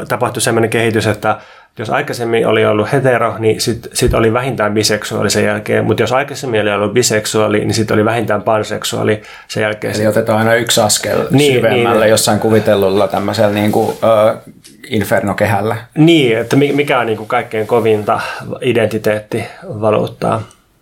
tapahtui 0.07 0.41
sellainen 0.41 0.69
kehitys, 0.69 1.07
että 1.07 1.37
jos 1.77 1.89
aikaisemmin 1.89 2.47
oli 2.47 2.65
ollut 2.65 2.91
hetero, 2.91 3.35
niin 3.39 3.61
sitten 3.61 3.91
sit 3.93 4.13
oli 4.13 4.33
vähintään 4.33 4.73
biseksuaali 4.73 5.29
sen 5.29 5.45
jälkeen, 5.45 5.85
mutta 5.85 6.03
jos 6.03 6.11
aikaisemmin 6.11 6.61
oli 6.61 6.71
ollut 6.71 6.93
biseksuaali, 6.93 7.59
niin 7.59 7.73
sitten 7.73 7.93
oli 7.93 8.05
vähintään 8.05 8.41
panseksuaali 8.41 9.21
sen 9.47 9.63
jälkeen. 9.63 9.95
Eli 9.95 10.07
otetaan 10.07 10.39
aina 10.39 10.53
yksi 10.53 10.81
askel 10.81 11.27
niin, 11.31 11.53
syvemmälle 11.53 12.05
niin, 12.05 12.09
jossain 12.09 12.39
kuvitellulla 12.39 13.07
tämmöisellä 13.07 13.53
niin 13.53 13.71
kuin, 13.71 13.89
uh, 13.89 14.53
infernokehällä. 14.87 15.75
Niin, 15.97 16.37
että 16.37 16.55
mikä 16.55 16.99
on 16.99 17.05
niin 17.05 17.17
kuin 17.17 17.27
kaikkein 17.27 17.67
kovinta 17.67 18.19
identiteettivaluuttaa. 18.61 20.41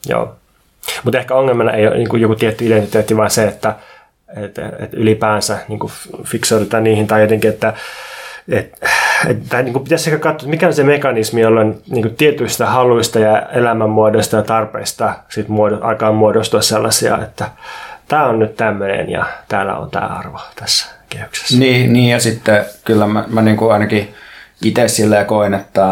Joo. 0.09 0.35
Mutta 1.03 1.19
ehkä 1.19 1.35
ongelmana 1.35 1.71
ei 1.71 1.87
ole 1.87 1.95
niin 1.95 2.09
kuin 2.09 2.21
joku 2.21 2.35
tietty 2.35 2.65
identiteetti, 2.65 3.17
vaan 3.17 3.31
se, 3.31 3.43
että 3.43 3.75
että 4.35 4.71
et 4.79 4.93
ylipäänsä 4.93 5.57
niin 5.67 5.79
fiksoidutaan 6.25 6.83
niihin 6.83 7.07
tai 7.07 7.21
jotenkin, 7.21 7.49
että 7.49 7.73
et, 8.47 8.79
et, 9.27 9.37
niin 9.63 9.83
pitäisi 9.83 10.09
ehkä 10.09 10.23
katsoa, 10.23 10.49
mikä 10.49 10.67
on 10.67 10.73
se 10.73 10.83
mekanismi, 10.83 11.41
jolloin 11.41 11.81
niin 11.89 12.01
kuin 12.01 12.15
tietyistä 12.15 12.65
haluista 12.65 13.19
ja 13.19 13.41
elämänmuodoista 13.41 14.35
ja 14.35 14.43
tarpeista 14.43 15.13
sit 15.29 15.47
muodot, 15.47 15.79
alkaa 15.83 16.11
muodostua 16.11 16.61
sellaisia, 16.61 17.19
että 17.23 17.49
tämä 18.07 18.25
on 18.25 18.39
nyt 18.39 18.55
tämmöinen 18.55 19.09
ja 19.09 19.25
täällä 19.47 19.77
on 19.77 19.91
tämä 19.91 20.05
arvo 20.05 20.39
tässä 20.55 20.87
kehyksessä. 21.09 21.57
Niin, 21.57 21.93
niin 21.93 22.09
ja 22.09 22.19
sitten 22.19 22.65
kyllä 22.85 23.07
mä, 23.07 23.23
mä 23.27 23.41
niin 23.41 23.57
kuin 23.57 23.73
ainakin 23.73 24.13
itse 24.63 24.87
silleen 24.87 25.25
koen, 25.25 25.53
että, 25.53 25.85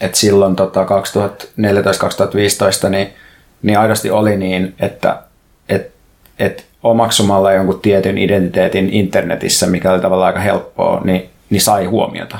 että 0.00 0.18
silloin 0.18 0.56
tota 0.56 0.84
2014-2015 0.84 2.88
niin, 2.88 3.14
niin 3.62 3.78
aidosti 3.78 4.10
oli 4.10 4.36
niin, 4.36 4.74
että, 4.80 5.22
että, 5.68 5.92
että 6.38 6.62
omaksumalla 6.82 7.52
jonkun 7.52 7.80
tietyn 7.80 8.18
identiteetin 8.18 8.90
internetissä, 8.92 9.66
mikä 9.66 9.92
oli 9.92 10.00
tavallaan 10.00 10.26
aika 10.26 10.40
helppoa, 10.40 11.00
niin, 11.04 11.30
niin 11.50 11.60
sai 11.60 11.84
huomiota 11.84 12.38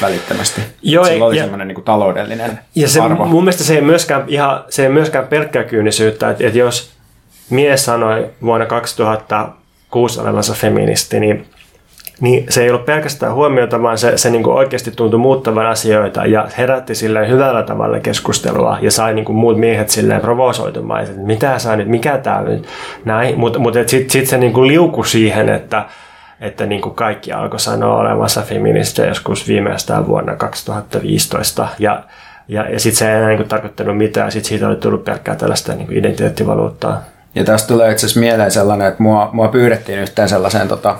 välittömästi. 0.00 0.60
Joo, 0.82 1.04
Sillä 1.04 1.24
oli 1.24 1.36
ja, 1.36 1.42
semmoinen 1.42 1.68
niin 1.68 1.82
taloudellinen 1.82 2.58
Ja 2.74 2.88
se, 2.88 3.00
arvo. 3.00 3.24
mun 3.24 3.44
mielestä 3.44 3.64
se 3.64 3.74
ei 3.74 3.80
myöskään, 3.80 4.24
ihan, 4.28 4.64
se 4.68 4.82
ei 4.82 4.88
myöskään 4.88 5.26
pelkkää 5.26 5.64
kyynisyyttä, 5.64 6.30
että, 6.30 6.46
että 6.46 6.58
jos 6.58 6.90
mies 7.50 7.84
sanoi 7.84 8.30
vuonna 8.42 8.66
2013 8.66 9.66
kuusi 9.90 10.20
olevansa 10.20 10.54
feministi, 10.54 11.20
niin 11.20 11.46
niin 12.20 12.46
se 12.48 12.62
ei 12.62 12.70
ollut 12.70 12.86
pelkästään 12.86 13.34
huomiota, 13.34 13.82
vaan 13.82 13.98
se, 13.98 14.16
se 14.16 14.30
niin 14.30 14.42
kuin 14.42 14.56
oikeasti 14.56 14.90
tuntui 14.90 15.20
muuttavan 15.20 15.66
asioita 15.66 16.26
ja 16.26 16.48
herätti 16.58 16.94
silleen 16.94 17.30
hyvällä 17.30 17.62
tavalla 17.62 18.00
keskustelua 18.00 18.78
ja 18.80 18.90
sai 18.90 19.14
niin 19.14 19.24
kuin 19.24 19.36
muut 19.36 19.58
miehet 19.58 19.88
silleen 19.88 20.20
provosoitumaan, 20.20 21.02
että 21.02 21.20
mitä 21.20 21.58
sä 21.58 21.76
nyt, 21.76 21.88
mikä 21.88 22.18
tämä 22.18 22.42
nyt, 22.42 22.66
näin. 23.04 23.38
Mutta 23.38 23.58
mut, 23.58 23.74
sitten 23.86 24.10
sit 24.10 24.26
se 24.26 24.38
niin 24.38 24.52
kuin 24.52 24.68
liuku 24.68 25.04
siihen, 25.04 25.48
että, 25.48 25.84
että 26.40 26.66
niin 26.66 26.80
kuin 26.80 26.94
kaikki 26.94 27.32
alkoi 27.32 27.60
sanoa 27.60 27.98
olevansa 27.98 28.42
feministejä 28.42 29.08
joskus 29.08 29.48
viimeistään 29.48 30.06
vuonna 30.06 30.36
2015 30.36 31.68
ja 31.78 32.02
ja, 32.48 32.70
ja 32.70 32.80
sitten 32.80 32.98
se 32.98 33.10
ei 33.10 33.16
enää 33.16 33.28
niin 33.28 33.38
kuin 33.38 33.48
tarkoittanut 33.48 33.98
mitään, 33.98 34.32
sitten 34.32 34.48
siitä 34.48 34.68
oli 34.68 34.76
tullut 34.76 35.04
pelkkää 35.04 35.34
tällaista 35.34 35.74
niin 35.74 35.86
kuin 35.86 35.98
identiteettivaluuttaa. 35.98 37.02
Ja 37.34 37.44
tästä 37.44 37.68
tulee 37.68 37.92
itse 37.92 38.06
asiassa 38.06 38.20
mieleen 38.20 38.50
sellainen, 38.50 38.88
että 38.88 39.02
mua, 39.02 39.30
mua 39.32 39.48
pyydettiin 39.48 39.98
yhteen 39.98 40.28
sellaiseen 40.28 40.68
tota, 40.68 40.96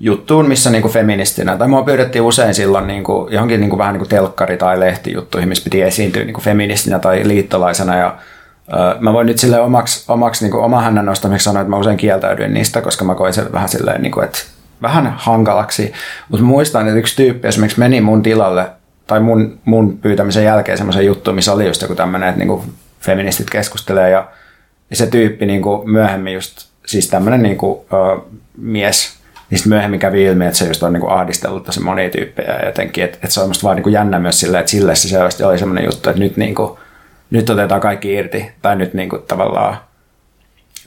juttuun, 0.00 0.48
missä 0.48 0.70
niin 0.70 0.82
kuin 0.82 0.92
feministinä, 0.92 1.56
tai 1.56 1.68
mua 1.68 1.82
pyydettiin 1.82 2.22
usein 2.22 2.54
silloin 2.54 2.86
niin 2.86 3.04
kuin, 3.04 3.32
johonkin 3.32 3.60
niin 3.60 3.70
kuin 3.70 3.78
vähän 3.78 3.94
niin 3.94 4.08
kuin 4.08 4.10
telkkari- 4.10 4.56
tai 4.56 4.80
lehtijuttuihin, 4.80 5.48
missä 5.48 5.64
piti 5.64 5.82
esiintyä 5.82 6.24
niin 6.24 6.34
kuin 6.34 6.44
feministinä 6.44 6.98
tai 6.98 7.28
liittolaisena, 7.28 7.96
ja 7.96 8.16
ö, 8.72 8.96
mä 9.00 9.12
voin 9.12 9.26
nyt 9.26 9.38
sille 9.38 9.60
omaksi, 9.60 10.04
omaksi 10.08 10.44
niin 10.44 10.54
oma 10.54 10.80
hännän 10.80 11.06
nostamiseksi 11.06 11.44
sanoa, 11.44 11.60
että 11.60 11.70
mä 11.70 11.78
usein 11.78 11.96
kieltäydyin 11.96 12.54
niistä, 12.54 12.82
koska 12.82 13.04
mä 13.04 13.14
koin 13.14 13.32
sen 13.32 13.52
vähän 13.52 13.68
silleen, 13.68 14.02
niin 14.02 14.12
kuin, 14.12 14.24
että 14.24 14.38
vähän 14.82 15.14
hankalaksi, 15.16 15.92
mutta 16.28 16.44
muistan, 16.44 16.88
että 16.88 16.98
yksi 16.98 17.16
tyyppi 17.16 17.48
esimerkiksi 17.48 17.80
meni 17.80 18.00
mun 18.00 18.22
tilalle, 18.22 18.66
tai 19.06 19.20
mun, 19.20 19.58
mun 19.64 19.98
pyytämisen 19.98 20.44
jälkeen 20.44 20.78
semmoisen 20.78 21.06
juttu, 21.06 21.32
missä 21.32 21.52
oli 21.52 21.66
just 21.66 21.82
joku 21.82 21.94
tämmöinen, 21.94 22.28
että 22.28 22.38
niin 22.38 22.48
kuin 22.48 22.62
feministit 23.00 23.50
keskustelee, 23.50 24.10
ja, 24.10 24.28
ja 24.90 24.96
se 24.96 25.06
tyyppi 25.06 25.46
niin 25.46 25.62
kuin 25.62 25.90
myöhemmin 25.90 26.34
just, 26.34 26.68
siis 26.86 27.08
tämmöinen 27.08 27.42
niin 27.42 27.56
kuin, 27.56 27.80
mies, 28.56 29.13
niin 29.50 29.58
sitten 29.58 29.70
myöhemmin 29.70 30.00
kävi 30.00 30.24
ilmi, 30.24 30.46
että 30.46 30.58
se 30.58 30.66
just 30.66 30.82
on 30.82 30.92
niin 30.92 31.00
kuin 31.00 31.12
ahdistellut 31.12 31.64
tosi 31.64 31.80
monia 31.80 32.10
tyyppejä 32.10 32.66
jotenkin, 32.66 33.04
että, 33.04 33.16
että 33.16 33.30
se 33.30 33.40
on 33.40 33.48
musta 33.48 33.64
vaan 33.64 33.76
niin 33.76 33.82
kuin 33.82 33.92
jännä 33.92 34.18
myös 34.18 34.40
silleen, 34.40 34.60
että 34.60 34.70
sille 34.70 34.94
se 34.94 35.08
selvästi 35.08 35.44
oli 35.44 35.58
semmoinen 35.58 35.84
juttu, 35.84 36.10
että 36.10 36.22
nyt, 36.22 36.36
niin 36.36 36.54
kuin, 36.54 36.78
nyt 37.30 37.50
otetaan 37.50 37.80
kaikki 37.80 38.14
irti, 38.14 38.52
tai 38.62 38.76
nyt 38.76 38.94
niin 38.94 39.08
kuin 39.08 39.22
tavallaan 39.22 39.76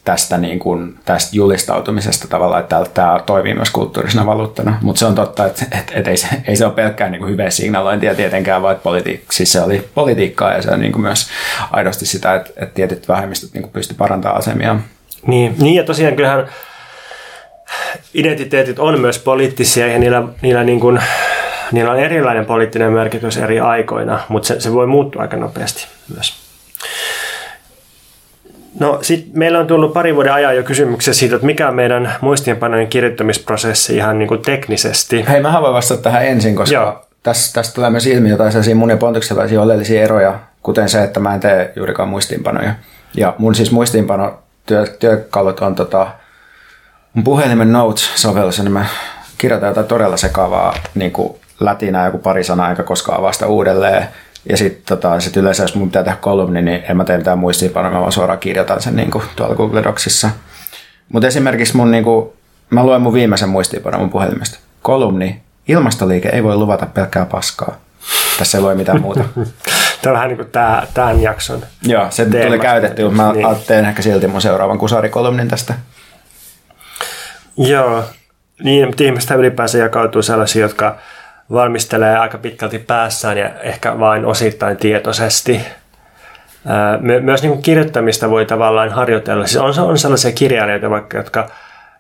tästä, 0.08 0.38
niin 0.38 0.60
kuin, 0.60 1.00
tästä 1.06 1.36
julistautumisesta 1.36 2.28
tavallaan, 2.28 2.62
että 2.62 2.86
tämä 2.94 3.20
toimii 3.26 3.54
myös 3.54 3.70
kulttuurisena 3.70 4.26
valuuttana. 4.26 4.78
Mutta 4.82 5.00
se 5.00 5.06
on 5.06 5.16
totta, 5.16 5.46
että, 5.46 5.66
että, 5.72 5.94
että 5.96 6.10
ei, 6.10 6.18
se, 6.18 6.28
ei 6.48 6.56
se 6.56 6.66
ole 6.66 6.74
pelkkää 6.74 7.10
niin 7.10 7.20
kuin 7.20 7.32
hyvää 7.32 7.50
signalointia 7.50 8.16
tietenkään, 8.16 8.62
vaan 8.62 8.76
politi- 8.76 9.26
siis 9.32 9.52
se 9.52 9.62
oli 9.62 9.90
politiikkaa 9.96 10.54
ja 10.54 10.62
se 10.62 10.72
on 10.72 10.80
niin 10.80 10.92
kuin 10.92 11.02
myös 11.02 11.28
aidosti 11.72 12.06
sitä, 12.06 12.36
että, 12.36 12.50
että 12.56 12.76
tietyt 12.76 13.08
vähemmistöt 13.08 13.54
niin 13.54 13.70
pysty 13.70 13.94
parantamaan 13.94 14.40
asemiaan. 14.40 14.84
Niin, 15.28 15.56
niin 15.60 15.76
ja 15.76 15.84
tosiaan 15.84 16.16
kyllähän 16.16 16.48
identiteetit 18.14 18.80
on 18.80 19.00
myös 19.00 19.20
poliittisia 19.20 19.88
ja 19.88 20.00
niillä, 20.00 20.24
niillä, 20.42 20.64
niin 20.64 20.80
kuin, 20.80 21.00
niillä 21.72 21.92
on 21.92 22.00
erilainen 22.00 22.46
poliittinen 22.46 22.94
merkitys 22.94 23.38
eri 23.38 23.60
aikoina, 23.60 24.20
mutta 24.30 24.48
se, 24.48 24.60
se 24.60 24.74
voi 24.74 24.88
muuttua 24.88 25.22
aika 25.22 25.38
nopeasti 25.38 25.88
myös. 26.16 26.48
No 28.80 29.00
sit 29.02 29.34
meillä 29.34 29.60
on 29.60 29.68
tullut 29.68 29.94
pari 29.94 30.16
vuoden 30.16 30.34
ajan 30.34 30.56
jo 30.56 30.64
kysymyksiä 30.64 31.14
siitä, 31.14 31.36
että 31.36 31.46
mikä 31.46 31.68
on 31.68 31.76
meidän 31.76 32.16
muistiinpanojen 32.22 32.88
kirjoittamisprosessi 32.88 33.96
ihan 33.96 34.20
niin 34.20 34.28
kuin 34.28 34.42
teknisesti. 34.42 35.26
Hei, 35.30 35.42
mä 35.42 35.62
voin 35.62 35.74
vastata 35.74 36.02
tähän 36.02 36.26
ensin, 36.26 36.56
koska 36.56 36.76
Joo. 36.76 37.06
tässä, 37.24 37.54
tässä 37.54 37.74
tulee 37.74 37.90
myös 37.90 38.08
ilmi 38.08 38.30
jotain 38.30 38.52
sellaisia 38.52 38.76
mun 38.76 38.90
ja 38.90 38.98
Pontuksen 38.98 39.60
oleellisia 39.60 40.04
eroja, 40.04 40.40
kuten 40.64 40.90
se, 40.90 41.04
että 41.04 41.20
mä 41.20 41.34
en 41.34 41.40
tee 41.40 41.74
juurikaan 41.76 42.10
muistiinpanoja. 42.10 42.74
Ja 43.18 43.34
mun 43.38 43.56
siis 43.56 43.72
muistiinpano 43.72 44.40
työ, 44.66 44.86
työkalut 45.00 45.60
on 45.60 45.76
tota, 45.76 46.08
mun 47.18 47.24
puhelimen 47.24 47.72
Notes-sovellus, 47.72 48.60
niin 48.60 48.72
mä 48.72 48.86
kirjoitan 49.38 49.68
jotain 49.68 49.88
todella 49.88 50.18
sekavaa 50.18 50.76
niin 50.96 51.12
kuin 51.12 51.36
lätinää 51.60 52.06
joku 52.06 52.18
pari 52.18 52.44
sanaa, 52.44 52.70
eikä 52.70 52.84
koskaan 52.84 53.24
vasta 53.24 53.48
uudelleen. 53.48 54.08
Ja 54.50 54.58
sitten 54.58 54.84
tota, 54.86 55.20
sit 55.20 55.38
yleensä, 55.38 55.64
jos 55.64 55.76
mun 55.76 55.88
pitää 55.88 56.04
tehdä 56.04 56.18
kolumni, 56.22 56.62
niin 56.62 56.84
en 56.90 56.98
mä 56.98 57.06
tee 57.06 57.18
mitään 57.18 57.40
muistiinpanoja, 57.40 57.94
mä 57.94 58.00
vaan 58.00 58.12
suoraan 58.12 58.40
kirjoitan 58.40 58.82
sen 58.82 58.96
niin 58.96 59.12
kuin 59.12 59.24
tuolla 59.36 59.56
Google 59.56 59.84
Docsissa. 59.84 60.30
Mutta 61.10 61.28
esimerkiksi 61.28 61.76
mun, 61.76 61.92
niin 61.92 62.04
kuin, 62.04 62.30
mä 62.70 62.84
luen 62.84 63.02
mun 63.02 63.14
viimeisen 63.14 63.50
muistiinpanon 63.50 64.02
mun 64.02 64.10
puhelimesta. 64.10 64.60
Kolumni, 64.82 65.42
ilmastoliike 65.68 66.30
ei 66.30 66.44
voi 66.44 66.56
luvata 66.56 66.86
pelkkää 66.86 67.26
paskaa. 67.26 67.76
Tässä 68.38 68.58
ei 68.58 68.64
voi 68.64 68.76
mitään 68.76 69.02
muuta. 69.02 69.20
Tämä 70.02 70.12
on 70.12 70.14
vähän 70.14 70.28
niin 70.28 70.38
kuin 70.38 70.50
tämä, 70.52 70.84
tämän 70.94 71.22
jakson 71.22 71.62
Joo, 71.84 72.08
se 72.10 72.26
tuli 72.26 72.60
käytetty, 72.60 73.04
mutta 73.04 73.24
mä 73.24 73.34
niin. 73.34 73.48
teen 73.68 73.86
ehkä 73.86 74.02
silti 74.02 74.28
mun 74.28 74.42
seuraavan 74.42 74.78
kusarikolumnin 74.78 75.48
tästä. 75.48 75.74
Joo, 77.58 78.04
niin, 78.64 78.88
mutta 78.88 79.04
ihmistä 79.04 79.36
ylipäänsä 79.36 79.78
jakautuu 79.78 80.22
sellaisia, 80.22 80.62
jotka 80.62 80.96
valmistelee 81.52 82.18
aika 82.18 82.38
pitkälti 82.38 82.80
päässään 82.80 83.38
ja 83.38 83.50
ehkä 83.60 84.00
vain 84.00 84.26
osittain 84.26 84.78
tietoisesti. 84.78 85.62
My- 87.00 87.22
myös 87.22 87.42
niin 87.42 87.52
kuin 87.52 87.62
kirjoittamista 87.62 88.30
voi 88.30 88.46
tavallaan 88.46 88.90
harjoitella. 88.90 89.48
Siis 89.48 89.58
on, 89.58 89.90
on 89.90 89.98
sellaisia 89.98 90.32
kirjailijoita 90.32 90.90
vaikka, 90.90 91.18
jotka 91.18 91.50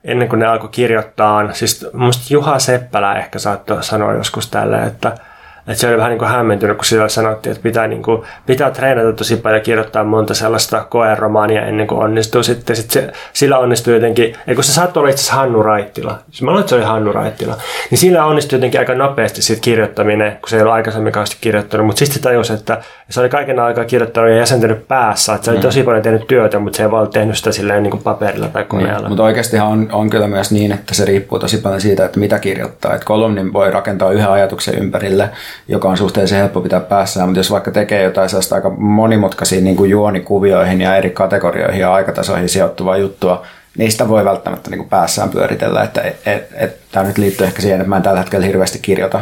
ennen 0.03 0.29
kuin 0.29 0.39
ne 0.39 0.45
alkoi 0.45 0.69
kirjoittaa, 0.69 1.53
siis 1.53 1.87
musta 1.93 2.33
Juha 2.33 2.59
Seppälä 2.59 3.15
ehkä 3.15 3.39
saattoi 3.39 3.83
sanoa 3.83 4.13
joskus 4.13 4.49
tällä, 4.49 4.83
että– 4.83 5.15
että 5.67 5.81
se 5.81 5.87
oli 5.87 5.97
vähän 5.97 6.09
niin 6.09 6.19
kuin 6.19 6.29
hämmentynyt, 6.29 6.77
kun 6.77 6.85
sillä 6.85 7.09
sanottiin, 7.09 7.51
että 7.51 7.63
pitää, 7.63 7.87
niin 7.87 8.03
kuin, 8.03 8.21
pitää 8.45 8.71
treenata 8.71 9.13
tosi 9.13 9.35
paljon 9.35 9.61
kirjoittaa 9.61 10.03
monta 10.03 10.33
sellaista 10.33 10.83
koeromaania 10.89 11.65
ennen 11.65 11.87
kuin 11.87 12.03
onnistuu. 12.03 12.43
Sitten 12.43 12.75
sit 12.75 12.91
se, 12.91 13.11
sillä 13.33 13.57
onnistui 13.57 13.93
jotenkin, 13.93 14.35
ei 14.47 14.55
kun 14.55 14.63
se 14.63 14.71
saattoi 14.71 15.01
olla 15.01 15.09
itse 15.09 15.21
asiassa 15.21 15.35
Hannu 15.35 15.63
Raittila. 15.63 16.19
Siis 16.29 16.41
mä 16.41 16.51
luulen, 16.51 16.59
että 16.59 16.69
se 16.69 16.75
oli 16.75 16.83
Hannu 16.83 17.11
Raittila. 17.11 17.57
Niin 17.91 17.97
sillä 17.97 18.25
onnistui 18.25 18.57
jotenkin 18.57 18.79
aika 18.79 18.95
nopeasti 18.95 19.41
sit 19.41 19.59
kirjoittaminen, 19.59 20.31
kun 20.31 20.49
se 20.49 20.55
ei 20.55 20.61
ollut 20.61 20.73
aikaisemmin 20.73 21.13
kauheasti 21.13 21.37
kirjoittanut. 21.41 21.85
Mutta 21.85 21.99
sitten 21.99 22.21
tajusi, 22.21 22.53
että 22.53 22.81
se 23.09 23.19
oli 23.19 23.29
kaiken 23.29 23.59
aikaa 23.59 23.85
kirjoittanut 23.85 24.29
ja 24.29 24.37
jäsentynyt 24.37 24.87
päässä. 24.87 25.33
Että 25.33 25.45
se 25.45 25.51
oli 25.51 25.57
mm. 25.57 25.61
tosi 25.61 25.83
paljon 25.83 26.03
tehnyt 26.03 26.27
työtä, 26.27 26.59
mutta 26.59 26.77
se 26.77 26.83
ei 26.83 26.91
vaan 26.91 27.07
tehnyt 27.07 27.37
sitä 27.37 27.51
silleen 27.51 27.83
niin 27.83 27.91
kuin 27.91 28.03
paperilla 28.03 28.47
tai 28.47 28.63
koneella. 28.63 28.99
Niin, 28.99 29.07
mutta 29.09 29.23
oikeasti 29.23 29.59
on, 29.59 29.89
on 29.91 30.09
kyllä 30.09 30.27
myös 30.27 30.51
niin, 30.51 30.71
että 30.71 30.93
se 30.93 31.05
riippuu 31.05 31.39
tosi 31.39 31.57
paljon 31.57 31.81
siitä, 31.81 32.05
että 32.05 32.19
mitä 32.19 32.39
kirjoittaa. 32.39 32.93
Että 32.93 33.05
kolumnin 33.05 33.53
voi 33.53 33.71
rakentaa 33.71 34.11
yhden 34.11 34.29
ajatuksen 34.29 34.75
ympärille 34.75 35.29
joka 35.67 35.89
on 35.89 35.97
suhteellisen 35.97 36.39
helppo 36.39 36.61
pitää 36.61 36.79
päässään, 36.79 37.29
mutta 37.29 37.39
jos 37.39 37.51
vaikka 37.51 37.71
tekee 37.71 38.03
jotain 38.03 38.29
sellaista 38.29 38.55
aika 38.55 38.69
monimutkaisiin 38.69 39.63
niin 39.63 39.75
kuin 39.75 39.89
juonikuvioihin 39.89 40.81
ja 40.81 40.95
eri 40.95 41.09
kategorioihin 41.09 41.81
ja 41.81 41.93
aikatasoihin 41.93 42.49
sijoittuvaa 42.49 42.97
juttua, 42.97 43.45
niistä 43.77 44.09
voi 44.09 44.25
välttämättä 44.25 44.69
niin 44.69 44.77
kuin 44.77 44.89
päässään 44.89 45.29
pyöritellä, 45.29 45.83
että 45.83 46.01
et, 46.01 46.21
et, 46.25 46.47
et, 46.53 46.77
tämä 46.91 47.07
nyt 47.07 47.17
liittyy 47.17 47.47
ehkä 47.47 47.61
siihen, 47.61 47.79
että 47.79 47.89
mä 47.89 47.97
en 47.97 48.03
tällä 48.03 48.19
hetkellä 48.19 48.45
hirveästi 48.45 48.79
kirjoita 48.79 49.21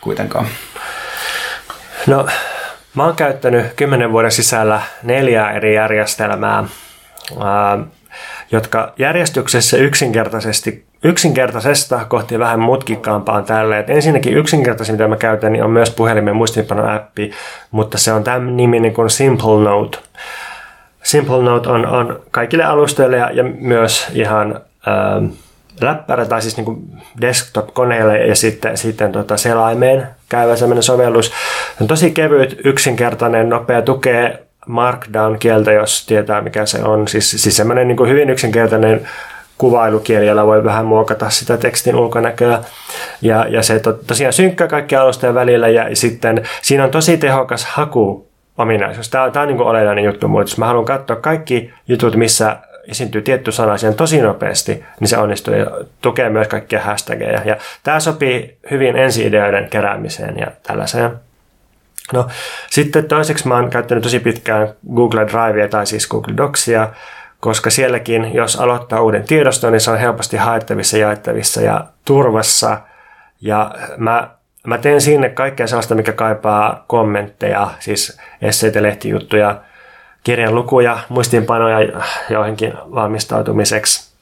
kuitenkaan. 0.00 0.46
No, 2.06 2.26
mä 2.94 3.04
oon 3.04 3.16
käyttänyt 3.16 3.66
kymmenen 3.76 4.12
vuoden 4.12 4.30
sisällä 4.30 4.82
neljää 5.02 5.52
eri 5.52 5.74
järjestelmää, 5.74 6.64
jotka 8.52 8.92
järjestyksessä 8.98 9.76
yksinkertaisesti 9.76 10.86
yksinkertaisesta 11.06 12.04
kohti 12.08 12.38
vähän 12.38 12.60
mutkikkaampaan 12.60 13.44
tälle. 13.44 13.78
Et 13.78 13.90
ensinnäkin 13.90 14.36
yksinkertaisin, 14.36 14.94
mitä 14.94 15.08
mä 15.08 15.16
käytän, 15.16 15.52
niin 15.52 15.64
on 15.64 15.70
myös 15.70 15.90
puhelimen 15.90 16.36
muistiinpano-appi, 16.36 17.30
mutta 17.70 17.98
se 17.98 18.12
on 18.12 18.24
tämän 18.24 18.56
niminen 18.56 18.94
kuin 18.94 19.10
Simple 19.10 19.62
Note. 19.64 19.98
Simple 21.02 21.42
Note 21.42 21.68
on, 21.68 21.86
on 21.86 22.20
kaikille 22.30 22.64
alustoille 22.64 23.16
ja, 23.16 23.30
ja 23.30 23.44
myös 23.60 24.06
ihan 24.12 24.60
ää, 24.86 25.22
läppärä 25.80 26.24
tai 26.24 26.42
siis 26.42 26.56
niin 26.56 26.88
desktop-koneelle 27.20 28.18
ja 28.18 28.36
sitten, 28.36 28.76
sitten 28.76 29.12
tota 29.12 29.36
selaimeen 29.36 30.06
käyvä 30.28 30.56
sellainen 30.56 30.82
sovellus. 30.82 31.26
Se 31.26 31.84
on 31.84 31.86
tosi 31.86 32.10
kevyt, 32.10 32.60
yksinkertainen, 32.64 33.48
nopea, 33.48 33.82
tukee 33.82 34.46
Markdown-kieltä, 34.66 35.72
jos 35.72 36.06
tietää 36.06 36.40
mikä 36.40 36.66
se 36.66 36.82
on. 36.82 37.08
Siis, 37.08 37.30
siis 37.30 37.56
semmoinen 37.56 37.88
niin 37.88 38.08
hyvin 38.08 38.30
yksinkertainen 38.30 39.08
kuvailukieli, 39.58 40.26
jolla 40.26 40.46
voi 40.46 40.64
vähän 40.64 40.86
muokata 40.86 41.30
sitä 41.30 41.56
tekstin 41.56 41.96
ulkonäköä. 41.96 42.58
Ja, 43.22 43.46
ja 43.48 43.62
se 43.62 43.80
to, 43.80 43.92
tosiaan 43.92 44.32
synkkää 44.32 44.68
kaikki 44.68 44.96
alustojen 44.96 45.34
välillä 45.34 45.68
ja 45.68 45.96
sitten 45.96 46.42
siinä 46.62 46.84
on 46.84 46.90
tosi 46.90 47.16
tehokas 47.16 47.64
haku 47.64 48.28
ominaisuus. 48.58 49.08
Tämä, 49.08 49.30
tämä 49.30 49.42
on 49.42 49.48
niin 49.48 49.60
olennainen 49.60 50.04
juttu 50.04 50.28
mulle. 50.28 50.42
Jos 50.42 50.58
mä 50.58 50.66
haluan 50.66 50.84
katsoa 50.84 51.16
kaikki 51.16 51.70
jutut, 51.88 52.16
missä 52.16 52.56
esiintyy 52.88 53.22
tietty 53.22 53.52
sana 53.52 53.76
siihen 53.76 53.94
tosi 53.94 54.20
nopeasti, 54.20 54.84
niin 55.00 55.08
se 55.08 55.18
onnistuu 55.18 55.54
ja 55.54 55.66
tukee 56.00 56.28
myös 56.28 56.48
kaikkia 56.48 56.80
hashtageja. 56.80 57.40
Ja 57.44 57.56
tämä 57.82 58.00
sopii 58.00 58.56
hyvin 58.70 58.96
ensi-ideoiden 58.96 59.68
keräämiseen 59.70 60.38
ja 60.38 60.46
tällaiseen. 60.62 61.10
No, 62.12 62.26
sitten 62.70 63.04
toiseksi 63.04 63.48
mä 63.48 63.54
oon 63.54 63.70
käyttänyt 63.70 64.02
tosi 64.02 64.20
pitkään 64.20 64.68
Google 64.94 65.26
Drivea 65.26 65.68
tai 65.68 65.86
siis 65.86 66.08
Google 66.08 66.36
Docsia, 66.36 66.88
koska 67.40 67.70
sielläkin, 67.70 68.34
jos 68.34 68.60
aloittaa 68.60 69.00
uuden 69.00 69.24
tiedoston, 69.26 69.72
niin 69.72 69.80
se 69.80 69.90
on 69.90 69.98
helposti 69.98 70.36
haettavissa, 70.36 70.98
jaettavissa 70.98 71.60
ja 71.60 71.84
turvassa. 72.04 72.78
Ja 73.40 73.74
mä, 73.96 74.30
mä 74.66 74.78
teen 74.78 75.00
sinne 75.00 75.28
kaikkea 75.28 75.66
sellaista, 75.66 75.94
mikä 75.94 76.12
kaipaa 76.12 76.84
kommentteja, 76.86 77.70
siis 77.78 78.18
esseitä, 78.42 78.82
lehtijuttuja, 78.82 79.60
kirjan 80.24 80.54
lukuja, 80.54 80.98
muistiinpanoja 81.08 81.78
johonkin 82.30 82.72
valmistautumiseksi. 82.94 84.16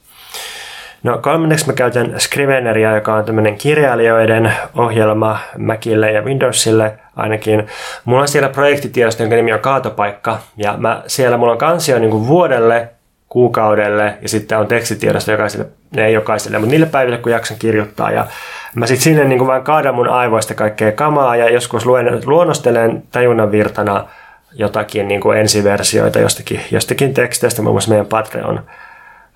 No 1.03 1.17
kolmanneksi 1.17 1.67
mä 1.67 1.73
käytän 1.73 2.19
Scriveneria, 2.19 2.95
joka 2.95 3.15
on 3.15 3.25
tämmöinen 3.25 3.57
kirjailijoiden 3.57 4.53
ohjelma 4.75 5.39
Macille 5.57 6.11
ja 6.11 6.21
Windowsille 6.21 6.99
ainakin. 7.15 7.67
Mulla 8.05 8.21
on 8.21 8.27
siellä 8.27 8.49
projektitiedosto, 8.49 9.23
jonka 9.23 9.35
nimi 9.35 9.53
on 9.53 9.59
Kaatopaikka, 9.59 10.37
ja 10.57 10.75
mä, 10.77 11.03
siellä 11.07 11.37
mulla 11.37 11.51
on 11.51 11.57
kansio 11.57 11.99
niin 11.99 12.27
vuodelle, 12.27 12.94
kuukaudelle, 13.29 14.17
ja 14.21 14.29
sitten 14.29 14.57
on 14.57 14.67
tekstitiedosto 14.67 15.31
jokaiselle, 15.31 15.65
ne 15.95 16.05
ei 16.05 16.13
jokaiselle, 16.13 16.59
mutta 16.59 16.71
niille 16.71 16.85
päiville, 16.85 17.17
kun 17.17 17.31
jaksan 17.31 17.57
kirjoittaa. 17.59 18.11
Ja 18.11 18.27
mä 18.75 18.87
sitten 18.87 19.03
sinne 19.03 19.23
niin 19.23 19.39
kuin 19.39 19.47
vaan 19.47 19.63
kaadan 19.63 19.95
mun 19.95 20.09
aivoista 20.09 20.53
kaikkea 20.53 20.91
kamaa, 20.91 21.35
ja 21.35 21.49
joskus 21.49 21.85
luen, 21.85 22.21
luonnostelen 22.25 23.03
tajunnan 23.11 23.51
virtana 23.51 24.07
jotakin 24.53 25.07
niin 25.07 25.21
kuin 25.21 25.37
ensiversioita 25.37 26.19
jostakin, 26.19 26.61
jostakin 26.71 27.13
teksteistä, 27.13 27.61
muun 27.61 27.73
muassa 27.73 27.89
meidän 27.89 28.05
Patreon 28.05 28.63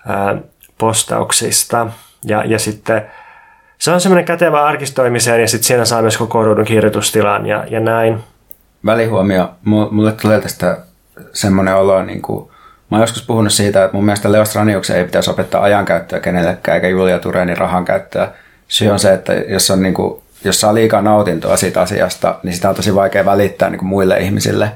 ää, 0.08 0.38
postauksista. 0.78 1.88
Ja, 2.24 2.44
ja 2.46 2.60
sitten 2.60 3.02
se 3.78 3.92
on 3.92 4.02
semmoinen 4.02 4.26
kätevä 4.26 4.66
arkistoimiseen 4.66 5.42
ja 5.42 5.48
sitten 5.48 5.68
siinä 5.68 5.86
saa 5.86 6.02
myös 6.02 6.18
koko 6.18 6.44
ruudun 6.44 6.66
kirjoitustilan 6.66 7.46
ja, 7.46 7.66
ja 7.70 7.80
näin. 7.80 8.20
Välihuomio. 8.86 9.50
Mulle 9.66 10.12
tulee 10.12 10.42
tästä 10.42 10.78
semmoinen 11.34 11.76
olo, 11.76 12.04
niin 12.04 12.22
kuin, 12.22 12.52
mä 12.90 12.98
oon 12.98 13.04
joskus 13.04 13.26
puhunut 13.26 13.54
siitä, 13.54 13.84
että 13.84 13.96
mun 13.96 14.06
mielestä 14.06 14.32
Leo 14.32 14.46
Straniuksen 14.46 14.98
ei 14.98 15.06
pitäisi 15.06 15.30
opettaa 15.30 15.64
ajankäyttöä 15.64 16.20
kenellekään, 16.20 16.76
eikä 16.76 16.88
Julia 16.88 17.20
Turenin 17.20 17.58
rahan 17.58 17.86
käyttöä. 17.86 18.32
Syy 18.68 18.90
on 18.90 19.00
se, 19.00 19.14
että 19.14 19.34
jos, 19.34 19.72
on 19.72 19.82
niin 19.82 19.94
kuin, 19.94 20.22
jos 20.44 20.62
saa 20.62 20.74
liikaa 20.74 21.02
nautintoa 21.02 21.58
siitä 21.58 21.82
asiasta, 21.82 22.40
niin 22.44 22.54
sitä 22.54 22.70
on 22.70 22.76
tosi 22.76 22.96
vaikea 22.96 23.26
välittää 23.26 23.70
niin 23.70 23.80
kuin 23.80 23.90
muille 23.90 24.18
ihmisille, 24.18 24.72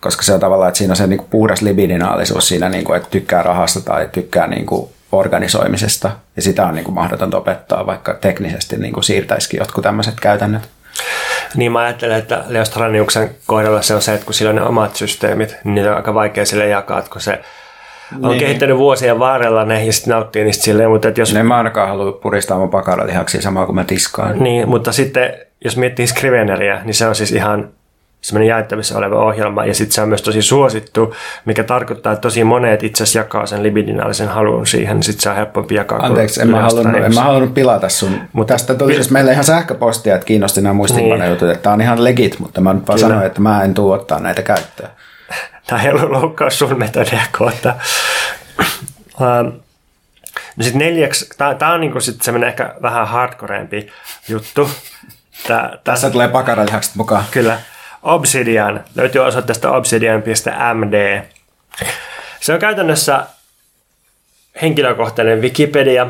koska 0.00 0.22
se 0.22 0.34
on 0.34 0.40
tavallaan, 0.40 0.68
että 0.68 0.78
siinä 0.78 0.92
on 0.92 0.96
se 0.96 1.06
niin 1.06 1.18
kuin 1.18 1.30
puhdas 1.30 1.62
libidinaalisuus 1.62 2.48
siinä, 2.48 2.68
niin 2.68 2.84
kuin, 2.84 2.96
että 2.96 3.10
tykkää 3.10 3.42
rahasta 3.42 3.80
tai 3.80 4.08
tykkää 4.12 4.46
niin 4.46 4.66
kuin 4.66 4.90
organisoimisesta. 5.12 6.10
Ja 6.36 6.42
sitä 6.42 6.66
on 6.66 6.74
niin 6.74 6.84
kuin 6.84 6.94
mahdotonta 6.94 7.36
opettaa, 7.36 7.86
vaikka 7.86 8.14
teknisesti 8.14 8.76
niin 8.76 8.92
kuin 8.92 9.04
siirtäisikin 9.04 9.58
jotkut 9.58 9.84
tämmöiset 9.84 10.20
käytännöt. 10.20 10.62
Niin 11.56 11.72
mä 11.72 11.80
ajattelen, 11.80 12.18
että 12.18 12.44
Leo 12.48 12.64
Straniuksen 12.64 13.30
kohdalla 13.46 13.82
se 13.82 13.94
on 13.94 14.02
se, 14.02 14.14
että 14.14 14.24
kun 14.24 14.34
sillä 14.34 14.50
on 14.50 14.56
ne 14.56 14.62
omat 14.62 14.96
systeemit, 14.96 15.56
niin 15.64 15.74
niitä 15.74 15.90
on 15.90 15.96
aika 15.96 16.14
vaikea 16.14 16.46
sille 16.46 16.68
jakaa, 16.68 16.98
että 16.98 17.10
kun 17.10 17.20
se 17.20 17.40
on 18.22 18.30
niin. 18.30 18.40
kehittänyt 18.40 18.76
vuosien 18.76 19.18
varrella 19.18 19.64
ne 19.64 19.84
ja 19.84 19.92
sitten 19.92 20.10
nauttii 20.10 20.44
niistä 20.44 20.64
silleen, 20.64 20.90
mutta 20.90 21.08
jos... 21.16 21.34
Ne 21.34 21.42
mä 21.42 21.56
ainakaan 21.56 21.88
halua 21.88 22.12
puristaa 22.12 22.58
mun 22.58 22.70
pakaralihaksia 22.70 23.42
samaa 23.42 23.66
kuin 23.66 23.76
mä 23.76 23.84
tiskaan. 23.84 24.38
Niin, 24.38 24.68
mutta 24.68 24.92
sitten 24.92 25.32
jos 25.64 25.76
miettii 25.76 26.06
Scriveneria, 26.06 26.84
niin 26.84 26.94
se 26.94 27.06
on 27.06 27.14
siis 27.14 27.32
ihan 27.32 27.68
semmoinen 28.20 28.48
jaettavissa 28.48 28.98
oleva 28.98 29.16
ohjelma, 29.16 29.64
ja 29.64 29.74
sitten 29.74 29.94
se 29.94 30.02
on 30.02 30.08
myös 30.08 30.22
tosi 30.22 30.42
suosittu, 30.42 31.14
mikä 31.44 31.64
tarkoittaa, 31.64 32.12
että 32.12 32.20
tosi 32.20 32.44
monet 32.44 32.82
itse 32.82 33.02
asiassa 33.02 33.18
jakaa 33.18 33.46
sen 33.46 33.62
libidinaalisen 33.62 34.28
halun 34.28 34.66
siihen, 34.66 35.02
sitten 35.02 35.22
se 35.22 35.30
on 35.30 35.36
helpompi 35.36 35.74
jakaa. 35.74 35.98
Anteeksi, 35.98 36.42
en 36.42 36.48
mä, 36.48 36.62
halunnut, 36.62 37.04
en 37.04 37.14
mä 37.14 37.22
halunnut 37.22 37.54
pilata 37.54 37.88
sun. 37.88 38.20
Mutta 38.32 38.54
tästä 38.54 38.74
tuli 38.74 38.94
siis 38.94 39.10
meille 39.10 39.32
ihan 39.32 39.44
sähköpostia, 39.44 40.14
että 40.14 40.26
kiinnosti 40.26 40.60
nämä 40.60 40.72
muistiinpanojutut, 40.72 41.40
niin. 41.48 41.50
että 41.50 41.62
tämä 41.62 41.74
on 41.74 41.80
ihan 41.80 42.04
legit, 42.04 42.38
mutta 42.38 42.60
mä 42.60 42.72
nyt 42.72 42.88
vaan 42.88 42.98
Kyllä. 42.98 43.08
sanoin, 43.08 43.26
että 43.26 43.40
mä 43.40 43.62
en 43.62 43.74
tuu 43.74 43.90
ottaa 43.90 44.20
näitä 44.20 44.42
käyttöön. 44.42 44.90
Tämä 45.66 45.82
ei 45.82 45.90
ollut 45.90 46.10
loukkaus 46.10 46.58
sun 46.58 46.78
metodia 46.78 47.22
kohta. 47.38 47.74
Ähm, 49.22 49.46
no 50.56 50.62
sitten 50.62 50.78
neljäksi, 50.78 51.28
tämä 51.58 51.72
on 51.72 51.80
niinku 51.80 52.00
sitten 52.00 52.24
semmoinen 52.24 52.48
ehkä 52.48 52.74
vähän 52.82 53.08
hardcoreempi 53.08 53.92
juttu. 54.28 54.70
Tää, 55.46 55.78
Tässä 55.84 56.10
tulee 56.10 56.28
pakaralihakset 56.28 56.94
mukaan. 56.94 57.24
Kyllä. 57.30 57.58
Obsidian. 58.02 58.84
Löytyy 58.96 59.20
osoitteesta 59.20 59.70
obsidian.md. 59.70 61.22
Se 62.40 62.52
on 62.52 62.58
käytännössä 62.58 63.26
henkilökohtainen 64.62 65.40
Wikipedia, 65.40 66.06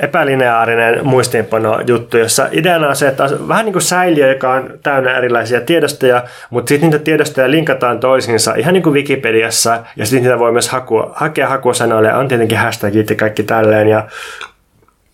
epälineaarinen 0.00 1.06
muistiinpano 1.06 1.80
juttu, 1.86 2.18
jossa 2.18 2.48
ideana 2.52 2.88
on 2.88 2.96
se, 2.96 3.08
että 3.08 3.24
on 3.24 3.48
vähän 3.48 3.64
niin 3.64 3.72
kuin 3.72 3.82
säiliö, 3.82 4.32
joka 4.32 4.52
on 4.52 4.78
täynnä 4.82 5.18
erilaisia 5.18 5.60
tiedostoja, 5.60 6.24
mutta 6.50 6.68
sitten 6.68 6.90
niitä 6.90 7.04
tiedostoja 7.04 7.50
linkataan 7.50 8.00
toisiinsa 8.00 8.54
ihan 8.54 8.74
niin 8.74 8.82
kuin 8.82 8.94
Wikipediassa, 8.94 9.82
ja 9.96 10.06
sitten 10.06 10.22
niitä 10.22 10.38
voi 10.38 10.52
myös 10.52 10.68
hakua, 10.68 11.12
hakea 11.14 11.48
hakusanoille, 11.48 12.14
on 12.14 12.28
tietenkin 12.28 12.58
hashtagit 12.58 13.10
ja 13.10 13.16
kaikki 13.16 13.42
tälleen, 13.42 13.88
ja, 13.88 14.08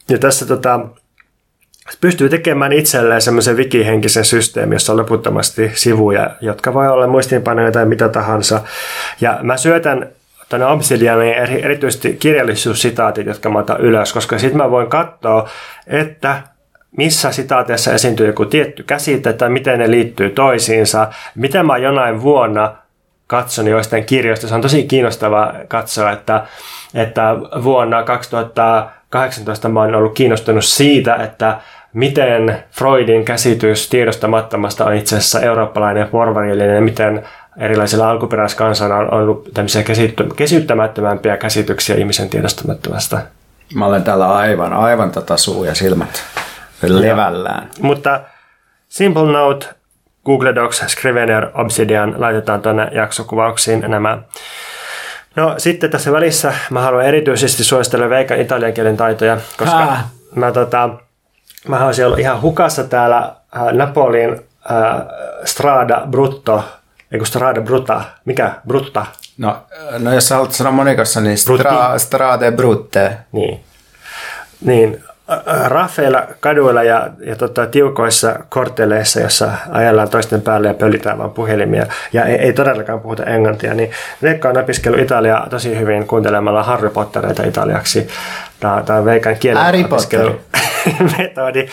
ja 0.08 0.18
tässä 0.18 0.46
tota, 0.46 0.80
pystyy 2.00 2.28
tekemään 2.28 2.72
itselleen 2.72 3.22
semmoisen 3.22 3.56
wikihenkisen 3.56 4.24
systeemin, 4.24 4.72
jossa 4.72 4.92
on 4.92 4.98
loputtomasti 4.98 5.70
sivuja, 5.74 6.30
jotka 6.40 6.74
voi 6.74 6.88
olla 6.88 7.06
muistiinpanoja 7.06 7.72
tai 7.72 7.86
mitä 7.86 8.08
tahansa. 8.08 8.60
Ja 9.20 9.38
mä 9.42 9.56
syötän 9.56 10.08
tuonne 10.48 10.66
Obsidianiin 10.66 11.34
erityisesti 11.34 12.12
kirjallisuussitaatit, 12.12 13.26
jotka 13.26 13.50
mä 13.50 13.58
otan 13.58 13.80
ylös, 13.80 14.12
koska 14.12 14.38
sitten 14.38 14.56
mä 14.56 14.70
voin 14.70 14.86
katsoa, 14.86 15.48
että 15.86 16.42
missä 16.96 17.32
sitaateissa 17.32 17.92
esiintyy 17.92 18.26
joku 18.26 18.44
tietty 18.44 18.82
käsite 18.82 19.32
tai 19.32 19.50
miten 19.50 19.78
ne 19.78 19.90
liittyy 19.90 20.30
toisiinsa, 20.30 21.08
miten 21.34 21.66
mä 21.66 21.78
jonain 21.78 22.22
vuonna 22.22 22.76
katson 23.26 23.66
joistain 23.66 24.04
kirjoista. 24.04 24.48
Se 24.48 24.54
on 24.54 24.60
tosi 24.60 24.82
kiinnostavaa 24.82 25.54
katsoa, 25.68 26.10
että, 26.10 26.46
että 26.94 27.36
vuonna 27.64 28.02
2018 29.14 29.68
mä 29.68 29.80
oon 29.80 29.94
ollut 29.94 30.14
kiinnostunut 30.14 30.64
siitä, 30.64 31.14
että 31.14 31.60
miten 31.92 32.64
Freudin 32.70 33.24
käsitys 33.24 33.88
tiedostamattomasta 33.88 34.84
on 34.84 34.94
itse 34.94 35.16
asiassa 35.16 35.40
eurooppalainen 35.40 36.00
ja 36.00 36.06
porvarillinen 36.06 36.74
ja 36.74 36.80
miten 36.80 37.24
erilaisilla 37.58 38.10
alkuperäiskansana 38.10 38.96
on 38.96 39.14
ollut 39.14 39.50
tämmöisiä 39.54 39.82
käsittämättömämpiä 40.36 41.36
käsityksiä 41.36 41.96
ihmisen 41.96 42.30
tiedostamattomasta. 42.30 43.18
Mä 43.74 43.86
olen 43.86 44.02
täällä 44.02 44.34
aivan, 44.34 44.72
aivan 44.72 45.10
tota 45.10 45.36
suu 45.36 45.64
ja 45.64 45.74
silmät 45.74 46.22
levällään. 46.82 47.70
Mutta 47.80 48.20
Simple 48.88 49.32
Note, 49.32 49.66
Google 50.24 50.54
Docs, 50.54 50.84
Scrivener, 50.86 51.46
Obsidian, 51.54 52.14
laitetaan 52.18 52.62
tuonne 52.62 52.88
jaksokuvauksiin 52.92 53.84
nämä. 53.88 54.18
No 55.36 55.54
sitten 55.58 55.90
tässä 55.90 56.12
välissä 56.12 56.54
mä 56.70 56.80
haluan 56.80 57.04
erityisesti 57.06 57.64
suositella 57.64 58.10
Veikan 58.10 58.40
italian 58.40 58.72
kielen 58.72 58.96
taitoja, 58.96 59.38
koska 59.58 59.76
Hää? 59.76 60.08
mä 60.34 60.52
tota, 60.52 60.90
mä 61.68 61.86
olisin 61.86 62.06
ollut 62.06 62.18
ihan 62.18 62.42
hukassa 62.42 62.84
täällä 62.84 63.18
äh, 63.56 63.72
Napolin 63.72 64.30
äh, 64.30 65.02
Strada 65.44 66.02
Brutto, 66.10 66.64
eikö 67.12 67.24
Strada 67.24 67.60
Brutta, 67.60 68.04
mikä 68.24 68.52
Brutta? 68.68 69.06
No, 69.38 69.48
äh, 69.94 70.00
no 70.00 70.12
jos 70.14 70.28
sä 70.28 70.34
haluat 70.34 70.52
sanoa 70.52 70.72
monikossa, 70.72 71.20
niin 71.20 71.38
stra, 71.38 71.98
Strade 71.98 72.50
Brutte. 72.52 73.16
Niin. 73.32 73.64
Niin, 74.60 75.04
Raffeilla 75.66 76.26
kaduilla 76.40 76.82
ja, 76.82 77.08
ja 77.26 77.36
tota, 77.36 77.66
tiukoissa 77.66 78.38
kortteleissa, 78.48 79.20
jossa 79.20 79.52
ajellaan 79.70 80.08
toisten 80.08 80.42
päälle 80.42 80.68
ja 80.68 80.74
pöllitään 80.74 81.18
vaan 81.18 81.30
puhelimia 81.30 81.86
ja 82.12 82.24
ei, 82.24 82.36
ei 82.36 82.52
todellakaan 82.52 83.00
puhuta 83.00 83.24
englantia, 83.24 83.74
niin 83.74 83.90
Veikka 84.22 84.48
on 84.48 84.58
opiskellut 84.58 85.00
Italiaa 85.00 85.46
tosi 85.50 85.78
hyvin 85.78 86.06
kuuntelemalla 86.06 86.62
Harry 86.62 86.90
Pottereita 86.90 87.44
italiaksi. 87.44 88.08
Tämä, 88.60 88.82
tämä 88.86 88.98
on 88.98 89.04
Veikan 89.04 89.36
kielen 89.36 89.62
Harry 89.62 89.84
opiskelu. 89.84 90.40
metodi. 91.18 91.68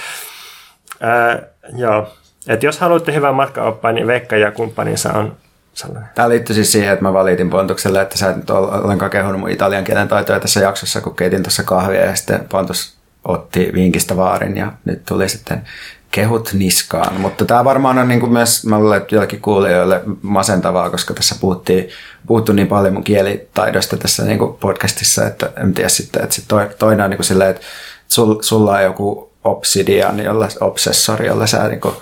Öö, 1.03 1.41
joo. 1.75 2.07
Et 2.47 2.63
jos 2.63 2.79
haluatte 2.79 3.13
hyvän 3.13 3.35
matkaoppaan, 3.35 3.95
niin 3.95 4.07
Veikka 4.07 4.37
ja 4.37 4.51
kumppaninsa 4.51 5.13
on 5.13 5.35
sellainen. 5.73 6.09
Tämä 6.15 6.29
liittyy 6.29 6.55
siis 6.55 6.71
siihen, 6.71 6.93
että 6.93 7.03
mä 7.03 7.13
valitin 7.13 7.49
Pontukselle, 7.49 8.01
että 8.01 8.17
sä 8.17 8.29
et 8.29 8.35
nyt 8.35 8.49
ollenkaan 8.49 9.11
kehunut 9.11 9.39
mun 9.39 9.49
italian 9.49 9.83
kielen 9.83 10.07
taitoja 10.07 10.39
tässä 10.39 10.59
jaksossa, 10.59 11.01
kun 11.01 11.15
keitin 11.15 11.43
tuossa 11.43 11.63
kahvia 11.63 12.05
ja 12.05 12.15
sitten 12.15 12.45
Pontus 12.49 13.00
otti 13.26 13.72
vinkistä 13.73 14.18
vaarin 14.18 14.57
ja 14.57 14.72
nyt 14.85 15.06
tuli 15.06 15.30
sitten 15.30 15.64
kehut 16.11 16.49
niskaan. 16.53 17.22
Mutta 17.22 17.45
tämä 17.45 17.65
varmaan 17.65 17.98
on 17.98 18.07
niin 18.07 18.19
kuin 18.19 18.31
myös, 18.31 18.65
mä 18.65 18.80
luulen, 18.80 19.02
että 19.02 19.15
joillekin 19.15 19.41
kuulijoille 19.41 20.02
masentavaa, 20.22 20.89
koska 20.89 21.14
tässä 21.14 21.35
puhuttiin, 21.41 21.89
puhuttu 22.27 22.53
niin 22.53 22.68
paljon 22.68 22.93
mun 22.93 23.03
kielitaidosta 23.03 23.98
tässä 23.98 24.23
niin 24.23 24.39
kuin 24.39 24.53
podcastissa, 24.53 25.27
että 25.27 25.49
en 25.57 25.73
tiedä 25.73 25.89
sitten, 25.89 26.23
että 26.23 26.35
sit 26.35 26.45
toinen 26.80 27.03
on 27.03 27.10
niin 27.10 27.18
kuin 27.18 27.26
silleen, 27.26 27.49
että 27.49 27.61
sul, 28.07 28.35
sulla 28.41 28.72
on 28.72 28.84
joku 28.84 29.31
obsidian, 29.43 30.19
jolla, 30.19 30.48
obsessori, 30.61 31.27
jolla 31.27 31.48
sä 31.48 31.68
niin 31.68 31.81
kuin, 31.81 31.95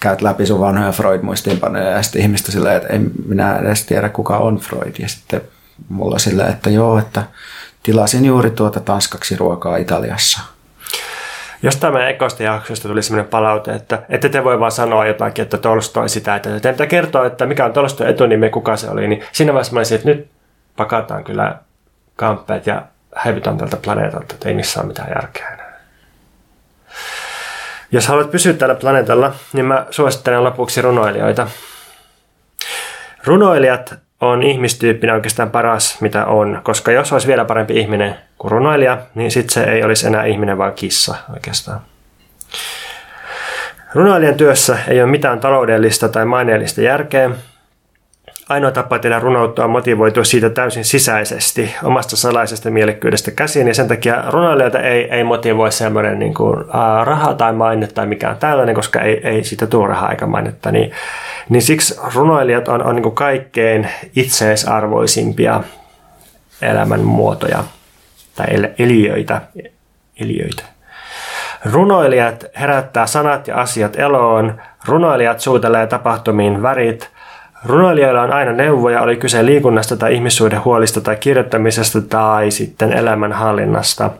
käyt 0.00 0.22
läpi 0.22 0.46
sun 0.46 0.60
vanhoja 0.60 0.92
Freud-muistiinpanoja 0.92 1.90
ja 1.90 2.02
sitten 2.02 2.22
ihmistä 2.22 2.52
silleen, 2.52 2.76
että 2.76 2.88
en 2.88 3.10
minä 3.26 3.56
edes 3.56 3.84
tiedä 3.84 4.08
kuka 4.08 4.36
on 4.36 4.56
Freud. 4.58 4.94
Ja 4.98 5.08
sitten 5.08 5.40
mulla 5.88 6.18
silleen, 6.18 6.50
että 6.50 6.70
joo, 6.70 6.98
että 6.98 7.22
tilasin 7.82 8.24
juuri 8.24 8.50
tuota 8.50 8.80
tanskaksi 8.80 9.36
ruokaa 9.36 9.76
Italiassa. 9.76 10.40
Jostain 11.62 11.92
meidän 11.92 12.10
ekosta 12.10 12.42
jaksosta 12.42 12.88
tuli 12.88 13.02
sellainen 13.02 13.30
palaute, 13.30 13.72
että 13.72 14.02
ette 14.08 14.28
te 14.28 14.44
voi 14.44 14.60
vaan 14.60 14.72
sanoa 14.72 15.06
jotakin, 15.06 15.42
että 15.42 15.58
Tolstoi 15.58 16.08
sitä, 16.08 16.36
että 16.36 16.60
te 16.60 16.72
pitää 16.72 16.86
kertoa, 16.86 17.26
että 17.26 17.46
mikä 17.46 17.64
on 17.64 17.72
Tolstoi 17.72 18.10
etunimi, 18.10 18.50
kuka 18.50 18.76
se 18.76 18.90
oli, 18.90 19.08
niin 19.08 19.24
siinä 19.32 19.52
vaiheessa 19.52 19.72
mä 19.72 19.78
olisin, 19.78 19.94
että 19.94 20.08
nyt 20.08 20.30
pakataan 20.76 21.24
kyllä 21.24 21.56
kamppeet 22.16 22.66
ja 22.66 22.82
häivytään 23.14 23.58
tältä 23.58 23.76
planeetalta, 23.76 24.34
että 24.34 24.48
ei 24.48 24.54
missään 24.54 24.86
mitään 24.86 25.08
järkeä 25.14 25.48
enää. 25.48 25.72
Jos 27.92 28.08
haluat 28.08 28.30
pysyä 28.30 28.52
tällä 28.52 28.74
planeetalla, 28.74 29.34
niin 29.52 29.66
mä 29.66 29.86
suosittelen 29.90 30.44
lopuksi 30.44 30.82
runoilijoita. 30.82 31.46
Runoilijat 33.24 33.94
on 34.22 34.42
ihmistyyppinä 34.42 35.14
oikeastaan 35.14 35.50
paras, 35.50 36.00
mitä 36.00 36.26
on, 36.26 36.60
koska 36.62 36.92
jos 36.92 37.12
olisi 37.12 37.28
vielä 37.28 37.44
parempi 37.44 37.80
ihminen 37.80 38.16
kuin 38.38 38.52
runoilija, 38.52 38.98
niin 39.14 39.30
sitten 39.30 39.54
se 39.54 39.64
ei 39.64 39.82
olisi 39.82 40.06
enää 40.06 40.24
ihminen, 40.24 40.58
vaan 40.58 40.72
kissa 40.72 41.14
oikeastaan. 41.34 41.80
Runoilijan 43.94 44.34
työssä 44.34 44.78
ei 44.88 45.02
ole 45.02 45.10
mitään 45.10 45.40
taloudellista 45.40 46.08
tai 46.08 46.24
maineellista 46.24 46.80
järkeä. 46.80 47.30
Ainoa 48.52 48.70
tapa 48.70 48.98
tehdä 48.98 49.18
runoutta 49.18 49.64
on 49.64 49.70
motivoitua 49.70 50.24
siitä 50.24 50.50
täysin 50.50 50.84
sisäisesti, 50.84 51.74
omasta 51.82 52.16
salaisesta 52.16 52.70
mielekkyydestä 52.70 53.30
käsin, 53.30 53.68
ja 53.68 53.74
sen 53.74 53.88
takia 53.88 54.24
runoilijoita 54.28 54.80
ei, 54.80 55.10
ei 55.10 55.24
motivoi 55.24 55.72
semmoinen 55.72 56.18
niin 56.18 56.34
kuin, 56.34 56.60
uh, 56.60 57.04
raha 57.04 57.34
tai 57.34 57.52
maine 57.52 57.86
tai 57.86 58.06
mikään 58.06 58.36
tällainen, 58.36 58.74
koska 58.74 59.00
ei, 59.00 59.28
ei 59.28 59.44
siitä 59.44 59.66
tule 59.66 59.88
rahaa 59.88 60.10
eikä 60.10 60.26
mainetta. 60.26 60.72
Niin, 60.72 60.92
niin 61.48 61.62
siksi 61.62 62.00
runoilijat 62.14 62.68
on, 62.68 62.86
on 62.86 62.94
niin 62.94 63.02
kuin 63.02 63.14
kaikkein 63.14 63.88
itseisarvoisimpia 64.16 65.60
elämän 66.62 67.00
muotoja 67.00 67.64
tai 68.34 68.46
eliöitä. 68.78 69.40
eliöitä. 70.20 70.62
Runoilijat 71.64 72.44
herättää 72.56 73.06
sanat 73.06 73.48
ja 73.48 73.56
asiat 73.56 73.98
eloon, 73.98 74.60
runoilijat 74.84 75.40
suutelee 75.40 75.86
tapahtumiin 75.86 76.62
värit, 76.62 77.11
Runoilijoilla 77.64 78.22
on 78.22 78.32
aina 78.32 78.52
neuvoja, 78.52 79.02
oli 79.02 79.16
kyse 79.16 79.46
liikunnasta 79.46 79.96
tai 79.96 80.14
ihmissuhdehuolista 80.14 81.00
tai 81.00 81.16
kirjoittamisesta 81.16 82.00
tai 82.00 82.50
sitten 82.50 82.92
elämänhallinnasta. 82.92 84.10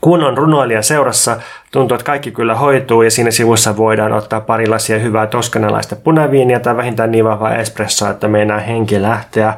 Kun 0.00 0.24
on 0.24 0.38
runoilijan 0.38 0.82
seurassa, 0.82 1.36
tuntuu, 1.70 1.94
että 1.94 2.04
kaikki 2.04 2.30
kyllä 2.30 2.54
hoituu 2.54 3.02
ja 3.02 3.10
siinä 3.10 3.30
sivussa 3.30 3.76
voidaan 3.76 4.12
ottaa 4.12 4.40
pari 4.40 4.66
lasia 4.66 4.98
hyvää 4.98 5.26
toskanalaista 5.26 5.96
punaviiniä 5.96 6.60
tai 6.60 6.76
vähintään 6.76 7.10
niin 7.10 7.24
vahvaa 7.24 7.54
espressoa, 7.54 8.10
että 8.10 8.28
meinaa 8.28 8.58
henki 8.58 9.02
lähteä. 9.02 9.54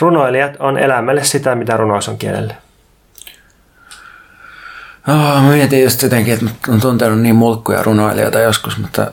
Runoilijat 0.00 0.52
on 0.58 0.78
elämälle 0.78 1.24
sitä, 1.24 1.54
mitä 1.54 1.76
runous 1.76 2.08
on 2.08 2.18
kielelle. 2.18 2.56
Oh, 5.08 5.42
mä 5.42 5.50
mietin 5.50 5.82
just 5.82 6.02
jotenkin, 6.02 6.34
että 6.34 6.72
on 6.72 6.80
tuntenut 6.80 7.20
niin 7.20 7.34
mulkkuja 7.34 7.82
runoilijoita 7.82 8.40
joskus, 8.40 8.78
mutta 8.78 9.10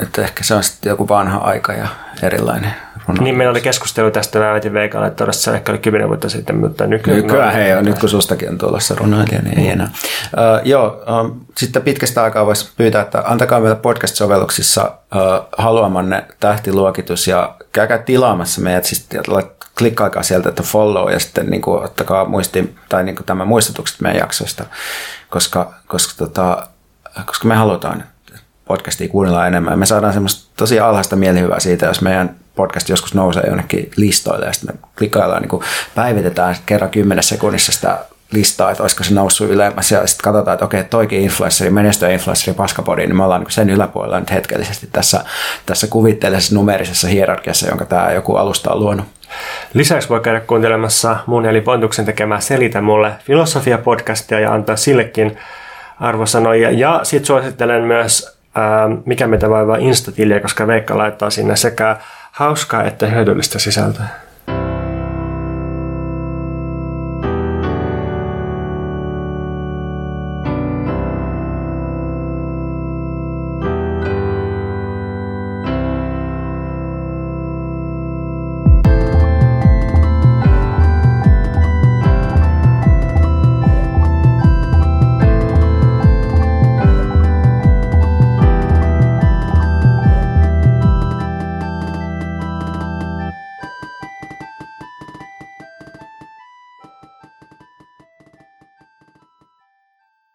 että 0.00 0.22
ehkä 0.22 0.44
se 0.44 0.54
on 0.54 0.62
sitten 0.62 0.90
joku 0.90 1.08
vanha 1.08 1.38
aika 1.38 1.72
ja 1.72 1.88
erilainen 2.22 2.74
runoilija. 3.08 3.24
Niin 3.24 3.36
meillä 3.36 3.50
oli 3.50 3.60
keskustelu 3.60 4.10
tästä, 4.10 4.38
mä 4.38 4.52
väitin 4.52 4.72
Veikalle, 4.72 5.06
että 5.06 5.16
todella 5.16 5.32
se 5.32 5.50
ehkä 5.50 5.72
oli 5.72 5.78
kymmenen 5.78 6.08
vuotta 6.08 6.28
sitten, 6.28 6.56
mutta 6.56 6.86
nykyään... 6.86 7.22
Nykyään 7.22 7.54
hei, 7.54 7.74
on, 7.74 7.84
nyt 7.84 7.98
kun 7.98 8.08
sustakin 8.08 8.48
on 8.48 8.58
tuollaista 8.58 8.94
runoilija, 8.94 9.42
niin 9.42 9.58
ei 9.58 9.68
enää. 9.68 9.90
Uh, 9.92 10.66
joo, 10.66 10.86
uh, 10.86 11.36
sitten 11.58 11.82
pitkästä 11.82 12.22
aikaa 12.22 12.46
voisi 12.46 12.72
pyytää, 12.76 13.02
että 13.02 13.22
antakaa 13.26 13.60
meille 13.60 13.76
podcast-sovelluksissa 13.76 14.84
uh, 14.84 15.48
haluamanne 15.58 16.24
tähtiluokitus 16.40 17.26
ja 17.28 17.54
käykää 17.72 17.98
tilaamassa 17.98 18.60
meidät, 18.60 18.84
siis 18.84 19.08
klikkaakaa 19.78 20.22
sieltä, 20.22 20.48
että 20.48 20.62
follow 20.62 21.12
ja 21.12 21.18
sitten 21.18 21.46
niin 21.46 21.62
kuin, 21.62 21.84
ottakaa 21.84 22.24
muisti, 22.24 22.74
tai 22.88 23.04
niin 23.04 23.16
kuin 23.16 23.26
tämä 23.26 23.44
muistutukset 23.44 24.00
meidän 24.00 24.20
jaksoista, 24.20 24.64
koska, 25.30 25.74
koska, 25.86 26.14
tota, 26.18 26.66
koska 27.26 27.48
me 27.48 27.54
halutaan, 27.54 28.04
podcastia 28.68 29.08
kuunnellaan 29.08 29.46
enemmän. 29.48 29.78
Me 29.78 29.86
saadaan 29.86 30.12
semmoista 30.12 30.52
tosi 30.56 30.80
alhaista 30.80 31.16
mielihyvää 31.16 31.60
siitä, 31.60 31.86
jos 31.86 32.02
meidän 32.02 32.36
podcast 32.56 32.88
joskus 32.88 33.14
nousee 33.14 33.42
jonnekin 33.46 33.90
listoille 33.96 34.46
ja 34.46 34.52
sitten 34.52 34.74
me 34.74 34.88
klikkaillaan, 34.98 35.42
niin 35.42 35.62
päivitetään 35.94 36.56
kerran 36.66 36.90
kymmenessä 36.90 37.34
sekunnissa 37.34 37.72
sitä 37.72 37.98
listaa, 38.32 38.70
että 38.70 38.82
olisiko 38.82 39.04
se 39.04 39.14
noussut 39.14 39.50
ylemmäs 39.50 39.92
ja 39.92 40.06
sitten 40.06 40.24
katsotaan, 40.24 40.54
että 40.54 40.64
okei, 40.64 40.84
toikin 40.84 41.20
influenssari, 41.20 41.70
menestyä 41.70 42.08
paskapodi, 42.56 43.06
niin 43.06 43.16
me 43.16 43.24
ollaan 43.24 43.40
niin 43.40 43.50
sen 43.50 43.70
yläpuolella 43.70 44.20
nyt 44.20 44.30
hetkellisesti 44.30 44.88
tässä, 44.92 45.24
tässä 45.66 45.86
kuvitteellisessa 45.86 46.54
numerisessa 46.54 47.08
hierarkiassa, 47.08 47.68
jonka 47.68 47.84
tämä 47.84 48.12
joku 48.12 48.36
alusta 48.36 48.72
on 48.72 48.80
luonut. 48.80 49.06
Lisäksi 49.74 50.08
voi 50.08 50.20
käydä 50.20 50.40
kuuntelemassa 50.40 51.16
mun 51.26 51.46
eli 51.46 51.60
Pontuksen 51.60 52.04
tekemää 52.04 52.40
Selitä 52.40 52.80
mulle 52.80 53.12
filosofia-podcastia 53.24 54.40
ja 54.40 54.52
antaa 54.52 54.76
sillekin 54.76 55.38
arvosanoja. 56.00 56.70
Ja 56.70 57.00
sitten 57.02 57.26
suosittelen 57.26 57.82
myös 57.82 58.37
Ähm, 58.58 58.92
mikä 59.04 59.26
meitä 59.26 59.50
vaivaa 59.50 59.76
Instatiliä, 59.76 60.40
koska 60.40 60.66
Veikka 60.66 60.98
laittaa 60.98 61.30
sinne 61.30 61.56
sekä 61.56 61.96
hauskaa 62.32 62.84
että 62.84 63.06
hyödyllistä 63.06 63.58
sisältöä. 63.58 64.27